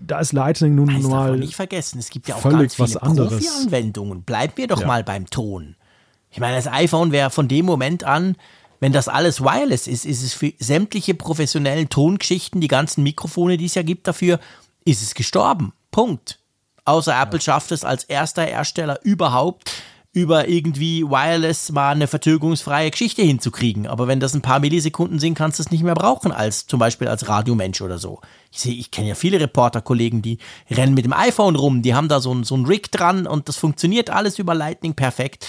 da 0.00 0.20
ist 0.20 0.32
Lightning 0.32 0.76
nun 0.76 1.02
mal 1.02 1.36
nicht 1.36 1.56
vergessen, 1.56 1.98
es 1.98 2.10
gibt 2.10 2.28
ja 2.28 2.36
auch 2.36 2.42
ganz 2.44 2.76
viele 2.76 2.88
Profi-Anwendungen. 2.88 4.22
Bleiben 4.22 4.52
wir 4.54 4.68
doch 4.68 4.82
ja. 4.82 4.86
mal 4.86 5.02
beim 5.02 5.28
Ton. 5.28 5.74
Ich 6.30 6.40
meine, 6.40 6.56
das 6.56 6.66
iPhone 6.66 7.12
wäre 7.12 7.30
von 7.30 7.48
dem 7.48 7.66
Moment 7.66 8.04
an, 8.04 8.36
wenn 8.80 8.92
das 8.92 9.08
alles 9.08 9.40
wireless 9.40 9.86
ist, 9.86 10.04
ist 10.04 10.22
es 10.22 10.34
für 10.34 10.52
sämtliche 10.58 11.14
professionellen 11.14 11.88
Tongeschichten, 11.88 12.60
die 12.60 12.68
ganzen 12.68 13.02
Mikrofone, 13.02 13.56
die 13.56 13.66
es 13.66 13.74
ja 13.74 13.82
gibt 13.82 14.06
dafür, 14.06 14.38
ist 14.84 15.02
es 15.02 15.14
gestorben. 15.14 15.72
Punkt. 15.90 16.38
Außer 16.84 17.20
Apple 17.20 17.40
schafft 17.40 17.72
es 17.72 17.84
als 17.84 18.04
erster 18.04 18.44
Hersteller 18.44 19.00
überhaupt 19.02 19.72
über 20.12 20.48
irgendwie 20.48 21.02
wireless 21.02 21.70
mal 21.70 21.90
eine 21.90 22.06
verzögerungsfreie 22.06 22.90
Geschichte 22.90 23.22
hinzukriegen. 23.22 23.86
Aber 23.86 24.08
wenn 24.08 24.20
das 24.20 24.34
ein 24.34 24.42
paar 24.42 24.58
Millisekunden 24.58 25.18
sind, 25.18 25.34
kannst 25.34 25.58
du 25.58 25.62
es 25.62 25.70
nicht 25.70 25.82
mehr 25.82 25.94
brauchen 25.94 26.32
als 26.32 26.66
zum 26.66 26.80
Beispiel 26.80 27.08
als 27.08 27.28
Radiomensch 27.28 27.82
oder 27.82 27.98
so. 27.98 28.20
Ich 28.50 28.60
sehe, 28.60 28.74
ich 28.74 28.90
kenne 28.90 29.08
ja 29.08 29.14
viele 29.14 29.38
Reporterkollegen, 29.38 30.22
die 30.22 30.38
rennen 30.70 30.94
mit 30.94 31.04
dem 31.04 31.12
iPhone 31.12 31.56
rum, 31.56 31.82
die 31.82 31.94
haben 31.94 32.08
da 32.08 32.20
so 32.20 32.34
ein, 32.34 32.44
so 32.44 32.56
ein 32.56 32.64
Rig 32.64 32.90
dran 32.90 33.26
und 33.26 33.48
das 33.48 33.56
funktioniert 33.56 34.08
alles 34.10 34.38
über 34.38 34.54
Lightning 34.54 34.94
perfekt. 34.94 35.46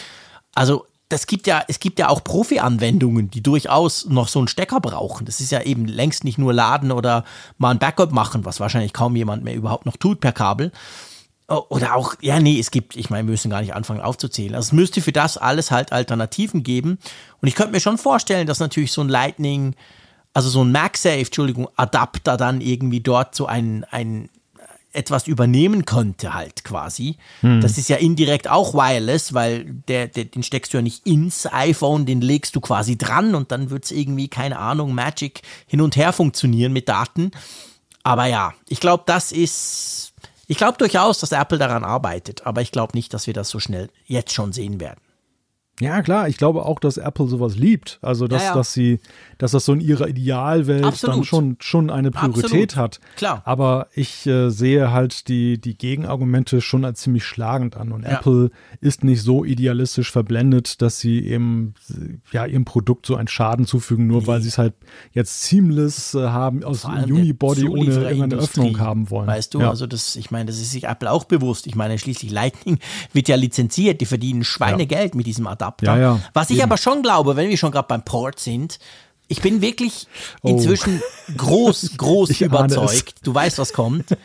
Also 0.56 0.86
das 1.10 1.26
gibt 1.26 1.48
ja, 1.48 1.64
es 1.68 1.80
gibt 1.80 1.98
ja 1.98 2.10
auch 2.10 2.24
Profi-Anwendungen, 2.24 3.32
die 3.32 3.42
durchaus 3.42 4.06
noch 4.06 4.28
so 4.28 4.40
einen 4.40 4.48
Stecker 4.48 4.80
brauchen. 4.80 5.26
Das 5.26 5.40
ist 5.40 5.52
ja 5.52 5.62
eben 5.64 5.86
längst 5.86 6.24
nicht 6.24 6.38
nur 6.38 6.54
laden 6.54 6.92
oder 6.92 7.26
mal 7.58 7.72
ein 7.72 7.80
Backup 7.80 8.12
machen, 8.12 8.46
was 8.46 8.60
wahrscheinlich 8.60 8.94
kaum 8.94 9.16
jemand 9.16 9.44
mehr 9.44 9.56
überhaupt 9.56 9.88
noch 9.88 9.98
tut 9.98 10.22
per 10.22 10.32
Kabel. 10.32 10.72
Oder 11.48 11.96
auch, 11.96 12.14
ja, 12.22 12.40
nee, 12.40 12.60
es 12.60 12.70
gibt, 12.70 12.96
ich 12.96 13.10
meine, 13.10 13.28
wir 13.28 13.32
müssen 13.32 13.50
gar 13.50 13.62
nicht 13.62 13.74
anfangen 13.74 14.02
aufzuzählen. 14.02 14.54
Also 14.54 14.68
es 14.68 14.72
müsste 14.72 15.02
für 15.02 15.12
das 15.12 15.36
alles 15.36 15.72
halt 15.72 15.92
Alternativen 15.92 16.62
geben. 16.62 17.00
Und 17.42 17.48
ich 17.48 17.56
könnte 17.56 17.72
mir 17.72 17.80
schon 17.80 17.98
vorstellen, 17.98 18.46
dass 18.46 18.60
natürlich 18.60 18.92
so 18.92 19.02
ein 19.02 19.10
Lightning, 19.10 19.76
also 20.36 20.48
so 20.48 20.64
ein 20.64 20.72
MagSafe, 20.72 21.18
Entschuldigung, 21.18 21.68
Adapter 21.76 22.38
dann 22.38 22.62
irgendwie 22.62 23.00
dort 23.00 23.34
so 23.34 23.48
ein, 23.48 23.84
ein 23.90 24.30
etwas 25.00 25.28
übernehmen 25.28 25.86
könnte, 25.86 26.34
halt 26.34 26.64
quasi. 26.66 27.18
Hm. 27.42 27.62
Das 27.62 27.78
ist 27.78 27.88
ja 27.88 27.96
indirekt 27.96 28.50
auch 28.50 28.74
wireless, 28.74 29.34
weil 29.34 29.66
der, 29.88 30.08
der, 30.08 30.26
den 30.26 30.44
steckst 30.44 30.74
du 30.74 30.78
ja 30.78 30.82
nicht 30.82 31.08
ins 31.08 31.52
iPhone, 31.52 32.06
den 32.06 32.20
legst 32.22 32.56
du 32.56 32.60
quasi 32.60 32.98
dran 32.98 33.34
und 33.34 33.52
dann 33.52 33.70
wird 33.70 33.86
es 33.86 33.92
irgendwie, 33.92 34.28
keine 34.28 34.60
Ahnung, 34.60 34.94
Magic 34.94 35.42
hin 35.66 35.80
und 35.80 35.96
her 35.96 36.12
funktionieren 36.12 36.74
mit 36.74 36.90
Daten. 36.90 37.32
Aber 38.04 38.26
ja, 38.26 38.54
ich 38.68 38.80
glaube, 38.80 39.04
das 39.06 39.32
ist. 39.32 40.14
Ich 40.48 40.58
glaube 40.58 40.80
durchaus, 40.80 41.20
dass 41.20 41.32
Apple 41.32 41.60
daran 41.60 41.84
arbeitet, 41.84 42.46
aber 42.48 42.62
ich 42.62 42.72
glaube 42.72 42.98
nicht, 42.98 43.14
dass 43.14 43.28
wir 43.28 43.36
das 43.36 43.50
so 43.50 43.60
schnell 43.60 43.90
jetzt 44.08 44.34
schon 44.34 44.52
sehen 44.52 44.80
werden. 44.80 45.00
Ja, 45.82 46.02
klar, 46.02 46.28
ich 46.28 46.38
glaube 46.38 46.66
auch, 46.66 46.80
dass 46.80 46.98
Apple 46.98 47.28
sowas 47.28 47.56
liebt. 47.56 48.00
Also, 48.02 48.28
dass, 48.28 48.42
ja, 48.44 48.50
ja. 48.50 48.56
dass 48.56 48.74
sie, 48.74 49.00
dass 49.38 49.52
das 49.52 49.64
so 49.64 49.74
in 49.74 49.80
ihrer 49.80 50.10
Idealwelt 50.10 50.84
Absolut. 50.84 51.16
dann 51.16 51.24
schon, 51.24 51.58
schon 51.60 51.90
eine 51.90 52.12
Priorität 52.12 52.44
Absolut. 52.44 52.76
hat. 52.76 53.00
Klar. 53.16 53.42
Aber 53.46 53.88
ich 53.94 54.26
äh, 54.26 54.50
sehe 54.50 54.92
halt 54.92 55.30
die, 55.30 55.60
die 55.60 55.78
Gegenargumente 55.78 56.60
schon 56.60 56.84
als 56.84 57.00
ziemlich 57.00 57.24
schlagend 57.24 57.78
an. 57.78 57.94
Und 57.94 58.04
ja. 58.04 58.12
Apple 58.12 58.52
ist 58.82 59.06
nicht 59.06 59.22
so 59.22 59.46
idealistisch 59.46 60.12
verblendet, 60.12 60.82
dass 60.82 61.00
sie 61.00 61.26
eben 61.26 61.76
ja 62.34 62.46
ihrem 62.46 62.66
Produkt 62.66 63.06
so 63.06 63.16
einen 63.16 63.30
Schaden 63.30 63.66
zufügen, 63.66 64.08
nur 64.08 64.22
nee. 64.22 64.28
weil 64.28 64.42
sie 64.42 64.50
es 64.50 64.58
halt 64.58 64.74
jetzt 65.14 65.44
seamless 65.44 66.14
äh, 66.14 66.28
haben, 66.28 66.64
aus 66.66 66.84
Unibody 66.84 67.70
ohne 67.70 67.86
irgendeine 67.86 68.36
Öffnung 68.36 68.80
haben 68.80 69.10
wollen. 69.10 69.28
Weißt 69.28 69.54
du, 69.54 69.62
also 69.62 69.88
das, 69.88 70.18
ich 70.18 70.30
meine, 70.30 70.46
das 70.46 70.60
ist 70.60 70.72
sich 70.72 70.84
Apple 70.84 71.10
auch 71.10 71.24
bewusst. 71.24 71.68
Ich 71.68 71.76
meine, 71.76 71.98
schließlich 71.98 72.32
Lightning 72.32 72.80
wird 73.14 73.30
ja 73.30 73.38
lizenziert, 73.38 74.02
die 74.02 74.06
verdienen 74.06 74.44
Schweinegeld 74.44 75.16
mit 75.16 75.26
diesem 75.26 75.48
Adapter. 75.48 75.69
Adapter. 75.70 75.86
Ja, 75.86 75.98
ja, 75.98 76.20
Was 76.34 76.50
ich 76.50 76.58
eben. 76.58 76.64
aber 76.64 76.78
schon 76.78 77.02
glaube, 77.02 77.36
wenn 77.36 77.50
wir 77.50 77.58
schon 77.58 77.72
gerade 77.72 77.88
beim 77.88 78.04
Port 78.04 78.40
sind, 78.40 78.80
ich 79.28 79.42
bin 79.42 79.62
wirklich 79.62 80.08
oh. 80.42 80.50
inzwischen 80.50 81.02
oh. 81.02 81.34
groß, 81.38 81.92
groß 81.98 82.42
überzeugt. 82.42 83.16
Du 83.24 83.34
weißt, 83.34 83.60
was 83.60 83.74
kommt. 83.74 84.18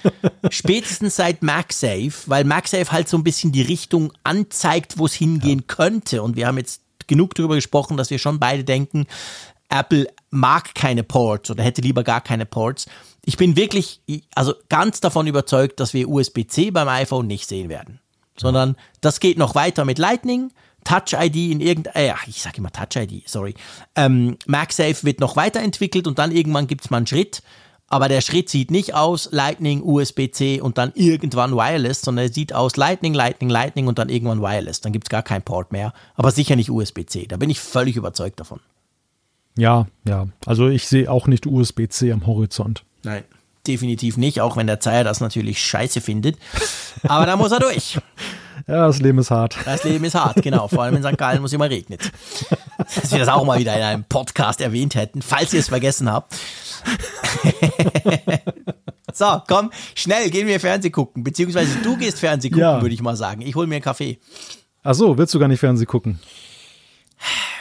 Spätestens 0.51 1.17
seit 1.17 1.43
MagSafe, 1.43 2.13
weil 2.27 2.45
MagSafe 2.45 2.91
halt 2.91 3.09
so 3.09 3.19
ein 3.19 3.25
bisschen 3.25 3.53
die 3.53 3.63
Richtung 3.63 4.13
anzeigt, 4.25 4.99
wo 4.99 5.07
es 5.07 5.13
hingehen 5.13 5.61
ja. 5.61 5.65
könnte. 5.75 6.23
Und 6.23 6.37
wir 6.37 6.47
haben 6.47 6.57
jetzt 6.57 6.81
genug 7.07 7.35
darüber 7.35 7.55
gesprochen, 7.55 7.99
dass 7.99 8.11
wir 8.11 8.19
schon 8.19 8.41
beide 8.41 8.65
denken, 8.65 9.07
Apple 9.69 10.07
mag 10.31 10.75
keine 10.75 11.03
Ports 11.03 11.51
oder 11.51 11.63
hätte 11.63 11.83
lieber 11.83 12.03
gar 12.03 12.23
keine 12.23 12.47
Ports. 12.47 12.87
Ich 13.27 13.37
bin 13.37 13.57
wirklich, 13.57 14.01
also 14.35 14.55
ganz 14.69 15.01
davon 15.01 15.27
überzeugt, 15.27 15.81
dass 15.81 15.93
wir 15.93 16.09
USB-C 16.09 16.71
beim 16.71 16.89
iPhone 16.89 17.27
nicht 17.27 17.49
sehen 17.49 17.69
werden. 17.69 18.01
Sondern 18.37 18.77
das 19.01 19.21
geht 19.21 19.39
noch 19.39 19.55
weiter 19.55 19.85
mit 19.85 19.99
Lightning 19.99 20.51
Touch-ID 20.85 21.37
in 21.37 21.61
irgendein, 21.61 22.11
äh, 22.11 22.14
ich 22.26 22.43
sage 22.43 22.59
immer 22.59 22.70
Touch-ID, 22.70 23.28
sorry. 23.28 23.55
Ähm, 23.97 24.37
MagSafe 24.47 25.05
wird 25.05 25.20
noch 25.20 25.37
weiterentwickelt 25.37 26.07
und 26.07 26.18
dann 26.18 26.30
irgendwann 26.30 26.66
gibt 26.66 26.85
es 26.85 26.91
mal 26.91 26.99
einen 26.99 27.07
Schritt. 27.07 27.43
Aber 27.89 28.09
der 28.09 28.22
Schritt 28.22 28.49
sieht 28.49 28.70
nicht 28.70 28.95
aus 28.95 29.28
Lightning, 29.30 29.82
USB-C 29.82 30.61
und 30.61 30.78
dann 30.78 30.93
irgendwann 30.95 31.53
Wireless, 31.53 32.01
sondern 32.01 32.26
er 32.26 32.32
sieht 32.32 32.53
aus 32.53 32.76
Lightning, 32.76 33.14
Lightning, 33.14 33.51
Lightning 33.51 33.87
und 33.87 33.99
dann 33.99 34.09
irgendwann 34.09 34.41
Wireless. 34.41 34.80
Dann 34.80 34.93
gibt 34.93 35.07
es 35.07 35.11
gar 35.11 35.22
keinen 35.22 35.43
Port 35.43 35.70
mehr. 35.70 35.93
Aber 36.16 36.30
sicher 36.30 36.57
nicht 36.57 36.70
USB-C. 36.70 37.26
Da 37.26 37.37
bin 37.37 37.51
ich 37.51 37.61
völlig 37.61 37.97
überzeugt 37.97 38.41
davon. 38.41 38.61
Ja, 39.57 39.87
ja. 40.09 40.26
Also 40.47 40.68
ich 40.68 40.89
sehe 40.89 41.11
auch 41.11 41.26
nicht 41.26 41.47
USB-C 41.47 42.11
am 42.11 42.26
Horizont. 42.26 42.82
Nein, 43.05 43.22
definitiv 43.66 44.16
nicht, 44.16 44.41
auch 44.41 44.57
wenn 44.57 44.66
der 44.66 44.80
Zeier 44.80 45.05
das 45.05 45.20
natürlich 45.20 45.62
scheiße 45.62 46.01
findet. 46.01 46.37
Aber 47.05 47.26
da 47.26 47.37
muss 47.37 47.53
er 47.53 47.61
durch. 47.61 47.99
Ja, 48.67 48.87
das 48.87 49.01
Leben 49.01 49.19
ist 49.19 49.31
hart. 49.31 49.57
Das 49.65 49.85
Leben 49.85 50.05
ist 50.05 50.15
hart, 50.15 50.43
genau. 50.43 50.69
Vor 50.69 50.83
allem 50.83 50.97
in 50.97 51.03
St. 51.03 51.19
Gallen, 51.19 51.43
wo 51.43 51.47
es 51.47 51.53
immer 51.53 51.69
regnet. 51.69 52.11
Dass 52.79 53.12
wir 53.12 53.19
das 53.19 53.29
auch 53.29 53.45
mal 53.45 53.59
wieder 53.59 53.77
in 53.77 53.83
einem 53.83 54.05
Podcast 54.05 54.61
erwähnt 54.61 54.95
hätten, 54.95 55.21
falls 55.21 55.53
ihr 55.53 55.61
es 55.61 55.69
vergessen 55.69 56.11
habt. 56.11 56.35
so, 59.12 59.43
komm, 59.47 59.71
schnell 59.95 60.31
gehen 60.31 60.47
wir 60.47 60.61
Fernseh 60.61 60.91
gucken. 60.91 61.25
Beziehungsweise 61.25 61.79
du 61.83 61.97
gehst 61.97 62.21
Fernseh 62.21 62.49
gucken, 62.49 62.62
ja. 62.62 62.81
würde 62.81 62.95
ich 62.95 63.03
mal 63.03 63.17
sagen. 63.17 63.43
Ich 63.43 63.55
hole 63.55 63.67
mir 63.67 63.77
einen 63.77 63.85
Kaffee. 63.85 64.19
Ach 64.83 64.95
so, 64.95 65.19
willst 65.19 65.35
du 65.35 65.39
gar 65.39 65.49
nicht 65.49 65.61
Fernseh 65.61 65.85
gucken? 65.85 66.19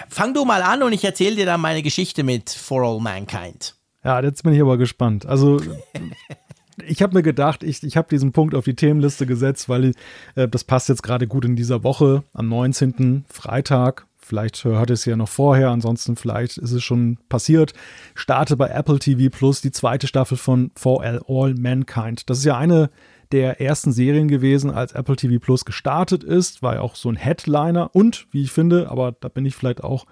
Fang 0.10 0.34
du 0.34 0.46
mal 0.46 0.62
an 0.62 0.84
und 0.84 0.94
ich 0.94 1.04
erzähle 1.04 1.36
dir 1.36 1.46
dann 1.46 1.60
meine 1.62 1.82
Geschichte 1.82 2.24
mit 2.24 2.50
For 2.50 2.84
All 2.84 3.00
Mankind. 3.00 3.76
Ja, 4.04 4.22
jetzt 4.22 4.44
bin 4.44 4.54
ich 4.54 4.62
aber 4.62 4.78
gespannt. 4.78 5.26
Also 5.26 5.62
ich 6.86 7.02
habe 7.02 7.16
mir 7.16 7.24
gedacht, 7.24 7.64
ich, 7.64 7.84
ich 7.84 7.98
habe 7.98 8.08
diesen 8.10 8.32
Punkt 8.32 8.56
auf 8.56 8.66
die 8.66 8.76
Themenliste 8.76 9.26
gesetzt, 9.26 9.70
weil 9.70 9.94
äh, 10.36 10.48
das 10.48 10.64
passt 10.64 10.90
jetzt 10.90 11.04
gerade 11.04 11.28
gut 11.28 11.46
in 11.46 11.56
dieser 11.56 11.84
Woche, 11.84 12.24
am 12.34 12.50
19. 12.50 13.26
Freitag. 13.30 14.08
Vielleicht 14.18 14.64
hört 14.64 14.90
es 14.90 15.04
ja 15.04 15.18
noch 15.18 15.28
vorher, 15.28 15.70
ansonsten 15.70 16.16
vielleicht 16.16 16.58
ist 16.58 16.72
es 16.72 16.82
schon 16.82 17.18
passiert. 17.28 17.74
Starte 18.16 18.56
bei 18.56 18.70
Apple 18.70 19.00
TV 19.00 19.30
Plus 19.36 19.60
die 19.60 19.72
zweite 19.72 20.08
Staffel 20.08 20.38
von 20.38 20.72
For 20.76 21.04
All 21.04 21.54
Mankind. 21.56 22.30
Das 22.30 22.38
ist 22.38 22.46
ja 22.46 22.58
eine 22.58 22.90
der 23.34 23.60
ersten 23.60 23.92
Serien 23.92 24.30
gewesen, 24.30 24.72
als 24.72 24.94
Apple 24.94 25.18
TV 25.18 25.44
Plus 25.44 25.66
gestartet 25.66 26.24
ist. 26.24 26.64
War 26.64 26.76
ja 26.76 26.82
auch 26.82 26.96
so 26.96 27.10
ein 27.10 27.18
Headliner 27.18 27.94
und, 27.94 28.28
wie 28.32 28.44
ich 28.44 28.52
finde, 28.52 28.90
aber 28.90 29.12
da 29.12 29.28
bin 29.28 29.46
ich 29.46 29.56
vielleicht 29.56 29.84
auch 29.84 30.06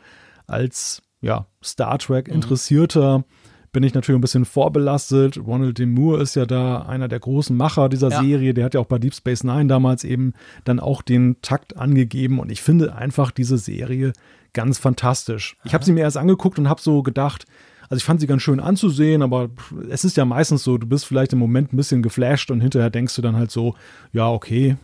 als 0.45 1.01
ja, 1.21 1.45
Star 1.63 1.97
Trek 1.97 2.27
mhm. 2.27 2.33
interessierter. 2.33 3.19
Mhm 3.19 3.23
bin 3.71 3.83
ich 3.83 3.93
natürlich 3.93 4.17
ein 4.17 4.21
bisschen 4.21 4.45
vorbelastet. 4.45 5.37
Ronald 5.37 5.77
D. 5.77 5.85
Moore 5.85 6.21
ist 6.21 6.35
ja 6.35 6.45
da 6.45 6.81
einer 6.81 7.07
der 7.07 7.19
großen 7.19 7.55
Macher 7.55 7.87
dieser 7.89 8.09
ja. 8.09 8.21
Serie. 8.21 8.53
Der 8.53 8.65
hat 8.65 8.73
ja 8.73 8.79
auch 8.79 8.85
bei 8.85 8.99
Deep 8.99 9.15
Space 9.15 9.43
Nine 9.43 9.67
damals 9.67 10.03
eben 10.03 10.33
dann 10.65 10.79
auch 10.79 11.01
den 11.01 11.37
Takt 11.41 11.77
angegeben. 11.77 12.39
Und 12.39 12.51
ich 12.51 12.61
finde 12.61 12.95
einfach 12.95 13.31
diese 13.31 13.57
Serie 13.57 14.13
ganz 14.53 14.77
fantastisch. 14.77 15.55
Ich 15.63 15.73
habe 15.73 15.85
sie 15.85 15.93
mir 15.93 16.01
erst 16.01 16.17
angeguckt 16.17 16.59
und 16.59 16.67
habe 16.67 16.81
so 16.81 17.01
gedacht, 17.01 17.45
also 17.83 17.97
ich 17.97 18.03
fand 18.03 18.21
sie 18.21 18.27
ganz 18.27 18.41
schön 18.41 18.59
anzusehen, 18.59 19.21
aber 19.21 19.49
es 19.89 20.05
ist 20.05 20.15
ja 20.17 20.23
meistens 20.25 20.63
so, 20.63 20.77
du 20.77 20.87
bist 20.87 21.05
vielleicht 21.05 21.33
im 21.33 21.39
Moment 21.39 21.73
ein 21.73 21.77
bisschen 21.77 22.01
geflasht 22.01 22.51
und 22.51 22.61
hinterher 22.61 22.89
denkst 22.89 23.15
du 23.15 23.21
dann 23.21 23.35
halt 23.35 23.51
so, 23.51 23.75
ja, 24.13 24.29
okay, 24.29 24.77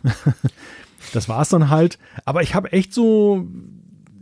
das 1.12 1.28
war's 1.28 1.48
dann 1.48 1.70
halt. 1.70 1.98
Aber 2.24 2.42
ich 2.42 2.54
habe 2.54 2.72
echt 2.72 2.92
so 2.92 3.46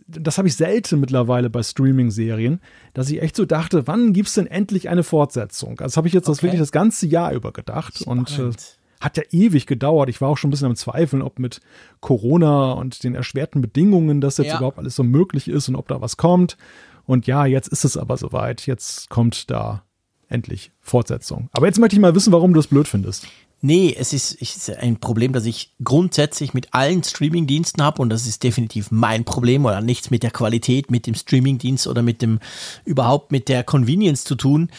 das 0.09 0.39
habe 0.39 0.49
ich 0.49 0.57
selten 0.57 1.01
mittlerweile 1.01 1.51
bei 1.51 1.63
Streaming-Serien, 1.63 2.61
dass 2.95 3.11
ich 3.11 3.23
echt 3.23 3.37
so 3.37 3.45
dachte, 3.45 3.87
wann 3.87 4.13
gibt 4.13 4.29
es 4.29 4.35
denn 4.35 4.47
endlich 4.47 4.89
eine 4.89 5.03
Fortsetzung? 5.03 5.81
Also 5.81 5.97
habe 5.97 6.09
ich 6.09 6.15
jetzt 6.15 6.29
okay. 6.29 6.33
das 6.33 6.43
wirklich 6.43 6.61
das 6.61 6.73
ganze 6.73 7.07
Jahr 7.07 7.33
über 7.33 7.53
gedacht 7.53 7.99
Spannend. 7.99 8.39
und 8.39 8.53
äh, 8.53 8.57
hat 9.01 9.17
ja 9.17 9.25
ewig 9.31 9.67
gedauert. 9.67 10.09
Ich 10.09 10.21
war 10.21 10.29
auch 10.29 10.39
schon 10.39 10.49
ein 10.49 10.53
bisschen 10.53 10.69
am 10.69 10.77
Zweifeln, 10.77 11.23
ob 11.23 11.39
mit 11.39 11.61
Corona 12.01 12.73
und 12.73 13.03
den 13.05 13.15
erschwerten 13.15 13.61
Bedingungen 13.61 14.21
das 14.21 14.39
jetzt 14.39 14.49
ja. 14.49 14.57
überhaupt 14.57 14.79
alles 14.79 14.97
so 14.97 15.03
möglich 15.03 15.49
ist 15.49 15.69
und 15.69 15.77
ob 15.77 15.89
da 15.89 16.01
was 16.01 16.17
kommt. 16.17 16.57
Und 17.05 17.27
ja, 17.27 17.47
jetzt 17.47 17.69
ist 17.69 17.85
es 17.85 17.97
aber 17.97 18.17
soweit. 18.17 18.67
Jetzt 18.67 19.11
kommt 19.11 19.51
da 19.51 19.85
endlich 20.29 20.73
Fortsetzung. 20.81 21.49
Aber 21.53 21.67
jetzt 21.67 21.79
möchte 21.79 21.95
ich 21.95 22.01
mal 22.01 22.15
wissen, 22.15 22.33
warum 22.33 22.53
du 22.53 22.61
es 22.61 22.67
blöd 22.67 22.89
findest. 22.89 23.29
Nee, 23.63 23.97
es 23.99 24.13
ist, 24.13 24.37
es 24.41 24.57
ist 24.57 24.71
ein 24.77 24.99
Problem, 25.01 25.33
das 25.33 25.47
ich 25.47 25.73
grundsätzlich 25.83 26.53
mit 26.53 26.75
allen 26.75 27.03
Streamingdiensten 27.03 27.83
habe 27.83 28.03
und 28.03 28.11
das 28.11 28.27
ist 28.27 28.43
definitiv 28.43 28.91
mein 28.91 29.25
Problem 29.25 29.65
oder 29.65 29.81
nichts 29.81 30.11
mit 30.11 30.23
der 30.23 30.31
Qualität, 30.31 30.91
mit 30.91 31.07
dem 31.07 31.15
Streamingdienst 31.15 31.87
oder 31.87 32.03
mit 32.03 32.21
dem 32.21 32.39
überhaupt 32.85 33.33
mit 33.33 33.49
der 33.49 33.65
Convenience 33.65 34.25
zu 34.25 34.35
tun. 34.35 34.71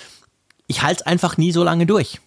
Ich 0.68 0.84
halte 0.84 1.02
es 1.02 1.08
einfach 1.08 1.38
nie 1.38 1.52
so 1.52 1.64
lange 1.64 1.86
durch. 1.86 2.20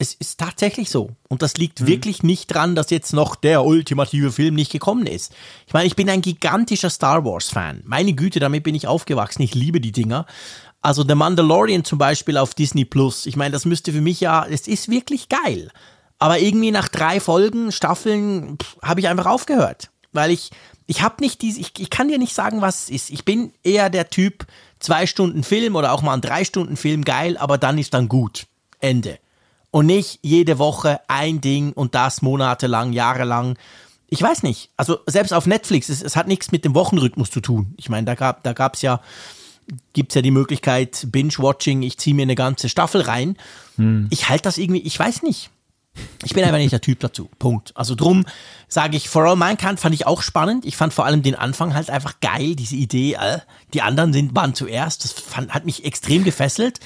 Es 0.00 0.14
ist 0.14 0.38
tatsächlich 0.38 0.90
so. 0.90 1.10
Und 1.28 1.42
das 1.42 1.56
liegt 1.56 1.80
mhm. 1.80 1.88
wirklich 1.88 2.22
nicht 2.22 2.46
dran, 2.46 2.76
dass 2.76 2.90
jetzt 2.90 3.12
noch 3.12 3.34
der 3.34 3.64
ultimative 3.64 4.30
Film 4.30 4.54
nicht 4.54 4.70
gekommen 4.70 5.06
ist. 5.06 5.34
Ich 5.66 5.72
meine, 5.72 5.86
ich 5.86 5.96
bin 5.96 6.08
ein 6.08 6.22
gigantischer 6.22 6.88
Star 6.88 7.24
Wars-Fan. 7.24 7.82
Meine 7.84 8.12
Güte, 8.12 8.38
damit 8.38 8.62
bin 8.62 8.76
ich 8.76 8.86
aufgewachsen. 8.86 9.42
Ich 9.42 9.56
liebe 9.56 9.80
die 9.80 9.92
Dinger. 9.92 10.24
Also 10.80 11.04
The 11.06 11.14
Mandalorian 11.14 11.84
zum 11.84 11.98
Beispiel 11.98 12.36
auf 12.36 12.54
Disney 12.54 12.84
Plus. 12.84 13.26
Ich 13.26 13.36
meine, 13.36 13.52
das 13.52 13.64
müsste 13.64 13.92
für 13.92 14.00
mich 14.00 14.20
ja, 14.20 14.46
es 14.48 14.68
ist 14.68 14.88
wirklich 14.88 15.28
geil. 15.28 15.70
Aber 16.18 16.38
irgendwie 16.38 16.70
nach 16.70 16.88
drei 16.88 17.20
Folgen, 17.20 17.72
Staffeln, 17.72 18.58
habe 18.82 19.00
ich 19.00 19.08
einfach 19.08 19.26
aufgehört. 19.26 19.90
Weil 20.12 20.30
ich, 20.30 20.50
ich 20.86 21.02
habe 21.02 21.16
nicht 21.20 21.42
diese, 21.42 21.60
ich, 21.60 21.72
ich 21.78 21.90
kann 21.90 22.08
dir 22.08 22.18
nicht 22.18 22.34
sagen, 22.34 22.60
was 22.60 22.84
es 22.84 22.90
ist. 22.90 23.10
Ich 23.10 23.24
bin 23.24 23.52
eher 23.62 23.90
der 23.90 24.10
Typ, 24.10 24.46
zwei 24.80 25.06
Stunden 25.06 25.44
Film 25.44 25.76
oder 25.76 25.92
auch 25.92 26.02
mal 26.02 26.14
ein 26.14 26.20
drei 26.20 26.44
Stunden 26.44 26.76
Film 26.76 27.04
geil, 27.04 27.36
aber 27.36 27.58
dann 27.58 27.78
ist 27.78 27.94
dann 27.94 28.08
gut. 28.08 28.46
Ende. 28.80 29.18
Und 29.70 29.86
nicht 29.86 30.20
jede 30.22 30.58
Woche 30.58 31.00
ein 31.08 31.40
Ding 31.40 31.72
und 31.72 31.94
das 31.94 32.22
monatelang, 32.22 32.92
jahrelang. 32.92 33.58
Ich 34.08 34.22
weiß 34.22 34.42
nicht. 34.42 34.70
Also 34.76 34.98
selbst 35.06 35.32
auf 35.34 35.46
Netflix, 35.46 35.88
es, 35.88 36.02
es 36.02 36.16
hat 36.16 36.26
nichts 36.26 36.52
mit 36.52 36.64
dem 36.64 36.74
Wochenrhythmus 36.74 37.30
zu 37.30 37.40
tun. 37.40 37.74
Ich 37.76 37.88
meine, 37.88 38.06
da 38.06 38.14
gab 38.14 38.42
da 38.44 38.54
gab's 38.54 38.80
ja 38.80 39.00
gibt 39.92 40.12
es 40.12 40.14
ja 40.14 40.22
die 40.22 40.30
Möglichkeit, 40.30 41.06
Binge-Watching, 41.10 41.82
ich 41.82 41.98
ziehe 41.98 42.14
mir 42.14 42.22
eine 42.22 42.34
ganze 42.34 42.68
Staffel 42.68 43.02
rein. 43.02 43.36
Hm. 43.76 44.06
Ich 44.10 44.28
halte 44.28 44.44
das 44.44 44.58
irgendwie, 44.58 44.80
ich 44.80 44.98
weiß 44.98 45.22
nicht. 45.22 45.50
Ich 46.24 46.32
bin 46.32 46.44
einfach 46.44 46.58
nicht 46.58 46.72
der 46.72 46.80
Typ 46.80 47.00
dazu. 47.00 47.28
Punkt. 47.38 47.72
Also 47.74 47.94
drum 47.94 48.24
sage 48.68 48.96
ich, 48.96 49.08
For 49.08 49.24
All 49.24 49.36
Mankind 49.36 49.80
fand 49.80 49.94
ich 49.94 50.06
auch 50.06 50.22
spannend. 50.22 50.64
Ich 50.64 50.76
fand 50.76 50.92
vor 50.92 51.04
allem 51.06 51.22
den 51.22 51.34
Anfang 51.34 51.74
halt 51.74 51.90
einfach 51.90 52.20
geil, 52.20 52.54
diese 52.54 52.76
Idee, 52.76 53.14
äh, 53.14 53.38
die 53.74 53.82
anderen 53.82 54.12
sind, 54.12 54.34
waren 54.36 54.54
zuerst. 54.54 55.04
Das 55.04 55.12
fand, 55.12 55.52
hat 55.52 55.64
mich 55.64 55.84
extrem 55.84 56.24
gefesselt. 56.24 56.80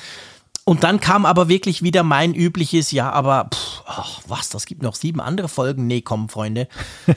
Und 0.65 0.85
dann 0.85 1.01
kam 1.01 1.27
aber 1.27 1.49
wirklich 1.49 1.83
wieder 1.83 2.05
mein 2.05 2.35
übliches, 2.35 2.93
ja, 2.93 3.11
aber 3.11 3.49
pff, 3.53 3.83
ach, 3.85 4.21
was, 4.29 4.49
das 4.49 4.65
gibt 4.65 4.83
noch 4.83 4.95
sieben 4.95 5.21
andere 5.21 5.49
Folgen. 5.49 5.89
Nee, 5.89 6.03
komm, 6.03 6.29
Freunde. 6.29 6.69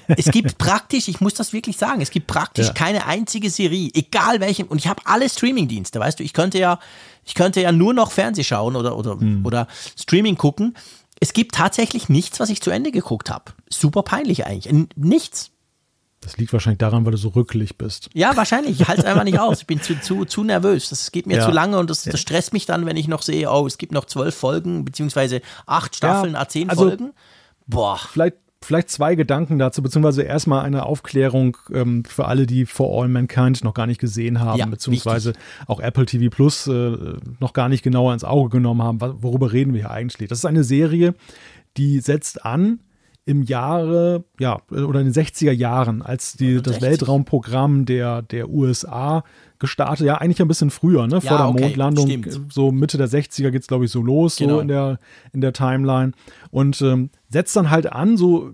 Es 0.08 0.32
gibt 0.32 0.58
praktisch, 0.58 1.08
ich 1.08 1.22
muss 1.22 1.36
das 1.36 1.54
wirklich 1.54 1.78
sagen, 1.78 2.02
es 2.02 2.10
gibt 2.10 2.26
praktisch 2.26 2.68
ja. 2.68 2.74
keine 2.74 3.06
einzige 3.06 3.52
Serie, 3.52 3.92
egal 3.94 4.40
welchem, 4.40 4.68
und 4.68 4.80
ich 4.80 4.88
habe 4.88 5.04
alle 5.06 5.30
Streamingdienste, 5.30 6.00
weißt 6.00 6.20
du, 6.20 6.24
ich 6.24 6.34
könnte 6.34 6.58
ja, 6.58 6.80
ich 7.24 7.36
könnte 7.36 7.62
ja 7.62 7.72
nur 7.72 7.94
noch 7.94 8.12
Fernseh 8.12 8.44
schauen 8.44 8.76
oder, 8.76 8.98
oder, 8.98 9.12
hm. 9.12 9.46
oder 9.46 9.68
Streaming 9.96 10.38
gucken. 10.38 10.76
Es 11.20 11.34
gibt 11.34 11.56
tatsächlich 11.56 12.10
nichts, 12.10 12.40
was 12.40 12.50
ich 12.50 12.62
zu 12.62 12.72
Ende 12.72 12.92
geguckt 12.92 13.30
habe. 13.30 13.54
Super 13.70 14.04
peinlich 14.04 14.46
eigentlich. 14.46 14.74
Nichts. 14.96 15.52
Das 16.26 16.38
liegt 16.38 16.52
wahrscheinlich 16.54 16.80
daran, 16.80 17.06
weil 17.06 17.12
du 17.12 17.20
so 17.20 17.30
rücklich 17.30 17.78
bist. 17.78 18.10
Ja, 18.16 18.36
wahrscheinlich. 18.36 18.82
Ich 18.82 18.88
halte 18.88 19.02
es 19.02 19.08
einfach 19.08 19.24
nicht 19.24 19.40
aus. 19.40 19.60
Ich 19.60 19.68
bin 19.68 19.80
zu, 19.80 20.02
zu, 20.02 20.26
zu 20.26 20.44
nervös. 20.44 20.90
Das 20.90 21.12
geht 21.12 21.28
mir 21.28 21.38
ja. 21.38 21.46
zu 21.46 21.52
lange 21.52 21.78
und 21.78 21.88
das, 21.88 22.02
das, 22.02 22.20
stresst 22.20 22.52
mich 22.52 22.66
dann, 22.66 22.88
wenn 22.88 22.98
ich 22.98 23.08
noch 23.08 23.22
sehe, 23.22 23.48
oh, 23.52 23.68
es 23.68 23.78
gibt 23.78 23.92
noch 23.92 24.06
zwölf 24.06 24.34
Folgen, 24.34 24.86
beziehungsweise 24.86 25.42
acht 25.68 25.96
Staffeln, 25.96 26.34
ja, 26.34 26.48
zehn 26.48 26.72
also 26.72 26.88
Folgen. 26.88 27.14
Boah. 27.68 28.00
Vielleicht, 28.12 28.38
vielleicht 28.64 28.90
zwei 28.90 29.14
Gedanken 29.14 29.60
dazu, 29.60 29.84
beziehungsweise 29.84 30.24
erstmal 30.24 30.66
eine 30.66 30.88
Aufklärung 30.88 31.58
ähm, 31.72 32.04
für 32.06 32.26
alle, 32.26 32.48
die 32.48 32.66
For 32.66 33.04
All 33.04 33.08
Mankind 33.08 33.64
noch 33.64 33.76
gar 33.76 33.86
nicht 33.86 34.02
gesehen 34.02 34.40
haben, 34.40 34.58
ja, 34.58 34.66
beziehungsweise 34.66 35.36
wichtig. 35.36 35.70
auch 35.70 35.80
Apple 35.80 36.08
TV 36.08 36.36
Plus 36.36 36.66
äh, 36.66 36.98
noch 37.40 37.54
gar 37.54 37.70
nicht 37.70 37.84
genauer 37.84 38.14
ins 38.14 38.24
Auge 38.24 38.50
genommen 38.50 38.82
haben. 38.82 39.00
Worüber 39.00 39.54
reden 39.54 39.76
wir 39.76 39.82
hier 39.82 39.92
eigentlich? 39.92 40.28
Das 40.28 40.40
ist 40.40 40.46
eine 40.46 40.64
Serie, 40.64 41.14
die 41.78 42.00
setzt 42.00 42.44
an 42.44 42.80
im 43.26 43.42
Jahre, 43.42 44.24
ja, 44.40 44.62
oder 44.70 45.00
in 45.02 45.12
den 45.12 45.14
60er 45.14 45.52
Jahren, 45.52 46.04
als 46.04 46.34
die, 46.34 46.62
das 46.62 46.80
Weltraumprogramm 46.82 47.86
der, 47.86 48.22
der 48.22 48.50
USA 48.50 49.24
gestartet, 49.58 50.06
ja, 50.06 50.18
eigentlich 50.18 50.42
ein 50.42 50.48
bisschen 50.48 50.70
früher, 50.70 51.08
ne, 51.08 51.22
vor 51.22 51.32
ja, 51.32 51.38
der 51.38 51.50
okay, 51.50 51.62
Mondlandung, 51.64 52.08
stimmt. 52.08 52.54
so 52.54 52.72
Mitte 52.72 53.00
der 53.00 53.10
60er 53.10 53.50
geht 53.50 53.64
es, 53.64 53.68
glaube 53.68 53.86
ich, 53.86 53.92
so 53.92 54.04
los, 54.04 54.36
genau. 54.36 54.56
so 54.56 54.60
in 54.60 54.68
der, 54.68 55.00
in 55.34 55.42
der 55.42 55.54
Timeline 55.54 56.12
und 56.52 56.80
ähm, 56.82 57.10
setzt 57.30 57.56
dann 57.56 57.72
halt 57.72 57.92
an, 57.92 58.16
so, 58.16 58.52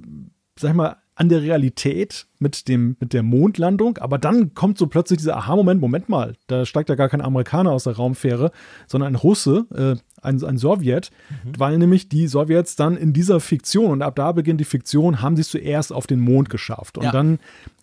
sag 0.58 0.70
ich 0.70 0.76
mal, 0.76 0.96
an 1.22 1.30
der 1.30 1.44
Realität 1.44 2.26
mit, 2.40 2.68
dem, 2.68 2.98
mit 3.00 3.14
der 3.14 3.22
Mondlandung, 3.22 4.00
aber 4.00 4.18
dann 4.18 4.56
kommt 4.56 4.80
so 4.80 4.88
plötzlich 4.88 5.18
dieser 5.18 5.38
Aha-Moment, 5.38 5.80
Moment 5.80 6.10
mal, 6.10 6.34
da 6.48 6.66
steigt 6.66 6.90
ja 6.90 6.96
gar 6.96 7.10
kein 7.10 7.22
Amerikaner 7.22 7.72
aus 7.72 7.84
der 7.84 7.96
Raumfähre, 7.96 8.52
sondern 8.88 9.14
ein 9.14 9.16
Russe, 9.16 9.68
äh, 9.72 10.26
ein, 10.26 10.44
ein 10.44 10.58
Sowjet, 10.58 11.12
mhm. 11.30 11.60
weil 11.60 11.78
nämlich 11.78 12.10
die 12.10 12.26
Sowjets 12.26 12.76
dann 12.76 12.98
in 12.98 13.14
dieser 13.14 13.40
Fiktion, 13.40 13.92
und 13.92 14.02
ab 14.02 14.16
da 14.16 14.32
beginnt 14.32 14.62
die 14.62 14.66
Fiktion, 14.66 15.22
haben 15.22 15.36
sie 15.36 15.44
es 15.44 15.50
zuerst 15.50 15.94
auf 15.94 16.08
den 16.08 16.22
Mond 16.22 16.50
geschafft. 16.50 16.98
Und 16.98 17.04
ja. 17.04 17.12
dann 17.12 17.38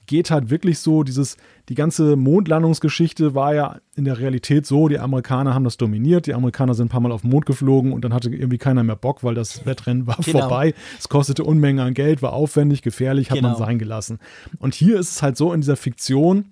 geht 0.09 0.33
halt 0.33 0.51
wirklich 0.51 0.81
so, 0.81 1.05
dieses, 1.05 1.37
die 1.69 1.77
ganze 1.77 2.17
Mondlandungsgeschichte 2.17 3.37
war 3.37 3.55
ja 3.55 3.77
in 3.95 4.05
der 4.05 4.19
Realität 4.19 4.67
so, 4.67 4.89
die 4.89 4.99
Amerikaner 4.99 5.55
haben 5.55 5.63
das 5.63 5.77
dominiert, 5.77 6.27
die 6.27 6.35
Amerikaner 6.35 6.75
sind 6.75 6.87
ein 6.87 6.89
paar 6.89 7.01
Mal 7.01 7.13
auf 7.13 7.21
den 7.21 7.31
Mond 7.31 7.47
geflogen 7.47 7.93
und 7.93 8.05
dann 8.05 8.13
hatte 8.13 8.31
irgendwie 8.31 8.59
keiner 8.59 8.83
mehr 8.83 8.97
Bock, 8.97 9.23
weil 9.23 9.37
das 9.37 9.65
Wettrennen 9.67 10.09
war 10.09 10.17
genau. 10.17 10.41
vorbei. 10.41 10.75
Es 10.99 11.09
kostete 11.09 11.45
Unmengen 11.45 11.79
an 11.79 11.95
Geld, 11.95 12.23
war 12.23 12.33
aufwendig, 12.33 12.83
gefährlich, 12.83 13.31
hat 13.31 13.37
genau. 13.37 13.51
man 13.51 13.59
sein 13.59 13.79
gelassen. 13.79 14.19
Und 14.59 14.75
hier 14.75 14.99
ist 14.99 15.13
es 15.13 15.23
halt 15.23 15.37
so 15.37 15.53
in 15.53 15.61
dieser 15.61 15.77
Fiktion, 15.77 16.47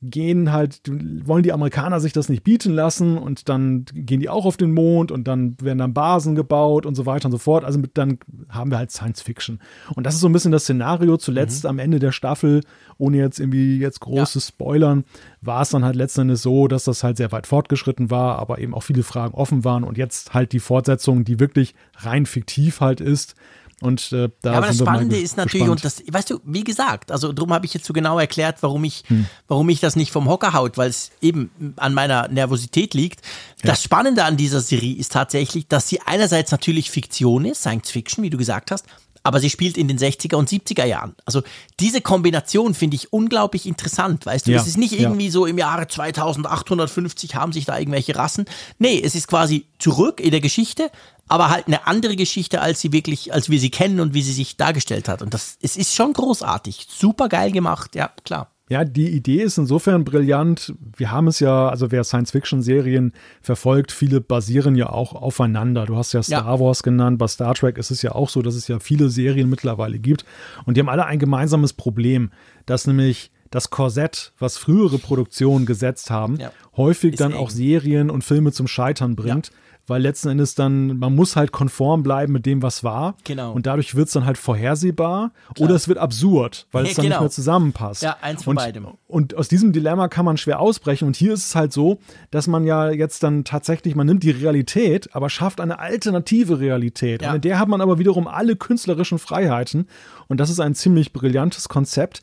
gehen 0.00 0.52
halt, 0.52 0.82
wollen 1.24 1.42
die 1.42 1.52
Amerikaner 1.52 1.98
sich 1.98 2.12
das 2.12 2.28
nicht 2.28 2.44
bieten 2.44 2.72
lassen 2.72 3.18
und 3.18 3.48
dann 3.48 3.84
gehen 3.92 4.20
die 4.20 4.28
auch 4.28 4.44
auf 4.44 4.56
den 4.56 4.70
Mond 4.70 5.10
und 5.10 5.26
dann 5.26 5.56
werden 5.60 5.78
dann 5.78 5.92
Basen 5.92 6.36
gebaut 6.36 6.86
und 6.86 6.94
so 6.94 7.04
weiter 7.04 7.26
und 7.26 7.32
so 7.32 7.38
fort. 7.38 7.64
Also 7.64 7.80
mit, 7.80 7.98
dann 7.98 8.18
haben 8.48 8.70
wir 8.70 8.78
halt 8.78 8.92
Science 8.92 9.22
Fiction. 9.22 9.58
Und 9.96 10.06
das 10.06 10.14
ist 10.14 10.20
so 10.20 10.28
ein 10.28 10.32
bisschen 10.32 10.52
das 10.52 10.62
Szenario 10.62 11.16
zuletzt 11.16 11.64
mhm. 11.64 11.70
am 11.70 11.78
Ende 11.80 11.98
der 11.98 12.12
Staffel, 12.12 12.60
ohne 12.96 13.16
jetzt 13.16 13.40
irgendwie 13.40 13.78
jetzt 13.78 13.98
großes 13.98 14.44
ja. 14.44 14.48
Spoilern, 14.48 15.04
war 15.40 15.62
es 15.62 15.70
dann 15.70 15.84
halt 15.84 15.96
letztendlich 15.96 16.38
so, 16.38 16.68
dass 16.68 16.84
das 16.84 17.02
halt 17.02 17.16
sehr 17.16 17.32
weit 17.32 17.48
fortgeschritten 17.48 18.08
war, 18.08 18.38
aber 18.38 18.60
eben 18.60 18.74
auch 18.74 18.84
viele 18.84 19.02
Fragen 19.02 19.34
offen 19.34 19.64
waren 19.64 19.82
und 19.82 19.98
jetzt 19.98 20.32
halt 20.32 20.52
die 20.52 20.60
Fortsetzung, 20.60 21.24
die 21.24 21.40
wirklich 21.40 21.74
rein 21.96 22.24
fiktiv 22.24 22.80
halt 22.80 23.00
ist, 23.00 23.34
und 23.80 24.12
äh, 24.12 24.28
da 24.42 24.52
ja, 24.52 24.58
aber 24.58 24.66
das 24.68 24.78
Spannende 24.78 25.16
ist 25.16 25.36
natürlich, 25.36 25.68
und 25.68 25.84
das, 25.84 26.02
weißt 26.10 26.30
du, 26.30 26.40
wie 26.44 26.64
gesagt, 26.64 27.12
also 27.12 27.32
darum 27.32 27.52
habe 27.52 27.64
ich 27.64 27.74
jetzt 27.74 27.86
so 27.86 27.92
genau 27.92 28.18
erklärt, 28.18 28.56
warum 28.60 28.82
ich, 28.84 29.04
hm. 29.06 29.26
warum 29.46 29.68
ich 29.68 29.78
das 29.78 29.94
nicht 29.94 30.10
vom 30.10 30.28
Hocker 30.28 30.52
haut, 30.52 30.76
weil 30.76 30.90
es 30.90 31.10
eben 31.20 31.74
an 31.76 31.94
meiner 31.94 32.26
Nervosität 32.28 32.94
liegt. 32.94 33.20
Ja. 33.62 33.70
Das 33.70 33.82
Spannende 33.82 34.24
an 34.24 34.36
dieser 34.36 34.60
Serie 34.60 34.96
ist 34.96 35.12
tatsächlich, 35.12 35.68
dass 35.68 35.88
sie 35.88 36.00
einerseits 36.00 36.50
natürlich 36.50 36.90
Fiktion 36.90 37.44
ist, 37.44 37.60
Science 37.60 37.90
Fiction, 37.90 38.24
wie 38.24 38.30
du 38.30 38.38
gesagt 38.38 38.72
hast, 38.72 38.84
aber 39.22 39.40
sie 39.40 39.50
spielt 39.50 39.76
in 39.76 39.88
den 39.88 39.98
60er 39.98 40.36
und 40.36 40.48
70er 40.48 40.84
Jahren. 40.84 41.14
Also 41.24 41.42
diese 41.80 42.00
Kombination 42.00 42.74
finde 42.74 42.96
ich 42.96 43.12
unglaublich 43.12 43.66
interessant, 43.66 44.26
weißt 44.26 44.46
du? 44.46 44.52
Ja, 44.52 44.60
es 44.60 44.66
ist 44.66 44.78
nicht 44.78 44.98
irgendwie 44.98 45.26
ja. 45.26 45.32
so 45.32 45.46
im 45.46 45.58
Jahre 45.58 45.86
2850 45.86 47.34
haben 47.34 47.52
sich 47.52 47.66
da 47.66 47.78
irgendwelche 47.78 48.16
Rassen. 48.16 48.46
Nee, 48.78 49.00
es 49.04 49.14
ist 49.14 49.28
quasi 49.28 49.66
zurück 49.78 50.20
in 50.20 50.30
der 50.30 50.40
Geschichte, 50.40 50.90
aber 51.28 51.50
halt 51.50 51.66
eine 51.66 51.86
andere 51.86 52.16
Geschichte, 52.16 52.60
als 52.60 52.80
sie 52.80 52.92
wirklich, 52.92 53.32
als 53.32 53.50
wir 53.50 53.60
sie 53.60 53.70
kennen 53.70 54.00
und 54.00 54.14
wie 54.14 54.22
sie 54.22 54.32
sich 54.32 54.56
dargestellt 54.56 55.08
hat. 55.08 55.22
Und 55.22 55.34
das, 55.34 55.58
es 55.62 55.76
ist 55.76 55.94
schon 55.94 56.12
großartig. 56.12 56.86
Super 56.90 57.28
geil 57.28 57.52
gemacht, 57.52 57.94
ja, 57.94 58.10
klar. 58.24 58.50
Ja, 58.70 58.84
die 58.84 59.08
Idee 59.08 59.42
ist 59.42 59.56
insofern 59.56 60.04
brillant. 60.04 60.74
Wir 60.96 61.10
haben 61.10 61.26
es 61.26 61.40
ja, 61.40 61.70
also 61.70 61.90
wer 61.90 62.04
Science-Fiction-Serien 62.04 63.12
verfolgt, 63.40 63.92
viele 63.92 64.20
basieren 64.20 64.76
ja 64.76 64.90
auch 64.90 65.14
aufeinander. 65.14 65.86
Du 65.86 65.96
hast 65.96 66.12
ja 66.12 66.22
Star 66.22 66.44
ja. 66.44 66.60
Wars 66.60 66.82
genannt, 66.82 67.18
bei 67.18 67.28
Star 67.28 67.54
Trek 67.54 67.78
ist 67.78 67.90
es 67.90 68.02
ja 68.02 68.12
auch 68.12 68.28
so, 68.28 68.42
dass 68.42 68.54
es 68.54 68.68
ja 68.68 68.78
viele 68.78 69.08
Serien 69.08 69.48
mittlerweile 69.48 69.98
gibt. 69.98 70.26
Und 70.66 70.76
die 70.76 70.80
haben 70.80 70.90
alle 70.90 71.06
ein 71.06 71.18
gemeinsames 71.18 71.72
Problem, 71.72 72.30
dass 72.66 72.86
nämlich 72.86 73.30
das 73.50 73.70
Korsett, 73.70 74.34
was 74.38 74.58
frühere 74.58 74.98
Produktionen 74.98 75.64
gesetzt 75.64 76.10
haben, 76.10 76.36
ja. 76.36 76.52
häufig 76.76 77.14
ist 77.14 77.20
dann 77.20 77.32
eng. 77.32 77.38
auch 77.38 77.48
Serien 77.48 78.10
und 78.10 78.22
Filme 78.22 78.52
zum 78.52 78.66
Scheitern 78.66 79.16
bringt. 79.16 79.46
Ja 79.46 79.52
weil 79.88 80.02
letzten 80.02 80.28
Endes 80.28 80.54
dann, 80.54 80.98
man 80.98 81.14
muss 81.14 81.36
halt 81.36 81.52
konform 81.52 82.02
bleiben 82.02 82.32
mit 82.32 82.46
dem, 82.46 82.62
was 82.62 82.84
war. 82.84 83.16
Genau. 83.24 83.52
Und 83.52 83.66
dadurch 83.66 83.94
wird 83.94 84.08
es 84.08 84.12
dann 84.12 84.26
halt 84.26 84.38
vorhersehbar 84.38 85.32
Klar. 85.54 85.66
oder 85.66 85.74
es 85.74 85.88
wird 85.88 85.98
absurd, 85.98 86.66
weil 86.72 86.86
es 86.86 86.94
dann 86.94 87.04
genau. 87.04 87.16
nicht 87.16 87.20
mehr 87.20 87.30
zusammenpasst. 87.30 88.02
Ja, 88.02 88.16
eins 88.20 88.44
von 88.44 88.52
und, 88.52 88.56
beidem. 88.56 88.88
Und 89.06 89.34
aus 89.34 89.48
diesem 89.48 89.72
Dilemma 89.72 90.08
kann 90.08 90.24
man 90.24 90.36
schwer 90.36 90.60
ausbrechen. 90.60 91.06
Und 91.06 91.16
hier 91.16 91.32
ist 91.32 91.46
es 91.46 91.54
halt 91.54 91.72
so, 91.72 91.98
dass 92.30 92.46
man 92.46 92.64
ja 92.64 92.90
jetzt 92.90 93.22
dann 93.22 93.44
tatsächlich, 93.44 93.94
man 93.94 94.06
nimmt 94.06 94.22
die 94.22 94.30
Realität, 94.30 95.14
aber 95.14 95.30
schafft 95.30 95.60
eine 95.60 95.78
alternative 95.78 96.60
Realität. 96.60 97.22
Ja. 97.22 97.30
Und 97.30 97.36
in 97.36 97.40
der 97.42 97.58
hat 97.58 97.68
man 97.68 97.80
aber 97.80 97.98
wiederum 97.98 98.26
alle 98.26 98.56
künstlerischen 98.56 99.18
Freiheiten. 99.18 99.88
Und 100.28 100.38
das 100.40 100.50
ist 100.50 100.60
ein 100.60 100.74
ziemlich 100.74 101.12
brillantes 101.12 101.68
Konzept. 101.68 102.22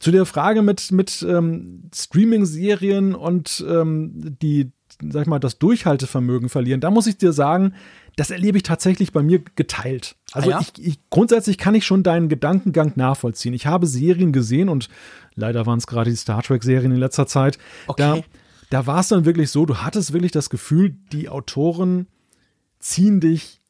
Zu 0.00 0.10
der 0.10 0.26
Frage 0.26 0.60
mit, 0.60 0.92
mit 0.92 1.24
ähm, 1.26 1.88
Streaming-Serien 1.94 3.14
und 3.14 3.64
ähm, 3.66 4.36
die, 4.42 4.72
sag 5.00 5.22
ich 5.22 5.28
mal, 5.28 5.38
das 5.38 5.58
Durchhaltevermögen 5.58 6.48
verlieren, 6.48 6.80
da 6.80 6.90
muss 6.90 7.06
ich 7.06 7.16
dir 7.16 7.32
sagen, 7.32 7.74
das 8.16 8.30
erlebe 8.30 8.56
ich 8.56 8.62
tatsächlich 8.62 9.12
bei 9.12 9.22
mir 9.22 9.42
geteilt. 9.56 10.16
Also 10.32 10.50
ah 10.50 10.52
ja? 10.52 10.60
ich, 10.60 10.86
ich, 10.86 10.98
grundsätzlich 11.10 11.58
kann 11.58 11.74
ich 11.74 11.84
schon 11.84 12.02
deinen 12.02 12.28
Gedankengang 12.28 12.92
nachvollziehen. 12.96 13.54
Ich 13.54 13.66
habe 13.66 13.86
Serien 13.86 14.32
gesehen 14.32 14.68
und 14.68 14.88
leider 15.34 15.66
waren 15.66 15.78
es 15.78 15.86
gerade 15.86 16.10
die 16.10 16.16
Star 16.16 16.42
Trek-Serien 16.42 16.92
in 16.92 16.98
letzter 16.98 17.26
Zeit. 17.26 17.58
Okay. 17.86 18.02
Da, 18.02 18.38
da 18.70 18.86
war 18.86 19.00
es 19.00 19.08
dann 19.08 19.24
wirklich 19.24 19.50
so, 19.50 19.66
du 19.66 19.78
hattest 19.78 20.12
wirklich 20.12 20.32
das 20.32 20.50
Gefühl, 20.50 20.96
die 21.12 21.28
Autoren 21.28 22.06
ziehen 22.78 23.20
dich 23.20 23.60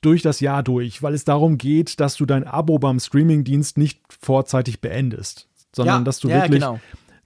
durch 0.00 0.22
das 0.22 0.40
Jahr 0.40 0.62
durch, 0.62 1.02
weil 1.02 1.14
es 1.14 1.24
darum 1.24 1.58
geht, 1.58 2.00
dass 2.00 2.16
du 2.16 2.26
dein 2.26 2.46
Abo 2.46 2.78
beim 2.78 3.00
Streamingdienst 3.00 3.76
nicht 3.76 4.00
vorzeitig 4.08 4.80
beendest, 4.80 5.48
sondern 5.74 6.00
ja, 6.00 6.04
dass 6.04 6.20
du 6.20 6.28
ja, 6.28 6.36
wirklich 6.36 6.60
genau. 6.60 6.80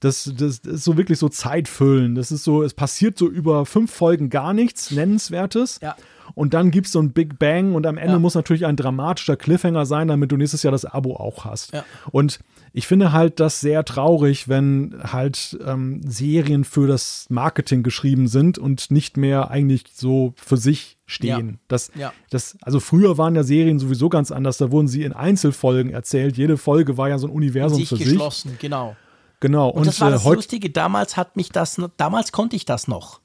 Das, 0.04 0.30
das, 0.36 0.60
das, 0.60 0.74
ist 0.74 0.84
so 0.84 0.96
wirklich 0.96 1.18
so 1.18 1.28
Zeitfüllen. 1.28 2.14
Das 2.14 2.30
ist 2.30 2.44
so, 2.44 2.62
es 2.62 2.74
passiert 2.74 3.16
so 3.16 3.28
über 3.28 3.64
fünf 3.64 3.90
Folgen 3.92 4.28
gar 4.28 4.52
nichts 4.52 4.90
Nennenswertes. 4.90 5.80
Ja. 5.82 5.96
Und 6.34 6.54
dann 6.54 6.70
gibt 6.70 6.86
es 6.86 6.92
so 6.92 7.00
ein 7.00 7.12
Big 7.12 7.38
Bang 7.38 7.74
und 7.74 7.86
am 7.86 7.98
Ende 7.98 8.14
ja. 8.14 8.18
muss 8.18 8.34
natürlich 8.34 8.66
ein 8.66 8.76
dramatischer 8.76 9.36
Cliffhanger 9.36 9.86
sein, 9.86 10.08
damit 10.08 10.32
du 10.32 10.36
nächstes 10.36 10.62
Jahr 10.62 10.72
das 10.72 10.84
Abo 10.84 11.16
auch 11.16 11.44
hast. 11.44 11.72
Ja. 11.72 11.84
Und 12.10 12.40
ich 12.72 12.86
finde 12.86 13.12
halt 13.12 13.40
das 13.40 13.60
sehr 13.60 13.84
traurig, 13.84 14.48
wenn 14.48 14.96
halt 15.04 15.58
ähm, 15.64 16.00
Serien 16.04 16.64
für 16.64 16.86
das 16.86 17.26
Marketing 17.28 17.82
geschrieben 17.82 18.26
sind 18.26 18.58
und 18.58 18.90
nicht 18.90 19.16
mehr 19.16 19.50
eigentlich 19.50 19.84
so 19.92 20.34
für 20.36 20.56
sich 20.56 20.98
stehen. 21.06 21.48
Ja. 21.48 21.56
Das, 21.68 21.90
ja. 21.94 22.12
das, 22.30 22.56
also 22.62 22.80
früher 22.80 23.16
waren 23.16 23.36
ja 23.36 23.44
Serien 23.44 23.78
sowieso 23.78 24.08
ganz 24.08 24.32
anders. 24.32 24.58
Da 24.58 24.70
wurden 24.70 24.88
sie 24.88 25.02
in 25.02 25.12
Einzelfolgen 25.12 25.92
erzählt. 25.92 26.36
Jede 26.36 26.56
Folge 26.56 26.96
war 26.96 27.08
ja 27.08 27.18
so 27.18 27.28
ein 27.28 27.32
Universum 27.32 27.78
sich 27.78 27.88
für 27.88 27.96
geschlossen, 27.96 28.50
sich. 28.50 28.58
genau. 28.58 28.96
Genau. 29.44 29.68
Und, 29.68 29.80
und 29.80 29.86
das 29.88 30.00
war 30.00 30.10
das 30.10 30.24
äh, 30.24 30.32
Lustige. 30.32 30.70
Damals 30.70 31.18
hat 31.18 31.36
mich 31.36 31.50
das, 31.50 31.78
damals 31.98 32.32
konnte 32.32 32.56
ich 32.56 32.64
das 32.64 32.88
noch. 32.88 33.20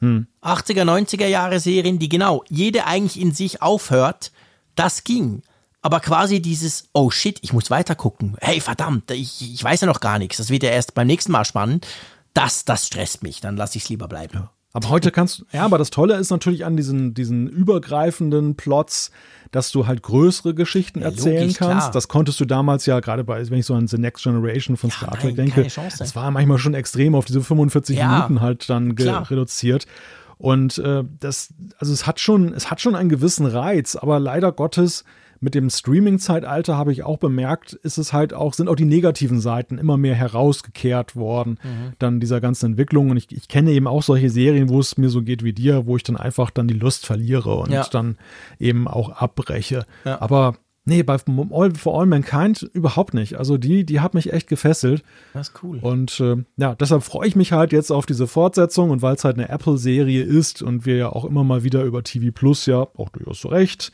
Hm. 0.00 0.26
80er, 0.42 0.82
90er 0.82 1.26
Jahre 1.26 1.60
Serien, 1.60 1.98
die 1.98 2.10
genau 2.10 2.44
jede 2.50 2.84
eigentlich 2.84 3.18
in 3.18 3.32
sich 3.32 3.62
aufhört, 3.62 4.32
das 4.74 5.02
ging. 5.02 5.40
Aber 5.80 6.00
quasi 6.00 6.42
dieses, 6.42 6.90
oh 6.92 7.10
shit, 7.10 7.38
ich 7.40 7.54
muss 7.54 7.70
weiter 7.70 7.94
gucken. 7.94 8.36
Hey, 8.42 8.60
verdammt, 8.60 9.10
ich, 9.12 9.40
ich 9.54 9.64
weiß 9.64 9.80
ja 9.80 9.86
noch 9.86 10.00
gar 10.00 10.18
nichts. 10.18 10.36
Das 10.36 10.50
wird 10.50 10.62
ja 10.62 10.68
erst 10.68 10.92
beim 10.92 11.06
nächsten 11.06 11.32
Mal 11.32 11.46
spannend. 11.46 11.86
Das, 12.34 12.66
das 12.66 12.86
stresst 12.86 13.22
mich. 13.22 13.40
Dann 13.40 13.56
lasse 13.56 13.78
ich 13.78 13.84
es 13.84 13.88
lieber 13.88 14.08
bleiben. 14.08 14.34
Ja. 14.34 14.50
Aber 14.74 14.88
heute 14.88 15.10
kannst 15.10 15.40
du, 15.40 15.44
ja, 15.52 15.64
aber 15.64 15.76
das 15.76 15.90
Tolle 15.90 16.16
ist 16.16 16.30
natürlich 16.30 16.64
an 16.64 16.76
diesen, 16.76 17.12
diesen 17.12 17.46
übergreifenden 17.46 18.56
Plots, 18.56 19.10
dass 19.50 19.70
du 19.70 19.86
halt 19.86 20.02
größere 20.02 20.54
Geschichten 20.54 21.00
ja, 21.00 21.06
erzählen 21.06 21.42
logisch, 21.42 21.58
kannst. 21.58 21.78
Klar. 21.78 21.90
Das 21.92 22.08
konntest 22.08 22.40
du 22.40 22.46
damals 22.46 22.86
ja 22.86 23.00
gerade 23.00 23.22
bei, 23.22 23.48
wenn 23.50 23.58
ich 23.58 23.66
so 23.66 23.74
an 23.74 23.86
The 23.86 23.98
Next 23.98 24.24
Generation 24.24 24.78
von 24.78 24.90
ja, 24.90 24.96
Star 24.96 25.10
Trek 25.10 25.36
nein, 25.36 25.52
denke, 25.54 25.64
das 25.64 26.16
war 26.16 26.30
manchmal 26.30 26.58
schon 26.58 26.72
extrem 26.72 27.14
auf 27.14 27.26
diese 27.26 27.42
45 27.42 27.98
ja, 27.98 28.08
Minuten 28.08 28.40
halt 28.40 28.68
dann 28.70 28.92
reduziert. 28.92 29.86
Und 30.38 30.78
äh, 30.78 31.04
das, 31.20 31.52
also 31.78 31.92
es 31.92 32.06
hat 32.06 32.18
schon, 32.18 32.52
es 32.54 32.70
hat 32.70 32.80
schon 32.80 32.96
einen 32.96 33.10
gewissen 33.10 33.46
Reiz, 33.46 33.94
aber 33.94 34.18
leider 34.18 34.50
Gottes 34.52 35.04
mit 35.42 35.56
dem 35.56 35.68
Streaming-Zeitalter 35.70 36.76
habe 36.76 36.92
ich 36.92 37.02
auch 37.02 37.18
bemerkt, 37.18 37.72
ist 37.72 37.98
es 37.98 38.12
halt 38.12 38.32
auch, 38.32 38.54
sind 38.54 38.68
auch 38.68 38.76
die 38.76 38.84
negativen 38.84 39.40
Seiten 39.40 39.76
immer 39.76 39.96
mehr 39.96 40.14
herausgekehrt 40.14 41.16
worden, 41.16 41.58
mhm. 41.62 41.92
dann 41.98 42.20
dieser 42.20 42.40
ganzen 42.40 42.66
Entwicklung. 42.66 43.10
Und 43.10 43.16
ich, 43.16 43.32
ich 43.32 43.48
kenne 43.48 43.72
eben 43.72 43.88
auch 43.88 44.04
solche 44.04 44.30
Serien, 44.30 44.68
wo 44.68 44.78
es 44.78 44.96
mir 44.96 45.08
so 45.08 45.20
geht 45.20 45.42
wie 45.42 45.52
dir, 45.52 45.86
wo 45.86 45.96
ich 45.96 46.04
dann 46.04 46.16
einfach 46.16 46.50
dann 46.50 46.68
die 46.68 46.74
Lust 46.74 47.06
verliere 47.06 47.56
und 47.56 47.72
ja. 47.72 47.84
dann 47.90 48.18
eben 48.60 48.86
auch 48.86 49.10
abbreche. 49.10 49.84
Ja. 50.04 50.20
Aber 50.22 50.54
Nee, 50.84 51.04
bei 51.04 51.16
All, 51.52 51.74
For 51.76 52.00
All 52.00 52.06
Mankind 52.06 52.62
überhaupt 52.72 53.14
nicht. 53.14 53.36
Also 53.38 53.56
die, 53.56 53.86
die 53.86 54.00
hat 54.00 54.14
mich 54.14 54.32
echt 54.32 54.48
gefesselt. 54.48 55.04
Das 55.32 55.50
ist 55.50 55.62
cool. 55.62 55.78
Und 55.80 56.18
äh, 56.18 56.38
ja, 56.56 56.74
deshalb 56.74 57.04
freue 57.04 57.28
ich 57.28 57.36
mich 57.36 57.52
halt 57.52 57.70
jetzt 57.70 57.92
auf 57.92 58.04
diese 58.04 58.26
Fortsetzung 58.26 58.90
und 58.90 59.00
weil 59.00 59.14
es 59.14 59.24
halt 59.24 59.38
eine 59.38 59.48
Apple-Serie 59.48 60.24
ist 60.24 60.60
und 60.60 60.84
wir 60.84 60.96
ja 60.96 61.08
auch 61.10 61.24
immer 61.24 61.44
mal 61.44 61.62
wieder 61.62 61.84
über 61.84 62.02
TV 62.02 62.32
Plus 62.32 62.66
ja 62.66 62.80
auch 62.80 63.10
durchaus 63.10 63.40
so 63.40 63.48
recht 63.48 63.92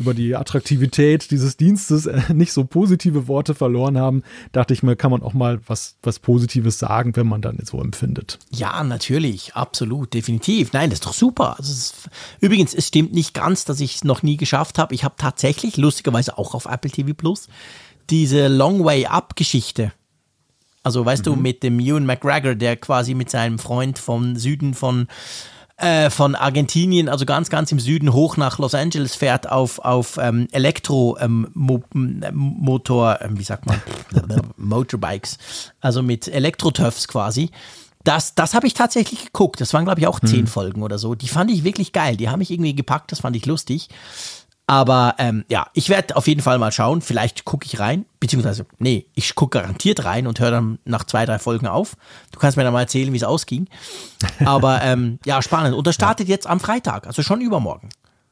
über 0.00 0.14
die 0.14 0.34
Attraktivität 0.34 1.30
dieses 1.30 1.56
Dienstes 1.56 2.06
äh, 2.06 2.32
nicht 2.32 2.52
so 2.52 2.64
positive 2.64 3.28
Worte 3.28 3.54
verloren 3.54 3.98
haben, 3.98 4.22
dachte 4.52 4.74
ich 4.74 4.82
mir, 4.82 4.96
kann 4.96 5.10
man 5.10 5.22
auch 5.22 5.34
mal 5.34 5.60
was, 5.66 5.96
was 6.02 6.18
Positives 6.18 6.78
sagen, 6.78 7.14
wenn 7.14 7.28
man 7.28 7.42
dann 7.42 7.58
so 7.64 7.80
empfindet. 7.80 8.38
Ja, 8.50 8.82
natürlich, 8.82 9.54
absolut, 9.54 10.14
definitiv. 10.14 10.72
Nein, 10.72 10.90
das 10.90 10.98
ist 10.98 11.06
doch 11.06 11.12
super. 11.12 11.56
Also 11.58 11.72
ist, 11.72 12.10
übrigens, 12.40 12.74
es 12.74 12.88
stimmt 12.88 13.12
nicht 13.12 13.34
ganz, 13.34 13.64
dass 13.64 13.80
ich 13.80 13.96
es 13.96 14.04
noch 14.04 14.22
nie 14.22 14.36
geschafft 14.36 14.78
habe. 14.78 14.94
Ich 14.94 15.04
habe 15.04 15.14
tatsächlich, 15.18 15.76
lustigerweise 15.76 16.38
auch 16.38 16.54
auf 16.54 16.64
Apple 16.64 16.90
TV 16.90 17.12
Plus, 17.14 17.48
diese 18.08 18.48
Long 18.48 18.84
Way 18.84 19.06
Up 19.06 19.36
Geschichte. 19.36 19.92
Also 20.82 21.04
weißt 21.04 21.26
mhm. 21.26 21.30
du, 21.30 21.36
mit 21.36 21.62
dem 21.62 21.78
Ewan 21.78 22.06
McGregor, 22.06 22.54
der 22.54 22.76
quasi 22.76 23.14
mit 23.14 23.30
seinem 23.30 23.58
Freund 23.58 23.98
vom 23.98 24.36
Süden 24.36 24.72
von 24.74 25.08
äh, 25.80 26.10
von 26.10 26.34
Argentinien, 26.34 27.08
also 27.08 27.24
ganz, 27.24 27.48
ganz 27.50 27.72
im 27.72 27.80
Süden 27.80 28.12
hoch 28.12 28.36
nach 28.36 28.58
Los 28.58 28.74
Angeles 28.74 29.14
fährt 29.14 29.50
auf, 29.50 29.78
auf 29.78 30.18
ähm, 30.20 30.48
Elektromotor, 30.52 31.20
ähm, 33.20 33.30
ähm, 33.30 33.38
wie 33.38 33.44
sagt 33.44 33.66
man, 33.66 33.80
Motorbikes, 34.56 35.38
also 35.80 36.02
mit 36.02 36.28
Elektro-Töffs 36.28 37.08
quasi. 37.08 37.50
Das, 38.04 38.34
das 38.34 38.54
habe 38.54 38.66
ich 38.66 38.74
tatsächlich 38.74 39.26
geguckt. 39.26 39.60
Das 39.60 39.74
waren, 39.74 39.84
glaube 39.84 40.00
ich, 40.00 40.06
auch 40.06 40.20
zehn 40.20 40.40
hm. 40.40 40.46
Folgen 40.46 40.82
oder 40.82 40.98
so. 40.98 41.14
Die 41.14 41.28
fand 41.28 41.50
ich 41.50 41.64
wirklich 41.64 41.92
geil. 41.92 42.16
Die 42.16 42.30
haben 42.30 42.38
mich 42.38 42.50
irgendwie 42.50 42.74
gepackt. 42.74 43.12
Das 43.12 43.20
fand 43.20 43.36
ich 43.36 43.44
lustig. 43.44 43.88
Aber 44.70 45.16
ähm, 45.18 45.44
ja, 45.48 45.66
ich 45.74 45.88
werde 45.88 46.14
auf 46.14 46.28
jeden 46.28 46.42
Fall 46.42 46.56
mal 46.58 46.70
schauen. 46.70 47.02
Vielleicht 47.02 47.44
gucke 47.44 47.66
ich 47.66 47.80
rein. 47.80 48.06
Beziehungsweise, 48.20 48.66
nee, 48.78 49.04
ich 49.16 49.34
gucke 49.34 49.58
garantiert 49.58 50.04
rein 50.04 50.28
und 50.28 50.38
höre 50.38 50.52
dann 50.52 50.78
nach 50.84 51.02
zwei, 51.02 51.26
drei 51.26 51.40
Folgen 51.40 51.66
auf. 51.66 51.96
Du 52.30 52.38
kannst 52.38 52.56
mir 52.56 52.62
dann 52.62 52.72
mal 52.72 52.82
erzählen, 52.82 53.12
wie 53.12 53.16
es 53.16 53.24
ausging. 53.24 53.66
Aber 54.44 54.80
ähm, 54.84 55.18
ja, 55.24 55.42
spannend. 55.42 55.74
Und 55.74 55.88
das 55.88 55.96
startet 55.96 56.28
ja. 56.28 56.34
jetzt 56.34 56.46
am 56.46 56.60
Freitag, 56.60 57.08
also 57.08 57.22
schon 57.22 57.40
übermorgen. 57.40 57.88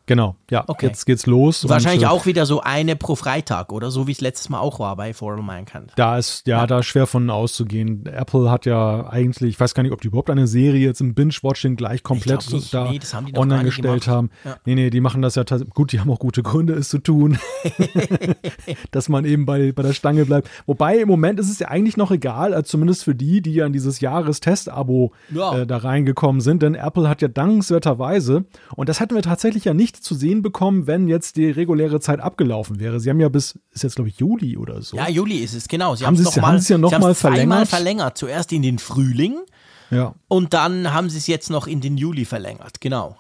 Genau, 0.08 0.36
ja. 0.50 0.64
Okay. 0.66 0.86
Jetzt 0.86 1.04
geht's 1.04 1.26
los. 1.26 1.68
Wahrscheinlich 1.68 2.04
und, 2.04 2.08
äh, 2.08 2.14
auch 2.14 2.24
wieder 2.24 2.46
so 2.46 2.62
eine 2.62 2.96
pro 2.96 3.14
Freitag, 3.14 3.74
oder? 3.74 3.90
So 3.90 4.06
wie 4.06 4.12
es 4.12 4.22
letztes 4.22 4.48
Mal 4.48 4.58
auch 4.58 4.80
war 4.80 4.96
bei 4.96 5.12
For 5.12 5.34
All 5.34 5.42
Mankind. 5.42 5.92
Da 5.96 6.16
ist, 6.16 6.46
ja, 6.46 6.60
ja, 6.60 6.66
da 6.66 6.78
ist 6.78 6.86
schwer 6.86 7.06
von 7.06 7.28
auszugehen. 7.28 8.06
Apple 8.06 8.50
hat 8.50 8.64
ja 8.64 9.06
eigentlich, 9.06 9.50
ich 9.50 9.60
weiß 9.60 9.74
gar 9.74 9.82
nicht, 9.82 9.92
ob 9.92 10.00
die 10.00 10.08
überhaupt 10.08 10.30
eine 10.30 10.46
Serie 10.46 10.86
jetzt 10.86 11.02
im 11.02 11.12
Binge-Watching 11.14 11.76
gleich 11.76 12.02
komplett 12.02 12.42
da 12.72 12.90
nee, 12.90 13.00
online 13.36 13.64
gestellt 13.64 14.04
gemacht. 14.04 14.08
haben. 14.08 14.30
Ja. 14.46 14.56
Nee, 14.64 14.76
nee, 14.76 14.88
die 14.88 15.02
machen 15.02 15.20
das 15.20 15.34
ja 15.34 15.44
gut, 15.74 15.92
die 15.92 16.00
haben 16.00 16.10
auch 16.10 16.20
gute 16.20 16.42
Gründe, 16.42 16.72
es 16.72 16.88
zu 16.88 16.98
tun. 17.00 17.38
dass 18.90 19.10
man 19.10 19.26
eben 19.26 19.44
bei, 19.44 19.72
bei 19.72 19.82
der 19.82 19.92
Stange 19.92 20.24
bleibt. 20.24 20.48
Wobei 20.64 20.96
im 20.96 21.08
Moment 21.08 21.38
ist 21.38 21.50
es 21.50 21.58
ja 21.58 21.68
eigentlich 21.68 21.98
noch 21.98 22.10
egal, 22.10 22.54
also 22.54 22.66
zumindest 22.66 23.04
für 23.04 23.14
die, 23.14 23.42
die 23.42 23.52
ja 23.52 23.66
in 23.66 23.74
dieses 23.74 24.00
Jahrestest-Abo 24.00 25.12
ja. 25.34 25.58
äh, 25.58 25.66
da 25.66 25.76
reingekommen 25.76 26.40
sind, 26.40 26.62
denn 26.62 26.74
Apple 26.74 27.10
hat 27.10 27.20
ja 27.20 27.28
dankenswerterweise, 27.28 28.46
und 28.74 28.88
das 28.88 29.00
hatten 29.00 29.14
wir 29.14 29.22
tatsächlich 29.22 29.66
ja 29.66 29.74
nicht 29.74 29.97
zu 30.00 30.14
sehen 30.14 30.42
bekommen, 30.42 30.86
wenn 30.86 31.08
jetzt 31.08 31.36
die 31.36 31.50
reguläre 31.50 32.00
Zeit 32.00 32.20
abgelaufen 32.20 32.80
wäre. 32.80 33.00
Sie 33.00 33.10
haben 33.10 33.20
ja 33.20 33.28
bis, 33.28 33.58
ist 33.72 33.82
jetzt 33.82 33.96
glaube 33.96 34.08
ich 34.08 34.18
Juli 34.18 34.56
oder 34.56 34.82
so. 34.82 34.96
Ja, 34.96 35.08
Juli 35.08 35.38
ist 35.38 35.54
es, 35.54 35.68
genau. 35.68 35.94
Sie 35.94 36.06
haben, 36.06 36.14
es 36.14 36.34
ja, 36.34 36.76
ja 36.76 36.78
nochmal 36.78 37.14
verlängert. 37.14 37.68
verlängert. 37.68 38.18
Zuerst 38.18 38.52
in 38.52 38.62
den 38.62 38.78
Frühling 38.78 39.38
ja. 39.90 40.14
und 40.28 40.54
dann 40.54 40.92
haben 40.92 41.10
sie 41.10 41.18
es 41.18 41.26
jetzt 41.26 41.50
noch 41.50 41.66
in 41.66 41.80
den 41.80 41.96
Juli 41.96 42.24
verlängert, 42.24 42.80
genau. 42.80 43.16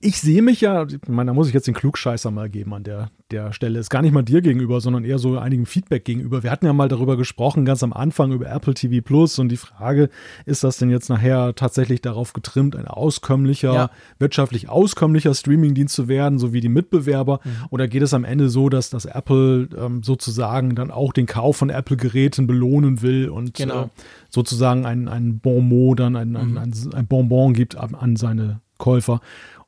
Ich 0.00 0.20
sehe 0.20 0.42
mich 0.42 0.60
ja, 0.60 0.84
ich 0.84 1.08
meine, 1.08 1.30
da 1.30 1.34
muss 1.34 1.48
ich 1.48 1.54
jetzt 1.54 1.66
den 1.66 1.74
Klugscheißer 1.74 2.30
mal 2.30 2.48
geben 2.48 2.74
an 2.74 2.84
der, 2.84 3.10
der 3.30 3.52
Stelle. 3.52 3.78
Ist 3.78 3.90
gar 3.90 4.02
nicht 4.02 4.12
mal 4.12 4.22
dir 4.22 4.42
gegenüber, 4.42 4.80
sondern 4.80 5.04
eher 5.04 5.18
so 5.18 5.38
einigem 5.38 5.66
Feedback 5.66 6.04
gegenüber. 6.04 6.42
Wir 6.42 6.50
hatten 6.50 6.66
ja 6.66 6.72
mal 6.72 6.88
darüber 6.88 7.16
gesprochen, 7.16 7.64
ganz 7.64 7.82
am 7.82 7.92
Anfang 7.92 8.32
über 8.32 8.50
Apple 8.50 8.74
TV 8.74 9.04
Plus 9.04 9.38
und 9.38 9.48
die 9.48 9.56
Frage, 9.56 10.10
ist 10.46 10.64
das 10.64 10.78
denn 10.78 10.90
jetzt 10.90 11.08
nachher 11.08 11.54
tatsächlich 11.54 12.00
darauf 12.02 12.32
getrimmt, 12.32 12.76
ein 12.76 12.86
auskömmlicher, 12.86 13.74
ja. 13.74 13.90
wirtschaftlich 14.18 14.68
auskömmlicher 14.68 15.34
Streamingdienst 15.34 15.94
zu 15.94 16.08
werden, 16.08 16.38
so 16.38 16.52
wie 16.52 16.60
die 16.60 16.68
Mitbewerber? 16.68 17.40
Mhm. 17.44 17.50
Oder 17.70 17.88
geht 17.88 18.02
es 18.02 18.14
am 18.14 18.24
Ende 18.24 18.48
so, 18.48 18.68
dass 18.68 18.90
das 18.90 19.04
Apple 19.04 19.68
ähm, 19.76 20.02
sozusagen 20.02 20.74
dann 20.74 20.90
auch 20.90 21.12
den 21.12 21.26
Kauf 21.26 21.56
von 21.56 21.70
Apple-Geräten 21.70 22.46
belohnen 22.46 23.02
will 23.02 23.28
und 23.28 23.54
genau. 23.54 23.84
äh, 23.84 23.88
sozusagen 24.32 24.86
ein, 24.86 25.08
ein 25.08 25.38
Bonmot, 25.38 26.00
dann 26.00 26.16
ein, 26.16 26.30
mhm. 26.30 26.58
ein, 26.58 26.72
ein 26.94 27.06
Bonbon 27.06 27.52
gibt 27.52 27.76
an, 27.76 27.94
an 27.94 28.16
seine 28.16 28.60
Käufer. 28.78 29.20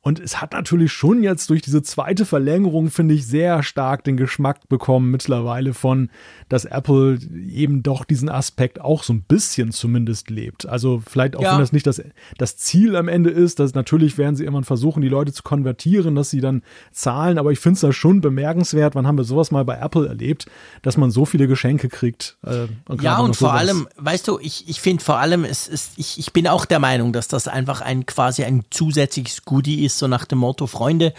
Und 0.07 0.19
es 0.19 0.39
hat 0.39 0.53
natürlich 0.53 0.91
schon 0.93 1.23
jetzt 1.23 1.49
durch 1.49 1.63
diese 1.63 1.81
zweite 1.81 2.25
Verlängerung, 2.25 2.91
finde 2.91 3.15
ich, 3.15 3.25
sehr 3.25 3.63
stark 3.63 4.03
den 4.03 4.17
Geschmack 4.17 4.69
bekommen 4.69 5.09
mittlerweile 5.09 5.73
von, 5.73 6.11
dass 6.47 6.65
Apple 6.65 7.17
eben 7.49 7.81
doch 7.81 8.05
diesen 8.05 8.29
Aspekt 8.29 8.79
auch 8.79 9.01
so 9.01 9.13
ein 9.13 9.23
bisschen 9.23 9.71
zumindest 9.71 10.29
lebt. 10.29 10.67
Also 10.67 11.01
vielleicht 11.03 11.35
auch, 11.35 11.41
ja. 11.41 11.53
wenn 11.53 11.59
das 11.59 11.71
nicht 11.71 11.87
das, 11.87 12.03
das 12.37 12.55
Ziel 12.55 12.95
am 12.95 13.07
Ende 13.07 13.31
ist, 13.31 13.59
dass 13.59 13.73
natürlich 13.73 14.19
werden 14.19 14.35
sie 14.35 14.43
irgendwann 14.43 14.63
versuchen, 14.63 15.01
die 15.01 15.09
Leute 15.09 15.33
zu 15.33 15.41
konvertieren, 15.41 16.13
dass 16.13 16.29
sie 16.29 16.39
dann 16.39 16.61
zahlen. 16.91 17.39
Aber 17.39 17.51
ich 17.51 17.59
finde 17.59 17.73
es 17.73 17.81
da 17.81 17.91
schon 17.91 18.21
bemerkenswert. 18.21 18.93
Wann 18.93 19.07
haben 19.07 19.17
wir 19.17 19.23
sowas 19.23 19.49
mal 19.49 19.65
bei 19.65 19.79
Apple 19.79 20.07
erlebt, 20.07 20.45
dass 20.83 20.97
man 20.97 21.09
so 21.09 21.25
viele 21.25 21.47
Geschenke 21.47 21.89
kriegt? 21.89 22.37
Äh, 22.43 22.67
und 22.87 23.01
ja, 23.01 23.17
und 23.17 23.35
vor 23.35 23.55
allem, 23.55 23.87
weißt 23.97 24.27
du, 24.27 24.37
ich, 24.37 24.69
ich 24.69 24.81
finde 24.81 25.03
vor 25.03 25.17
allem, 25.17 25.45
es 25.45 25.67
ist, 25.67 25.93
ich, 25.97 26.19
ich 26.19 26.31
bin 26.31 26.47
auch 26.47 26.65
der 26.65 26.77
Meinung, 26.77 27.11
dass 27.11 27.27
das 27.27 27.47
einfach 27.47 27.81
ein 27.81 28.05
quasi 28.05 28.43
ein 28.43 28.65
zusätzliches 28.69 29.45
Goodie 29.45 29.83
ist, 29.83 29.94
so 29.99 30.07
nach 30.07 30.25
dem 30.25 30.39
Motto, 30.39 30.67
Freunde, 30.67 31.13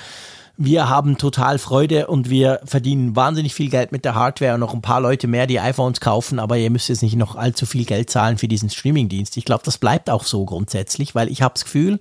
wir 0.59 0.89
haben 0.89 1.19
total 1.19 1.59
Freude 1.59 2.07
und 2.07 2.31
wir 2.31 2.61
verdienen 2.65 3.15
wahnsinnig 3.15 3.55
viel 3.55 3.69
Geld 3.69 3.93
mit 3.93 4.05
der 4.07 4.15
Hardware 4.15 4.55
und 4.55 4.61
noch 4.61 4.73
ein 4.73 4.81
paar 4.81 5.03
Leute 5.03 5.27
mehr, 5.27 5.47
die 5.47 5.61
iPhones 5.61 6.01
kaufen, 6.01 6.39
aber 6.39 6.57
ihr 6.57 6.71
müsst 6.71 6.89
jetzt 6.89 7.03
nicht 7.03 7.17
noch 7.17 7.37
allzu 7.37 7.67
viel 7.67 7.85
Geld 7.85 8.09
zahlen 8.09 8.39
für 8.39 8.49
diesen 8.49 8.71
Streamingdienst. 8.71 9.37
Ich 9.37 9.45
glaube, 9.45 9.65
das 9.65 9.77
bleibt 9.77 10.09
auch 10.09 10.25
so 10.25 10.47
grundsätzlich, 10.47 11.15
weil 11.15 11.29
ich 11.29 11.43
habe 11.43 11.55
das 11.55 11.65
Gefühl, 11.65 11.99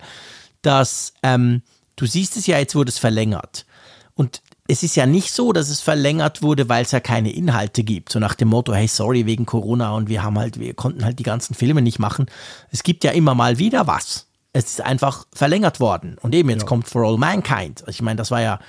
dass 0.62 1.14
ähm, 1.22 1.64
du 1.98 2.06
siehst 2.06 2.38
es 2.38 2.48
ja, 2.48 2.58
jetzt 2.58 2.76
wurde 2.76 2.90
es 2.90 2.98
verlängert. 2.98 3.66
Und 4.14 4.42
es 4.68 4.84
ist 4.84 4.96
ja 4.96 5.06
nicht 5.06 5.32
so, 5.32 5.52
dass 5.52 5.70
es 5.70 5.82
verlängert 5.82 6.42
wurde, 6.42 6.70
weil 6.70 6.84
es 6.84 6.92
ja 6.92 7.02
keine 7.02 7.32
Inhalte 7.32 7.84
gibt. 7.84 8.12
So 8.12 8.20
nach 8.20 8.36
dem 8.36 8.48
Motto, 8.48 8.74
hey, 8.74 8.88
sorry, 8.88 9.26
wegen 9.26 9.46
Corona 9.46 9.92
und 9.92 10.08
wir 10.08 10.24
haben 10.24 10.40
halt, 10.40 10.60
wir 10.60 10.74
konnten 10.74 11.04
halt 11.04 11.20
die 11.20 11.24
ganzen 11.24 11.54
Filme 11.54 11.82
nicht 11.82 12.00
machen. 12.00 12.26
Es 12.72 12.84
gibt 12.84 13.04
ja 13.04 13.12
immer 13.12 13.36
mal 13.36 13.60
wieder 13.60 13.86
was 13.86 14.25
es 14.56 14.66
ist 14.66 14.82
einfach 14.82 15.26
verlängert 15.34 15.82
worden. 15.82 16.18
Und 16.22 16.34
eben 16.34 16.50
jetzt 16.50 16.62
ja. 16.62 16.68
kommt 16.68 16.88
For 16.88 17.04
All 17.04 17.18
Mankind. 17.18 17.84
Ich 17.88 18.02
meine, 18.02 18.16
das 18.16 18.32
war 18.32 18.42
ja, 18.42 18.60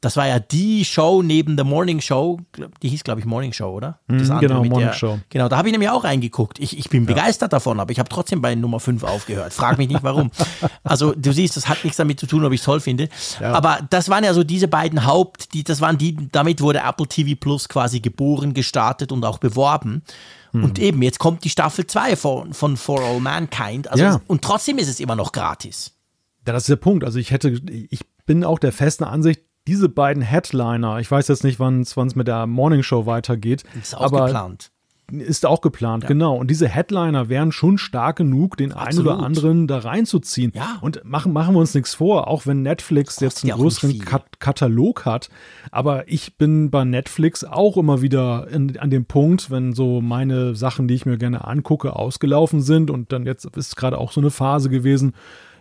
das 0.00 0.16
war 0.16 0.26
ja 0.26 0.40
die 0.40 0.84
Show 0.84 1.22
neben 1.22 1.54
der 1.54 1.64
Morning 1.64 2.00
Show. 2.00 2.40
Die 2.82 2.88
hieß, 2.88 3.04
glaube 3.04 3.20
ich, 3.20 3.26
Morning 3.26 3.52
Show, 3.52 3.70
oder? 3.70 4.00
Das 4.08 4.28
mm, 4.28 4.38
genau, 4.40 4.64
Morning 4.64 4.88
der, 4.88 4.92
Show. 4.92 5.20
Genau, 5.30 5.48
da 5.48 5.56
habe 5.56 5.68
ich 5.68 5.72
nämlich 5.72 5.88
auch 5.88 6.02
reingeguckt. 6.02 6.58
Ich, 6.58 6.76
ich 6.76 6.90
bin 6.90 7.04
ja. 7.04 7.14
begeistert 7.14 7.52
davon, 7.52 7.78
aber 7.78 7.92
ich 7.92 8.00
habe 8.00 8.08
trotzdem 8.08 8.42
bei 8.42 8.56
Nummer 8.56 8.80
5 8.80 9.04
aufgehört. 9.04 9.52
Frag 9.52 9.78
mich 9.78 9.88
nicht 9.88 10.02
warum. 10.02 10.32
also, 10.82 11.14
du 11.14 11.32
siehst, 11.32 11.56
das 11.56 11.68
hat 11.68 11.84
nichts 11.84 11.96
damit 11.96 12.18
zu 12.18 12.26
tun, 12.26 12.44
ob 12.44 12.52
ich 12.52 12.58
es 12.58 12.64
toll 12.64 12.80
finde. 12.80 13.08
Ja. 13.40 13.52
Aber 13.52 13.78
das 13.88 14.08
waren 14.08 14.24
ja 14.24 14.34
so 14.34 14.42
diese 14.42 14.66
beiden 14.66 15.06
Haupt, 15.06 15.54
die, 15.54 15.62
das 15.62 15.80
waren 15.80 15.96
die, 15.96 16.28
damit 16.32 16.60
wurde 16.60 16.80
Apple 16.80 17.06
TV 17.06 17.38
Plus 17.38 17.68
quasi 17.68 18.00
geboren, 18.00 18.52
gestartet 18.52 19.12
und 19.12 19.24
auch 19.24 19.38
beworben. 19.38 20.02
Hm. 20.56 20.64
Und 20.64 20.78
eben, 20.78 21.02
jetzt 21.02 21.18
kommt 21.18 21.44
die 21.44 21.50
Staffel 21.50 21.86
2 21.86 22.16
von, 22.16 22.52
von 22.54 22.76
For 22.76 23.00
All 23.00 23.20
Mankind. 23.20 23.90
Also, 23.90 24.04
ja. 24.04 24.20
Und 24.26 24.42
trotzdem 24.42 24.78
ist 24.78 24.88
es 24.88 25.00
immer 25.00 25.16
noch 25.16 25.32
gratis. 25.32 25.92
Ja, 26.46 26.52
das 26.52 26.64
ist 26.64 26.68
der 26.68 26.76
Punkt. 26.76 27.04
Also 27.04 27.18
ich 27.18 27.30
hätte, 27.30 27.50
ich 27.50 28.00
bin 28.24 28.44
auch 28.44 28.58
der 28.58 28.72
festen 28.72 29.04
Ansicht, 29.04 29.42
diese 29.66 29.88
beiden 29.88 30.22
Headliner, 30.22 30.98
ich 31.00 31.10
weiß 31.10 31.28
jetzt 31.28 31.44
nicht, 31.44 31.58
wann 31.58 31.80
es 31.80 31.96
mit 32.14 32.28
der 32.28 32.46
Morning 32.46 32.82
Show 32.82 33.06
weitergeht. 33.06 33.64
Ist 33.80 33.96
auch 33.96 34.02
aber 34.02 34.26
geplant. 34.26 34.70
Ist 35.12 35.46
auch 35.46 35.60
geplant, 35.60 36.02
ja. 36.02 36.08
genau. 36.08 36.36
Und 36.36 36.50
diese 36.50 36.68
Headliner 36.68 37.28
wären 37.28 37.52
schon 37.52 37.78
stark 37.78 38.16
genug, 38.16 38.56
den 38.56 38.72
Absolut. 38.72 39.08
einen 39.08 39.18
oder 39.18 39.26
anderen 39.26 39.66
da 39.68 39.78
reinzuziehen. 39.78 40.50
Ja. 40.54 40.78
Und 40.80 41.04
machen, 41.04 41.32
machen 41.32 41.54
wir 41.54 41.60
uns 41.60 41.74
nichts 41.74 41.94
vor, 41.94 42.26
auch 42.26 42.44
wenn 42.46 42.62
Netflix 42.62 43.20
jetzt 43.20 43.44
einen 43.44 43.54
größeren 43.54 44.00
Kat 44.00 44.40
Katalog 44.40 45.04
hat. 45.04 45.28
Aber 45.70 46.08
ich 46.08 46.36
bin 46.36 46.70
bei 46.70 46.84
Netflix 46.84 47.44
auch 47.44 47.76
immer 47.76 48.02
wieder 48.02 48.48
in, 48.50 48.76
an 48.78 48.90
dem 48.90 49.04
Punkt, 49.04 49.50
wenn 49.50 49.74
so 49.74 50.00
meine 50.00 50.56
Sachen, 50.56 50.88
die 50.88 50.94
ich 50.94 51.06
mir 51.06 51.18
gerne 51.18 51.44
angucke, 51.44 51.94
ausgelaufen 51.94 52.60
sind. 52.60 52.90
Und 52.90 53.12
dann 53.12 53.26
jetzt 53.26 53.44
ist 53.56 53.76
gerade 53.76 53.98
auch 53.98 54.10
so 54.10 54.20
eine 54.20 54.30
Phase 54.30 54.70
gewesen, 54.70 55.14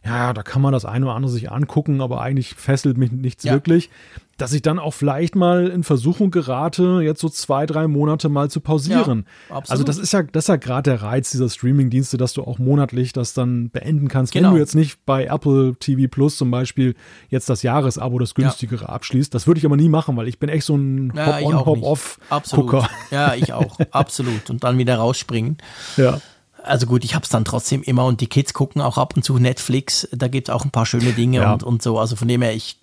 ja, 0.03 0.33
da 0.33 0.43
kann 0.43 0.61
man 0.61 0.71
das 0.71 0.85
eine 0.85 1.05
oder 1.05 1.15
andere 1.15 1.31
sich 1.31 1.51
angucken, 1.51 2.01
aber 2.01 2.21
eigentlich 2.21 2.53
fesselt 2.55 2.97
mich 2.97 3.11
nichts 3.11 3.43
ja. 3.43 3.53
wirklich 3.53 3.89
dass 4.37 4.51
ich 4.51 4.61
dann 4.61 4.79
auch 4.79 4.93
vielleicht 4.93 5.35
mal 5.35 5.67
in 5.67 5.83
Versuchung 5.83 6.29
gerate, 6.29 6.99
jetzt 7.01 7.21
so 7.21 7.29
zwei, 7.29 7.65
drei 7.65 7.87
Monate 7.87 8.27
mal 8.27 8.49
zu 8.49 8.59
pausieren. 8.59 9.25
Ja, 9.49 9.61
also 9.67 9.83
das 9.83 9.97
ist 9.97 10.11
ja, 10.11 10.23
das 10.23 10.45
ist 10.45 10.47
ja 10.49 10.57
gerade 10.57 10.91
der 10.91 11.01
Reiz 11.01 11.31
dieser 11.31 11.49
Streaming-Dienste, 11.49 12.17
dass 12.17 12.33
du 12.33 12.43
auch 12.43 12.59
monatlich 12.59 13.13
das 13.13 13.33
dann 13.33 13.69
beenden 13.69 14.09
kannst. 14.09 14.33
Genau. 14.33 14.49
Wenn 14.49 14.55
du 14.55 14.59
jetzt 14.59 14.75
nicht 14.75 15.05
bei 15.05 15.25
Apple 15.25 15.75
TV 15.79 16.09
Plus 16.09 16.35
zum 16.35 16.51
Beispiel 16.51 16.95
jetzt 17.29 17.49
das 17.49 17.63
Jahresabo, 17.63 18.19
das 18.19 18.35
günstigere 18.35 18.85
ja. 18.85 18.89
abschließt. 18.89 19.33
Das 19.33 19.47
würde 19.47 19.59
ich 19.59 19.65
aber 19.65 19.77
nie 19.77 19.89
machen, 19.89 20.17
weil 20.17 20.27
ich 20.27 20.37
bin 20.37 20.49
echt 20.49 20.65
so 20.65 20.75
ein 20.75 21.13
ja, 21.15 21.39
Hop-on, 21.39 21.65
Hop-off-Gucker. 21.65 22.89
Ja, 23.11 23.35
ich 23.35 23.53
auch. 23.53 23.79
Absolut. 23.91 24.49
Und 24.49 24.63
dann 24.63 24.77
wieder 24.77 24.97
rausspringen. 24.97 25.57
Ja 25.95 26.19
also 26.67 26.85
gut, 26.85 27.03
ich 27.03 27.15
habe 27.15 27.23
es 27.23 27.29
dann 27.29 27.45
trotzdem 27.45 27.83
immer 27.83 28.05
und 28.05 28.21
die 28.21 28.27
Kids 28.27 28.53
gucken 28.53 28.81
auch 28.81 28.97
ab 28.97 29.15
und 29.15 29.23
zu 29.23 29.37
Netflix. 29.37 30.07
Da 30.11 30.27
gibt 30.27 30.49
es 30.49 30.53
auch 30.53 30.65
ein 30.65 30.71
paar 30.71 30.85
schöne 30.85 31.13
Dinge 31.13 31.39
ja. 31.39 31.53
und, 31.53 31.63
und 31.63 31.81
so. 31.81 31.99
Also 31.99 32.15
von 32.15 32.27
dem 32.27 32.41
her, 32.41 32.53
ich, 32.53 32.77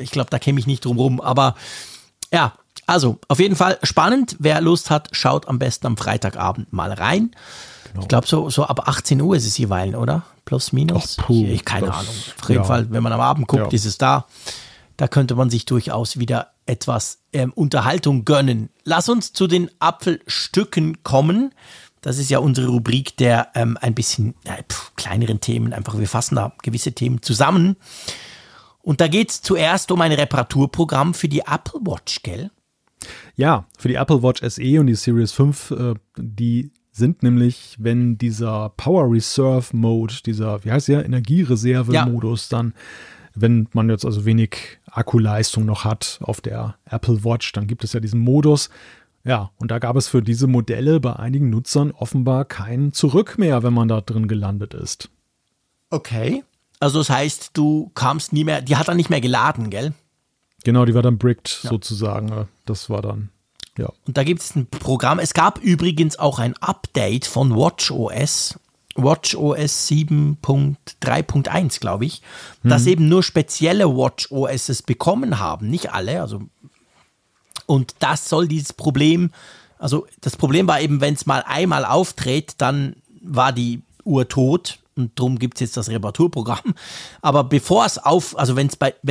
ich 0.00 0.10
glaube, 0.10 0.30
da 0.30 0.38
käme 0.38 0.58
ich 0.60 0.66
nicht 0.66 0.84
drum 0.84 0.98
rum. 0.98 1.20
Aber 1.20 1.54
ja, 2.32 2.52
also 2.86 3.18
auf 3.28 3.38
jeden 3.38 3.56
Fall 3.56 3.78
spannend. 3.82 4.36
Wer 4.38 4.60
Lust 4.60 4.90
hat, 4.90 5.08
schaut 5.12 5.48
am 5.48 5.58
besten 5.58 5.86
am 5.86 5.96
Freitagabend 5.96 6.72
mal 6.72 6.92
rein. 6.92 7.32
Genau. 7.88 8.02
Ich 8.02 8.08
glaube, 8.08 8.26
so, 8.26 8.50
so 8.50 8.64
ab 8.64 8.88
18 8.88 9.20
Uhr 9.20 9.36
ist 9.36 9.46
es 9.46 9.56
jeweils, 9.58 9.94
oder? 9.94 10.22
Plus, 10.44 10.72
minus? 10.72 11.16
Ach, 11.20 11.26
puh, 11.26 11.44
ich, 11.46 11.64
keine 11.64 11.86
das, 11.86 11.96
Ahnung. 11.96 12.14
Auf 12.40 12.48
jeden 12.48 12.62
ja. 12.62 12.64
Fall, 12.64 12.90
wenn 12.90 13.02
man 13.02 13.12
am 13.12 13.20
Abend 13.20 13.48
guckt, 13.48 13.72
ja. 13.72 13.76
ist 13.76 13.84
es 13.84 13.98
da. 13.98 14.26
Da 14.96 15.08
könnte 15.08 15.34
man 15.34 15.48
sich 15.48 15.64
durchaus 15.64 16.18
wieder 16.18 16.48
etwas 16.66 17.18
ähm, 17.32 17.52
Unterhaltung 17.52 18.24
gönnen. 18.24 18.68
Lass 18.84 19.08
uns 19.08 19.32
zu 19.32 19.46
den 19.46 19.70
Apfelstücken 19.78 21.02
kommen. 21.02 21.54
Das 22.00 22.18
ist 22.18 22.30
ja 22.30 22.38
unsere 22.38 22.68
Rubrik 22.68 23.16
der 23.16 23.48
ähm, 23.54 23.76
ein 23.80 23.94
bisschen 23.94 24.34
äh, 24.44 24.62
pf, 24.62 24.92
kleineren 24.96 25.40
Themen. 25.40 25.72
Einfach, 25.72 25.98
wir 25.98 26.08
fassen 26.08 26.36
da 26.36 26.52
gewisse 26.62 26.92
Themen 26.92 27.22
zusammen. 27.22 27.76
Und 28.82 29.00
da 29.00 29.08
geht 29.08 29.30
es 29.30 29.42
zuerst 29.42 29.90
um 29.90 30.00
ein 30.00 30.12
Reparaturprogramm 30.12 31.14
für 31.14 31.28
die 31.28 31.40
Apple 31.40 31.80
Watch, 31.82 32.22
gell? 32.22 32.50
Ja, 33.36 33.66
für 33.78 33.88
die 33.88 33.94
Apple 33.94 34.22
Watch 34.22 34.42
SE 34.42 34.80
und 34.80 34.86
die 34.86 34.94
Series 34.94 35.32
5, 35.32 35.70
äh, 35.72 35.94
die 36.16 36.72
sind 36.90 37.22
nämlich, 37.22 37.76
wenn 37.78 38.18
dieser 38.18 38.70
Power 38.70 39.10
Reserve 39.10 39.76
Mode, 39.76 40.14
dieser, 40.26 40.64
wie 40.64 40.72
heißt 40.72 40.88
der, 40.88 41.04
Energiereserve-Modus 41.04 42.50
ja. 42.50 42.58
dann, 42.58 42.74
wenn 43.34 43.68
man 43.72 43.88
jetzt 43.88 44.04
also 44.04 44.24
wenig 44.24 44.78
Akkuleistung 44.90 45.64
noch 45.64 45.84
hat 45.84 46.18
auf 46.22 46.40
der 46.40 46.76
Apple 46.90 47.24
Watch, 47.24 47.52
dann 47.52 47.66
gibt 47.66 47.84
es 47.84 47.92
ja 47.92 48.00
diesen 48.00 48.20
Modus, 48.20 48.68
ja, 49.28 49.50
und 49.58 49.70
da 49.70 49.78
gab 49.78 49.94
es 49.96 50.08
für 50.08 50.22
diese 50.22 50.46
Modelle 50.46 51.00
bei 51.00 51.14
einigen 51.14 51.50
Nutzern 51.50 51.90
offenbar 51.90 52.46
kein 52.46 52.94
Zurück 52.94 53.36
mehr, 53.36 53.62
wenn 53.62 53.74
man 53.74 53.86
da 53.86 54.00
drin 54.00 54.26
gelandet 54.26 54.72
ist. 54.72 55.10
Okay. 55.90 56.44
Also 56.80 57.00
das 57.00 57.10
heißt, 57.10 57.50
du 57.52 57.90
kamst 57.94 58.32
nie 58.32 58.44
mehr, 58.44 58.62
die 58.62 58.76
hat 58.76 58.88
dann 58.88 58.96
nicht 58.96 59.10
mehr 59.10 59.20
geladen, 59.20 59.68
gell? 59.68 59.92
Genau, 60.64 60.86
die 60.86 60.94
war 60.94 61.02
dann 61.02 61.18
bricked 61.18 61.60
ja. 61.62 61.68
sozusagen. 61.68 62.48
Das 62.64 62.88
war 62.88 63.02
dann, 63.02 63.28
ja. 63.76 63.92
Und 64.06 64.16
da 64.16 64.24
gibt 64.24 64.40
es 64.40 64.56
ein 64.56 64.66
Programm. 64.66 65.18
Es 65.18 65.34
gab 65.34 65.58
übrigens 65.58 66.18
auch 66.18 66.38
ein 66.38 66.56
Update 66.56 67.26
von 67.26 67.54
WatchOS. 67.54 68.58
WatchOS 68.94 69.88
7.3.1, 69.90 71.80
glaube 71.80 72.06
ich, 72.06 72.22
hm. 72.62 72.70
dass 72.70 72.86
eben 72.86 73.10
nur 73.10 73.22
spezielle 73.22 73.94
WatchOSs 73.94 74.84
bekommen 74.84 75.38
haben. 75.38 75.68
Nicht 75.68 75.92
alle, 75.92 76.22
also 76.22 76.40
und 77.68 77.94
das 77.98 78.28
soll 78.28 78.48
dieses 78.48 78.72
Problem, 78.72 79.30
also 79.78 80.06
das 80.22 80.36
Problem 80.36 80.66
war 80.66 80.80
eben, 80.80 81.00
wenn 81.00 81.14
es 81.14 81.26
mal 81.26 81.44
einmal 81.46 81.84
auftritt, 81.84 82.54
dann 82.58 82.96
war 83.20 83.52
die 83.52 83.82
Uhr 84.04 84.26
tot 84.26 84.78
und 84.96 85.18
darum 85.18 85.38
gibt 85.38 85.58
es 85.58 85.60
jetzt 85.60 85.76
das 85.76 85.90
Reparaturprogramm. 85.90 86.74
Aber 87.20 87.44
bevor 87.44 87.84
es 87.84 87.98
auf, 87.98 88.36
also 88.38 88.56
wenn 88.56 88.68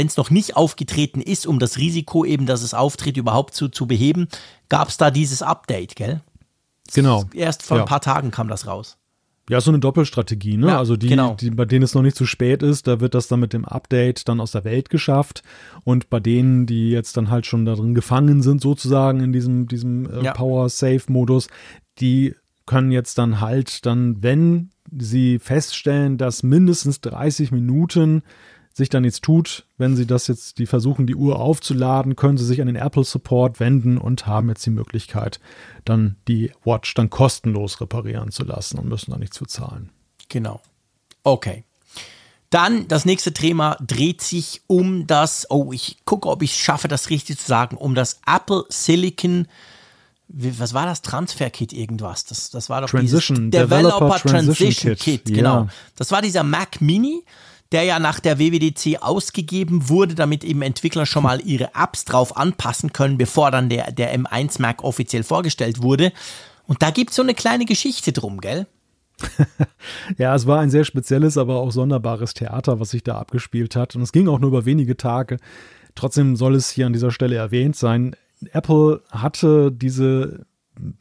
es 0.08 0.18
noch 0.18 0.32
nicht 0.32 0.58
aufgetreten 0.58 1.22
ist, 1.22 1.46
um 1.46 1.60
das 1.60 1.78
Risiko 1.78 2.26
eben, 2.26 2.48
dass 2.48 2.64
es 2.64 2.74
auftritt, 2.74 3.16
überhaupt 3.16 3.54
zu, 3.54 3.70
zu 3.70 3.86
beheben, 3.86 4.28
gab 4.70 4.90
es 4.90 4.98
da 4.98 5.12
dieses 5.12 5.44
Update, 5.44 5.96
gell? 5.96 6.22
Genau. 6.94 7.26
Erst 7.34 7.64
vor 7.64 7.78
ja. 7.78 7.84
ein 7.84 7.88
paar 7.88 8.02
Tagen 8.02 8.32
kam 8.32 8.48
das 8.48 8.66
raus. 8.66 8.98
Ja, 9.50 9.62
so 9.62 9.72
eine 9.72 9.80
Doppelstrategie, 9.80 10.58
ne? 10.58 10.68
Ja, 10.68 10.78
also 10.78 10.98
die, 10.98 11.08
genau. 11.08 11.36
die, 11.36 11.52
bei 11.52 11.64
denen 11.64 11.84
es 11.84 11.94
noch 11.94 12.02
nicht 12.02 12.18
zu 12.18 12.26
spät 12.26 12.62
ist, 12.64 12.86
da 12.86 13.00
wird 13.00 13.16
das 13.16 13.30
dann 13.30 13.40
mit 13.40 13.54
dem 13.54 13.64
Update 13.64 14.28
dann 14.28 14.42
aus 14.42 14.52
der 14.52 14.66
Welt 14.66 14.90
geschafft. 14.90 15.42
Und 15.86 16.10
bei 16.10 16.20
denen, 16.20 16.66
die 16.66 16.90
jetzt 16.92 17.16
dann 17.16 17.30
halt 17.30 17.46
schon 17.46 17.66
da 17.66 17.76
drin 17.76 17.94
gefangen 17.94 18.42
sind, 18.42 18.62
sozusagen 18.62 19.22
in 19.22 19.32
diesem, 19.32 19.68
diesem 19.68 20.10
äh, 20.10 20.26
ja. 20.26 20.34
Power-Safe-Modus, 20.34 21.48
die 22.00 22.36
können 22.66 22.92
jetzt 22.92 23.18
dann 23.18 23.40
halt 23.40 23.86
dann, 23.86 24.22
wenn 24.22 24.72
sie 24.92 25.40
feststellen, 25.40 26.18
dass 26.18 26.44
mindestens 26.44 27.00
30 27.02 27.52
Minuten 27.52 28.24
sich 28.78 28.90
dann 28.90 29.02
nichts 29.02 29.22
tut, 29.22 29.66
wenn 29.78 29.96
sie 29.96 30.06
das 30.06 30.28
jetzt, 30.28 30.60
die 30.60 30.68
versuchen, 30.68 31.08
die 31.08 31.16
Uhr 31.16 31.40
aufzuladen, 31.40 32.16
können 32.16 32.38
sie 32.38 32.46
sich 32.46 32.62
an 32.62 32.68
den 32.68 32.76
Apple 32.76 33.04
Support 33.04 33.60
wenden 33.60 33.98
und 33.98 34.28
haben 34.28 34.50
jetzt 34.50 34.66
die 34.66 34.72
Möglichkeit, 34.72 35.40
dann 35.84 36.16
die 36.28 36.52
Watch 36.64 36.94
dann 36.94 37.10
kostenlos 37.10 37.82
reparieren 37.82 38.32
zu 38.32 38.44
lassen 38.44 38.78
und 38.78 38.88
müssen 38.88 39.12
da 39.12 39.18
nichts 39.18 39.40
für 39.40 39.48
zahlen. 39.48 39.90
Genau. 40.30 40.62
Okay. 41.24 41.64
Dann 42.52 42.88
das 42.88 43.04
nächste 43.04 43.34
Thema 43.34 43.78
dreht 43.82 44.22
sich 44.22 44.62
um 44.68 45.08
das, 45.08 45.48
oh, 45.50 45.74
ich 45.74 45.98
gucke, 46.06 46.30
ob 46.30 46.44
ich 46.44 46.52
es 46.52 46.58
schaffe, 46.58 46.88
das 46.88 47.10
richtig 47.10 47.40
zu 47.40 47.48
sagen, 47.48 47.78
um 47.78 47.96
das 47.96 48.22
Apple 48.26 48.64
Silicon 48.70 49.48
was 50.30 50.74
war 50.74 50.86
das? 50.86 51.02
Transfer-Kit 51.02 51.72
irgendwas. 51.72 52.26
Das, 52.26 52.50
das 52.50 52.70
war 52.70 52.82
doch 52.82 52.90
Transition, 52.90 53.50
Developer, 53.50 53.78
Developer 53.78 54.20
Transition, 54.20 54.68
Transition 54.68 54.96
Kit. 54.96 55.26
Kit 55.26 55.36
genau. 55.36 55.62
Ja. 55.62 55.68
Das 55.96 56.12
war 56.12 56.22
dieser 56.22 56.44
Mac 56.44 56.82
Mini, 56.82 57.24
der 57.72 57.84
ja 57.84 58.00
nach 58.00 58.20
der 58.20 58.40
WWDC 58.40 59.02
ausgegeben 59.02 59.90
wurde, 59.90 60.16
damit 60.16 60.44
eben 60.44 60.62
Entwickler 60.62 61.06
schon 61.06 61.24
mal 61.24 61.42
ihre 61.46 61.72
Apps 61.76 62.06
drauf 62.06 62.38
anpassen 62.38 62.94
können, 62.94 63.18
bevor 63.18 63.52
dann 63.52 63.70
der, 63.70 63.92
der 63.92 64.18
M1 64.18 64.62
Mac 64.62 64.84
offiziell 64.84 65.24
vorgestellt 65.24 65.82
wurde. 65.82 66.12
Und 66.66 66.82
da 66.82 66.92
gibt 66.92 67.12
es 67.12 67.16
so 67.16 67.22
eine 67.22 67.34
kleine 67.34 67.66
Geschichte 67.66 68.12
drum, 68.12 68.40
gell? 68.42 68.68
ja, 70.18 70.36
es 70.36 70.46
war 70.46 70.60
ein 70.60 70.70
sehr 70.70 70.84
spezielles, 70.84 71.38
aber 71.38 71.58
auch 71.58 71.72
sonderbares 71.72 72.34
Theater, 72.34 72.80
was 72.80 72.92
sich 72.92 73.04
da 73.04 73.18
abgespielt 73.18 73.76
hat. 73.76 73.96
Und 73.96 74.02
es 74.02 74.12
ging 74.12 74.28
auch 74.28 74.40
nur 74.40 74.50
über 74.50 74.66
wenige 74.66 74.96
Tage. 74.96 75.38
Trotzdem 75.96 76.36
soll 76.36 76.56
es 76.56 76.70
hier 76.70 76.86
an 76.86 76.94
dieser 76.94 77.12
Stelle 77.12 77.36
erwähnt 77.36 77.76
sein. 77.76 78.16
Apple 78.52 79.02
hatte 79.10 79.72
diese 79.72 80.46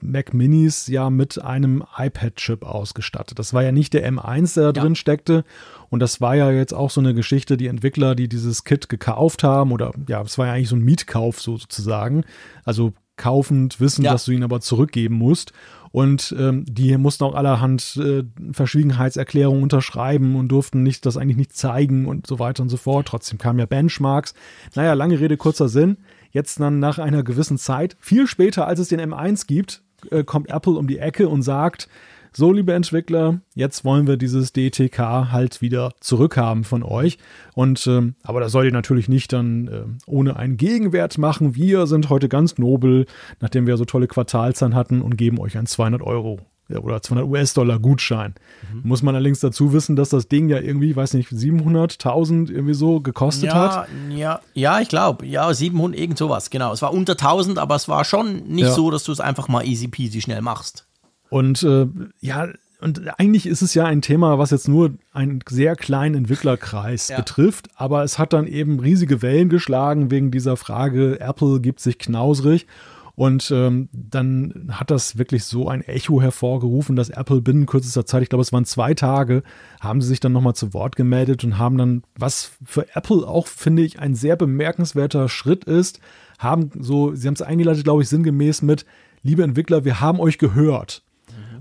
Mac 0.01 0.33
Minis 0.33 0.87
ja 0.87 1.11
mit 1.11 1.43
einem 1.43 1.85
iPad-Chip 1.97 2.65
ausgestattet. 2.65 3.39
Das 3.39 3.53
war 3.53 3.63
ja 3.63 3.73
nicht 3.73 3.93
der 3.93 4.11
M1, 4.11 4.55
der 4.55 4.73
da 4.73 4.79
ja. 4.79 4.85
drin 4.85 4.95
steckte. 4.95 5.45
Und 5.89 6.01
das 6.01 6.21
war 6.21 6.35
ja 6.35 6.51
jetzt 6.51 6.75
auch 6.75 6.91
so 6.91 7.01
eine 7.01 7.15
Geschichte, 7.15 7.57
die 7.57 7.67
Entwickler, 7.67 8.15
die 8.15 8.29
dieses 8.29 8.65
Kit 8.65 8.89
gekauft 8.89 9.45
haben, 9.45 9.73
oder 9.73 9.93
ja, 10.09 10.23
es 10.23 10.39
war 10.39 10.47
ja 10.47 10.53
eigentlich 10.53 10.69
so 10.69 10.77
ein 10.77 10.85
Mietkauf 10.85 11.41
sozusagen. 11.41 12.25
Also 12.65 12.93
kaufend, 13.17 13.81
wissend, 13.81 14.05
ja. 14.05 14.13
dass 14.13 14.27
du 14.27 14.33
ihn 14.33 14.45
aber 14.45 14.61
zurückgeben 14.61 15.15
musst. 15.17 15.53
Und 15.91 16.35
ähm, 16.39 16.65
die 16.69 16.97
mussten 16.99 17.25
auch 17.25 17.35
allerhand 17.35 17.97
äh, 17.97 18.23
Verschwiegenheitserklärungen 18.53 19.63
unterschreiben 19.63 20.37
und 20.37 20.49
durften 20.49 20.83
nicht 20.83 21.07
das 21.07 21.17
eigentlich 21.17 21.39
nicht 21.39 21.57
zeigen 21.57 22.07
und 22.07 22.27
so 22.27 22.39
weiter 22.39 22.63
und 22.63 22.69
so 22.69 22.77
fort. 22.77 23.09
Trotzdem 23.09 23.39
kamen 23.39 23.59
ja 23.59 23.67
Benchmarks. 23.67 24.35
Naja, 24.75 24.93
lange 24.93 25.19
Rede, 25.19 25.39
kurzer 25.39 25.69
Sinn. 25.71 25.97
Jetzt 26.33 26.61
dann 26.61 26.81
nach 26.81 26.99
einer 26.99 27.23
gewissen 27.23 27.57
Zeit, 27.57 27.97
viel 27.99 28.27
später 28.27 28.67
als 28.67 28.79
es 28.79 28.89
den 28.89 29.01
M1 29.01 29.47
gibt, 29.47 29.83
äh, 30.11 30.23
kommt 30.23 30.51
Apple 30.51 30.75
um 30.75 30.87
die 30.87 30.99
Ecke 30.99 31.31
und 31.31 31.41
sagt, 31.41 31.89
so, 32.37 32.53
liebe 32.53 32.75
Entwickler, 32.75 33.41
jetzt 33.55 33.83
wollen 33.87 34.07
wir 34.07 34.19
dieses 34.19 34.53
DTK 34.53 34.99
halt 35.33 35.63
wieder 35.63 35.95
zurückhaben 36.01 36.65
von 36.65 36.83
euch. 36.83 37.17
Und 37.55 37.87
ähm, 37.87 38.15
aber 38.23 38.41
das 38.41 38.53
sollt 38.53 38.67
ihr 38.67 38.73
natürlich 38.73 39.09
nicht 39.09 39.33
dann 39.33 39.69
äh, 39.69 39.85
ohne 40.07 40.37
einen 40.37 40.59
Gegenwert 40.59 41.17
machen. 41.17 41.55
Wir 41.55 41.87
sind 41.87 42.11
heute 42.11 42.29
ganz 42.29 42.59
nobel, 42.59 43.07
nachdem 43.41 43.67
wir 43.67 43.79
so 43.79 43.87
tolle 43.87 44.07
Quartalzahlen 44.07 44.75
hatten 44.75 45.01
und 45.01 45.17
geben 45.17 45.41
euch 45.41 45.57
ein 45.57 45.65
200 45.65 46.03
Euro 46.03 46.41
oder 46.69 47.01
200 47.01 47.27
US-Dollar 47.27 47.79
Gutschein. 47.79 48.35
Mhm. 48.71 48.83
Muss 48.87 49.03
man 49.03 49.15
allerdings 49.15 49.41
dazu 49.41 49.73
wissen, 49.73 49.97
dass 49.97 50.11
das 50.11 50.29
Ding 50.29 50.51
ja 50.51 50.59
irgendwie, 50.59 50.95
weiß 50.95 51.15
nicht, 51.15 51.31
700.000 51.31 52.51
irgendwie 52.51 52.75
so 52.75 53.01
gekostet 53.01 53.51
ja, 53.51 53.55
hat. 53.55 53.89
Ja, 54.11 54.41
ja, 54.53 54.81
ich 54.81 54.91
glaube, 54.91 55.25
ja, 55.25 55.55
700, 55.55 55.99
irgend 55.99 56.19
sowas, 56.19 56.51
genau. 56.51 56.75
Es 56.75 56.83
war 56.83 56.93
unter 56.93 57.13
1000, 57.13 57.59
aber 57.59 57.77
es 57.77 57.89
war 57.89 58.05
schon 58.05 58.43
nicht 58.47 58.67
ja. 58.67 58.73
so, 58.73 58.91
dass 58.91 59.05
du 59.05 59.13
es 59.13 59.21
einfach 59.21 59.49
mal 59.49 59.65
easy 59.65 59.89
peasy 59.89 60.21
schnell 60.21 60.43
machst. 60.43 60.86
Und 61.29 61.63
äh, 61.63 61.87
ja, 62.21 62.49
und 62.81 63.19
eigentlich 63.19 63.47
ist 63.47 63.63
es 63.63 63.75
ja 63.75 63.85
ein 63.87 64.03
Thema, 64.03 64.39
was 64.39 64.51
jetzt 64.51 64.69
nur 64.69 64.93
einen 65.13 65.41
sehr 65.49 65.77
kleinen 65.77 66.15
Entwicklerkreis 66.15 67.09
ja. 67.09 67.17
betrifft, 67.17 67.69
aber 67.75 68.05
es 68.05 68.19
hat 68.19 68.33
dann 68.33 68.47
eben 68.47 68.81
riesige 68.81 69.23
Wellen 69.23 69.49
geschlagen 69.49 70.11
wegen 70.11 70.31
dieser 70.31 70.57
Frage, 70.57 71.19
Apple 71.21 71.61
gibt 71.61 71.81
sich 71.81 71.99
knausrig. 71.99 72.67
Und 73.15 73.51
ähm, 73.51 73.89
dann 73.93 74.69
hat 74.73 74.91
das 74.91 75.17
wirklich 75.17 75.45
so 75.45 75.71
ein 75.71 75.81
Echo 75.81 76.21
hervorgerufen, 76.21 76.97
dass 76.97 77.09
Apple 77.09 77.41
binnen 77.41 77.65
kürzester 77.65 78.05
Zeit, 78.05 78.23
ich 78.23 78.29
glaube, 78.29 78.43
es 78.43 78.53
waren 78.53 78.67
zwei 78.67 78.93
Tage, 78.93 79.43
haben 79.81 80.03
sie 80.03 80.09
sich 80.09 80.21
dann 80.21 80.33
nochmal 80.33 80.55
zu 80.55 80.75
Wort 80.75 80.97
gemeldet 80.97 81.43
und 81.43 81.57
haben 81.57 81.79
dann, 81.79 82.03
was 82.15 82.53
für 82.63 82.95
Apple 82.95 83.27
auch, 83.27 83.47
finde 83.47 83.85
ich, 83.85 83.99
ein 84.01 84.15
sehr 84.15 84.37
bemerkenswerter 84.37 85.31
Schritt 85.31 85.65
ist, 85.65 85.99
haben 86.39 86.71
so, 86.79 87.15
sie 87.15 87.27
haben 87.27 87.35
es 87.35 87.41
eingeleitet, 87.41 87.85
glaube 87.85 88.03
ich, 88.03 88.11
sinngemäß 88.11 88.61
mit, 88.61 88.85
liebe 89.23 89.43
Entwickler, 89.43 89.87
wir 89.87 90.03
haben 90.03 90.21
euch 90.21 90.37
gehört 90.37 91.03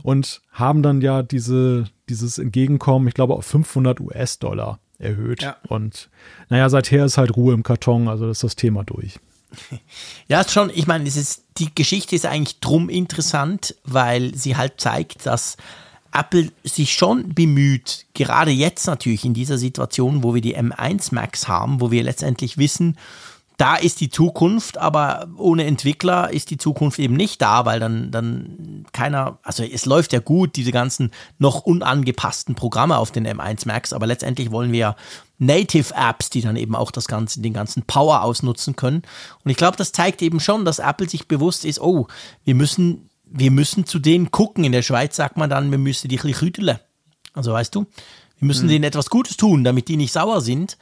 und 0.06 0.44
haben 0.52 0.84
dann 0.84 1.02
ja 1.02 1.24
diese, 1.24 1.86
dieses 2.10 2.38
Entgegenkommen, 2.38 3.08
ich 3.08 3.16
glaube, 3.16 3.34
auf 3.34 3.46
500 3.48 4.00
US-Dollar 4.00 4.78
erhöht. 5.00 5.42
Ja. 5.42 5.58
Und 5.68 6.10
naja, 6.48 6.70
seither 6.70 7.06
ist 7.06 7.18
halt 7.18 7.36
Ruhe 7.36 7.56
im 7.56 7.64
Karton, 7.64 8.08
also 8.08 8.28
das 8.28 8.38
ist 8.38 8.44
das 8.44 8.56
Thema 8.56 8.84
durch. 8.84 9.20
Ja, 10.28 10.48
schon, 10.48 10.70
ich 10.74 10.86
meine, 10.86 11.08
es 11.08 11.18
ist, 11.18 11.44
die 11.58 11.74
Geschichte 11.74 12.16
ist 12.16 12.26
eigentlich 12.26 12.60
drum 12.60 12.90
interessant, 12.90 13.76
weil 13.84 14.36
sie 14.36 14.58
halt 14.58 14.82
zeigt, 14.82 15.26
dass 15.26 15.58
Apple 16.12 16.52
sich 16.64 16.94
schon 16.94 17.34
bemüht, 17.34 18.06
gerade 18.14 18.52
jetzt 18.52 18.86
natürlich 18.88 19.24
in 19.24 19.34
dieser 19.34 19.58
Situation, 19.58 20.24
wo 20.24 20.34
wir 20.34 20.42
die 20.42 20.58
M1 20.58 21.14
Max 21.14 21.48
haben, 21.48 21.82
wo 21.82 21.90
wir 21.92 22.04
letztendlich 22.04 22.58
wissen, 22.58 22.98
da 23.58 23.76
ist 23.76 24.02
die 24.02 24.10
Zukunft, 24.10 24.78
aber 24.78 25.28
ohne 25.38 25.64
Entwickler 25.66 26.32
ist 26.32 26.50
die 26.50 26.58
Zukunft 26.58 27.00
eben 27.00 27.16
nicht 27.16 27.42
da, 27.42 27.66
weil 27.66 27.80
dann, 27.80 28.12
dann 28.12 28.86
keiner, 28.92 29.38
also 29.44 29.64
es 29.64 29.86
läuft 29.86 30.14
ja 30.14 30.20
gut, 30.20 30.56
diese 30.56 30.72
ganzen 30.72 31.12
noch 31.40 31.62
unangepassten 31.62 32.56
Programme 32.56 32.98
auf 32.98 33.12
den 33.12 33.26
M1 33.26 33.68
Max, 33.68 33.94
aber 33.94 34.08
letztendlich 34.08 34.52
wollen 34.52 34.72
wir 34.72 34.80
ja 34.80 34.96
Native 35.38 35.94
Apps, 35.96 36.30
die 36.30 36.42
dann 36.42 36.56
eben 36.56 36.76
auch 36.76 36.92
das 36.92 37.08
ganze, 37.08 37.42
den 37.42 37.54
ganzen 37.54 37.84
Power 37.84 38.24
ausnutzen 38.24 38.76
können. 38.76 39.04
Und 39.44 39.52
ich 39.52 39.58
glaube, 39.58 39.78
das 39.78 39.92
zeigt 39.92 40.22
eben 40.22 40.40
schon, 40.40 40.66
dass 40.66 40.80
Apple 40.80 41.10
sich 41.10 41.28
bewusst 41.28 41.66
ist, 41.66 41.80
oh, 41.82 42.08
wir 42.44 42.56
müssen, 42.56 43.10
wir 43.26 43.52
müssen 43.52 43.86
zu 43.86 44.00
denen 44.00 44.32
gucken. 44.32 44.64
In 44.64 44.72
der 44.72 44.82
Schweiz 44.82 45.16
sagt 45.16 45.38
man 45.38 45.50
dann, 45.50 45.72
wir 45.72 45.78
müssen 45.78 46.08
die 46.08 46.16
rütteln. 46.18 46.80
Also 47.34 47.52
weißt 47.52 47.76
du, 47.76 47.86
wir 48.40 48.48
müssen 48.48 48.64
hm. 48.64 48.70
denen 48.70 48.84
etwas 48.86 49.10
Gutes 49.10 49.38
tun, 49.38 49.64
damit 49.64 49.88
die 49.88 49.98
nicht 49.98 50.14
sauer 50.14 50.42
sind. 50.42 50.78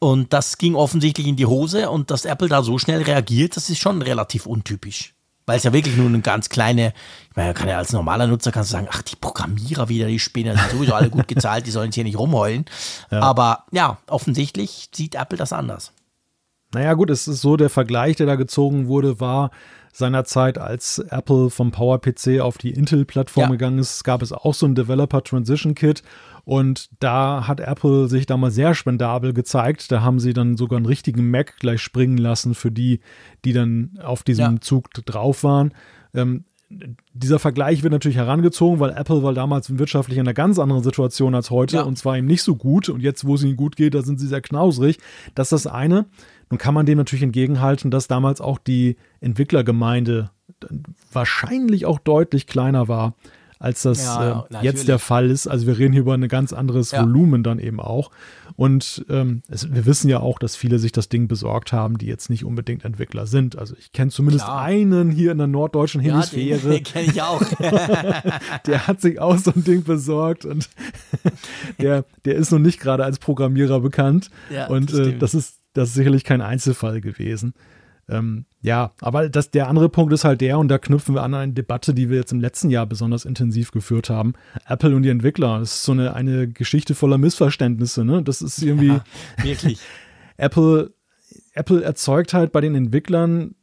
Und 0.00 0.32
das 0.32 0.56
ging 0.56 0.74
offensichtlich 0.74 1.26
in 1.26 1.36
die 1.36 1.46
Hose 1.46 1.90
und 1.90 2.10
dass 2.10 2.24
Apple 2.24 2.48
da 2.48 2.62
so 2.62 2.78
schnell 2.78 3.02
reagiert, 3.02 3.56
das 3.56 3.68
ist 3.68 3.78
schon 3.78 4.00
relativ 4.00 4.46
untypisch. 4.46 5.14
Weil 5.44 5.58
es 5.58 5.64
ja 5.64 5.74
wirklich 5.74 5.96
nur 5.96 6.06
eine 6.06 6.20
ganz 6.20 6.48
kleine, 6.48 6.94
ich 7.28 7.36
meine, 7.36 7.52
kann 7.52 7.68
ja 7.68 7.76
als 7.76 7.92
normaler 7.92 8.26
Nutzer 8.26 8.50
kannst 8.50 8.70
du 8.70 8.72
sagen, 8.72 8.88
ach, 8.90 9.02
die 9.02 9.16
Programmierer 9.16 9.90
wieder, 9.90 10.06
die 10.06 10.18
Spinner 10.18 10.56
sind 10.56 10.70
sowieso 10.70 10.94
alle 10.94 11.10
gut 11.10 11.28
gezahlt, 11.28 11.66
die 11.66 11.70
sollen 11.70 11.86
jetzt 11.86 11.96
hier 11.96 12.04
nicht 12.04 12.18
rumheulen. 12.18 12.64
Ja. 13.10 13.20
Aber 13.20 13.64
ja, 13.72 13.98
offensichtlich 14.06 14.88
sieht 14.94 15.16
Apple 15.16 15.36
das 15.36 15.52
anders. 15.52 15.92
Naja, 16.72 16.94
gut, 16.94 17.10
es 17.10 17.28
ist 17.28 17.42
so, 17.42 17.56
der 17.56 17.68
Vergleich, 17.68 18.16
der 18.16 18.26
da 18.26 18.36
gezogen 18.36 18.86
wurde, 18.86 19.20
war 19.20 19.50
seinerzeit, 19.92 20.56
als 20.56 20.98
Apple 20.98 21.50
vom 21.50 21.72
PowerPC 21.72 22.40
auf 22.40 22.56
die 22.56 22.70
Intel-Plattform 22.70 23.44
ja. 23.44 23.50
gegangen 23.50 23.78
ist, 23.80 24.04
gab 24.04 24.22
es 24.22 24.32
auch 24.32 24.54
so 24.54 24.66
ein 24.66 24.74
Developer 24.74 25.22
Transition 25.22 25.74
Kit 25.74 26.02
und 26.50 26.90
da 26.98 27.46
hat 27.46 27.60
Apple 27.60 28.08
sich 28.08 28.26
damals 28.26 28.56
sehr 28.56 28.74
spendabel 28.74 29.32
gezeigt. 29.32 29.92
Da 29.92 30.02
haben 30.02 30.18
sie 30.18 30.32
dann 30.32 30.56
sogar 30.56 30.78
einen 30.78 30.86
richtigen 30.86 31.30
Mac 31.30 31.58
gleich 31.60 31.80
springen 31.80 32.18
lassen 32.18 32.56
für 32.56 32.72
die, 32.72 32.98
die 33.44 33.52
dann 33.52 33.92
auf 34.02 34.24
diesem 34.24 34.54
ja. 34.54 34.60
Zug 34.60 34.92
drauf 34.92 35.44
waren. 35.44 35.72
Ähm, 36.12 36.42
dieser 37.14 37.38
Vergleich 37.38 37.84
wird 37.84 37.92
natürlich 37.92 38.16
herangezogen, 38.16 38.80
weil 38.80 38.90
Apple 38.90 39.22
war 39.22 39.32
damals 39.32 39.78
wirtschaftlich 39.78 40.18
in 40.18 40.26
einer 40.26 40.34
ganz 40.34 40.58
anderen 40.58 40.82
Situation 40.82 41.36
als 41.36 41.50
heute 41.50 41.76
ja. 41.76 41.82
und 41.82 41.96
zwar 41.96 42.18
ihm 42.18 42.26
nicht 42.26 42.42
so 42.42 42.56
gut. 42.56 42.88
Und 42.88 42.98
jetzt, 42.98 43.24
wo 43.24 43.36
es 43.36 43.44
ihnen 43.44 43.54
gut 43.54 43.76
geht, 43.76 43.94
da 43.94 44.02
sind 44.02 44.18
sie 44.18 44.26
sehr 44.26 44.40
knausrig. 44.40 44.98
Das 45.36 45.52
ist 45.52 45.66
das 45.66 45.72
eine. 45.72 46.06
Nun 46.50 46.58
kann 46.58 46.74
man 46.74 46.84
dem 46.84 46.98
natürlich 46.98 47.22
entgegenhalten, 47.22 47.92
dass 47.92 48.08
damals 48.08 48.40
auch 48.40 48.58
die 48.58 48.96
Entwicklergemeinde 49.20 50.32
wahrscheinlich 51.12 51.86
auch 51.86 52.00
deutlich 52.00 52.48
kleiner 52.48 52.88
war 52.88 53.14
als 53.60 53.82
das 53.82 54.02
ja, 54.02 54.46
äh, 54.50 54.64
jetzt 54.64 54.88
der 54.88 54.98
Fall 54.98 55.30
ist. 55.30 55.46
Also 55.46 55.66
wir 55.66 55.78
reden 55.78 55.92
hier 55.92 56.00
über 56.00 56.14
ein 56.14 56.26
ganz 56.28 56.54
anderes 56.54 56.92
ja. 56.92 57.02
Volumen 57.02 57.42
dann 57.42 57.58
eben 57.58 57.78
auch. 57.78 58.10
Und 58.56 59.04
ähm, 59.10 59.42
es, 59.48 59.72
wir 59.72 59.84
wissen 59.84 60.08
ja 60.08 60.20
auch, 60.20 60.38
dass 60.38 60.56
viele 60.56 60.78
sich 60.78 60.92
das 60.92 61.10
Ding 61.10 61.28
besorgt 61.28 61.72
haben, 61.72 61.98
die 61.98 62.06
jetzt 62.06 62.30
nicht 62.30 62.44
unbedingt 62.44 62.86
Entwickler 62.86 63.26
sind. 63.26 63.58
Also 63.58 63.74
ich 63.78 63.92
kenne 63.92 64.10
zumindest 64.10 64.46
Klar. 64.46 64.62
einen 64.62 65.10
hier 65.10 65.30
in 65.30 65.38
der 65.38 65.46
norddeutschen 65.46 66.00
Hemisphäre. 66.00 66.56
Ja, 66.56 66.56
den, 66.56 66.70
den 66.70 66.82
kenne 66.84 67.06
ich 67.06 67.20
auch. 67.20 67.42
der 68.66 68.86
hat 68.86 69.02
sich 69.02 69.20
auch 69.20 69.36
so 69.36 69.52
ein 69.54 69.62
Ding 69.62 69.84
besorgt 69.84 70.46
und 70.46 70.70
der, 71.78 72.06
der 72.24 72.36
ist 72.36 72.52
noch 72.52 72.58
nicht 72.58 72.80
gerade 72.80 73.04
als 73.04 73.18
Programmierer 73.18 73.80
bekannt. 73.80 74.30
Ja, 74.48 74.68
und 74.68 74.90
das, 74.90 74.98
äh, 74.98 75.18
das 75.18 75.34
ist 75.34 75.60
das 75.72 75.90
ist 75.90 75.94
sicherlich 75.94 76.24
kein 76.24 76.40
Einzelfall 76.40 77.00
gewesen. 77.00 77.54
Ähm, 78.10 78.44
ja, 78.60 78.92
aber 79.00 79.28
das, 79.28 79.50
der 79.50 79.68
andere 79.68 79.88
Punkt 79.88 80.12
ist 80.12 80.24
halt 80.24 80.40
der, 80.40 80.58
und 80.58 80.68
da 80.68 80.78
knüpfen 80.78 81.14
wir 81.14 81.22
an 81.22 81.34
eine 81.34 81.52
Debatte, 81.52 81.94
die 81.94 82.10
wir 82.10 82.16
jetzt 82.16 82.32
im 82.32 82.40
letzten 82.40 82.70
Jahr 82.70 82.86
besonders 82.86 83.24
intensiv 83.24 83.70
geführt 83.70 84.10
haben. 84.10 84.34
Apple 84.66 84.94
und 84.94 85.02
die 85.02 85.08
Entwickler. 85.08 85.60
Das 85.60 85.76
ist 85.76 85.84
so 85.84 85.92
eine, 85.92 86.14
eine 86.14 86.48
Geschichte 86.48 86.94
voller 86.94 87.18
Missverständnisse, 87.18 88.04
ne? 88.04 88.22
Das 88.22 88.42
ist 88.42 88.62
irgendwie. 88.62 88.88
Ja, 88.88 89.04
wirklich. 89.42 89.80
Apple, 90.36 90.92
Apple 91.52 91.82
erzeugt 91.82 92.34
halt 92.34 92.52
bei 92.52 92.60
den 92.60 92.74
Entwicklern 92.74 93.54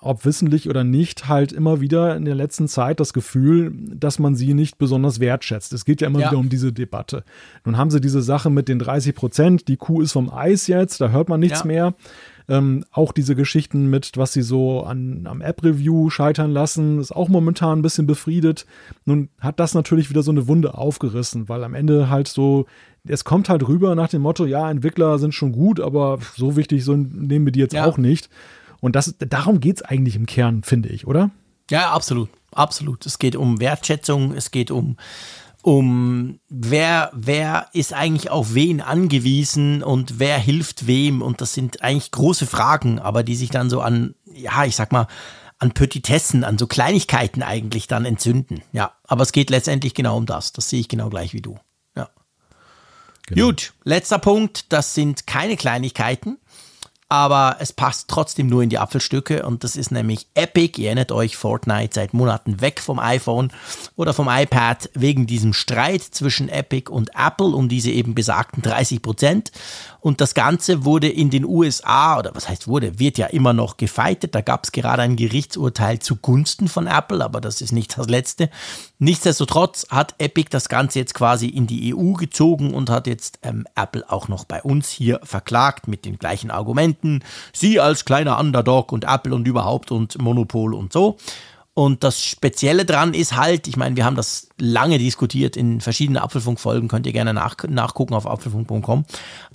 ob 0.00 0.24
wissentlich 0.24 0.68
oder 0.68 0.84
nicht, 0.84 1.28
halt 1.28 1.52
immer 1.52 1.80
wieder 1.80 2.16
in 2.16 2.24
der 2.24 2.34
letzten 2.34 2.68
Zeit 2.68 3.00
das 3.00 3.12
Gefühl, 3.12 3.72
dass 3.74 4.18
man 4.18 4.34
sie 4.34 4.54
nicht 4.54 4.78
besonders 4.78 5.20
wertschätzt. 5.20 5.72
Es 5.72 5.84
geht 5.84 6.00
ja 6.00 6.06
immer 6.06 6.20
ja. 6.20 6.30
wieder 6.30 6.38
um 6.38 6.48
diese 6.48 6.72
Debatte. 6.72 7.24
Nun 7.64 7.76
haben 7.76 7.90
sie 7.90 8.00
diese 8.00 8.22
Sache 8.22 8.50
mit 8.50 8.68
den 8.68 8.78
30 8.78 9.14
Prozent, 9.14 9.68
die 9.68 9.76
Kuh 9.76 10.00
ist 10.00 10.12
vom 10.12 10.30
Eis 10.32 10.66
jetzt, 10.66 11.00
da 11.00 11.10
hört 11.10 11.28
man 11.28 11.40
nichts 11.40 11.60
ja. 11.60 11.66
mehr. 11.66 11.94
Ähm, 12.50 12.84
auch 12.90 13.12
diese 13.12 13.36
Geschichten 13.36 13.88
mit, 13.90 14.16
was 14.16 14.32
sie 14.32 14.42
so 14.42 14.82
an, 14.82 15.24
am 15.28 15.40
App-Review 15.40 16.10
scheitern 16.10 16.50
lassen, 16.50 16.98
ist 16.98 17.12
auch 17.12 17.28
momentan 17.28 17.78
ein 17.78 17.82
bisschen 17.82 18.08
befriedet. 18.08 18.66
Nun 19.04 19.28
hat 19.38 19.60
das 19.60 19.72
natürlich 19.72 20.10
wieder 20.10 20.24
so 20.24 20.32
eine 20.32 20.48
Wunde 20.48 20.76
aufgerissen, 20.76 21.48
weil 21.48 21.62
am 21.62 21.74
Ende 21.74 22.10
halt 22.10 22.26
so, 22.26 22.66
es 23.04 23.22
kommt 23.22 23.48
halt 23.48 23.68
rüber 23.68 23.94
nach 23.94 24.08
dem 24.08 24.22
Motto, 24.22 24.46
ja, 24.46 24.68
Entwickler 24.68 25.20
sind 25.20 25.32
schon 25.32 25.52
gut, 25.52 25.78
aber 25.78 26.18
so 26.34 26.56
wichtig 26.56 26.84
so 26.84 26.96
nehmen 26.96 27.44
wir 27.44 27.52
die 27.52 27.60
jetzt 27.60 27.74
ja. 27.74 27.84
auch 27.84 27.98
nicht. 27.98 28.28
Und 28.80 28.96
das, 28.96 29.14
darum 29.18 29.60
geht 29.60 29.76
es 29.76 29.82
eigentlich 29.82 30.16
im 30.16 30.26
Kern, 30.26 30.64
finde 30.64 30.88
ich, 30.88 31.06
oder? 31.06 31.30
Ja, 31.70 31.92
absolut. 31.92 32.30
Absolut. 32.52 33.06
Es 33.06 33.20
geht 33.20 33.36
um 33.36 33.60
Wertschätzung, 33.60 34.34
es 34.34 34.50
geht 34.50 34.72
um 34.72 34.96
um 35.62 36.40
wer, 36.48 37.10
wer 37.12 37.68
ist 37.72 37.92
eigentlich 37.92 38.30
auf 38.30 38.54
wen 38.54 38.80
angewiesen 38.80 39.82
und 39.82 40.18
wer 40.18 40.38
hilft 40.38 40.86
wem. 40.86 41.22
Und 41.22 41.40
das 41.40 41.54
sind 41.54 41.82
eigentlich 41.82 42.10
große 42.10 42.46
Fragen, 42.46 42.98
aber 42.98 43.22
die 43.22 43.36
sich 43.36 43.50
dann 43.50 43.70
so 43.70 43.80
an, 43.80 44.14
ja, 44.24 44.64
ich 44.64 44.76
sag 44.76 44.92
mal, 44.92 45.06
an 45.58 45.72
Petitessen, 45.72 46.42
an 46.42 46.56
so 46.56 46.66
Kleinigkeiten 46.66 47.42
eigentlich 47.42 47.86
dann 47.86 48.06
entzünden. 48.06 48.62
Ja, 48.72 48.92
aber 49.04 49.22
es 49.22 49.32
geht 49.32 49.50
letztendlich 49.50 49.94
genau 49.94 50.16
um 50.16 50.26
das. 50.26 50.52
Das 50.52 50.70
sehe 50.70 50.80
ich 50.80 50.88
genau 50.88 51.10
gleich 51.10 51.34
wie 51.34 51.42
du. 51.42 51.58
Ja. 51.94 52.08
Genau. 53.26 53.46
Gut, 53.46 53.74
letzter 53.84 54.18
Punkt, 54.18 54.72
das 54.72 54.94
sind 54.94 55.26
keine 55.26 55.56
Kleinigkeiten 55.56 56.38
aber 57.10 57.56
es 57.58 57.72
passt 57.72 58.08
trotzdem 58.08 58.46
nur 58.46 58.62
in 58.62 58.70
die 58.70 58.78
Apfelstücke 58.78 59.44
und 59.44 59.64
das 59.64 59.74
ist 59.74 59.90
nämlich 59.90 60.28
Epic. 60.34 60.80
Ihr 60.80 60.86
erinnert 60.86 61.10
euch, 61.10 61.36
Fortnite 61.36 61.92
seit 61.92 62.14
Monaten 62.14 62.60
weg 62.60 62.80
vom 62.80 63.00
iPhone 63.00 63.52
oder 63.96 64.14
vom 64.14 64.28
iPad 64.30 64.88
wegen 64.94 65.26
diesem 65.26 65.52
Streit 65.52 66.02
zwischen 66.02 66.48
Epic 66.48 66.88
und 66.88 67.10
Apple 67.16 67.48
um 67.48 67.68
diese 67.68 67.90
eben 67.90 68.14
besagten 68.14 68.62
30 68.62 69.02
Prozent. 69.02 69.50
Und 70.00 70.20
das 70.20 70.34
Ganze 70.34 70.84
wurde 70.84 71.08
in 71.08 71.30
den 71.30 71.44
USA, 71.44 72.18
oder 72.18 72.34
was 72.34 72.48
heißt 72.48 72.68
wurde, 72.68 72.98
wird 72.98 73.18
ja 73.18 73.26
immer 73.26 73.52
noch 73.52 73.76
gefeitet. 73.76 74.34
Da 74.34 74.40
gab 74.40 74.64
es 74.64 74.72
gerade 74.72 75.02
ein 75.02 75.16
Gerichtsurteil 75.16 75.98
zugunsten 75.98 76.68
von 76.68 76.86
Apple, 76.86 77.24
aber 77.24 77.40
das 77.40 77.60
ist 77.60 77.72
nicht 77.72 77.96
das 77.98 78.08
letzte. 78.08 78.50
Nichtsdestotrotz 78.98 79.86
hat 79.90 80.14
Epic 80.18 80.48
das 80.50 80.68
Ganze 80.68 80.98
jetzt 80.98 81.14
quasi 81.14 81.46
in 81.46 81.66
die 81.66 81.94
EU 81.94 82.12
gezogen 82.12 82.74
und 82.74 82.90
hat 82.90 83.06
jetzt 83.06 83.38
ähm, 83.42 83.66
Apple 83.74 84.04
auch 84.08 84.28
noch 84.28 84.44
bei 84.44 84.62
uns 84.62 84.88
hier 84.90 85.20
verklagt 85.22 85.88
mit 85.88 86.04
den 86.04 86.18
gleichen 86.18 86.50
Argumenten. 86.50 87.22
Sie 87.52 87.80
als 87.80 88.04
kleiner 88.04 88.38
Underdog 88.38 88.92
und 88.92 89.04
Apple 89.04 89.34
und 89.34 89.46
überhaupt 89.46 89.90
und 89.90 90.20
Monopol 90.20 90.74
und 90.74 90.92
so. 90.92 91.18
Und 91.80 92.04
das 92.04 92.22
Spezielle 92.22 92.84
dran 92.84 93.14
ist 93.14 93.36
halt, 93.36 93.66
ich 93.66 93.78
meine, 93.78 93.96
wir 93.96 94.04
haben 94.04 94.14
das 94.14 94.50
lange 94.58 94.98
diskutiert 94.98 95.56
in 95.56 95.80
verschiedenen 95.80 96.22
Apfelfunkfolgen, 96.22 96.90
könnt 96.90 97.06
ihr 97.06 97.14
gerne 97.14 97.32
nach, 97.32 97.56
nachgucken 97.66 98.12
auf 98.12 98.26
apfelfunk.com. 98.26 99.06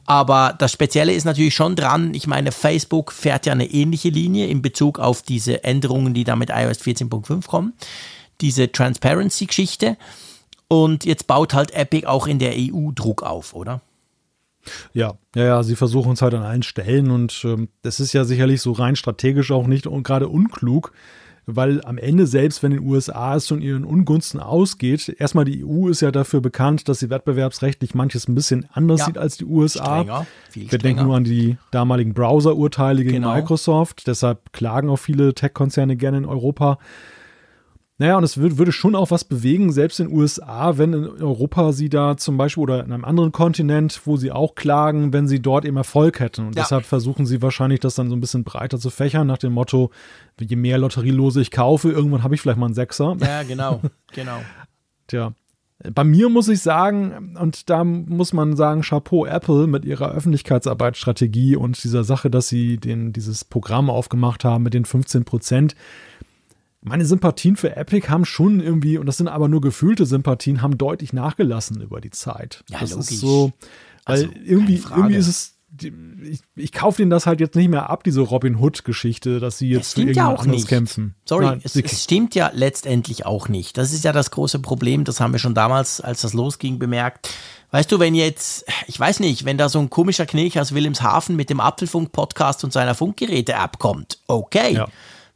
Aber 0.07 0.55
das 0.57 0.71
Spezielle 0.71 1.13
ist 1.13 1.25
natürlich 1.25 1.53
schon 1.53 1.75
dran, 1.75 2.15
ich 2.15 2.25
meine, 2.25 2.51
Facebook 2.51 3.11
fährt 3.11 3.45
ja 3.45 3.53
eine 3.53 3.69
ähnliche 3.71 4.09
Linie 4.09 4.47
in 4.47 4.63
Bezug 4.63 4.97
auf 4.97 5.21
diese 5.21 5.63
Änderungen, 5.63 6.15
die 6.15 6.23
da 6.23 6.35
mit 6.35 6.49
iOS 6.49 6.79
14.5 6.79 7.45
kommen. 7.45 7.73
Diese 8.41 8.71
Transparency-Geschichte. 8.71 9.95
Und 10.67 11.05
jetzt 11.05 11.27
baut 11.27 11.53
halt 11.53 11.75
Epic 11.75 12.07
auch 12.07 12.25
in 12.25 12.39
der 12.39 12.53
EU 12.55 12.89
Druck 12.95 13.21
auf, 13.21 13.53
oder? 13.53 13.81
Ja, 14.93 15.13
ja, 15.35 15.43
ja, 15.43 15.63
sie 15.63 15.75
versuchen 15.75 16.13
es 16.13 16.23
halt 16.23 16.33
an 16.33 16.41
allen 16.41 16.63
Stellen 16.63 17.11
und 17.11 17.43
ähm, 17.45 17.69
das 17.83 17.99
ist 17.99 18.13
ja 18.13 18.25
sicherlich 18.25 18.63
so 18.63 18.71
rein 18.71 18.95
strategisch 18.95 19.51
auch 19.51 19.67
nicht 19.67 19.85
und 19.85 20.01
gerade 20.01 20.27
unklug, 20.27 20.91
weil 21.45 21.83
am 21.83 21.97
Ende, 21.97 22.25
selbst 22.27 22.63
wenn 22.63 22.71
in 22.71 22.79
den 22.79 22.87
USA 22.87 23.35
es 23.35 23.45
zu 23.45 23.57
ihren 23.57 23.85
Ungunsten 23.85 24.39
ausgeht, 24.39 25.15
erstmal 25.19 25.45
die 25.45 25.63
EU 25.63 25.89
ist 25.89 26.01
ja 26.01 26.11
dafür 26.11 26.41
bekannt, 26.41 26.89
dass 26.89 26.99
sie 26.99 27.09
wettbewerbsrechtlich 27.09 27.93
manches 27.93 28.27
ein 28.27 28.35
bisschen 28.35 28.67
anders 28.73 29.01
ja. 29.01 29.05
sieht 29.05 29.17
als 29.17 29.37
die 29.37 29.45
USA. 29.45 30.01
Strenger, 30.01 30.27
Wir 30.53 30.67
strenger. 30.67 30.83
denken 30.83 31.03
nur 31.03 31.15
an 31.15 31.23
die 31.23 31.57
damaligen 31.71 32.13
Browser-Urteile 32.13 33.03
gegen 33.03 33.15
genau. 33.15 33.35
Microsoft, 33.35 34.07
deshalb 34.07 34.53
klagen 34.53 34.89
auch 34.89 34.97
viele 34.97 35.33
Tech-Konzerne 35.33 35.95
gerne 35.95 36.17
in 36.17 36.25
Europa. 36.25 36.79
Naja, 37.97 38.17
und 38.17 38.25
es 38.25 38.37
würde, 38.37 38.57
würde 38.57 38.73
schon 38.73 38.93
auch 38.93 39.09
was 39.09 39.23
bewegen, 39.23 39.71
selbst 39.71 40.01
in 40.01 40.09
den 40.09 40.17
USA, 40.17 40.77
wenn 40.77 40.91
in 40.91 41.21
Europa 41.21 41.71
sie 41.71 41.87
da 41.87 42.17
zum 42.17 42.35
Beispiel 42.35 42.63
oder 42.63 42.83
in 42.83 42.91
einem 42.91 43.05
anderen 43.05 43.31
Kontinent, 43.31 44.01
wo 44.03 44.17
sie 44.17 44.33
auch 44.33 44.55
klagen, 44.55 45.13
wenn 45.13 45.29
sie 45.29 45.41
dort 45.41 45.63
eben 45.63 45.77
Erfolg 45.77 46.19
hätten. 46.19 46.47
Und 46.47 46.55
ja. 46.55 46.63
deshalb 46.63 46.83
versuchen 46.83 47.25
sie 47.25 47.41
wahrscheinlich, 47.41 47.79
das 47.79 47.95
dann 47.95 48.09
so 48.09 48.15
ein 48.15 48.19
bisschen 48.19 48.43
breiter 48.43 48.79
zu 48.79 48.89
fächern, 48.89 49.27
nach 49.27 49.37
dem 49.37 49.53
Motto, 49.53 49.91
je 50.39 50.57
mehr 50.57 50.77
Lotterielose 50.77 51.39
ich 51.39 51.51
kaufe, 51.51 51.89
irgendwann 51.89 52.23
habe 52.23 52.35
ich 52.35 52.41
vielleicht 52.41 52.57
mal 52.57 52.65
einen 52.65 52.75
Sechser. 52.75 53.15
Ja, 53.21 53.43
genau, 53.43 53.79
genau. 54.11 54.41
Tja. 55.07 55.33
Bei 55.93 56.03
mir 56.03 56.29
muss 56.29 56.47
ich 56.47 56.61
sagen, 56.61 57.35
und 57.39 57.69
da 57.69 57.83
muss 57.83 58.33
man 58.33 58.55
sagen, 58.55 58.81
Chapeau 58.81 59.25
Apple 59.25 59.67
mit 59.67 59.85
ihrer 59.85 60.11
Öffentlichkeitsarbeitsstrategie 60.11 61.55
und 61.57 61.81
dieser 61.83 62.03
Sache, 62.03 62.29
dass 62.29 62.47
sie 62.47 62.77
den, 62.77 63.13
dieses 63.13 63.43
Programm 63.43 63.89
aufgemacht 63.89 64.43
haben 64.43 64.63
mit 64.63 64.73
den 64.73 64.85
15 64.85 65.25
Prozent 65.25 65.75
meine 66.85 67.05
Sympathien 67.05 67.55
für 67.55 67.75
Epic 67.75 68.09
haben 68.09 68.25
schon 68.25 68.59
irgendwie, 68.59 68.97
und 68.97 69.07
das 69.07 69.17
sind 69.17 69.27
aber 69.27 69.47
nur 69.47 69.59
gefühlte 69.59 70.05
Sympathien, 70.05 70.61
haben 70.61 70.77
deutlich 70.77 71.13
nachgelassen 71.13 71.81
über 71.81 71.99
die 71.99 72.11
Zeit. 72.11 72.63
Ja, 72.69 72.79
das 72.79 72.91
logisch. 72.91 73.11
ist 73.11 73.19
so, 73.19 73.51
weil 74.05 74.25
also, 74.25 74.27
irgendwie, 74.45 74.83
irgendwie 74.95 75.15
ist 75.15 75.27
es, 75.27 75.55
ich, 75.81 76.41
ich 76.55 76.71
kaufe 76.71 77.01
ihnen 77.01 77.09
das 77.09 77.25
halt 77.25 77.39
jetzt 77.39 77.55
nicht 77.55 77.69
mehr 77.69 77.89
ab, 77.89 78.03
diese 78.03 78.21
Robin 78.21 78.57
Hood-Geschichte, 78.57 79.39
dass 79.39 79.57
sie 79.57 79.69
jetzt 79.69 79.95
für 79.95 80.01
irgendjemand 80.01 80.37
ja 80.37 80.43
anderes 80.43 80.61
nicht. 80.61 80.69
kämpfen. 80.69 81.15
Sorry, 81.25 81.45
Nein, 81.45 81.61
es, 81.63 81.75
es, 81.75 82.03
stimmt 82.03 82.35
ja 82.35 82.51
letztendlich 82.53 83.25
auch 83.25 83.49
nicht. 83.49 83.77
Das 83.77 83.91
ist 83.91 84.03
ja 84.03 84.13
das 84.13 84.29
große 84.29 84.59
Problem, 84.59 85.03
das 85.05 85.19
haben 85.19 85.33
wir 85.33 85.39
schon 85.39 85.55
damals, 85.55 86.01
als 86.01 86.21
das 86.21 86.33
losging, 86.33 86.77
bemerkt. 86.77 87.29
Weißt 87.71 87.91
du, 87.91 87.99
wenn 87.99 88.13
jetzt, 88.13 88.65
ich 88.85 88.99
weiß 88.99 89.19
nicht, 89.19 89.43
wenn 89.43 89.57
da 89.57 89.69
so 89.69 89.79
ein 89.79 89.89
komischer 89.89 90.27
Knilch 90.27 90.59
aus 90.59 90.73
Wilhelmshaven 90.73 91.35
mit 91.35 91.49
dem 91.49 91.59
Apfelfunk-Podcast 91.59 92.63
und 92.63 92.71
seiner 92.71 92.93
Funkgeräte-App 92.93 93.79
kommt, 93.79 94.19
okay. 94.27 94.75
Ja 94.75 94.87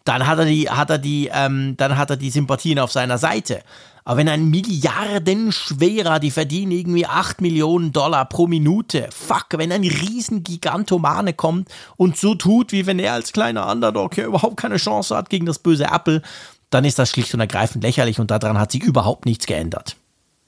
dann 0.10 0.26
hat 0.26 0.40
er 0.40 0.46
die, 0.46 0.68
hat 0.68 0.90
er 0.90 0.98
die, 0.98 1.30
ähm, 1.32 1.78
dann 1.78 1.96
hat 1.96 2.10
er 2.10 2.18
die 2.18 2.32
Sympathien 2.32 2.80
auf 2.80 2.92
seiner 2.92 3.20
Seite. 3.20 3.62
Aber 4.04 4.18
wenn 4.18 4.28
ein 4.28 4.50
Milliardenschwerer, 4.50 6.20
die 6.20 6.32
verdienen 6.32 6.72
irgendwie 6.72 7.06
8 7.06 7.42
Millionen 7.42 7.92
Dollar 7.92 8.26
pro 8.26 8.48
Minute, 8.48 9.08
fuck, 9.12 9.46
wenn 9.52 9.72
ein 9.72 9.84
riesen 9.84 10.42
Gigantomane 10.42 11.34
kommt 11.34 11.70
und 11.96 12.18
so 12.18 12.34
tut, 12.34 12.72
wie 12.72 12.88
wenn 12.88 12.98
er 12.98 13.14
als 13.14 13.34
kleiner 13.34 13.72
Underdog 13.72 14.16
hier 14.16 14.26
überhaupt 14.26 14.58
keine 14.58 14.78
Chance 14.78 15.16
hat 15.16 15.30
gegen 15.30 15.46
das 15.46 15.60
böse 15.60 15.86
Apple, 15.86 16.24
dann 16.72 16.86
ist 16.86 16.98
das 16.98 17.12
schlicht 17.12 17.32
und 17.36 17.40
ergreifend 17.40 17.84
lächerlich 17.84 18.20
und 18.20 18.32
daran 18.32 18.58
hat 18.58 18.72
sich 18.72 18.82
überhaupt 18.82 19.28
nichts 19.28 19.46
geändert. 19.46 19.96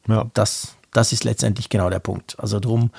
Ja. 0.08 0.26
Das, 0.34 0.76
das 0.92 1.12
ist 1.12 1.24
letztendlich 1.24 1.70
genau 1.70 1.92
der 1.92 2.00
Punkt. 2.00 2.36
Also 2.40 2.60
drum, 2.60 2.90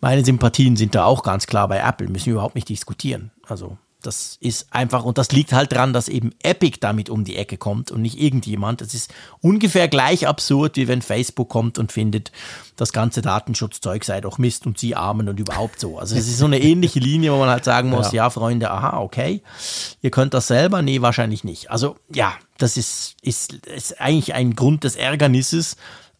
meine 0.00 0.24
Sympathien 0.24 0.74
sind 0.74 0.96
da 0.96 1.04
auch 1.04 1.22
ganz 1.22 1.46
klar 1.46 1.68
bei 1.68 1.78
Apple, 1.78 2.08
müssen 2.08 2.26
wir 2.26 2.32
überhaupt 2.32 2.56
nicht 2.56 2.68
diskutieren. 2.68 3.30
Also 3.46 3.78
das 4.02 4.36
ist 4.40 4.66
einfach, 4.70 5.04
und 5.04 5.18
das 5.18 5.32
liegt 5.32 5.52
halt 5.52 5.72
daran, 5.72 5.92
dass 5.92 6.08
eben 6.08 6.32
Epic 6.42 6.78
damit 6.80 7.10
um 7.10 7.24
die 7.24 7.36
Ecke 7.36 7.56
kommt 7.56 7.90
und 7.90 8.02
nicht 8.02 8.20
irgendjemand. 8.20 8.80
Das 8.80 8.94
ist 8.94 9.12
ungefähr 9.40 9.88
gleich 9.88 10.26
absurd, 10.26 10.76
wie 10.76 10.88
wenn 10.88 11.02
Facebook 11.02 11.48
kommt 11.48 11.78
und 11.78 11.92
findet, 11.92 12.32
das 12.76 12.92
ganze 12.92 13.20
Datenschutzzeug 13.20 14.04
sei 14.04 14.20
doch 14.20 14.38
Mist 14.38 14.66
und 14.66 14.78
sie 14.78 14.96
armen 14.96 15.28
und 15.28 15.38
überhaupt 15.38 15.80
so. 15.80 15.98
Also 15.98 16.16
es 16.16 16.28
ist 16.28 16.38
so 16.38 16.46
eine 16.46 16.58
ähnliche 16.62 16.98
Linie, 16.98 17.32
wo 17.32 17.38
man 17.38 17.50
halt 17.50 17.64
sagen 17.64 17.90
muss, 17.90 18.12
ja. 18.12 18.24
ja, 18.24 18.30
Freunde, 18.30 18.70
aha, 18.70 19.00
okay, 19.00 19.42
ihr 20.00 20.10
könnt 20.10 20.34
das 20.34 20.46
selber? 20.46 20.82
Nee, 20.82 21.02
wahrscheinlich 21.02 21.44
nicht. 21.44 21.70
Also 21.70 21.96
ja, 22.12 22.32
das 22.58 22.76
ist, 22.76 23.16
ist, 23.22 23.52
ist 23.66 24.00
eigentlich 24.00 24.34
ein 24.34 24.56
Grund 24.56 24.84
des 24.84 24.96
Ärgernisses, 24.96 25.76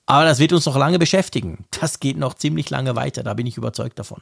aber 0.07 0.25
das 0.25 0.39
wird 0.39 0.53
uns 0.53 0.67
noch 0.67 0.77
lange 0.77 0.99
beschäftigen. 0.99 1.65
Das 1.81 2.01
geht 2.01 2.19
noch 2.19 2.35
ziemlich 2.35 2.69
lange 2.69 2.97
weiter, 2.97 3.23
da 3.23 3.35
bin 3.35 3.47
ich 3.47 3.57
überzeugt 3.57 3.99
davon. 3.99 4.21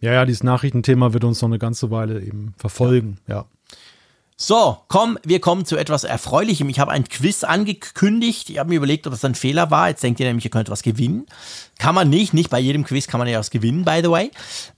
Ja, 0.00 0.12
ja, 0.12 0.24
dieses 0.24 0.42
Nachrichtenthema 0.42 1.12
wird 1.12 1.24
uns 1.24 1.40
noch 1.40 1.48
eine 1.48 1.58
ganze 1.58 1.90
Weile 1.90 2.20
eben 2.20 2.54
verfolgen, 2.58 3.18
ja. 3.26 3.36
ja. 3.36 3.44
So, 4.38 4.76
komm, 4.88 5.18
wir 5.24 5.40
kommen 5.40 5.64
zu 5.64 5.78
etwas 5.78 6.04
Erfreulichem. 6.04 6.68
Ich 6.68 6.78
habe 6.78 6.92
ein 6.92 7.04
Quiz 7.04 7.42
angekündigt. 7.42 8.50
Ich 8.50 8.58
habe 8.58 8.68
mir 8.68 8.74
überlegt, 8.76 9.06
ob 9.06 9.14
das 9.14 9.24
ein 9.24 9.34
Fehler 9.34 9.70
war. 9.70 9.88
Jetzt 9.88 10.02
denkt 10.02 10.20
ihr 10.20 10.26
nämlich, 10.26 10.44
ihr 10.44 10.50
könnt 10.50 10.68
was 10.68 10.82
gewinnen. 10.82 11.24
Kann 11.78 11.94
man 11.94 12.10
nicht. 12.10 12.34
Nicht 12.34 12.50
bei 12.50 12.60
jedem 12.60 12.84
Quiz 12.84 13.06
kann 13.06 13.18
man 13.18 13.28
ja 13.28 13.38
was 13.38 13.50
gewinnen, 13.50 13.86
by 13.86 14.00
the 14.02 14.10
way. 14.10 14.30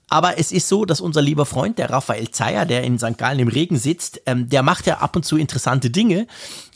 Aber 0.07 0.39
es 0.39 0.53
ist 0.53 0.69
so, 0.69 0.85
dass 0.85 1.01
unser 1.01 1.21
lieber 1.21 1.45
Freund, 1.45 1.77
der 1.77 1.89
Raphael 1.89 2.31
Zeyer, 2.31 2.65
der 2.65 2.85
in 2.85 2.97
St. 2.97 3.17
Gallen 3.17 3.39
im 3.39 3.49
Regen 3.49 3.77
sitzt, 3.77 4.21
ähm, 4.27 4.47
der 4.47 4.63
macht 4.63 4.85
ja 4.85 4.99
ab 4.99 5.17
und 5.17 5.25
zu 5.25 5.35
interessante 5.35 5.89
Dinge. 5.89 6.27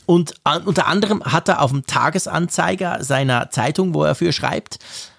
Und 0.04 0.34
äh, 0.44 0.58
unter 0.58 0.86
anderem 0.86 1.24
hat 1.24 1.48
er 1.48 1.62
auf 1.62 1.70
dem 1.70 1.86
Tagesanzeiger 1.86 3.02
seiner 3.02 3.48
Zeitung, 3.48 3.94
wo 3.94 4.04
er 4.04 4.14
für 4.14 4.34
schreibt, 4.34 4.78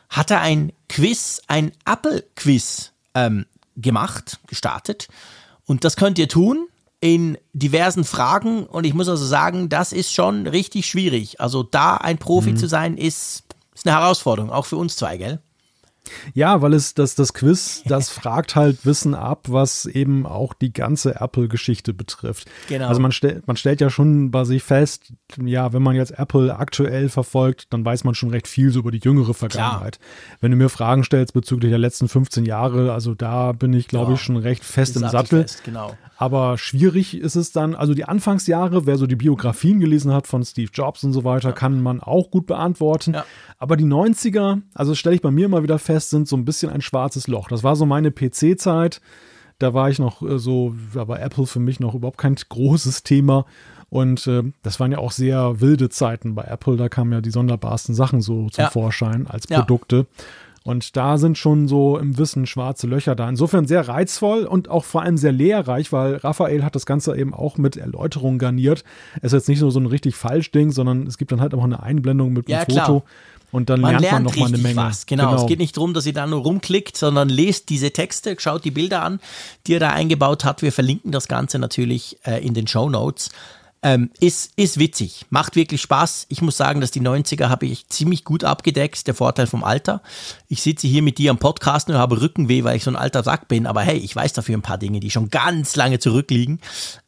hat 0.09 0.29
er 0.29 0.41
ein 0.41 0.71
Quiz, 0.87 1.41
ein 1.47 1.71
Apple-Quiz 1.87 2.91
ähm, 3.15 3.45
gemacht, 3.75 4.39
gestartet. 4.47 5.07
Und 5.65 5.83
das 5.83 5.95
könnt 5.95 6.19
ihr 6.19 6.27
tun 6.27 6.67
in 6.99 7.37
diversen 7.53 8.03
Fragen. 8.03 8.65
Und 8.65 8.85
ich 8.85 8.93
muss 8.93 9.09
also 9.09 9.25
sagen, 9.25 9.69
das 9.69 9.91
ist 9.91 10.13
schon 10.13 10.47
richtig 10.47 10.85
schwierig. 10.85 11.41
Also 11.41 11.63
da 11.63 11.97
ein 11.97 12.17
Profi 12.17 12.51
mhm. 12.51 12.57
zu 12.57 12.67
sein, 12.67 12.97
ist, 12.97 13.43
ist 13.73 13.87
eine 13.87 13.97
Herausforderung, 13.97 14.51
auch 14.51 14.65
für 14.65 14.77
uns 14.77 14.95
zwei, 14.95 15.17
gell? 15.17 15.39
Ja, 16.33 16.61
weil 16.61 16.73
es 16.73 16.93
das, 16.93 17.15
das 17.15 17.33
Quiz, 17.33 17.83
das 17.85 18.09
fragt 18.11 18.55
halt 18.55 18.85
Wissen 18.85 19.15
ab, 19.15 19.45
was 19.47 19.85
eben 19.85 20.25
auch 20.25 20.53
die 20.53 20.73
ganze 20.73 21.19
Apple-Geschichte 21.19 21.93
betrifft. 21.93 22.49
Genau. 22.67 22.87
Also 22.87 23.01
man, 23.01 23.11
stell, 23.11 23.41
man 23.45 23.57
stellt 23.57 23.81
ja 23.81 23.89
schon 23.89 24.31
bei 24.31 24.43
sich 24.43 24.63
fest, 24.63 25.13
ja, 25.43 25.73
wenn 25.73 25.81
man 25.81 25.95
jetzt 25.95 26.17
Apple 26.17 26.55
aktuell 26.55 27.09
verfolgt, 27.09 27.67
dann 27.71 27.83
weiß 27.85 28.03
man 28.03 28.15
schon 28.15 28.29
recht 28.29 28.47
viel 28.47 28.71
so 28.71 28.79
über 28.79 28.91
die 28.91 28.99
jüngere 28.99 29.33
Vergangenheit. 29.33 29.99
Klar. 29.99 30.37
Wenn 30.41 30.51
du 30.51 30.57
mir 30.57 30.69
Fragen 30.69 31.03
stellst 31.03 31.33
bezüglich 31.33 31.71
der 31.71 31.79
letzten 31.79 32.07
15 32.07 32.45
Jahre, 32.45 32.93
also 32.93 33.15
da 33.15 33.51
bin 33.51 33.73
ich, 33.73 33.87
glaube 33.87 34.11
ja. 34.11 34.15
ich, 34.15 34.21
schon 34.21 34.37
recht 34.37 34.63
fest 34.63 34.95
im 34.95 35.07
Sattel. 35.07 35.41
Fest, 35.41 35.63
genau. 35.63 35.97
Aber 36.17 36.57
schwierig 36.57 37.17
ist 37.17 37.35
es 37.35 37.51
dann, 37.51 37.75
also 37.75 37.93
die 37.93 38.05
Anfangsjahre, 38.05 38.85
wer 38.85 38.97
so 38.97 39.05
die 39.05 39.17
Biografien 39.17 39.79
gelesen 39.79 40.13
hat 40.13 40.27
von 40.27 40.43
Steve 40.43 40.69
Jobs 40.73 41.03
und 41.03 41.11
so 41.11 41.23
weiter, 41.23 41.49
ja. 41.49 41.55
kann 41.55 41.81
man 41.81 41.99
auch 41.99 42.31
gut 42.31 42.45
beantworten. 42.45 43.13
Ja. 43.13 43.25
Aber 43.57 43.75
die 43.75 43.85
90er, 43.85 44.61
also 44.73 44.95
stelle 44.95 45.15
ich 45.15 45.21
bei 45.21 45.31
mir 45.31 45.45
immer 45.45 45.63
wieder 45.63 45.79
fest, 45.79 46.11
sind 46.11 46.27
so 46.27 46.37
ein 46.37 46.45
bisschen 46.45 46.71
ein 46.71 46.81
schwarzes 46.81 47.27
Loch. 47.27 47.49
Das 47.49 47.63
war 47.63 47.75
so 47.75 47.85
meine 47.85 48.11
PC-Zeit. 48.11 49.01
Da 49.59 49.73
war 49.73 49.89
ich 49.89 49.99
noch 49.99 50.21
äh, 50.21 50.39
so, 50.39 50.75
da 50.93 51.07
war 51.07 51.21
Apple 51.21 51.45
für 51.45 51.59
mich 51.59 51.79
noch 51.79 51.95
überhaupt 51.95 52.17
kein 52.17 52.35
großes 52.49 53.03
Thema. 53.03 53.45
Und 53.89 54.25
äh, 54.27 54.43
das 54.63 54.79
waren 54.79 54.91
ja 54.91 54.97
auch 54.97 55.11
sehr 55.11 55.61
wilde 55.61 55.89
Zeiten 55.89 56.33
bei 56.33 56.43
Apple. 56.43 56.77
Da 56.77 56.89
kamen 56.89 57.11
ja 57.11 57.21
die 57.21 57.29
sonderbarsten 57.29 57.93
Sachen 57.93 58.21
so 58.21 58.49
zum 58.49 58.63
ja. 58.63 58.69
Vorschein 58.69 59.27
als 59.27 59.47
Produkte. 59.47 59.95
Ja. 59.97 60.23
Und 60.65 60.97
da 60.97 61.19
sind 61.19 61.37
schon 61.37 61.67
so 61.67 61.95
im 61.99 62.17
Wissen 62.17 62.47
schwarze 62.47 62.87
Löcher 62.87 63.15
da. 63.15 63.29
Insofern 63.29 63.67
sehr 63.67 63.87
reizvoll 63.87 64.45
und 64.45 64.67
auch 64.67 64.83
vor 64.83 65.03
allem 65.03 65.15
sehr 65.15 65.31
lehrreich, 65.31 65.91
weil 65.91 66.15
Raphael 66.15 66.63
hat 66.63 66.73
das 66.73 66.87
Ganze 66.87 67.15
eben 67.15 67.35
auch 67.35 67.59
mit 67.59 67.77
Erläuterungen 67.77 68.39
garniert. 68.39 68.83
Es 69.17 69.25
ist 69.25 69.33
jetzt 69.33 69.49
nicht 69.49 69.61
nur 69.61 69.71
so 69.71 69.79
ein 69.79 69.85
richtig 69.85 70.15
falsch 70.15 70.49
Ding, 70.49 70.71
sondern 70.71 71.05
es 71.05 71.19
gibt 71.19 71.31
dann 71.31 71.39
halt 71.39 71.53
auch 71.53 71.63
eine 71.63 71.83
Einblendung 71.83 72.33
mit 72.33 72.47
einem 72.49 72.65
ja, 72.67 72.83
Foto. 72.83 73.03
Und 73.51 73.69
dann 73.69 73.79
man 73.79 73.99
lernt, 73.99 74.11
man 74.11 74.23
noch 74.23 74.35
mal 74.37 74.47
eine 74.47 74.57
Menge. 74.57 74.75
Was. 74.75 75.05
Genau. 75.05 75.29
genau. 75.29 75.41
Es 75.43 75.47
geht 75.47 75.59
nicht 75.59 75.77
darum, 75.77 75.93
dass 75.93 76.07
ihr 76.07 76.13
da 76.13 76.25
nur 76.25 76.41
rumklickt, 76.41 76.97
sondern 76.97 77.29
lest 77.29 77.69
diese 77.69 77.91
Texte, 77.91 78.35
schaut 78.39 78.65
die 78.65 78.71
Bilder 78.71 79.03
an, 79.03 79.19
die 79.67 79.75
er 79.75 79.79
da 79.79 79.91
eingebaut 79.91 80.45
hat. 80.45 80.63
Wir 80.63 80.71
verlinken 80.71 81.11
das 81.11 81.27
Ganze 81.27 81.59
natürlich 81.59 82.17
äh, 82.25 82.43
in 82.43 82.55
den 82.55 82.65
Show 82.65 82.89
Notes. 82.89 83.29
Ähm, 83.85 84.09
ist, 84.19 84.51
ist 84.55 84.79
witzig, 84.79 85.27
macht 85.29 85.55
wirklich 85.55 85.79
Spaß. 85.79 86.25
Ich 86.29 86.41
muss 86.41 86.57
sagen, 86.57 86.81
dass 86.81 86.89
die 86.89 87.01
90er 87.01 87.49
habe 87.49 87.67
ich 87.67 87.87
ziemlich 87.87 88.23
gut 88.23 88.43
abgedeckt, 88.43 89.05
der 89.05 89.13
Vorteil 89.13 89.45
vom 89.45 89.63
Alter. 89.63 90.01
Ich 90.47 90.63
sitze 90.63 90.87
hier 90.87 91.03
mit 91.03 91.19
dir 91.19 91.29
am 91.29 91.37
Podcast 91.37 91.87
und 91.87 91.95
habe 91.95 92.19
Rückenweh, 92.19 92.63
weil 92.63 92.77
ich 92.77 92.83
so 92.83 92.89
ein 92.89 92.95
alter 92.95 93.21
Sack 93.21 93.47
bin, 93.47 93.67
aber 93.67 93.83
hey, 93.83 93.97
ich 93.97 94.15
weiß 94.15 94.33
dafür 94.33 94.57
ein 94.57 94.63
paar 94.63 94.79
Dinge, 94.79 95.01
die 95.01 95.11
schon 95.11 95.29
ganz 95.29 95.75
lange 95.75 95.99
zurückliegen. 95.99 96.61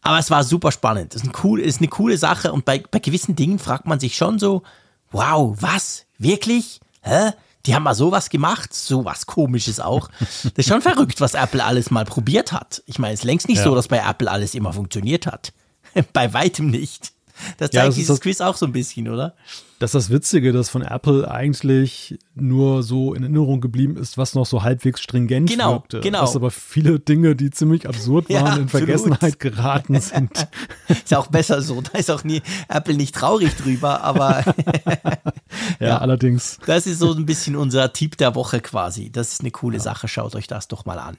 Aber 0.04 0.20
es 0.20 0.30
war 0.30 0.44
super 0.44 0.72
spannend. 0.72 1.16
Das 1.16 1.24
ist, 1.24 1.28
ein 1.28 1.34
cool, 1.44 1.60
ist 1.60 1.80
eine 1.80 1.88
coole 1.88 2.20
Sache 2.20 2.54
und 2.54 2.64
bei, 2.64 2.84
bei 2.91 2.99
gewissen 2.99 3.36
Dingen 3.36 3.58
fragt 3.58 3.88
man 3.88 3.99
sich 3.99 4.16
schon 4.16 4.38
so, 4.38 4.62
wow, 5.10 5.58
was? 5.60 6.06
Wirklich? 6.20 6.80
Hä? 7.02 7.32
Die 7.66 7.74
haben 7.74 7.82
mal 7.82 7.95
sowas 7.95 8.30
gemacht, 8.30 8.72
sowas 8.76 9.26
komisches 9.26 9.80
auch. 9.80 10.10
Das 10.20 10.52
ist 10.58 10.68
schon 10.68 10.82
verrückt, 10.84 11.22
was 11.22 11.34
Apple 11.34 11.66
alles 11.66 11.90
mal 11.90 12.06
probiert 12.06 12.52
hat. 12.52 12.84
Ich 12.86 12.99
meine, 12.99 13.16
es 13.16 13.22
ist 13.22 13.26
längst 13.26 13.48
nicht 13.48 13.58
ja. 13.58 13.64
so, 13.64 13.74
dass 13.74 13.88
bei 13.88 13.98
Apple 13.98 14.30
alles 14.30 14.54
immer 14.54 14.74
funktioniert 14.74 15.26
hat. 15.26 15.54
Bei 16.14 16.34
weitem 16.34 16.69
nicht. 16.69 17.11
Das 17.57 17.72
zeigt 17.72 17.74
ja, 17.74 17.86
das 17.86 17.95
dieses 17.95 18.19
Quiz 18.19 18.41
auch 18.41 18.56
so 18.56 18.65
ein 18.65 18.72
bisschen, 18.72 19.07
oder? 19.07 19.36
Das 19.80 19.91
ist 19.91 19.94
das 19.94 20.10
Witzige, 20.10 20.53
dass 20.53 20.69
von 20.69 20.82
Apple 20.82 21.30
eigentlich 21.30 22.18
nur 22.34 22.82
so 22.82 23.14
in 23.14 23.22
Erinnerung 23.22 23.61
geblieben 23.61 23.95
ist, 23.95 24.18
was 24.18 24.34
noch 24.34 24.48
so 24.48 24.64
halbwegs 24.64 25.02
stringent 25.02 25.52
genau, 25.52 25.74
wirkte. 25.74 25.99
Genau. 25.99 26.22
Dass 26.22 26.36
aber 26.36 26.49
viele 26.49 26.99
Dinge, 26.99 27.36
die 27.36 27.52
ziemlich 27.52 27.88
absurd 27.88 28.28
waren, 28.30 28.45
ja, 28.45 28.56
in 28.56 28.69
Vergessenheit 28.69 29.40
geraten 29.40 29.99
sind. 30.02 30.48
ist 30.88 31.14
auch 31.14 31.28
besser 31.28 31.61
so. 31.61 31.82
Da 31.82 31.99
ist 31.99 32.10
auch 32.10 32.24
nie 32.24 32.41
Apple 32.69 32.95
nicht 32.95 33.14
traurig 33.14 33.56
drüber, 33.56 34.02
aber 34.02 34.44
ja, 35.80 35.88
ja, 35.88 35.98
allerdings. 35.99 36.57
Das 36.65 36.88
ist 36.88 36.98
so 36.98 37.14
ein 37.14 37.28
bisschen 37.28 37.56
unser 37.56 37.94
Tipp 37.94 38.18
der 38.18 38.34
Woche 38.34 38.61
quasi. 38.61 39.11
Das 39.11 39.34
ist 39.34 39.41
eine 39.41 39.52
coole 39.52 39.78
ja. 39.78 39.84
Sache. 39.84 40.07
Schaut 40.07 40.36
euch 40.36 40.48
das 40.48 40.68
doch 40.68 40.86
mal 40.86 40.98
an. 40.98 41.18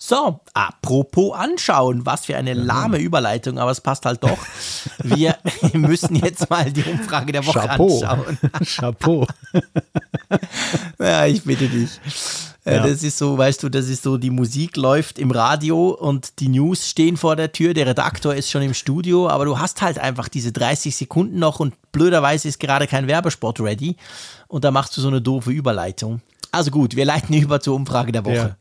So, 0.00 0.40
apropos 0.54 1.34
anschauen, 1.34 2.06
was 2.06 2.26
für 2.26 2.36
eine 2.36 2.54
lahme 2.54 2.98
Überleitung, 2.98 3.58
aber 3.58 3.72
es 3.72 3.80
passt 3.80 4.06
halt 4.06 4.22
doch. 4.22 4.38
Wir 5.02 5.36
müssen 5.72 6.14
jetzt 6.14 6.48
mal 6.48 6.70
die 6.70 6.84
Umfrage 6.84 7.32
der 7.32 7.44
Woche 7.44 7.58
Chapeau. 7.58 8.00
anschauen. 8.04 8.38
Chapeau. 8.64 9.26
ja, 11.00 11.26
ich 11.26 11.42
bitte 11.42 11.68
dich. 11.68 12.00
Äh, 12.64 12.76
ja. 12.76 12.86
Das 12.86 13.02
ist 13.02 13.18
so, 13.18 13.36
weißt 13.36 13.60
du, 13.64 13.68
das 13.68 13.88
ist 13.88 14.04
so, 14.04 14.18
die 14.18 14.30
Musik 14.30 14.76
läuft 14.76 15.18
im 15.18 15.32
Radio 15.32 15.88
und 15.88 16.38
die 16.38 16.48
News 16.48 16.88
stehen 16.88 17.16
vor 17.16 17.34
der 17.34 17.50
Tür, 17.50 17.74
der 17.74 17.88
Redaktor 17.88 18.36
ist 18.36 18.50
schon 18.50 18.62
im 18.62 18.74
Studio, 18.74 19.28
aber 19.28 19.46
du 19.46 19.58
hast 19.58 19.82
halt 19.82 19.98
einfach 19.98 20.28
diese 20.28 20.52
30 20.52 20.94
Sekunden 20.94 21.40
noch 21.40 21.58
und 21.58 21.74
blöderweise 21.90 22.46
ist 22.46 22.60
gerade 22.60 22.86
kein 22.86 23.08
Werbespot 23.08 23.58
ready 23.58 23.96
und 24.46 24.62
da 24.62 24.70
machst 24.70 24.96
du 24.96 25.00
so 25.00 25.08
eine 25.08 25.20
doofe 25.20 25.50
Überleitung. 25.50 26.20
Also 26.58 26.72
gut, 26.72 26.96
wir 26.96 27.04
leiten 27.04 27.36
über 27.36 27.60
zur 27.60 27.76
Umfrage 27.76 28.10
der 28.10 28.24
Woche. 28.24 28.34
Der, 28.34 28.56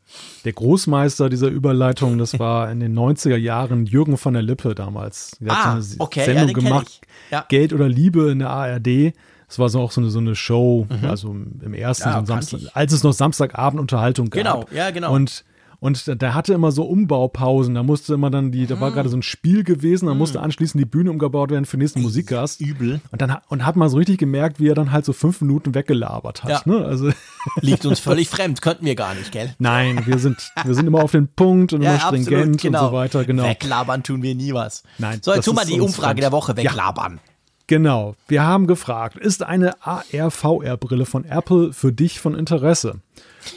der 0.45 0.53
Großmeister 0.53 1.29
dieser 1.29 1.47
Überleitung, 1.47 2.19
das 2.19 2.37
war 2.37 2.69
in 2.71 2.79
den 2.79 2.95
90er 2.95 3.37
Jahren 3.37 3.87
Jürgen 3.87 4.17
von 4.17 4.35
der 4.35 4.43
Lippe 4.43 4.75
damals. 4.75 5.31
Der 5.39 5.51
ah, 5.51 5.55
hat 5.55 5.81
so 5.81 5.93
eine 5.93 6.01
okay, 6.01 6.25
Sendung 6.25 6.47
ja, 6.49 6.53
gemacht, 6.53 7.01
ja. 7.31 7.45
Geld 7.49 7.73
oder 7.73 7.89
Liebe 7.89 8.29
in 8.29 8.37
der 8.37 8.51
ARD. 8.51 9.15
Das 9.47 9.57
war 9.57 9.69
so 9.69 9.81
auch 9.81 9.89
so 9.89 9.99
eine, 9.99 10.11
so 10.11 10.19
eine 10.19 10.35
Show, 10.35 10.85
mhm. 10.87 11.09
also 11.09 11.29
im 11.31 11.73
ersten, 11.73 12.07
ja, 12.07 12.19
so 12.19 12.25
Samstag, 12.27 12.59
als 12.75 12.93
es 12.93 13.01
noch 13.01 13.13
Samstagabendunterhaltung 13.13 14.29
gab. 14.29 14.43
Genau, 14.43 14.65
ja, 14.71 14.91
genau. 14.91 15.11
Und 15.11 15.43
und 15.79 16.21
der 16.21 16.33
hatte 16.33 16.53
immer 16.53 16.71
so 16.71 16.83
Umbaupausen. 16.83 17.75
Da 17.75 17.83
musste 17.83 18.15
immer 18.15 18.31
dann 18.31 18.51
die, 18.51 18.65
da 18.65 18.79
war 18.79 18.91
gerade 18.91 19.09
so 19.09 19.17
ein 19.17 19.21
Spiel 19.21 19.63
gewesen, 19.63 20.07
da 20.07 20.15
musste 20.15 20.39
mhm. 20.39 20.45
anschließend 20.45 20.81
die 20.81 20.85
Bühne 20.85 21.11
umgebaut 21.11 21.51
werden 21.51 21.65
für 21.65 21.77
den 21.77 21.81
nächsten 21.81 22.01
Musikgast. 22.01 22.61
Übel. 22.61 22.99
Und 23.11 23.21
dann 23.21 23.37
und 23.47 23.65
hat 23.65 23.75
man 23.75 23.89
so 23.89 23.97
richtig 23.97 24.17
gemerkt, 24.17 24.59
wie 24.59 24.69
er 24.69 24.75
dann 24.75 24.91
halt 24.91 25.05
so 25.05 25.13
fünf 25.13 25.41
Minuten 25.41 25.75
weggelabert 25.75 26.43
hat. 26.43 26.49
Ja. 26.49 26.61
Ne? 26.65 26.83
Also 26.85 27.11
Liegt 27.61 27.85
uns 27.85 27.99
völlig 27.99 28.29
fremd, 28.29 28.61
könnten 28.61 28.85
wir 28.85 28.95
gar 28.95 29.13
nicht, 29.13 29.31
gell? 29.31 29.53
Nein, 29.59 30.03
wir 30.05 30.17
sind, 30.17 30.51
wir 30.63 30.73
sind 30.73 30.87
immer 30.87 31.03
auf 31.03 31.11
den 31.11 31.27
Punkt 31.27 31.73
und 31.73 31.81
ja, 31.81 31.91
immer 31.91 31.99
stringent 31.99 32.55
absolut, 32.55 32.61
genau. 32.61 32.83
und 32.83 32.89
so 32.89 32.93
weiter. 32.93 33.25
Genau. 33.25 33.43
Weglabern 33.43 34.03
tun 34.03 34.23
wir 34.23 34.35
nie 34.35 34.53
was. 34.53 34.83
Nein. 34.97 35.19
So, 35.21 35.33
jetzt 35.33 35.45
tun 35.45 35.55
wir 35.55 35.65
die 35.65 35.79
Umfrage 35.79 36.07
fremd. 36.07 36.23
der 36.23 36.31
Woche 36.31 36.57
weglabern. 36.57 37.19
Ja. 37.23 37.33
Genau, 37.67 38.15
wir 38.29 38.43
haben 38.43 38.65
gefragt, 38.65 39.17
ist 39.17 39.43
eine 39.43 39.85
AR-VR-Brille 39.85 41.05
von 41.05 41.25
Apple 41.25 41.73
für 41.73 41.91
dich 41.91 42.21
von 42.21 42.33
Interesse? 42.33 43.01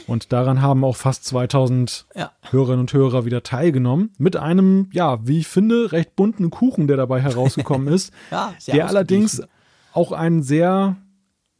Und 0.07 0.31
daran 0.31 0.61
haben 0.61 0.83
auch 0.83 0.95
fast 0.95 1.25
2000 1.25 2.05
ja. 2.15 2.31
Hörerinnen 2.49 2.81
und 2.81 2.93
Hörer 2.93 3.25
wieder 3.25 3.43
teilgenommen. 3.43 4.11
Mit 4.17 4.35
einem, 4.35 4.89
ja, 4.91 5.25
wie 5.25 5.39
ich 5.39 5.47
finde, 5.47 5.91
recht 5.91 6.15
bunten 6.15 6.49
Kuchen, 6.49 6.87
der 6.87 6.97
dabei 6.97 7.21
herausgekommen 7.21 7.87
ist. 7.93 8.11
ja, 8.29 8.53
der 8.67 8.87
allerdings 8.87 9.41
auch 9.93 10.11
ein 10.11 10.41
sehr 10.41 10.97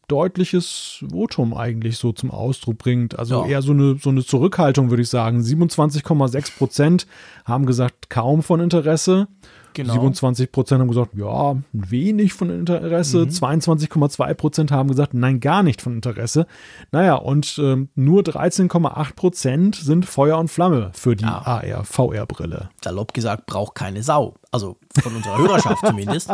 deutliches 0.07 1.05
Votum 1.09 1.53
eigentlich 1.53 1.97
so 1.97 2.11
zum 2.11 2.31
Ausdruck 2.31 2.77
bringt. 2.77 3.17
Also 3.17 3.43
ja. 3.43 3.47
eher 3.47 3.61
so 3.61 3.71
eine, 3.71 3.95
so 3.95 4.09
eine 4.09 4.25
Zurückhaltung, 4.25 4.89
würde 4.89 5.03
ich 5.03 5.09
sagen. 5.09 5.39
27,6 5.39 6.57
Prozent 6.57 7.07
haben 7.45 7.65
gesagt, 7.65 8.09
kaum 8.09 8.43
von 8.43 8.59
Interesse. 8.59 9.27
Genau. 9.73 9.93
27 9.93 10.52
Prozent 10.52 10.81
haben 10.81 10.89
gesagt, 10.89 11.11
ja, 11.15 11.56
wenig 11.72 12.34
von 12.34 12.49
Interesse. 12.49 13.26
Mhm. 13.26 13.30
22,2 13.30 14.34
Prozent 14.34 14.72
haben 14.72 14.89
gesagt, 14.89 15.14
nein, 15.14 15.39
gar 15.39 15.64
nicht 15.64 15.81
von 15.81 15.95
Interesse. 15.95 16.48
Naja, 16.91 17.15
und 17.15 17.57
äh, 17.57 17.88
nur 17.95 18.22
13,8 18.22 19.15
Prozent 19.15 19.76
sind 19.76 20.06
Feuer 20.06 20.38
und 20.38 20.49
Flamme 20.49 20.91
für 20.93 21.15
die 21.15 21.23
ja. 21.23 21.41
AR-VR-Brille. 21.45 22.69
Salopp 22.84 23.14
gesagt, 23.14 23.45
braucht 23.45 23.76
keine 23.76 24.03
Sau 24.03 24.35
also 24.52 24.78
von 25.02 25.15
unserer 25.15 25.38
Hörerschaft 25.38 25.86
zumindest. 25.86 26.30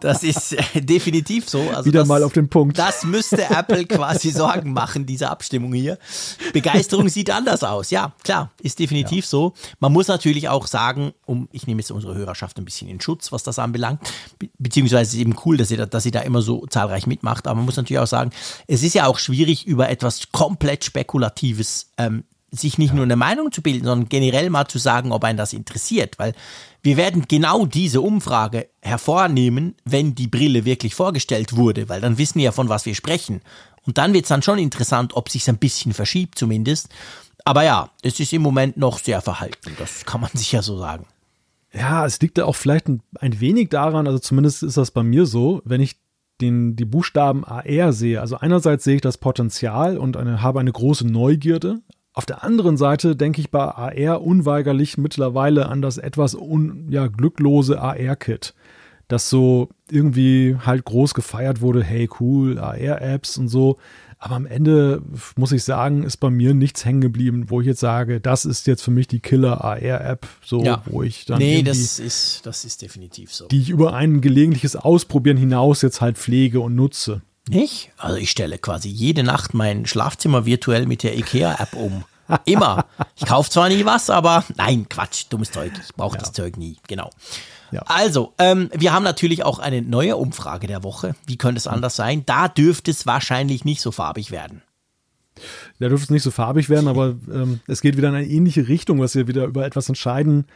Das 0.00 0.24
ist 0.24 0.52
äh, 0.52 0.80
definitiv 0.82 1.48
so. 1.48 1.60
Also 1.70 1.84
Wieder 1.84 2.00
das, 2.00 2.08
mal 2.08 2.22
auf 2.24 2.32
den 2.32 2.48
Punkt. 2.48 2.76
Das 2.76 3.04
müsste 3.04 3.48
Apple 3.48 3.86
quasi 3.86 4.30
Sorgen 4.30 4.72
machen, 4.72 5.06
diese 5.06 5.30
Abstimmung 5.30 5.72
hier. 5.72 5.98
Begeisterung 6.52 7.08
sieht 7.08 7.30
anders 7.30 7.62
aus. 7.62 7.90
Ja, 7.90 8.12
klar, 8.24 8.50
ist 8.60 8.80
definitiv 8.80 9.24
ja. 9.24 9.30
so. 9.30 9.54
Man 9.78 9.92
muss 9.92 10.08
natürlich 10.08 10.48
auch 10.48 10.66
sagen, 10.66 11.12
um, 11.24 11.48
ich 11.52 11.68
nehme 11.68 11.80
jetzt 11.80 11.92
unsere 11.92 12.16
Hörerschaft 12.16 12.58
ein 12.58 12.64
bisschen 12.64 12.88
in 12.88 13.00
Schutz, 13.00 13.30
was 13.30 13.44
das 13.44 13.60
anbelangt, 13.60 14.00
be 14.38 14.48
beziehungsweise 14.58 15.10
es 15.10 15.14
ist 15.14 15.20
eben 15.20 15.36
cool, 15.44 15.56
dass 15.56 15.68
sie, 15.68 15.76
da, 15.76 15.86
dass 15.86 16.02
sie 16.02 16.10
da 16.10 16.20
immer 16.20 16.42
so 16.42 16.66
zahlreich 16.66 17.06
mitmacht, 17.06 17.46
aber 17.46 17.56
man 17.56 17.66
muss 17.66 17.76
natürlich 17.76 18.00
auch 18.00 18.06
sagen, 18.06 18.30
es 18.66 18.82
ist 18.82 18.94
ja 18.94 19.06
auch 19.06 19.18
schwierig, 19.18 19.66
über 19.66 19.88
etwas 19.88 20.32
komplett 20.32 20.84
Spekulatives 20.84 21.92
ähm, 21.98 22.24
sich 22.50 22.78
nicht 22.78 22.94
nur 22.94 23.04
eine 23.04 23.16
Meinung 23.16 23.52
zu 23.52 23.62
bilden, 23.62 23.84
sondern 23.84 24.08
generell 24.08 24.50
mal 24.50 24.66
zu 24.66 24.78
sagen, 24.78 25.12
ob 25.12 25.24
einen 25.24 25.38
das 25.38 25.52
interessiert, 25.52 26.18
weil 26.18 26.34
wir 26.82 26.96
werden 26.96 27.26
genau 27.28 27.66
diese 27.66 28.00
Umfrage 28.00 28.68
hervornehmen, 28.80 29.74
wenn 29.84 30.14
die 30.14 30.28
Brille 30.28 30.64
wirklich 30.64 30.94
vorgestellt 30.94 31.56
wurde, 31.56 31.88
weil 31.88 32.00
dann 32.00 32.18
wissen 32.18 32.38
wir 32.38 32.44
ja, 32.44 32.52
von 32.52 32.68
was 32.68 32.86
wir 32.86 32.94
sprechen. 32.94 33.40
Und 33.86 33.98
dann 33.98 34.14
wird 34.14 34.24
es 34.24 34.28
dann 34.28 34.42
schon 34.42 34.58
interessant, 34.58 35.14
ob 35.14 35.28
sich 35.28 35.48
ein 35.48 35.58
bisschen 35.58 35.92
verschiebt 35.92 36.38
zumindest. 36.38 36.88
Aber 37.44 37.62
ja, 37.62 37.90
es 38.02 38.18
ist 38.20 38.32
im 38.32 38.42
Moment 38.42 38.76
noch 38.76 38.98
sehr 38.98 39.20
verhalten, 39.20 39.72
das 39.78 40.04
kann 40.04 40.20
man 40.20 40.30
sicher 40.34 40.62
so 40.62 40.78
sagen. 40.78 41.06
Ja, 41.72 42.06
es 42.06 42.20
liegt 42.20 42.38
ja 42.38 42.44
auch 42.44 42.56
vielleicht 42.56 42.88
ein, 42.88 43.02
ein 43.20 43.40
wenig 43.40 43.68
daran, 43.68 44.06
also 44.06 44.18
zumindest 44.18 44.62
ist 44.62 44.76
das 44.76 44.90
bei 44.90 45.02
mir 45.02 45.26
so, 45.26 45.62
wenn 45.64 45.80
ich 45.80 45.96
den, 46.40 46.76
die 46.76 46.84
Buchstaben 46.84 47.44
AR 47.44 47.92
sehe. 47.92 48.20
Also 48.20 48.36
einerseits 48.36 48.84
sehe 48.84 48.96
ich 48.96 49.00
das 49.00 49.18
Potenzial 49.18 49.98
und 49.98 50.16
eine, 50.16 50.42
habe 50.42 50.60
eine 50.60 50.72
große 50.72 51.06
Neugierde, 51.06 51.80
auf 52.16 52.24
der 52.24 52.42
anderen 52.42 52.78
Seite 52.78 53.14
denke 53.14 53.42
ich 53.42 53.50
bei 53.50 53.60
AR 53.60 54.22
unweigerlich 54.22 54.96
mittlerweile 54.96 55.68
an 55.68 55.82
das 55.82 55.98
etwas 55.98 56.34
un, 56.34 56.86
ja, 56.88 57.08
glücklose 57.08 57.78
AR-Kit. 57.78 58.54
dass 59.06 59.28
so 59.28 59.68
irgendwie 59.90 60.56
halt 60.64 60.84
groß 60.84 61.12
gefeiert 61.12 61.60
wurde, 61.60 61.84
hey 61.84 62.08
cool, 62.18 62.58
AR-Apps 62.58 63.36
und 63.36 63.48
so. 63.48 63.76
Aber 64.18 64.34
am 64.34 64.46
Ende 64.46 65.02
muss 65.36 65.52
ich 65.52 65.62
sagen, 65.62 66.04
ist 66.04 66.16
bei 66.16 66.30
mir 66.30 66.54
nichts 66.54 66.86
hängen 66.86 67.02
geblieben, 67.02 67.50
wo 67.50 67.60
ich 67.60 67.66
jetzt 67.66 67.80
sage, 67.80 68.18
das 68.18 68.46
ist 68.46 68.66
jetzt 68.66 68.82
für 68.82 68.90
mich 68.90 69.06
die 69.08 69.20
Killer 69.20 69.62
AR-App, 69.62 70.26
so 70.42 70.64
ja. 70.64 70.82
wo 70.86 71.02
ich 71.02 71.26
dann. 71.26 71.38
Nee, 71.38 71.62
das 71.62 71.98
ist, 71.98 72.46
das 72.46 72.64
ist 72.64 72.80
definitiv 72.80 73.30
so. 73.30 73.46
Die 73.48 73.60
ich 73.60 73.68
über 73.68 73.92
ein 73.92 74.22
gelegentliches 74.22 74.74
Ausprobieren 74.74 75.36
hinaus 75.36 75.82
jetzt 75.82 76.00
halt 76.00 76.16
pflege 76.16 76.60
und 76.60 76.74
nutze. 76.74 77.20
Nicht? 77.48 77.90
Also 77.96 78.16
ich 78.16 78.30
stelle 78.30 78.58
quasi 78.58 78.88
jede 78.88 79.22
Nacht 79.22 79.54
mein 79.54 79.86
Schlafzimmer 79.86 80.46
virtuell 80.46 80.86
mit 80.86 81.02
der 81.02 81.16
IKEA-App 81.16 81.74
um. 81.74 82.04
Immer. 82.44 82.86
Ich 83.14 83.24
kaufe 83.24 83.50
zwar 83.50 83.68
nie 83.68 83.84
was, 83.84 84.10
aber 84.10 84.44
nein, 84.56 84.88
Quatsch, 84.88 85.26
dummes 85.30 85.52
Zeug. 85.52 85.72
Ich 85.80 85.94
brauche 85.94 86.16
ja. 86.16 86.20
das 86.20 86.32
Zeug 86.32 86.56
nie. 86.56 86.76
Genau. 86.88 87.10
Ja. 87.70 87.82
Also, 87.86 88.32
ähm, 88.38 88.70
wir 88.74 88.92
haben 88.92 89.04
natürlich 89.04 89.44
auch 89.44 89.58
eine 89.58 89.82
neue 89.82 90.16
Umfrage 90.16 90.66
der 90.66 90.82
Woche. 90.82 91.14
Wie 91.26 91.36
könnte 91.36 91.58
es 91.58 91.66
anders 91.66 91.96
sein? 91.96 92.24
Da 92.26 92.48
dürfte 92.48 92.90
es 92.90 93.06
wahrscheinlich 93.06 93.64
nicht 93.64 93.80
so 93.80 93.92
farbig 93.92 94.30
werden. 94.30 94.62
Da 95.78 95.88
dürfte 95.88 96.04
es 96.04 96.10
nicht 96.10 96.22
so 96.22 96.30
farbig 96.30 96.68
werden, 96.68 96.88
aber 96.88 97.16
ähm, 97.32 97.60
es 97.66 97.80
geht 97.80 97.96
wieder 97.96 98.08
in 98.08 98.14
eine 98.14 98.26
ähnliche 98.26 98.68
Richtung, 98.68 99.00
was 99.00 99.14
ihr 99.14 99.28
wieder 99.28 99.44
über 99.44 99.66
etwas 99.66 99.88
entscheiden 99.88 100.46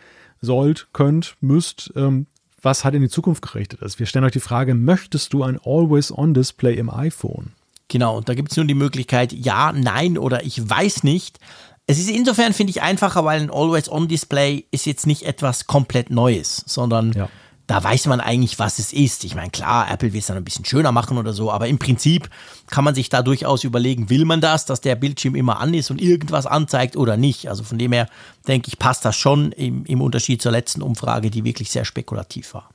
sollt, 0.41 0.89
könnt, 0.93 1.37
müsst, 1.41 1.93
ähm, 1.97 2.27
was 2.63 2.85
halt 2.85 2.95
in 2.95 3.03
die 3.03 3.09
Zukunft 3.09 3.43
gerichtet 3.43 3.83
ist. 3.83 3.99
Wir 3.99 4.07
stellen 4.07 4.25
euch 4.25 4.33
die 4.33 4.41
Frage, 4.41 4.75
möchtest 4.75 5.33
du 5.33 5.43
ein 5.43 5.59
Always-On-Display 5.63 6.75
im 6.75 6.91
iPhone? 6.91 7.53
Genau, 7.89 8.19
und 8.19 8.29
da 8.29 8.35
gibt 8.35 8.51
es 8.51 8.57
nur 8.57 8.67
die 8.67 8.75
Möglichkeit, 8.75 9.33
ja, 9.33 9.73
nein 9.73 10.17
oder 10.17 10.45
ich 10.45 10.69
weiß 10.69 11.03
nicht. 11.03 11.39
Es 11.87 11.99
ist 11.99 12.09
insofern, 12.09 12.53
finde 12.53 12.71
ich, 12.71 12.83
einfacher, 12.83 13.25
weil 13.25 13.41
ein 13.41 13.51
Always-On-Display 13.51 14.67
ist 14.71 14.87
jetzt 14.87 15.07
nicht 15.07 15.25
etwas 15.25 15.67
komplett 15.67 16.11
Neues, 16.11 16.63
sondern 16.67 17.13
ja. 17.13 17.29
Da 17.71 17.85
weiß 17.85 18.07
man 18.07 18.19
eigentlich, 18.21 18.59
was 18.59 18.81
es 18.81 18.93
ist. 18.93 19.23
Ich 19.23 19.37
meine, 19.37 19.51
klar, 19.51 19.89
Apple 19.89 20.13
will 20.13 20.19
es 20.19 20.27
dann 20.27 20.37
ein 20.37 20.43
bisschen 20.43 20.65
schöner 20.65 20.91
machen 20.91 21.19
oder 21.19 21.33
so, 21.33 21.53
aber 21.53 21.69
im 21.69 21.79
Prinzip 21.79 22.29
kann 22.67 22.83
man 22.83 22.97
sich 22.97 23.11
da 23.11 23.23
durchaus 23.23 23.63
überlegen, 23.63 24.11
will 24.11 24.25
man 24.25 24.41
das, 24.41 24.67
dass 24.67 24.81
der 24.81 24.97
Bildschirm 24.97 25.37
immer 25.37 25.61
an 25.61 25.73
ist 25.73 25.89
und 25.93 26.03
irgendwas 26.03 26.47
anzeigt 26.47 26.97
oder 26.97 27.17
nicht. 27.17 27.49
Also 27.49 27.63
von 27.63 27.79
dem 27.79 27.93
her, 27.93 28.09
denke 28.49 28.67
ich, 28.67 28.81
passt 28.81 29.05
das 29.05 29.15
schon 29.15 29.53
im, 29.53 29.85
im 29.85 30.01
Unterschied 30.01 30.43
zur 30.43 30.51
letzten 30.51 30.83
Umfrage, 30.83 31.31
die 31.31 31.45
wirklich 31.45 31.71
sehr 31.71 31.85
spekulativ 31.85 32.55
war. 32.55 32.71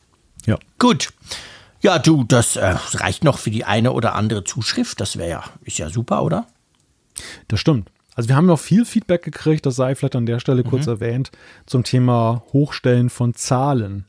Ja. 0.46 0.58
Gut. 0.80 1.12
Ja, 1.82 2.00
du, 2.00 2.24
das 2.24 2.56
äh, 2.56 2.78
reicht 2.94 3.26
noch 3.26 3.38
für 3.38 3.52
die 3.52 3.66
eine 3.66 3.92
oder 3.92 4.16
andere 4.16 4.46
Zuschrift. 4.46 5.02
Das 5.02 5.18
wäre 5.18 5.30
ja, 5.30 5.44
ist 5.66 5.78
ja 5.78 5.90
super, 5.90 6.24
oder? 6.24 6.48
Das 7.50 7.60
stimmt. 7.60 7.92
Also 8.16 8.30
wir 8.30 8.38
haben 8.38 8.46
noch 8.46 8.60
viel 8.62 8.86
Feedback 8.86 9.24
gekriegt, 9.24 9.66
das 9.66 9.76
sei 9.76 9.94
vielleicht 9.94 10.16
an 10.16 10.26
der 10.26 10.40
Stelle 10.40 10.64
mhm. 10.64 10.70
kurz 10.70 10.88
erwähnt, 10.88 11.32
zum 11.66 11.84
Thema 11.84 12.44
Hochstellen 12.54 13.10
von 13.10 13.36
Zahlen 13.36 14.06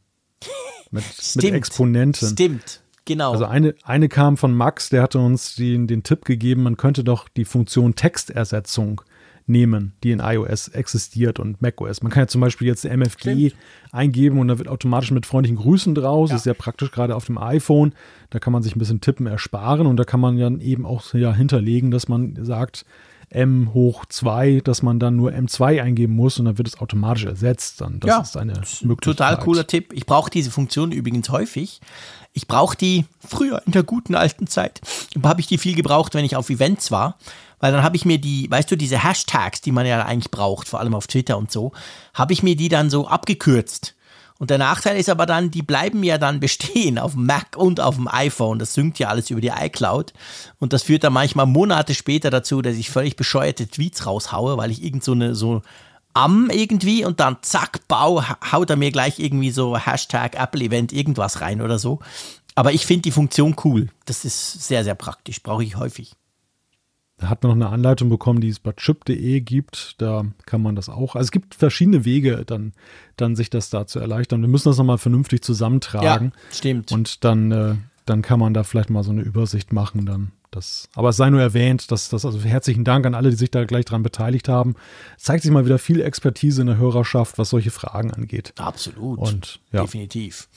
mit, 0.91 1.05
mit 1.37 1.45
Exponenten. 1.45 2.29
Stimmt, 2.29 2.83
genau. 3.05 3.33
Also 3.33 3.45
eine, 3.45 3.75
eine 3.83 4.09
kam 4.09 4.37
von 4.37 4.55
Max, 4.55 4.89
der 4.89 5.03
hatte 5.03 5.19
uns 5.19 5.55
den, 5.57 5.87
den 5.87 6.03
Tipp 6.03 6.25
gegeben, 6.25 6.63
man 6.63 6.77
könnte 6.77 7.05
doch 7.05 7.29
die 7.29 7.45
Funktion 7.45 7.95
Textersetzung 7.95 9.03
nehmen, 9.49 9.93
die 10.03 10.11
in 10.11 10.19
iOS 10.19 10.69
existiert 10.69 11.39
und 11.39 11.63
macOS. 11.63 12.03
Man 12.03 12.11
kann 12.11 12.25
ja 12.25 12.27
zum 12.27 12.41
Beispiel 12.41 12.67
jetzt 12.67 12.85
MFG 12.85 13.51
Stimmt. 13.51 13.57
eingeben 13.93 14.41
und 14.41 14.49
da 14.49 14.59
wird 14.59 14.69
automatisch 14.69 15.13
mit 15.13 15.25
freundlichen 15.25 15.57
Grüßen 15.57 15.95
draus. 15.95 16.31
Ja. 16.31 16.35
Das 16.35 16.43
ist 16.43 16.47
ja 16.47 16.55
praktisch 16.55 16.91
gerade 16.91 17.15
auf 17.15 17.27
dem 17.27 17.39
iPhone. 17.39 17.95
Da 18.31 18.41
kann 18.41 18.53
man 18.53 18.63
sich 18.63 18.75
ein 18.75 18.79
bisschen 18.79 19.01
Tippen 19.01 19.27
ersparen 19.27 19.87
und 19.87 19.97
da 19.97 20.05
kann 20.05 20.21
man 20.21 20.37
dann 20.39 20.61
eben 20.61 20.85
auch 20.85 21.15
ja 21.15 21.33
hinterlegen, 21.33 21.91
dass 21.93 22.09
man 22.09 22.37
sagt, 22.45 22.85
M 23.31 23.75
hoch 23.75 24.05
2, 24.07 24.61
dass 24.63 24.83
man 24.83 24.99
dann 24.99 25.17
nur 25.17 25.33
M2 25.33 25.83
eingeben 25.83 26.15
muss 26.15 26.39
und 26.39 26.45
dann 26.45 26.59
wird 26.59 26.69
es 26.69 26.79
automatisch 26.81 27.25
ersetzt. 27.25 27.81
Dann 27.81 28.01
das 28.01 28.09
ja, 28.09 28.21
ist 28.21 28.37
eine 28.37 28.53
Möglichkeit. 28.53 28.99
Total 29.01 29.39
cooler 29.39 29.67
Tipp. 29.67 29.93
Ich 29.93 30.07
brauche 30.07 30.31
diese 30.31 30.51
Funktion 30.51 30.93
übrigens 30.93 31.29
häufig. 31.31 31.81
Ich 32.33 32.47
brauche 32.47 32.77
die 32.77 33.05
früher 33.27 33.63
in 33.67 33.73
der 33.73 33.83
guten 33.83 34.15
alten 34.15 34.47
Zeit. 34.47 34.81
Habe 35.23 35.41
ich 35.41 35.47
die 35.47 35.59
viel 35.59 35.75
gebraucht, 35.75 36.15
wenn 36.15 36.25
ich 36.25 36.37
auf 36.37 36.51
Events 36.51 36.91
war. 36.91 37.19
Weil 37.59 37.73
dann 37.73 37.83
habe 37.83 37.97
ich 37.97 38.05
mir 38.05 38.19
die, 38.19 38.51
weißt 38.51 38.71
du, 38.71 38.77
diese 38.77 39.03
Hashtags, 39.03 39.63
die 39.63 39.73
man 39.73 39.87
ja 39.87 40.05
eigentlich 40.05 40.31
braucht, 40.31 40.69
vor 40.69 40.79
allem 40.79 40.95
auf 40.95 41.07
Twitter 41.07 41.39
und 41.39 41.51
so, 41.51 41.73
habe 42.13 42.35
ich 42.35 42.43
mir 42.43 42.55
die 42.55 42.69
dann 42.69 42.91
so 42.91 43.09
abgekürzt. 43.09 43.96
Und 44.39 44.51
der 44.51 44.59
Nachteil 44.59 44.99
ist 44.99 45.09
aber 45.09 45.25
dann, 45.25 45.51
die 45.51 45.63
bleiben 45.63 46.03
ja 46.03 46.19
dann 46.19 46.41
bestehen 46.41 46.99
auf 46.99 47.13
dem 47.13 47.27
Mac 47.27 47.57
und 47.57 47.81
auf 47.81 47.97
dem 47.97 48.09
iPhone. 48.09 48.59
Das 48.59 48.75
synkt 48.75 48.99
ja 48.99 49.09
alles 49.09 49.31
über 49.31 49.41
die 49.41 49.53
iCloud. 49.57 50.13
Und 50.59 50.73
das 50.73 50.83
führt 50.83 51.05
dann 51.05 51.13
manchmal 51.13 51.47
Monate 51.47 51.95
später 51.95 52.31
dazu, 52.31 52.61
dass 52.61 52.77
ich 52.77 52.91
völlig 52.91 53.17
bescheuerte 53.17 53.67
Tweets 53.67 54.07
raushaue, 54.07 54.59
weil 54.59 54.71
ich 54.71 54.83
irgend 54.83 55.05
so 55.05 55.13
eine, 55.13 55.35
so 55.35 55.63
am 56.13 56.49
irgendwie 56.51 57.05
und 57.05 57.21
dann 57.21 57.39
zack, 57.43 57.87
bau, 57.89 58.23
haut 58.51 58.71
er 58.71 58.77
mir 58.77 58.91
gleich 58.91 59.19
irgendwie 59.19 59.51
so 59.51 59.77
Hashtag 59.77 60.35
Apple 60.35 60.65
Event 60.65 60.93
irgendwas 60.93 61.41
rein 61.41 61.61
oder 61.61 61.79
so. 61.79 62.01
Aber 62.55 62.73
ich 62.73 62.87
finde 62.87 63.03
die 63.03 63.11
Funktion 63.11 63.55
cool. 63.65 63.89
Das 64.07 64.25
ist 64.25 64.67
sehr, 64.67 64.83
sehr 64.83 64.95
praktisch. 64.95 65.43
Brauche 65.43 65.63
ich 65.63 65.77
häufig. 65.77 66.17
Da 67.19 67.31
hat 67.31 67.43
man 67.43 67.59
noch 67.59 67.67
eine 67.67 67.75
Anleitung 67.75 68.11
bekommen, 68.11 68.41
die 68.41 68.51
es 68.51 68.61
bei 68.61 68.73
chip.de 68.73 69.41
gibt. 69.41 69.95
Da 69.99 70.27
kann 70.45 70.63
man 70.63 70.77
das 70.77 70.89
auch. 70.89 71.17
Also 71.17 71.27
es 71.27 71.31
gibt 71.31 71.55
verschiedene 71.55 72.05
Wege, 72.05 72.45
dann, 72.47 72.73
dann 73.17 73.37
sich 73.37 73.49
das 73.49 73.71
da 73.71 73.87
zu 73.87 73.99
erleichtern. 73.99 74.43
Wir 74.43 74.49
müssen 74.49 74.69
das 74.69 74.77
nochmal 74.77 74.99
vernünftig 74.99 75.43
zusammentragen. 75.43 76.33
Ja, 76.35 76.55
stimmt. 76.55 76.93
Und 76.93 77.25
dann, 77.25 77.53
äh, 77.53 77.75
dann 78.05 78.21
kann 78.21 78.39
man 78.39 78.53
da 78.53 78.65
vielleicht 78.65 78.91
mal 78.91 79.03
so 79.03 79.13
eine 79.13 79.23
Übersicht 79.23 79.73
machen. 79.73 80.05
Dann 80.05 80.33
das, 80.51 80.89
aber 80.95 81.11
es 81.11 81.17
sei 81.17 81.31
nur 81.31 81.41
erwähnt, 81.41 81.91
dass 81.91 82.09
das, 82.09 82.25
also 82.25 82.41
herzlichen 82.41 82.85
Dank 82.85 83.05
an 83.07 83.15
alle, 83.15 83.31
die 83.31 83.37
sich 83.37 83.51
da 83.51 83.65
gleich 83.65 83.85
dran 83.85 84.03
beteiligt 84.03 84.49
haben. 84.49 84.75
Es 85.17 85.25
zeigt 85.25 85.43
sich 85.43 85.53
mal 85.53 85.65
wieder 85.65 85.79
viel 85.79 86.01
Expertise 86.01 86.61
in 86.61 86.67
der 86.67 86.79
Hörerschaft, 86.79 87.39
was 87.39 87.51
solche 87.51 87.71
Fragen 87.71 88.11
angeht. 88.11 88.53
Absolut. 88.57 89.19
Und, 89.19 89.61
ja. 89.73 89.83
Definitiv. 89.83 90.49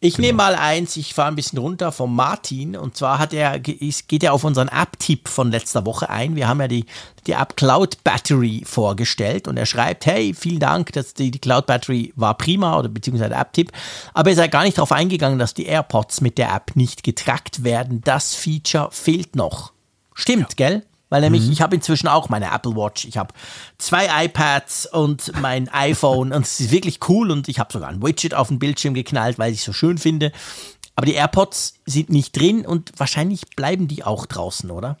Ich 0.00 0.14
genau. 0.14 0.26
nehme 0.26 0.36
mal 0.36 0.54
eins, 0.54 0.96
ich 0.96 1.12
fahre 1.12 1.28
ein 1.28 1.34
bisschen 1.34 1.58
runter 1.58 1.90
vom 1.90 2.14
Martin 2.14 2.76
und 2.76 2.96
zwar 2.96 3.18
hat 3.18 3.32
er, 3.32 3.58
geht 3.58 4.22
er 4.22 4.32
auf 4.32 4.44
unseren 4.44 4.68
App-Tipp 4.68 5.26
von 5.26 5.50
letzter 5.50 5.84
Woche 5.86 6.08
ein. 6.08 6.36
Wir 6.36 6.46
haben 6.46 6.60
ja 6.60 6.68
die, 6.68 6.86
die 7.26 7.32
App 7.32 7.56
Cloud 7.56 8.04
Battery 8.04 8.62
vorgestellt 8.64 9.48
und 9.48 9.56
er 9.56 9.66
schreibt, 9.66 10.06
hey, 10.06 10.34
vielen 10.34 10.60
Dank, 10.60 10.92
dass 10.92 11.14
die, 11.14 11.32
die 11.32 11.40
Cloud 11.40 11.66
Battery 11.66 12.12
war 12.14 12.38
prima 12.38 12.78
oder 12.78 12.88
beziehungsweise 12.88 13.34
App-Tipp, 13.34 13.72
aber 14.14 14.30
er 14.30 14.36
sei 14.36 14.46
gar 14.46 14.62
nicht 14.62 14.78
darauf 14.78 14.92
eingegangen, 14.92 15.40
dass 15.40 15.54
die 15.54 15.66
AirPods 15.66 16.20
mit 16.20 16.38
der 16.38 16.54
App 16.54 16.76
nicht 16.76 17.02
getrackt 17.02 17.64
werden. 17.64 18.00
Das 18.04 18.36
Feature 18.36 18.90
fehlt 18.92 19.34
noch. 19.34 19.72
Stimmt, 20.14 20.54
ja. 20.58 20.68
gell? 20.68 20.82
Weil 21.10 21.22
nämlich, 21.22 21.46
mhm. 21.46 21.52
ich 21.52 21.62
habe 21.62 21.74
inzwischen 21.74 22.08
auch 22.08 22.28
meine 22.28 22.52
Apple 22.52 22.76
Watch, 22.76 23.04
ich 23.04 23.16
habe 23.16 23.32
zwei 23.78 24.26
iPads 24.26 24.86
und 24.92 25.32
mein 25.40 25.68
iPhone 25.72 26.32
und 26.32 26.42
es 26.42 26.60
ist 26.60 26.70
wirklich 26.70 27.00
cool 27.08 27.30
und 27.30 27.48
ich 27.48 27.58
habe 27.58 27.72
sogar 27.72 27.88
ein 27.88 28.02
Widget 28.02 28.34
auf 28.34 28.48
den 28.48 28.58
Bildschirm 28.58 28.94
geknallt, 28.94 29.38
weil 29.38 29.52
ich 29.52 29.60
es 29.60 29.64
so 29.64 29.72
schön 29.72 29.98
finde. 29.98 30.32
Aber 30.96 31.06
die 31.06 31.14
AirPods 31.14 31.74
sind 31.86 32.10
nicht 32.10 32.36
drin 32.36 32.66
und 32.66 32.92
wahrscheinlich 32.96 33.42
bleiben 33.54 33.88
die 33.88 34.04
auch 34.04 34.26
draußen, 34.26 34.70
oder? 34.70 34.98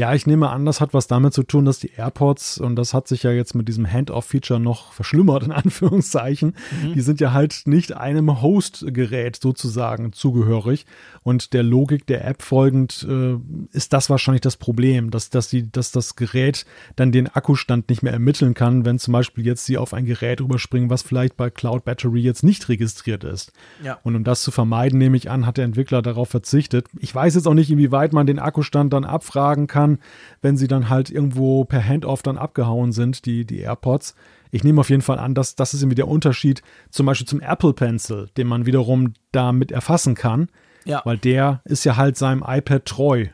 Ja, 0.00 0.14
ich 0.14 0.26
nehme 0.26 0.48
an, 0.48 0.64
das 0.64 0.80
hat 0.80 0.94
was 0.94 1.08
damit 1.08 1.34
zu 1.34 1.42
tun, 1.42 1.66
dass 1.66 1.78
die 1.78 1.90
AirPods, 1.94 2.56
und 2.56 2.74
das 2.76 2.94
hat 2.94 3.06
sich 3.06 3.22
ja 3.22 3.32
jetzt 3.32 3.54
mit 3.54 3.68
diesem 3.68 3.86
Hand-Off-Feature 3.86 4.58
noch 4.58 4.94
verschlimmert, 4.94 5.42
in 5.42 5.52
Anführungszeichen, 5.52 6.54
mhm. 6.82 6.94
die 6.94 7.02
sind 7.02 7.20
ja 7.20 7.34
halt 7.34 7.64
nicht 7.66 7.94
einem 7.94 8.40
Host-Gerät 8.40 9.36
sozusagen 9.36 10.14
zugehörig. 10.14 10.86
Und 11.22 11.52
der 11.52 11.62
Logik 11.62 12.06
der 12.06 12.24
App 12.24 12.40
folgend 12.40 13.06
äh, 13.06 13.36
ist 13.76 13.92
das 13.92 14.08
wahrscheinlich 14.08 14.40
das 14.40 14.56
Problem, 14.56 15.10
dass, 15.10 15.28
dass, 15.28 15.48
die, 15.48 15.70
dass 15.70 15.92
das 15.92 16.16
Gerät 16.16 16.64
dann 16.96 17.12
den 17.12 17.28
Akkustand 17.28 17.90
nicht 17.90 18.02
mehr 18.02 18.14
ermitteln 18.14 18.54
kann, 18.54 18.86
wenn 18.86 18.98
zum 18.98 19.12
Beispiel 19.12 19.44
jetzt 19.44 19.66
sie 19.66 19.76
auf 19.76 19.92
ein 19.92 20.06
Gerät 20.06 20.40
überspringen, 20.40 20.88
was 20.88 21.02
vielleicht 21.02 21.36
bei 21.36 21.50
Cloud 21.50 21.84
Battery 21.84 22.22
jetzt 22.22 22.42
nicht 22.42 22.70
registriert 22.70 23.22
ist. 23.22 23.52
Ja. 23.84 23.98
Und 24.02 24.16
um 24.16 24.24
das 24.24 24.40
zu 24.44 24.50
vermeiden, 24.50 24.98
nehme 24.98 25.18
ich 25.18 25.30
an, 25.30 25.44
hat 25.44 25.58
der 25.58 25.66
Entwickler 25.66 26.00
darauf 26.00 26.30
verzichtet. 26.30 26.86
Ich 26.98 27.14
weiß 27.14 27.34
jetzt 27.34 27.46
auch 27.46 27.52
nicht, 27.52 27.70
inwieweit 27.70 28.14
man 28.14 28.26
den 28.26 28.38
Akkustand 28.38 28.94
dann 28.94 29.04
abfragen 29.04 29.66
kann 29.66 29.89
kann, 29.90 29.98
wenn 30.42 30.56
sie 30.56 30.68
dann 30.68 30.88
halt 30.88 31.10
irgendwo 31.10 31.64
per 31.64 31.86
Handoff 31.86 32.22
dann 32.22 32.38
abgehauen 32.38 32.92
sind, 32.92 33.26
die, 33.26 33.44
die 33.44 33.60
AirPods. 33.60 34.14
Ich 34.50 34.64
nehme 34.64 34.80
auf 34.80 34.90
jeden 34.90 35.02
Fall 35.02 35.18
an, 35.18 35.34
dass 35.34 35.54
das 35.54 35.74
ist 35.74 35.82
irgendwie 35.82 35.96
der 35.96 36.08
Unterschied 36.08 36.62
zum 36.90 37.06
Beispiel 37.06 37.26
zum 37.26 37.40
Apple 37.40 37.72
Pencil, 37.72 38.28
den 38.36 38.48
man 38.48 38.66
wiederum 38.66 39.14
damit 39.32 39.70
erfassen 39.70 40.14
kann. 40.14 40.48
Ja. 40.84 41.02
Weil 41.04 41.18
der 41.18 41.60
ist 41.64 41.84
ja 41.84 41.96
halt 41.96 42.16
seinem 42.16 42.42
iPad 42.46 42.84
treu. 42.84 43.26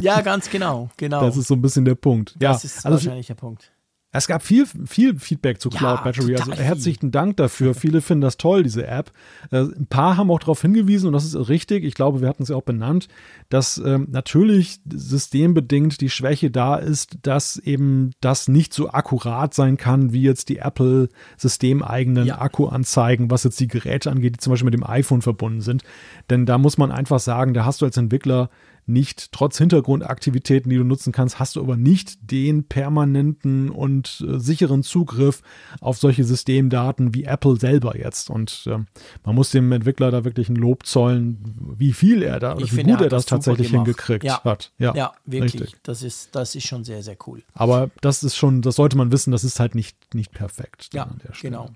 Ja, 0.00 0.22
ganz 0.22 0.50
genau, 0.50 0.90
genau. 0.96 1.20
Das 1.20 1.36
ist 1.36 1.46
so 1.46 1.54
ein 1.54 1.62
bisschen 1.62 1.84
der 1.84 1.94
Punkt. 1.94 2.34
Das 2.40 2.64
ist 2.64 2.84
also, 2.84 2.96
wahrscheinlich 2.96 3.28
der 3.28 3.34
Punkt. 3.34 3.70
Es 4.14 4.26
gab 4.26 4.42
viel, 4.42 4.66
viel 4.66 5.18
Feedback 5.18 5.58
zu 5.58 5.70
Cloud 5.70 5.98
ja, 5.98 6.04
Battery. 6.04 6.36
Also 6.36 6.52
herzlichen 6.52 7.10
Dank 7.12 7.38
dafür. 7.38 7.72
Viele 7.72 8.02
finden 8.02 8.20
das 8.20 8.36
toll, 8.36 8.62
diese 8.62 8.86
App. 8.86 9.10
Äh, 9.50 9.60
ein 9.60 9.86
paar 9.86 10.18
haben 10.18 10.30
auch 10.30 10.38
darauf 10.38 10.60
hingewiesen, 10.60 11.06
und 11.06 11.14
das 11.14 11.24
ist 11.24 11.48
richtig, 11.48 11.82
ich 11.82 11.94
glaube, 11.94 12.20
wir 12.20 12.28
hatten 12.28 12.42
es 12.42 12.50
ja 12.50 12.56
auch 12.56 12.62
benannt, 12.62 13.08
dass 13.48 13.78
ähm, 13.78 14.08
natürlich 14.10 14.80
systembedingt 14.92 16.02
die 16.02 16.10
Schwäche 16.10 16.50
da 16.50 16.76
ist, 16.76 17.16
dass 17.22 17.56
eben 17.56 18.10
das 18.20 18.48
nicht 18.48 18.74
so 18.74 18.90
akkurat 18.90 19.54
sein 19.54 19.78
kann, 19.78 20.12
wie 20.12 20.22
jetzt 20.22 20.50
die 20.50 20.58
Apple 20.58 21.08
systemeigenen 21.38 22.26
ja. 22.26 22.38
Akkuanzeigen, 22.38 23.30
was 23.30 23.44
jetzt 23.44 23.60
die 23.60 23.68
Geräte 23.68 24.10
angeht, 24.10 24.34
die 24.34 24.40
zum 24.40 24.52
Beispiel 24.52 24.66
mit 24.66 24.74
dem 24.74 24.86
iPhone 24.86 25.22
verbunden 25.22 25.62
sind. 25.62 25.84
Denn 26.28 26.44
da 26.44 26.58
muss 26.58 26.76
man 26.76 26.92
einfach 26.92 27.18
sagen, 27.18 27.54
da 27.54 27.64
hast 27.64 27.80
du 27.80 27.86
als 27.86 27.96
Entwickler 27.96 28.50
nicht, 28.84 29.30
trotz 29.32 29.58
Hintergrundaktivitäten, 29.58 30.68
die 30.68 30.76
du 30.76 30.84
nutzen 30.84 31.12
kannst, 31.12 31.38
hast 31.38 31.56
du 31.56 31.60
aber 31.60 31.76
nicht 31.76 32.30
den 32.32 32.64
permanenten 32.64 33.70
und 33.70 34.24
äh, 34.28 34.38
sicheren 34.40 34.82
Zugriff 34.82 35.42
auf 35.80 35.98
solche 35.98 36.24
Systemdaten 36.24 37.14
wie 37.14 37.24
Apple 37.24 37.56
selber 37.56 37.96
jetzt. 37.96 38.28
Und 38.28 38.64
äh, 38.66 38.78
man 39.24 39.34
muss 39.34 39.50
dem 39.50 39.70
Entwickler 39.70 40.10
da 40.10 40.24
wirklich 40.24 40.48
ein 40.48 40.56
Lob 40.56 40.84
zollen, 40.86 41.74
wie 41.78 41.92
viel 41.92 42.22
er 42.22 42.40
da, 42.40 42.56
ich 42.58 42.72
wie 42.72 42.76
finde, 42.76 42.94
gut 42.94 43.02
er 43.02 43.08
das 43.08 43.24
das 43.24 43.30
tatsächlich 43.30 43.70
hingekriegt 43.70 44.24
Ja. 44.24 44.42
hat. 44.42 44.72
Ja, 44.78 44.94
Ja, 44.94 45.12
wirklich. 45.26 45.60
richtig. 45.62 45.76
Das 45.84 46.02
ist, 46.02 46.34
das 46.34 46.54
ist 46.54 46.66
schon 46.66 46.82
sehr, 46.84 47.02
sehr 47.02 47.16
cool. 47.26 47.42
Aber 47.54 47.90
das 48.00 48.22
ist 48.24 48.36
schon, 48.36 48.62
das 48.62 48.76
sollte 48.76 48.96
man 48.96 49.12
wissen, 49.12 49.30
das 49.30 49.44
ist 49.44 49.60
halt 49.60 49.74
nicht, 49.76 49.96
nicht 50.14 50.32
perfekt. 50.32 50.88
Ja, 50.92 51.08
genau. 51.40 51.70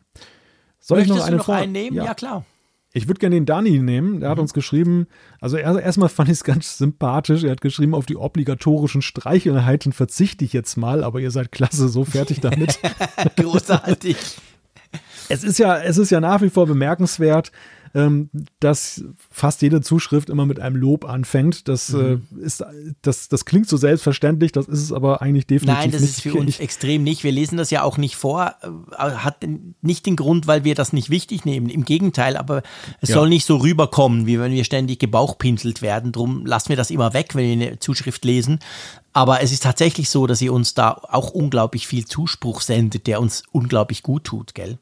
Soll 0.80 1.00
ich 1.00 1.08
Möchtest 1.08 1.18
noch 1.18 1.26
eine 1.26 1.32
du 1.32 1.38
noch 1.38 1.44
vor- 1.46 1.54
einen 1.56 1.72
nehmen? 1.72 1.96
Ja, 1.96 2.04
Ja. 2.04 2.14
klar. 2.14 2.44
Ich 2.96 3.08
würde 3.08 3.20
gerne 3.20 3.34
den 3.34 3.44
Dani 3.44 3.78
nehmen. 3.80 4.20
Der 4.20 4.30
hat 4.30 4.38
uns 4.38 4.54
geschrieben, 4.54 5.06
also 5.38 5.58
er, 5.58 5.78
erstmal 5.78 6.08
fand 6.08 6.30
ich 6.30 6.36
es 6.36 6.44
ganz 6.44 6.78
sympathisch. 6.78 7.44
Er 7.44 7.50
hat 7.50 7.60
geschrieben, 7.60 7.94
auf 7.94 8.06
die 8.06 8.16
obligatorischen 8.16 9.02
Streicheleinheiten 9.02 9.92
verzichte 9.92 10.46
ich 10.46 10.54
jetzt 10.54 10.78
mal, 10.78 11.04
aber 11.04 11.20
ihr 11.20 11.30
seid 11.30 11.52
klasse, 11.52 11.90
so 11.90 12.06
fertig 12.06 12.40
damit. 12.40 12.78
Großartig. 13.36 14.16
es 15.28 15.44
ist 15.44 15.58
ja, 15.58 15.76
es 15.76 15.98
ist 15.98 16.08
ja 16.08 16.20
nach 16.20 16.40
wie 16.40 16.48
vor 16.48 16.66
bemerkenswert, 16.66 17.52
ähm, 17.94 18.30
dass 18.60 19.04
fast 19.30 19.62
jede 19.62 19.80
Zuschrift 19.80 20.28
immer 20.30 20.46
mit 20.46 20.60
einem 20.60 20.76
Lob 20.76 21.04
anfängt. 21.04 21.68
Das, 21.68 21.90
Mhm. 21.90 22.22
äh, 22.38 22.44
ist, 22.44 22.64
das, 23.02 23.28
das 23.28 23.44
klingt 23.44 23.68
so 23.68 23.76
selbstverständlich, 23.76 24.52
das 24.52 24.66
ist 24.68 24.80
es 24.82 24.92
aber 24.92 25.22
eigentlich 25.22 25.46
definitiv 25.46 25.78
Nein, 25.80 25.90
das 25.90 26.00
nicht. 26.00 26.10
ist 26.10 26.20
für 26.22 26.34
uns 26.34 26.58
extrem 26.58 27.02
nicht. 27.04 27.24
Wir 27.24 27.32
lesen 27.32 27.56
das 27.56 27.70
ja 27.70 27.82
auch 27.82 27.98
nicht 27.98 28.16
vor. 28.16 28.54
äh, 28.62 28.96
Hat 28.96 29.44
nicht 29.82 30.06
den 30.06 30.16
Grund, 30.16 30.46
weil 30.46 30.64
wir 30.64 30.74
das 30.74 30.92
nicht 30.92 31.10
wichtig 31.10 31.44
nehmen. 31.44 31.68
Im 31.68 31.84
Gegenteil, 31.84 32.36
aber 32.36 32.62
es 33.00 33.08
Ja. 33.10 33.16
soll 33.16 33.28
nicht 33.28 33.44
so 33.46 33.56
rüberkommen, 33.56 34.26
wie 34.26 34.38
wenn 34.38 34.52
wir 34.52 34.64
ständig 34.64 34.98
gebauchpinselt 34.98 35.82
werden. 35.82 36.12
Drum 36.12 36.44
lassen 36.46 36.68
wir 36.70 36.76
das 36.76 36.90
immer 36.90 37.12
weg, 37.14 37.34
wenn 37.34 37.60
wir 37.60 37.66
eine 37.68 37.78
Zuschrift 37.78 38.24
lesen. 38.24 38.58
Aber 39.12 39.40
es 39.42 39.50
ist 39.52 39.62
tatsächlich 39.62 40.10
so, 40.10 40.26
dass 40.26 40.42
ihr 40.42 40.52
uns 40.52 40.74
da 40.74 40.90
auch 40.92 41.30
unglaublich 41.30 41.86
viel 41.86 42.04
Zuspruch 42.04 42.60
sendet, 42.60 43.06
der 43.06 43.20
uns 43.20 43.44
unglaublich 43.50 44.02
gut 44.02 44.24
tut, 44.24 44.54
gell? 44.54 44.78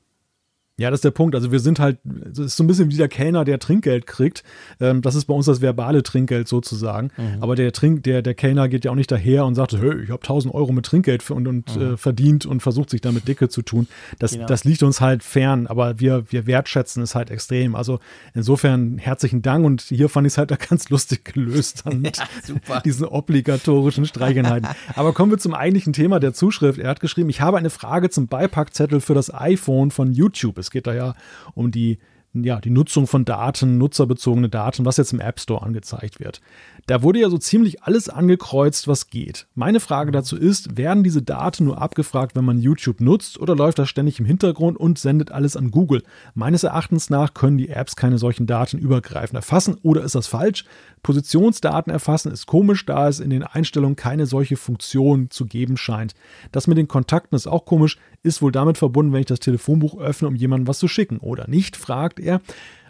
Ja, 0.77 0.91
das 0.91 0.99
ist 0.99 1.05
der 1.05 1.13
Punkt. 1.13 1.35
Also 1.35 1.53
wir 1.53 1.61
sind 1.61 1.79
halt, 1.79 1.99
es 2.33 2.39
ist 2.39 2.57
so 2.57 2.65
ein 2.65 2.67
bisschen 2.67 2.91
wie 2.91 2.97
der 2.97 3.09
Kellner, 3.09 3.45
der 3.45 3.61
Trinkgeld 3.61 4.07
kriegt. 4.07 4.43
Ähm, 4.81 5.03
das 5.03 5.15
ist 5.15 5.27
bei 5.27 5.35
uns 5.35 5.47
das 5.47 5.61
verbale 5.61 6.03
Trinkgeld 6.03 6.49
sozusagen. 6.49 7.11
Mhm. 7.17 7.43
Aber 7.43 7.55
der, 7.55 7.71
Trink, 7.73 8.03
der, 8.03 8.23
der 8.23 8.35
Kellner 8.35 8.69
geht 8.69 8.85
ja 8.85 8.91
auch 8.91 8.97
nicht 8.97 9.11
daher 9.11 9.47
und 9.47 9.55
sagt, 9.55 9.73
hey, 9.73 10.03
ich 10.03 10.11
habe 10.11 10.23
1000 10.23 10.53
Euro 10.53 10.73
mit 10.73 10.85
Trinkgeld 10.87 11.23
für, 11.23 11.35
und, 11.35 11.47
und 11.47 11.77
äh, 11.77 11.97
verdient 11.97 12.45
und 12.45 12.61
versucht 12.61 12.91
sich 12.91 13.01
damit 13.01 13.29
dicke 13.29 13.49
zu 13.49 13.63
tun. 13.63 13.87
Das, 14.19 14.33
Mhm. 14.33 14.39
Genau. 14.39 14.47
das 14.49 14.65
liegt 14.65 14.83
uns 14.83 15.01
halt 15.01 15.23
fern, 15.23 15.69
aber 15.69 16.01
wir, 16.01 16.25
wir 16.31 16.47
wertschätzen 16.47 17.03
es 17.05 17.15
halt 17.15 17.31
extrem. 17.31 17.77
Also 17.77 18.01
insofern 18.35 18.99
herzlichen 18.99 19.43
Dank 19.43 19.65
und 19.65 19.81
hier 19.83 20.09
fand 20.09 20.27
ich 20.27 20.33
es 20.33 20.39
halt 20.39 20.51
ganz 20.69 20.89
lustig 20.91 21.25
gelöst 21.25 21.83
dann 21.85 22.01
mit 22.01 22.19
Ja, 22.69 22.81
diesen 22.81 23.07
obligatorischen 23.07 24.07
Streicheleinheiten. 24.07 24.69
Aber 24.97 25.13
kommen 25.13 25.31
wir 25.31 25.39
zum 25.39 25.55
eigentlichen 25.55 25.93
Thema 25.93 26.19
der 26.19 26.33
Zuschrift. 26.33 26.79
Er 26.79 26.91
hat 26.91 27.01
geschrieben, 27.01 27.29
ich 27.29 27.41
habe 27.41 27.59
eine 27.59 27.71
Frage 27.71 28.11
zum 28.11 28.27
Beipackzettel 28.27 29.01
für 29.01 29.15
das 29.15 29.33
iPhone 29.33 29.91
von 29.91 30.13
YouTube. 30.13 30.59
Es 30.65 30.71
geht 30.71 30.87
da 30.87 30.95
ja 30.95 31.15
um 31.55 31.71
die, 31.71 31.99
ja, 32.35 32.61
die 32.61 32.71
Nutzung 32.71 33.07
von 33.07 33.25
Daten, 33.25 33.79
nutzerbezogene 33.79 34.49
Daten, 34.49 34.85
was 34.85 34.97
jetzt 34.97 35.13
im 35.13 35.21
App 35.21 35.39
Store 35.39 35.63
angezeigt 35.63 36.19
wird. 36.19 36.41
Da 36.87 37.03
wurde 37.03 37.21
ja 37.21 37.31
so 37.31 37.39
ziemlich 37.39 37.83
alles 37.85 38.09
angekreuzt, 38.09 38.89
was 38.89 39.09
geht. 39.09 39.47
Meine 39.55 39.81
Frage 39.81 40.11
dazu 40.11 40.37
ist, 40.37 40.77
werden 40.77 41.05
diese 41.05 41.23
Daten 41.23 41.65
nur 41.65 41.81
abgefragt, 41.81 42.35
wenn 42.35 42.45
man 42.45 42.59
YouTube 42.59 43.01
nutzt 43.01 43.39
oder 43.39 43.55
läuft 43.55 43.79
das 43.79 43.89
ständig 43.89 44.19
im 44.19 44.27
Hintergrund 44.27 44.77
und 44.77 44.99
sendet 44.99 45.33
alles 45.33 45.57
an 45.57 45.71
Google? 45.71 46.03
Meines 46.35 46.65
Erachtens 46.65 47.09
nach 47.09 47.33
können 47.33 47.57
die 47.57 47.71
Apps 47.71 47.97
keine 47.97 48.19
solchen 48.19 48.47
Daten 48.47 48.79
übergreifend 48.79 49.37
erfassen 49.37 49.79
oder 49.83 50.03
ist 50.03 50.15
das 50.15 50.27
falsch? 50.27 50.65
Positionsdaten 51.03 51.93
erfassen 51.93 52.33
ist 52.33 52.47
komisch, 52.47 52.85
da 52.85 53.09
es 53.09 53.21
in 53.21 53.31
den 53.31 53.45
Einstellungen 53.45 53.95
keine 53.95 54.27
solche 54.27 54.57
Funktion 54.57 55.31
zu 55.31 55.47
geben 55.47 55.77
scheint. 55.77 56.15
Das 56.51 56.67
mit 56.67 56.79
den 56.79 56.89
Kontakten 56.89 57.37
ist 57.37 57.47
auch 57.47 57.65
komisch, 57.65 57.99
ist 58.23 58.43
wohl 58.43 58.53
damit 58.53 58.79
verbunden, 58.79 59.13
wenn 59.13 59.21
ich 59.21 59.27
das 59.27 59.41
Telefonbuch 59.41 59.99
öffne, 59.99 60.29
um 60.29 60.35
jemandem 60.35 60.67
was 60.67 60.79
zu 60.79 60.89
schicken 60.89 61.19
oder 61.19 61.47
nicht, 61.47 61.77
fragt 61.77 62.19
er. 62.25 62.41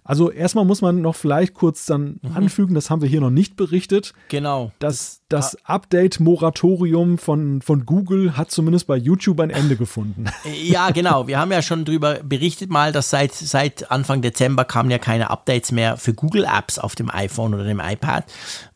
Also 0.05 0.31
erstmal 0.31 0.67
muss 0.67 0.83
man 0.83 1.01
noch 1.01 1.17
vielleicht 1.17 1.55
kurz 1.55 1.87
dann 1.87 2.21
anfügen, 2.35 2.75
das 2.75 2.91
haben 2.91 3.01
wir 3.01 3.09
hier 3.09 3.23
noch 3.23 3.31
nicht 3.31 3.57
berichtet. 3.57 4.13
Genau. 4.29 4.71
Das, 4.79 5.23
das 5.29 5.57
Update-Moratorium 5.65 7.19
von, 7.19 7.63
von 7.63 7.87
Google 7.87 8.37
hat 8.37 8.51
zumindest 8.51 8.87
bei 8.87 8.97
YouTube 8.97 9.41
ein 9.41 9.51
Ende 9.51 9.77
gefunden. 9.77 10.27
Ja, 10.65 10.91
genau. 10.91 11.27
Wir 11.27 11.39
haben 11.39 11.53
ja 11.53 11.63
schon 11.63 11.85
darüber 11.85 12.15
berichtet 12.23 12.71
mal, 12.71 12.93
dass 12.93 13.11
seit, 13.11 13.35
seit 13.35 13.91
Anfang 13.91 14.23
Dezember 14.23 14.65
kamen 14.65 14.91
ja 14.91 14.99
keine 14.99 15.31
Updates 15.31 15.73
mehr 15.73 15.97
für 15.97 16.15
Google 16.15 16.45
Apps 16.45 16.79
auf 16.79 16.95
dem 16.95 17.11
iPhone 17.11 17.55
oder 17.55 17.65
dem 17.65 17.81
iPad. 17.81 18.25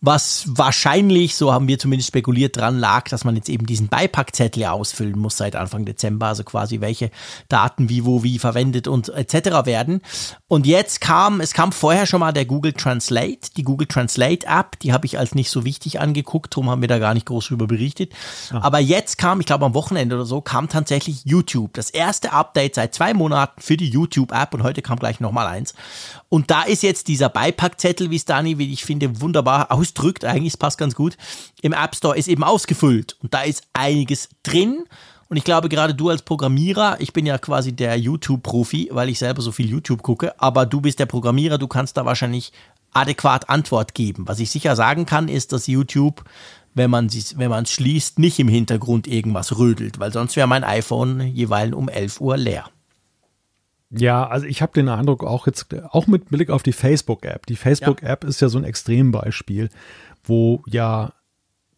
Was 0.01 0.45
wahrscheinlich, 0.49 1.37
so 1.37 1.53
haben 1.53 1.69
wir 1.69 1.79
zumindest 1.79 2.09
spekuliert, 2.09 2.57
dran 2.57 2.79
lag, 2.79 3.09
dass 3.09 3.25
man 3.25 3.37
jetzt 3.37 3.49
eben 3.49 3.67
diesen 3.67 3.89
Beipackzettel 3.89 4.65
ausfüllen 4.65 5.19
muss 5.19 5.37
seit 5.37 5.57
Anfang 5.57 5.85
Dezember. 5.85 6.27
Also 6.27 6.45
quasi 6.45 6.81
welche 6.81 7.11
Daten 7.49 7.89
wie, 7.89 8.05
wo, 8.05 8.23
wie 8.23 8.39
verwendet 8.39 8.89
und 8.89 9.09
etc. 9.09 9.67
werden. 9.67 10.03
Und 10.47 10.67
jetzt 10.67 11.01
kam, 11.01 11.41
es 11.41 11.53
kam 11.53 11.73
vorher 11.73 12.07
schon 12.07 12.21
mal 12.21 12.33
der 12.33 12.47
Google 12.47 12.73
Translate, 12.73 13.51
die 13.57 13.63
Google 13.63 13.87
Translate 13.87 14.47
App, 14.47 14.79
die 14.81 14.93
habe 14.93 15.07
ich 15.07 15.19
als 15.19 15.35
nicht 15.35 15.51
so 15.51 15.65
wichtig 15.65 16.01
angeguckt, 16.01 16.48
darum 16.51 16.71
haben 16.71 16.81
wir 16.81 16.89
da 16.89 16.99
gar 16.99 17.15
nicht 17.15 17.27
groß 17.27 17.49
drüber 17.49 17.67
berichtet. 17.67 18.13
Aber 18.53 18.79
jetzt 18.79 19.19
kam, 19.19 19.41
ich 19.41 19.47
glaube 19.47 19.65
am 19.65 19.75
Wochenende 19.75 20.17
oder 20.17 20.25
so, 20.25 20.41
kam 20.41 20.69
tatsächlich 20.69 21.25
YouTube. 21.25 21.75
Das 21.75 21.91
erste 21.91 22.33
Update 22.33 22.75
seit 22.75 22.95
zwei 22.95 23.15
Monaten 23.15 23.61
für 23.61 23.77
die 23.77 23.89
YouTube-App 23.89 24.55
und 24.55 24.63
heute 24.63 24.83
kam 24.83 24.99
gleich 24.99 25.21
nochmal 25.21 25.47
eins. 25.47 25.75
Und 26.29 26.51
da 26.51 26.63
ist 26.63 26.83
jetzt 26.83 27.09
dieser 27.09 27.29
Beipackzettel, 27.29 28.11
wie 28.11 28.17
es 28.17 28.25
Dani, 28.25 28.59
wie 28.59 28.73
ich 28.73 28.85
finde, 28.85 29.21
wunderbar 29.21 29.73
ausdrückt, 29.73 30.25
eigentlich 30.25 30.55
es 30.55 30.57
passt 30.57 30.79
ganz 30.79 30.95
gut, 30.95 31.17
im 31.63 31.73
App 31.73 31.95
Store 31.95 32.17
ist 32.17 32.29
eben 32.29 32.45
ausgefüllt. 32.45 33.17
Und 33.23 33.35
da 33.35 33.43
ist 33.43 33.63
einiges 33.73 34.29
drin. 34.43 34.85
Und 35.29 35.37
ich 35.37 35.45
glaube, 35.45 35.69
gerade 35.69 35.95
du 35.95 36.09
als 36.09 36.23
Programmierer, 36.23 36.97
ich 37.01 37.13
bin 37.13 37.27
ja 37.27 37.37
quasi 37.37 37.73
der 37.73 37.99
YouTube-Profi, 37.99 38.89
weil 38.93 39.11
ich 39.11 39.19
selber 39.19 39.43
so 39.43 39.53
viel 39.53 39.69
YouTube 39.69 40.03
gucke, 40.03 40.41
aber 40.41 40.65
du 40.65 40.81
bist 40.81 40.99
der 40.99 41.07
Programmierer, 41.07 41.59
du 41.59 41.69
kannst 41.69 41.99
da 41.99 42.07
wahrscheinlich 42.07 42.53
adäquat 42.93 43.49
Antwort 43.49 43.95
geben. 43.95 44.27
Was 44.27 44.41
ich 44.41 44.51
sicher 44.51 44.77
sagen 44.77 45.07
kann, 45.07 45.29
ist, 45.29 45.53
dass 45.53 45.67
YouTube, 45.67 46.25
wenn 46.75 46.91
man 46.91 47.07
es 47.07 47.39
wenn 47.39 47.51
man's 47.51 47.71
schließt, 47.71 48.19
nicht 48.19 48.39
im 48.39 48.49
Hintergrund 48.49 49.07
irgendwas 49.07 49.59
rödelt, 49.59 49.99
weil 49.99 50.13
sonst 50.13 50.37
wäre 50.37 50.49
mein 50.49 50.65
iPhone 50.65 51.21
jeweils 51.21 51.75
um 51.75 51.89
11 51.89 52.21
Uhr 52.21 52.37
leer. 52.37 52.65
Ja, 53.91 54.27
also 54.27 54.47
ich 54.47 54.61
habe 54.61 54.73
den 54.73 54.89
Eindruck 54.89 55.25
auch 55.25 55.47
jetzt, 55.47 55.67
auch 55.91 56.07
mit 56.07 56.29
Blick 56.29 56.51
auf 56.51 56.63
die 56.63 56.73
Facebook-App. 56.73 57.47
Die 57.47 57.57
Facebook-App 57.57 58.25
ist 58.25 58.41
ja 58.41 58.49
so 58.49 58.59
ein 58.59 58.65
Extrembeispiel, 58.65 59.71
wo 60.25 60.63
ja 60.67 61.13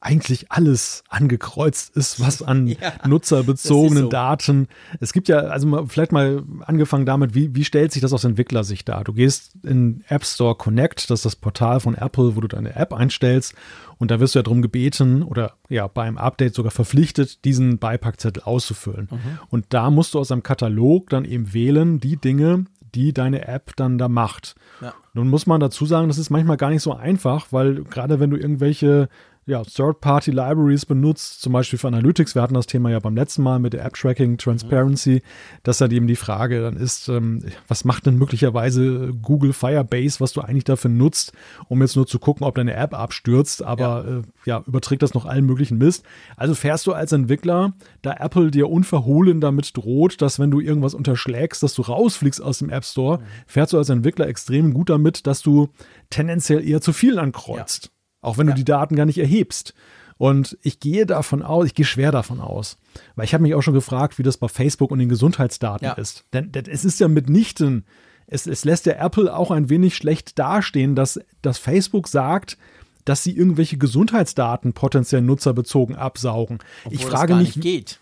eigentlich 0.00 0.50
alles 0.50 1.04
angekreuzt 1.08 1.94
ist, 1.94 2.20
was 2.20 2.42
an 2.42 2.66
Ja, 2.66 2.92
nutzerbezogenen 3.06 4.04
so. 4.04 4.08
Daten. 4.08 4.68
Es 4.98 5.12
gibt 5.12 5.28
ja, 5.28 5.38
also 5.40 5.66
mal, 5.66 5.86
vielleicht 5.86 6.12
mal 6.12 6.42
angefangen 6.64 7.04
damit, 7.04 7.34
wie, 7.34 7.54
wie 7.54 7.64
stellt 7.64 7.92
sich 7.92 8.00
das 8.00 8.12
aus 8.12 8.24
Entwicklersicht 8.24 8.88
dar? 8.88 9.04
Du 9.04 9.12
gehst 9.12 9.52
in 9.62 10.02
App 10.08 10.24
Store 10.24 10.54
Connect, 10.54 11.10
das 11.10 11.20
ist 11.20 11.24
das 11.26 11.36
Portal 11.36 11.80
von 11.80 11.94
Apple, 11.94 12.34
wo 12.34 12.40
du 12.40 12.48
deine 12.48 12.74
App 12.76 12.94
einstellst 12.94 13.54
und 13.98 14.10
da 14.10 14.20
wirst 14.20 14.34
du 14.34 14.38
ja 14.38 14.42
darum 14.42 14.62
gebeten 14.62 15.22
oder 15.22 15.52
ja 15.68 15.86
beim 15.86 16.16
Update 16.16 16.54
sogar 16.54 16.70
verpflichtet, 16.72 17.44
diesen 17.44 17.78
Beipackzettel 17.78 18.42
auszufüllen. 18.42 19.08
Und 19.50 19.66
da 19.68 19.90
musst 19.90 20.14
du 20.14 20.18
aus 20.18 20.32
einem 20.32 20.42
Katalog 20.42 21.10
dann 21.10 21.26
eben 21.26 21.52
wählen, 21.52 22.00
die 22.00 22.16
Dinge, 22.16 22.64
die 22.94 23.12
deine 23.12 23.46
App 23.46 23.76
dann 23.76 23.98
da 23.98 24.08
macht. 24.08 24.54
Ja. 24.80 24.94
Nun 25.12 25.28
muss 25.28 25.46
man 25.46 25.60
dazu 25.60 25.86
sagen, 25.86 26.08
das 26.08 26.18
ist 26.18 26.30
manchmal 26.30 26.56
gar 26.56 26.70
nicht 26.70 26.82
so 26.82 26.94
einfach, 26.94 27.48
weil 27.50 27.84
gerade 27.84 28.20
wenn 28.20 28.30
du 28.30 28.36
irgendwelche 28.36 29.08
ja, 29.50 29.64
Third-Party-Libraries 29.64 30.86
benutzt, 30.86 31.42
zum 31.42 31.52
Beispiel 31.52 31.78
für 31.78 31.88
Analytics, 31.88 32.36
wir 32.36 32.42
hatten 32.42 32.54
das 32.54 32.66
Thema 32.66 32.90
ja 32.90 33.00
beim 33.00 33.16
letzten 33.16 33.42
Mal 33.42 33.58
mit 33.58 33.72
der 33.72 33.84
App-Tracking 33.84 34.38
Transparency, 34.38 35.22
dass 35.64 35.80
halt 35.80 35.92
eben 35.92 36.06
die 36.06 36.16
Frage 36.16 36.62
dann 36.62 36.76
ist, 36.76 37.08
ähm, 37.08 37.44
was 37.66 37.84
macht 37.84 38.06
denn 38.06 38.16
möglicherweise 38.16 39.12
Google 39.20 39.52
Firebase, 39.52 40.20
was 40.20 40.32
du 40.32 40.40
eigentlich 40.40 40.64
dafür 40.64 40.90
nutzt, 40.90 41.32
um 41.68 41.82
jetzt 41.82 41.96
nur 41.96 42.06
zu 42.06 42.20
gucken, 42.20 42.46
ob 42.46 42.54
deine 42.54 42.74
App 42.74 42.94
abstürzt, 42.94 43.64
aber 43.64 43.82
ja, 43.82 44.18
äh, 44.18 44.22
ja 44.44 44.62
überträgt 44.66 45.02
das 45.02 45.14
noch 45.14 45.26
allen 45.26 45.44
möglichen 45.44 45.78
Mist. 45.78 46.04
Also 46.36 46.54
fährst 46.54 46.86
du 46.86 46.92
als 46.92 47.10
Entwickler, 47.10 47.72
da 48.02 48.12
Apple 48.12 48.52
dir 48.52 48.70
unverhohlen 48.70 49.40
damit 49.40 49.76
droht, 49.76 50.22
dass 50.22 50.38
wenn 50.38 50.52
du 50.52 50.60
irgendwas 50.60 50.94
unterschlägst, 50.94 51.64
dass 51.64 51.74
du 51.74 51.82
rausfliegst 51.82 52.40
aus 52.40 52.60
dem 52.60 52.70
App 52.70 52.84
Store, 52.84 53.18
fährst 53.48 53.72
du 53.72 53.78
als 53.78 53.88
Entwickler 53.88 54.28
extrem 54.28 54.72
gut 54.72 54.90
damit, 54.90 55.26
dass 55.26 55.42
du 55.42 55.70
tendenziell 56.08 56.66
eher 56.66 56.80
zu 56.80 56.92
viel 56.92 57.18
ankreuzt. 57.18 57.90
Auch 58.22 58.38
wenn 58.38 58.46
du 58.46 58.54
die 58.54 58.64
Daten 58.64 58.96
gar 58.96 59.06
nicht 59.06 59.18
erhebst. 59.18 59.74
Und 60.18 60.58
ich 60.62 60.80
gehe 60.80 61.06
davon 61.06 61.42
aus, 61.42 61.64
ich 61.66 61.74
gehe 61.74 61.86
schwer 61.86 62.12
davon 62.12 62.40
aus, 62.40 62.76
weil 63.16 63.24
ich 63.24 63.32
habe 63.32 63.42
mich 63.42 63.54
auch 63.54 63.62
schon 63.62 63.72
gefragt, 63.72 64.18
wie 64.18 64.22
das 64.22 64.36
bei 64.36 64.48
Facebook 64.48 64.90
und 64.90 64.98
den 64.98 65.08
Gesundheitsdaten 65.08 65.86
Ja. 65.86 65.92
ist. 65.94 66.24
Denn, 66.34 66.52
es 66.68 66.84
ist 66.84 67.00
ja 67.00 67.08
mitnichten, 67.08 67.86
es, 68.26 68.46
es 68.46 68.66
lässt 68.66 68.84
der 68.84 69.00
Apple 69.00 69.34
auch 69.34 69.50
ein 69.50 69.70
wenig 69.70 69.96
schlecht 69.96 70.38
dastehen, 70.38 70.94
dass, 70.94 71.18
dass 71.40 71.56
Facebook 71.56 72.06
sagt, 72.06 72.58
dass 73.06 73.22
sie 73.24 73.34
irgendwelche 73.34 73.78
Gesundheitsdaten 73.78 74.74
potenziell 74.74 75.22
nutzerbezogen 75.22 75.96
absaugen. 75.96 76.58
ich 76.90 76.98
Obwohl 76.98 77.10
frage 77.12 77.28
das 77.28 77.28
gar 77.28 77.38
mich, 77.38 77.56
nicht 77.56 77.62
geht. 77.62 78.00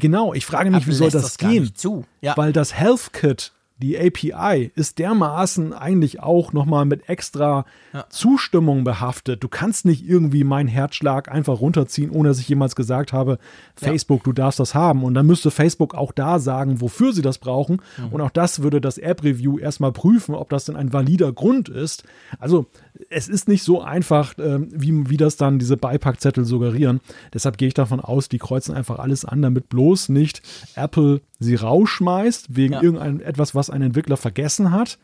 genau, 0.00 0.32
ich 0.32 0.46
frage 0.46 0.70
mich, 0.70 0.78
wie 0.86 0.90
Apple 0.90 0.94
soll 0.94 1.04
lässt 1.08 1.14
das, 1.16 1.22
das 1.24 1.38
gar 1.38 1.50
gehen? 1.50 1.62
nicht 1.64 1.78
zu. 1.78 2.06
Ja. 2.22 2.38
Weil 2.38 2.54
das 2.54 2.72
Health 2.74 3.12
Kit 3.12 3.52
die 3.82 3.98
API 3.98 4.70
ist 4.74 4.98
dermaßen 4.98 5.72
eigentlich 5.72 6.20
auch 6.20 6.52
nochmal 6.52 6.84
mit 6.84 7.08
extra 7.08 7.64
ja. 7.92 8.04
Zustimmung 8.10 8.84
behaftet. 8.84 9.42
Du 9.42 9.48
kannst 9.48 9.86
nicht 9.86 10.06
irgendwie 10.06 10.44
meinen 10.44 10.68
Herzschlag 10.68 11.30
einfach 11.30 11.60
runterziehen, 11.60 12.10
ohne 12.10 12.28
dass 12.28 12.40
ich 12.40 12.48
jemals 12.48 12.76
gesagt 12.76 13.12
habe, 13.12 13.38
Facebook, 13.76 14.20
ja. 14.20 14.24
du 14.24 14.32
darfst 14.32 14.60
das 14.60 14.74
haben. 14.74 15.02
Und 15.02 15.14
dann 15.14 15.26
müsste 15.26 15.50
Facebook 15.50 15.94
auch 15.94 16.12
da 16.12 16.38
sagen, 16.38 16.80
wofür 16.80 17.12
sie 17.12 17.22
das 17.22 17.38
brauchen. 17.38 17.80
Mhm. 17.96 18.08
Und 18.08 18.20
auch 18.20 18.30
das 18.30 18.62
würde 18.62 18.80
das 18.80 18.98
App-Review 18.98 19.58
erstmal 19.58 19.92
prüfen, 19.92 20.34
ob 20.34 20.50
das 20.50 20.66
denn 20.66 20.76
ein 20.76 20.92
valider 20.92 21.32
Grund 21.32 21.68
ist. 21.68 22.04
Also 22.38 22.66
es 23.08 23.28
ist 23.28 23.48
nicht 23.48 23.62
so 23.62 23.80
einfach, 23.80 24.36
äh, 24.38 24.58
wie, 24.70 25.08
wie 25.08 25.16
das 25.16 25.36
dann 25.36 25.58
diese 25.58 25.76
Beipackzettel 25.76 26.44
suggerieren. 26.44 27.00
Deshalb 27.32 27.58
gehe 27.58 27.68
ich 27.68 27.74
davon 27.74 28.00
aus, 28.00 28.28
die 28.28 28.38
kreuzen 28.38 28.74
einfach 28.74 28.98
alles 28.98 29.24
an, 29.24 29.42
damit 29.42 29.68
bloß 29.68 30.08
nicht 30.10 30.42
Apple 30.74 31.20
sie 31.38 31.54
rausschmeißt, 31.54 32.54
wegen 32.56 32.74
ja. 32.74 32.82
irgendeinem 32.82 33.20
etwas, 33.20 33.54
was 33.54 33.70
ein 33.70 33.82
Entwickler 33.82 34.16
vergessen 34.16 34.72
hat. 34.72 34.98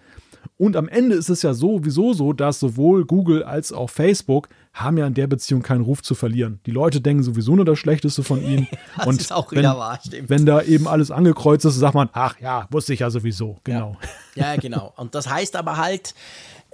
Und 0.59 0.77
am 0.77 0.89
Ende 0.89 1.17
ist 1.17 1.29
es 1.29 1.43
ja 1.43 1.55
sowieso 1.55 2.13
so, 2.13 2.33
dass 2.33 2.61
sowohl 2.61 3.05
Google 3.05 3.43
als 3.43 3.73
auch 3.73 3.91
Facebook 3.91 4.49
haben 4.73 4.97
ja 4.97 5.07
in 5.07 5.15
der 5.15 5.27
Beziehung 5.27 5.63
keinen 5.63 5.83
Ruf 5.83 6.03
zu 6.03 6.15
verlieren. 6.15 6.61
Die 6.67 6.71
Leute 6.71 7.01
denken 7.01 7.23
sowieso 7.23 7.57
nur 7.57 7.65
das 7.65 7.79
Schlechteste 7.79 8.23
von 8.23 8.43
ihnen. 8.43 8.69
das 8.97 9.07
und 9.07 9.21
ist 9.21 9.33
auch 9.33 9.51
wenn, 9.53 9.59
wieder 9.61 9.77
wahr, 9.77 9.99
stimmt. 10.05 10.31
Wenn 10.31 10.47
da 10.47 10.63
eben 10.63 10.87
alles 10.87 11.11
angekreuzt 11.11 11.65
ist, 11.65 11.75
sagt 11.77 11.95
man, 11.95 12.09
ach 12.13 12.41
ja, 12.41 12.67
wusste 12.71 12.95
ich 12.95 13.01
ja 13.01 13.11
sowieso. 13.11 13.59
Genau. 13.65 13.97
Ja, 14.35 14.55
ja 14.55 14.61
genau. 14.61 14.93
Und 14.97 15.15
das 15.15 15.29
heißt 15.29 15.57
aber 15.57 15.77
halt, 15.77 16.15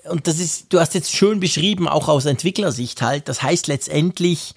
und 0.09 0.27
das 0.27 0.39
ist, 0.39 0.73
du 0.73 0.81
hast 0.81 0.95
jetzt 0.95 1.12
schön 1.12 1.41
beschrieben, 1.41 1.89
auch 1.89 2.09
aus 2.09 2.24
Entwicklersicht 2.24 3.03
halt, 3.03 3.29
das 3.29 3.43
heißt 3.43 3.69
letztendlich, 3.69 4.55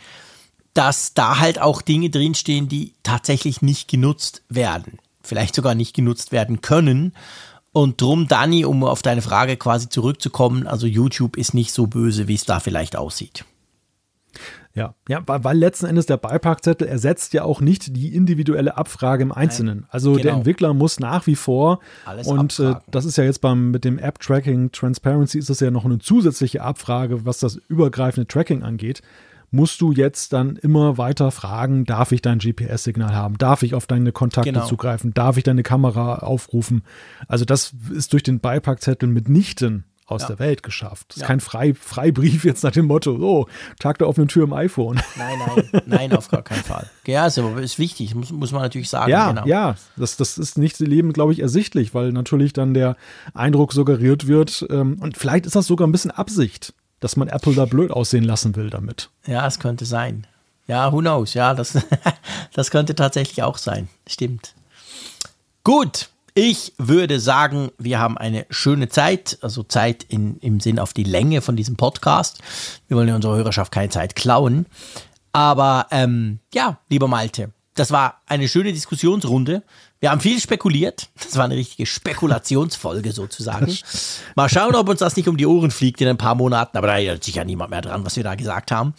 dass 0.74 1.14
da 1.14 1.40
halt 1.40 1.60
auch 1.60 1.82
Dinge 1.82 2.10
drinstehen, 2.10 2.68
die 2.68 2.94
tatsächlich 3.04 3.62
nicht 3.62 3.88
genutzt 3.88 4.44
werden. 4.50 5.00
Vielleicht 5.24 5.56
sogar 5.56 5.74
nicht 5.74 5.96
genutzt 5.96 6.32
werden 6.32 6.62
können. 6.62 7.14
Und 7.72 8.02
drum, 8.02 8.28
Dani, 8.28 8.66
um 8.66 8.84
auf 8.84 9.02
deine 9.02 9.22
Frage 9.22 9.58
quasi 9.58 9.90
zurückzukommen, 9.90 10.68
also 10.68 10.86
YouTube 10.86 11.38
ist 11.38 11.54
nicht 11.54 11.72
so 11.72 11.88
böse, 11.88 12.28
wie 12.28 12.36
es 12.36 12.46
da 12.46 12.60
vielleicht 12.60 12.96
aussieht. 12.96 13.46
Ja, 14.76 14.94
ja, 15.08 15.24
weil 15.26 15.58
letzten 15.58 15.86
Endes 15.86 16.06
der 16.06 16.18
Beipackzettel 16.18 16.86
ersetzt 16.86 17.34
ja 17.34 17.44
auch 17.44 17.62
nicht 17.62 17.96
die 17.96 18.14
individuelle 18.14 18.76
Abfrage 18.76 19.24
im 19.24 19.32
Einzelnen. 19.32 19.80
Nein, 19.80 19.88
also 19.90 20.12
genau. 20.12 20.24
der 20.24 20.34
Entwickler 20.34 20.74
muss 20.74 21.00
nach 21.00 21.26
wie 21.28 21.36
vor 21.36 21.80
Alles 22.06 22.28
und 22.28 22.60
äh, 22.60 22.76
das 22.92 23.06
ist 23.06 23.18
ja 23.18 23.24
jetzt 23.24 23.40
beim 23.40 23.72
mit 23.72 23.86
dem 23.86 23.98
App 23.98 24.20
Tracking 24.20 24.74
Transparency 24.74 25.40
ist 25.40 25.50
das 25.50 25.62
ja 25.62 25.72
noch 25.72 25.86
eine 25.86 26.00
zusätzliche 26.00 26.62
Abfrage, 26.62 27.26
was 27.26 27.40
das 27.40 27.56
übergreifende 27.56 28.28
Tracking 28.28 28.64
angeht 28.64 29.02
musst 29.52 29.80
du 29.80 29.92
jetzt 29.94 30.34
dann 30.34 30.58
immer 30.58 30.98
weiter 30.98 31.32
fragen, 31.32 31.86
darf 31.86 32.12
ich 32.12 32.22
dein 32.22 32.40
GPS-Signal 32.40 33.16
haben? 33.16 33.38
Darf 33.38 33.64
ich 33.64 33.74
auf 33.74 33.88
deine 33.88 34.12
Kontakte 34.12 34.52
genau. 34.52 34.66
zugreifen? 34.66 35.14
Darf 35.14 35.38
ich 35.38 35.44
deine 35.44 35.64
Kamera 35.64 36.16
aufrufen? 36.16 36.84
Also 37.28 37.46
das 37.46 37.74
ist 37.92 38.12
durch 38.12 38.24
den 38.24 38.42
Beipackzettel 38.42 39.08
mitnichten 39.08 39.86
aus 40.06 40.22
ja. 40.22 40.28
der 40.30 40.40
Welt 40.40 40.64
geschafft. 40.64 41.08
Das 41.10 41.18
ist 41.18 41.22
ja. 41.22 41.28
kein 41.28 41.40
Frei, 41.40 41.74
Freibrief 41.74 42.46
jetzt 42.46 42.64
nach 42.64 42.72
dem 42.72 42.86
Motto, 42.86 43.18
oh, 43.20 43.48
Tag 43.80 43.98
der 43.98 44.08
offenen 44.08 44.28
Tür 44.28 44.44
im 44.44 44.54
iPhone. 44.54 45.02
Nein, 45.18 45.38
nein, 45.40 45.82
nein, 45.86 46.14
auf 46.14 46.30
gar 46.30 46.44
keinen 46.44 46.64
Fall. 46.64 46.90
Ja, 47.08 47.26
ist, 47.26 47.40
aber 47.40 47.62
ist 47.62 47.80
wichtig, 47.80 48.14
muss, 48.14 48.32
muss 48.32 48.52
man 48.52 48.62
natürlich 48.62 48.90
sagen. 48.90 49.12
Ja, 49.12 49.30
genau. 49.30 49.46
ja, 49.46 49.76
das, 49.98 50.18
das 50.18 50.38
ist 50.38 50.58
nicht 50.58 50.80
Leben, 50.80 51.14
glaube 51.14 51.34
ich, 51.34 51.40
ersichtlich, 51.40 51.94
weil 51.94 52.12
natürlich 52.12 52.54
dann 52.54 52.74
der 52.74 52.98
Eindruck 53.34 53.74
suggeriert 53.74 54.28
wird 54.28 54.66
ähm, 54.70 54.98
und 55.00 55.18
vielleicht 55.18 55.46
ist 55.46 55.56
das 55.56 55.68
sogar 55.68 55.88
ein 55.88 55.92
bisschen 55.92 56.12
Absicht 56.12 56.74
dass 57.00 57.18
man 57.18 57.28
Apple 57.28 57.54
da 57.54 57.66
blöd 57.66 57.92
aussehen 57.92 58.24
lassen 58.24 58.56
will 58.56 58.72
damit. 58.72 59.12
Ja, 59.28 59.46
es 59.46 59.60
könnte 59.60 59.86
sein. 59.86 60.26
Ja, 60.68 60.92
who 60.92 61.00
knows? 61.00 61.34
Ja, 61.36 61.54
das, 61.54 61.78
das 62.54 62.72
könnte 62.72 62.96
tatsächlich 62.96 63.44
auch 63.44 63.58
sein. 63.58 63.90
Stimmt. 64.08 64.56
Gut, 65.64 66.10
ich 66.38 66.74
würde 66.78 67.22
sagen, 67.22 67.72
wir 67.78 67.98
haben 67.98 68.18
eine 68.18 68.46
schöne 68.50 68.90
Zeit, 68.90 69.40
also 69.42 69.64
Zeit 69.64 70.04
in, 70.04 70.38
im 70.40 70.60
Sinn 70.60 70.80
auf 70.80 70.92
die 70.92 71.06
Länge 71.06 71.42
von 71.42 71.56
diesem 71.56 71.78
Podcast. 71.78 72.40
Wir 72.90 72.98
wollen 72.98 73.08
ja 73.08 73.16
unserer 73.16 73.38
Hörerschaft 73.38 73.72
keine 73.72 73.90
Zeit 73.90 74.18
klauen. 74.18 74.66
Aber 75.32 75.88
ähm, 75.92 76.40
ja, 76.54 76.78
lieber 76.90 77.08
Malte, 77.08 77.54
das 77.74 77.92
war 77.92 78.22
eine 78.26 78.50
schöne 78.50 78.74
Diskussionsrunde. 78.74 79.64
Wir 80.02 80.12
haben 80.12 80.20
viel 80.20 80.40
spekuliert. 80.40 81.08
Das 81.24 81.38
war 81.38 81.46
eine 81.46 81.56
richtige 81.56 81.86
Spekulationsfolge 81.86 83.14
sozusagen. 83.14 83.76
Mal 84.36 84.50
schauen, 84.50 84.76
ob 84.76 84.90
uns 84.90 85.00
das 85.00 85.16
nicht 85.16 85.30
um 85.30 85.38
die 85.38 85.46
Ohren 85.46 85.72
fliegt 85.72 86.02
in 86.02 86.08
ein 86.10 86.18
paar 86.18 86.36
Monaten. 86.36 86.78
Aber 86.78 86.88
da 86.88 86.96
erinnert 86.96 87.24
sich 87.24 87.36
ja 87.36 87.46
niemand 87.46 87.72
mehr 87.72 87.82
dran, 87.82 88.06
was 88.06 88.18
wir 88.18 88.24
da 88.24 88.36
gesagt 88.36 88.72
haben. 88.72 88.94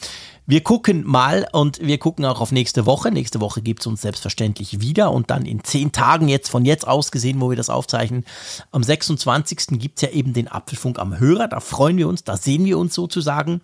Wir 0.49 0.63
gucken 0.63 1.03
mal 1.05 1.49
und 1.51 1.81
wir 1.81 1.99
gucken 1.99 2.25
auch 2.25 2.41
auf 2.41 2.53
nächste 2.53 2.87
Woche. 2.87 3.11
Nächste 3.11 3.41
Woche 3.41 3.63
gibt 3.63 3.81
es 3.81 3.87
uns 3.89 4.03
selbstverständlich 4.03 4.81
wieder 4.81 5.11
und 5.11 5.31
dann 5.31 5.45
in 5.45 5.65
zehn 5.65 5.91
Tagen 5.91 6.29
jetzt 6.29 6.49
von 6.49 6.65
jetzt 6.65 6.87
aus 6.87 7.11
gesehen, 7.11 7.41
wo 7.41 7.51
wir 7.51 7.57
das 7.57 7.69
aufzeichnen. 7.69 8.25
Am 8.71 8.85
26. 8.85 9.79
gibt 9.79 9.99
es 9.99 10.03
ja 10.03 10.11
eben 10.11 10.35
den 10.35 10.47
Apfelfunk 10.47 11.01
am 11.01 11.19
Hörer. 11.19 11.49
Da 11.49 11.59
freuen 11.59 11.97
wir 11.97 12.07
uns, 12.07 12.23
da 12.23 12.37
sehen 12.37 12.65
wir 12.65 12.79
uns 12.79 12.95
sozusagen. 12.95 13.61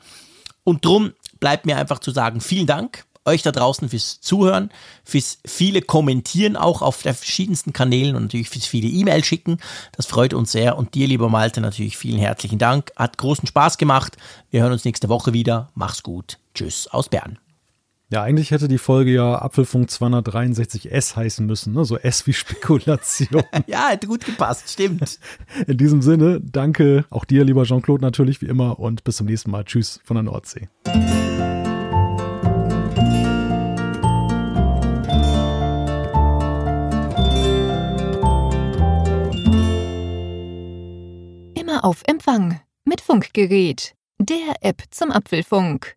Und 0.64 0.84
drum 0.84 1.12
bleibt 1.38 1.66
mir 1.66 1.76
einfach 1.76 2.00
zu 2.00 2.10
sagen, 2.10 2.40
vielen 2.40 2.66
Dank 2.66 3.04
euch 3.24 3.42
da 3.42 3.52
draußen 3.52 3.88
fürs 3.88 4.20
Zuhören, 4.20 4.70
fürs 5.04 5.38
viele 5.44 5.82
Kommentieren 5.82 6.56
auch 6.56 6.82
auf 6.82 7.02
den 7.02 7.14
verschiedensten 7.14 7.72
Kanälen 7.72 8.16
und 8.16 8.22
natürlich 8.22 8.50
fürs 8.50 8.66
viele 8.66 8.88
E-Mail 8.88 9.22
schicken. 9.22 9.58
Das 9.92 10.06
freut 10.06 10.34
uns 10.34 10.50
sehr. 10.50 10.76
Und 10.76 10.94
dir, 10.94 11.06
lieber 11.06 11.28
Malte, 11.28 11.60
natürlich 11.60 11.96
vielen 11.96 12.18
herzlichen 12.18 12.58
Dank. 12.58 12.90
Hat 12.96 13.18
großen 13.18 13.46
Spaß 13.46 13.78
gemacht. 13.78 14.16
Wir 14.50 14.62
hören 14.62 14.72
uns 14.72 14.84
nächste 14.84 15.08
Woche 15.08 15.32
wieder. 15.32 15.70
Mach's 15.74 16.02
gut. 16.02 16.38
Tschüss 16.54 16.88
aus 16.88 17.08
Bern. 17.08 17.38
Ja, 18.10 18.22
eigentlich 18.22 18.50
hätte 18.50 18.68
die 18.68 18.78
Folge 18.78 19.10
ja 19.12 19.40
Apfelfunk 19.40 19.88
263S 19.88 21.16
heißen 21.16 21.46
müssen, 21.46 21.72
ne? 21.72 21.86
so 21.86 21.96
S 21.96 22.26
wie 22.26 22.34
Spekulation. 22.34 23.42
ja, 23.66 23.88
hätte 23.88 24.06
gut 24.06 24.26
gepasst, 24.26 24.68
stimmt. 24.68 25.18
In 25.66 25.78
diesem 25.78 26.02
Sinne, 26.02 26.40
danke 26.42 27.06
auch 27.08 27.24
dir, 27.24 27.44
lieber 27.44 27.64
Jean-Claude, 27.64 28.02
natürlich 28.02 28.42
wie 28.42 28.46
immer 28.46 28.78
und 28.78 29.02
bis 29.04 29.16
zum 29.16 29.26
nächsten 29.26 29.50
Mal. 29.50 29.64
Tschüss 29.64 30.00
von 30.04 30.16
der 30.16 30.24
Nordsee. 30.24 30.68
auf 41.82 42.02
Empfang 42.06 42.60
mit 42.84 43.00
Funkgerät, 43.00 43.94
der 44.18 44.54
App 44.60 44.82
zum 44.90 45.10
Apfelfunk. 45.10 45.96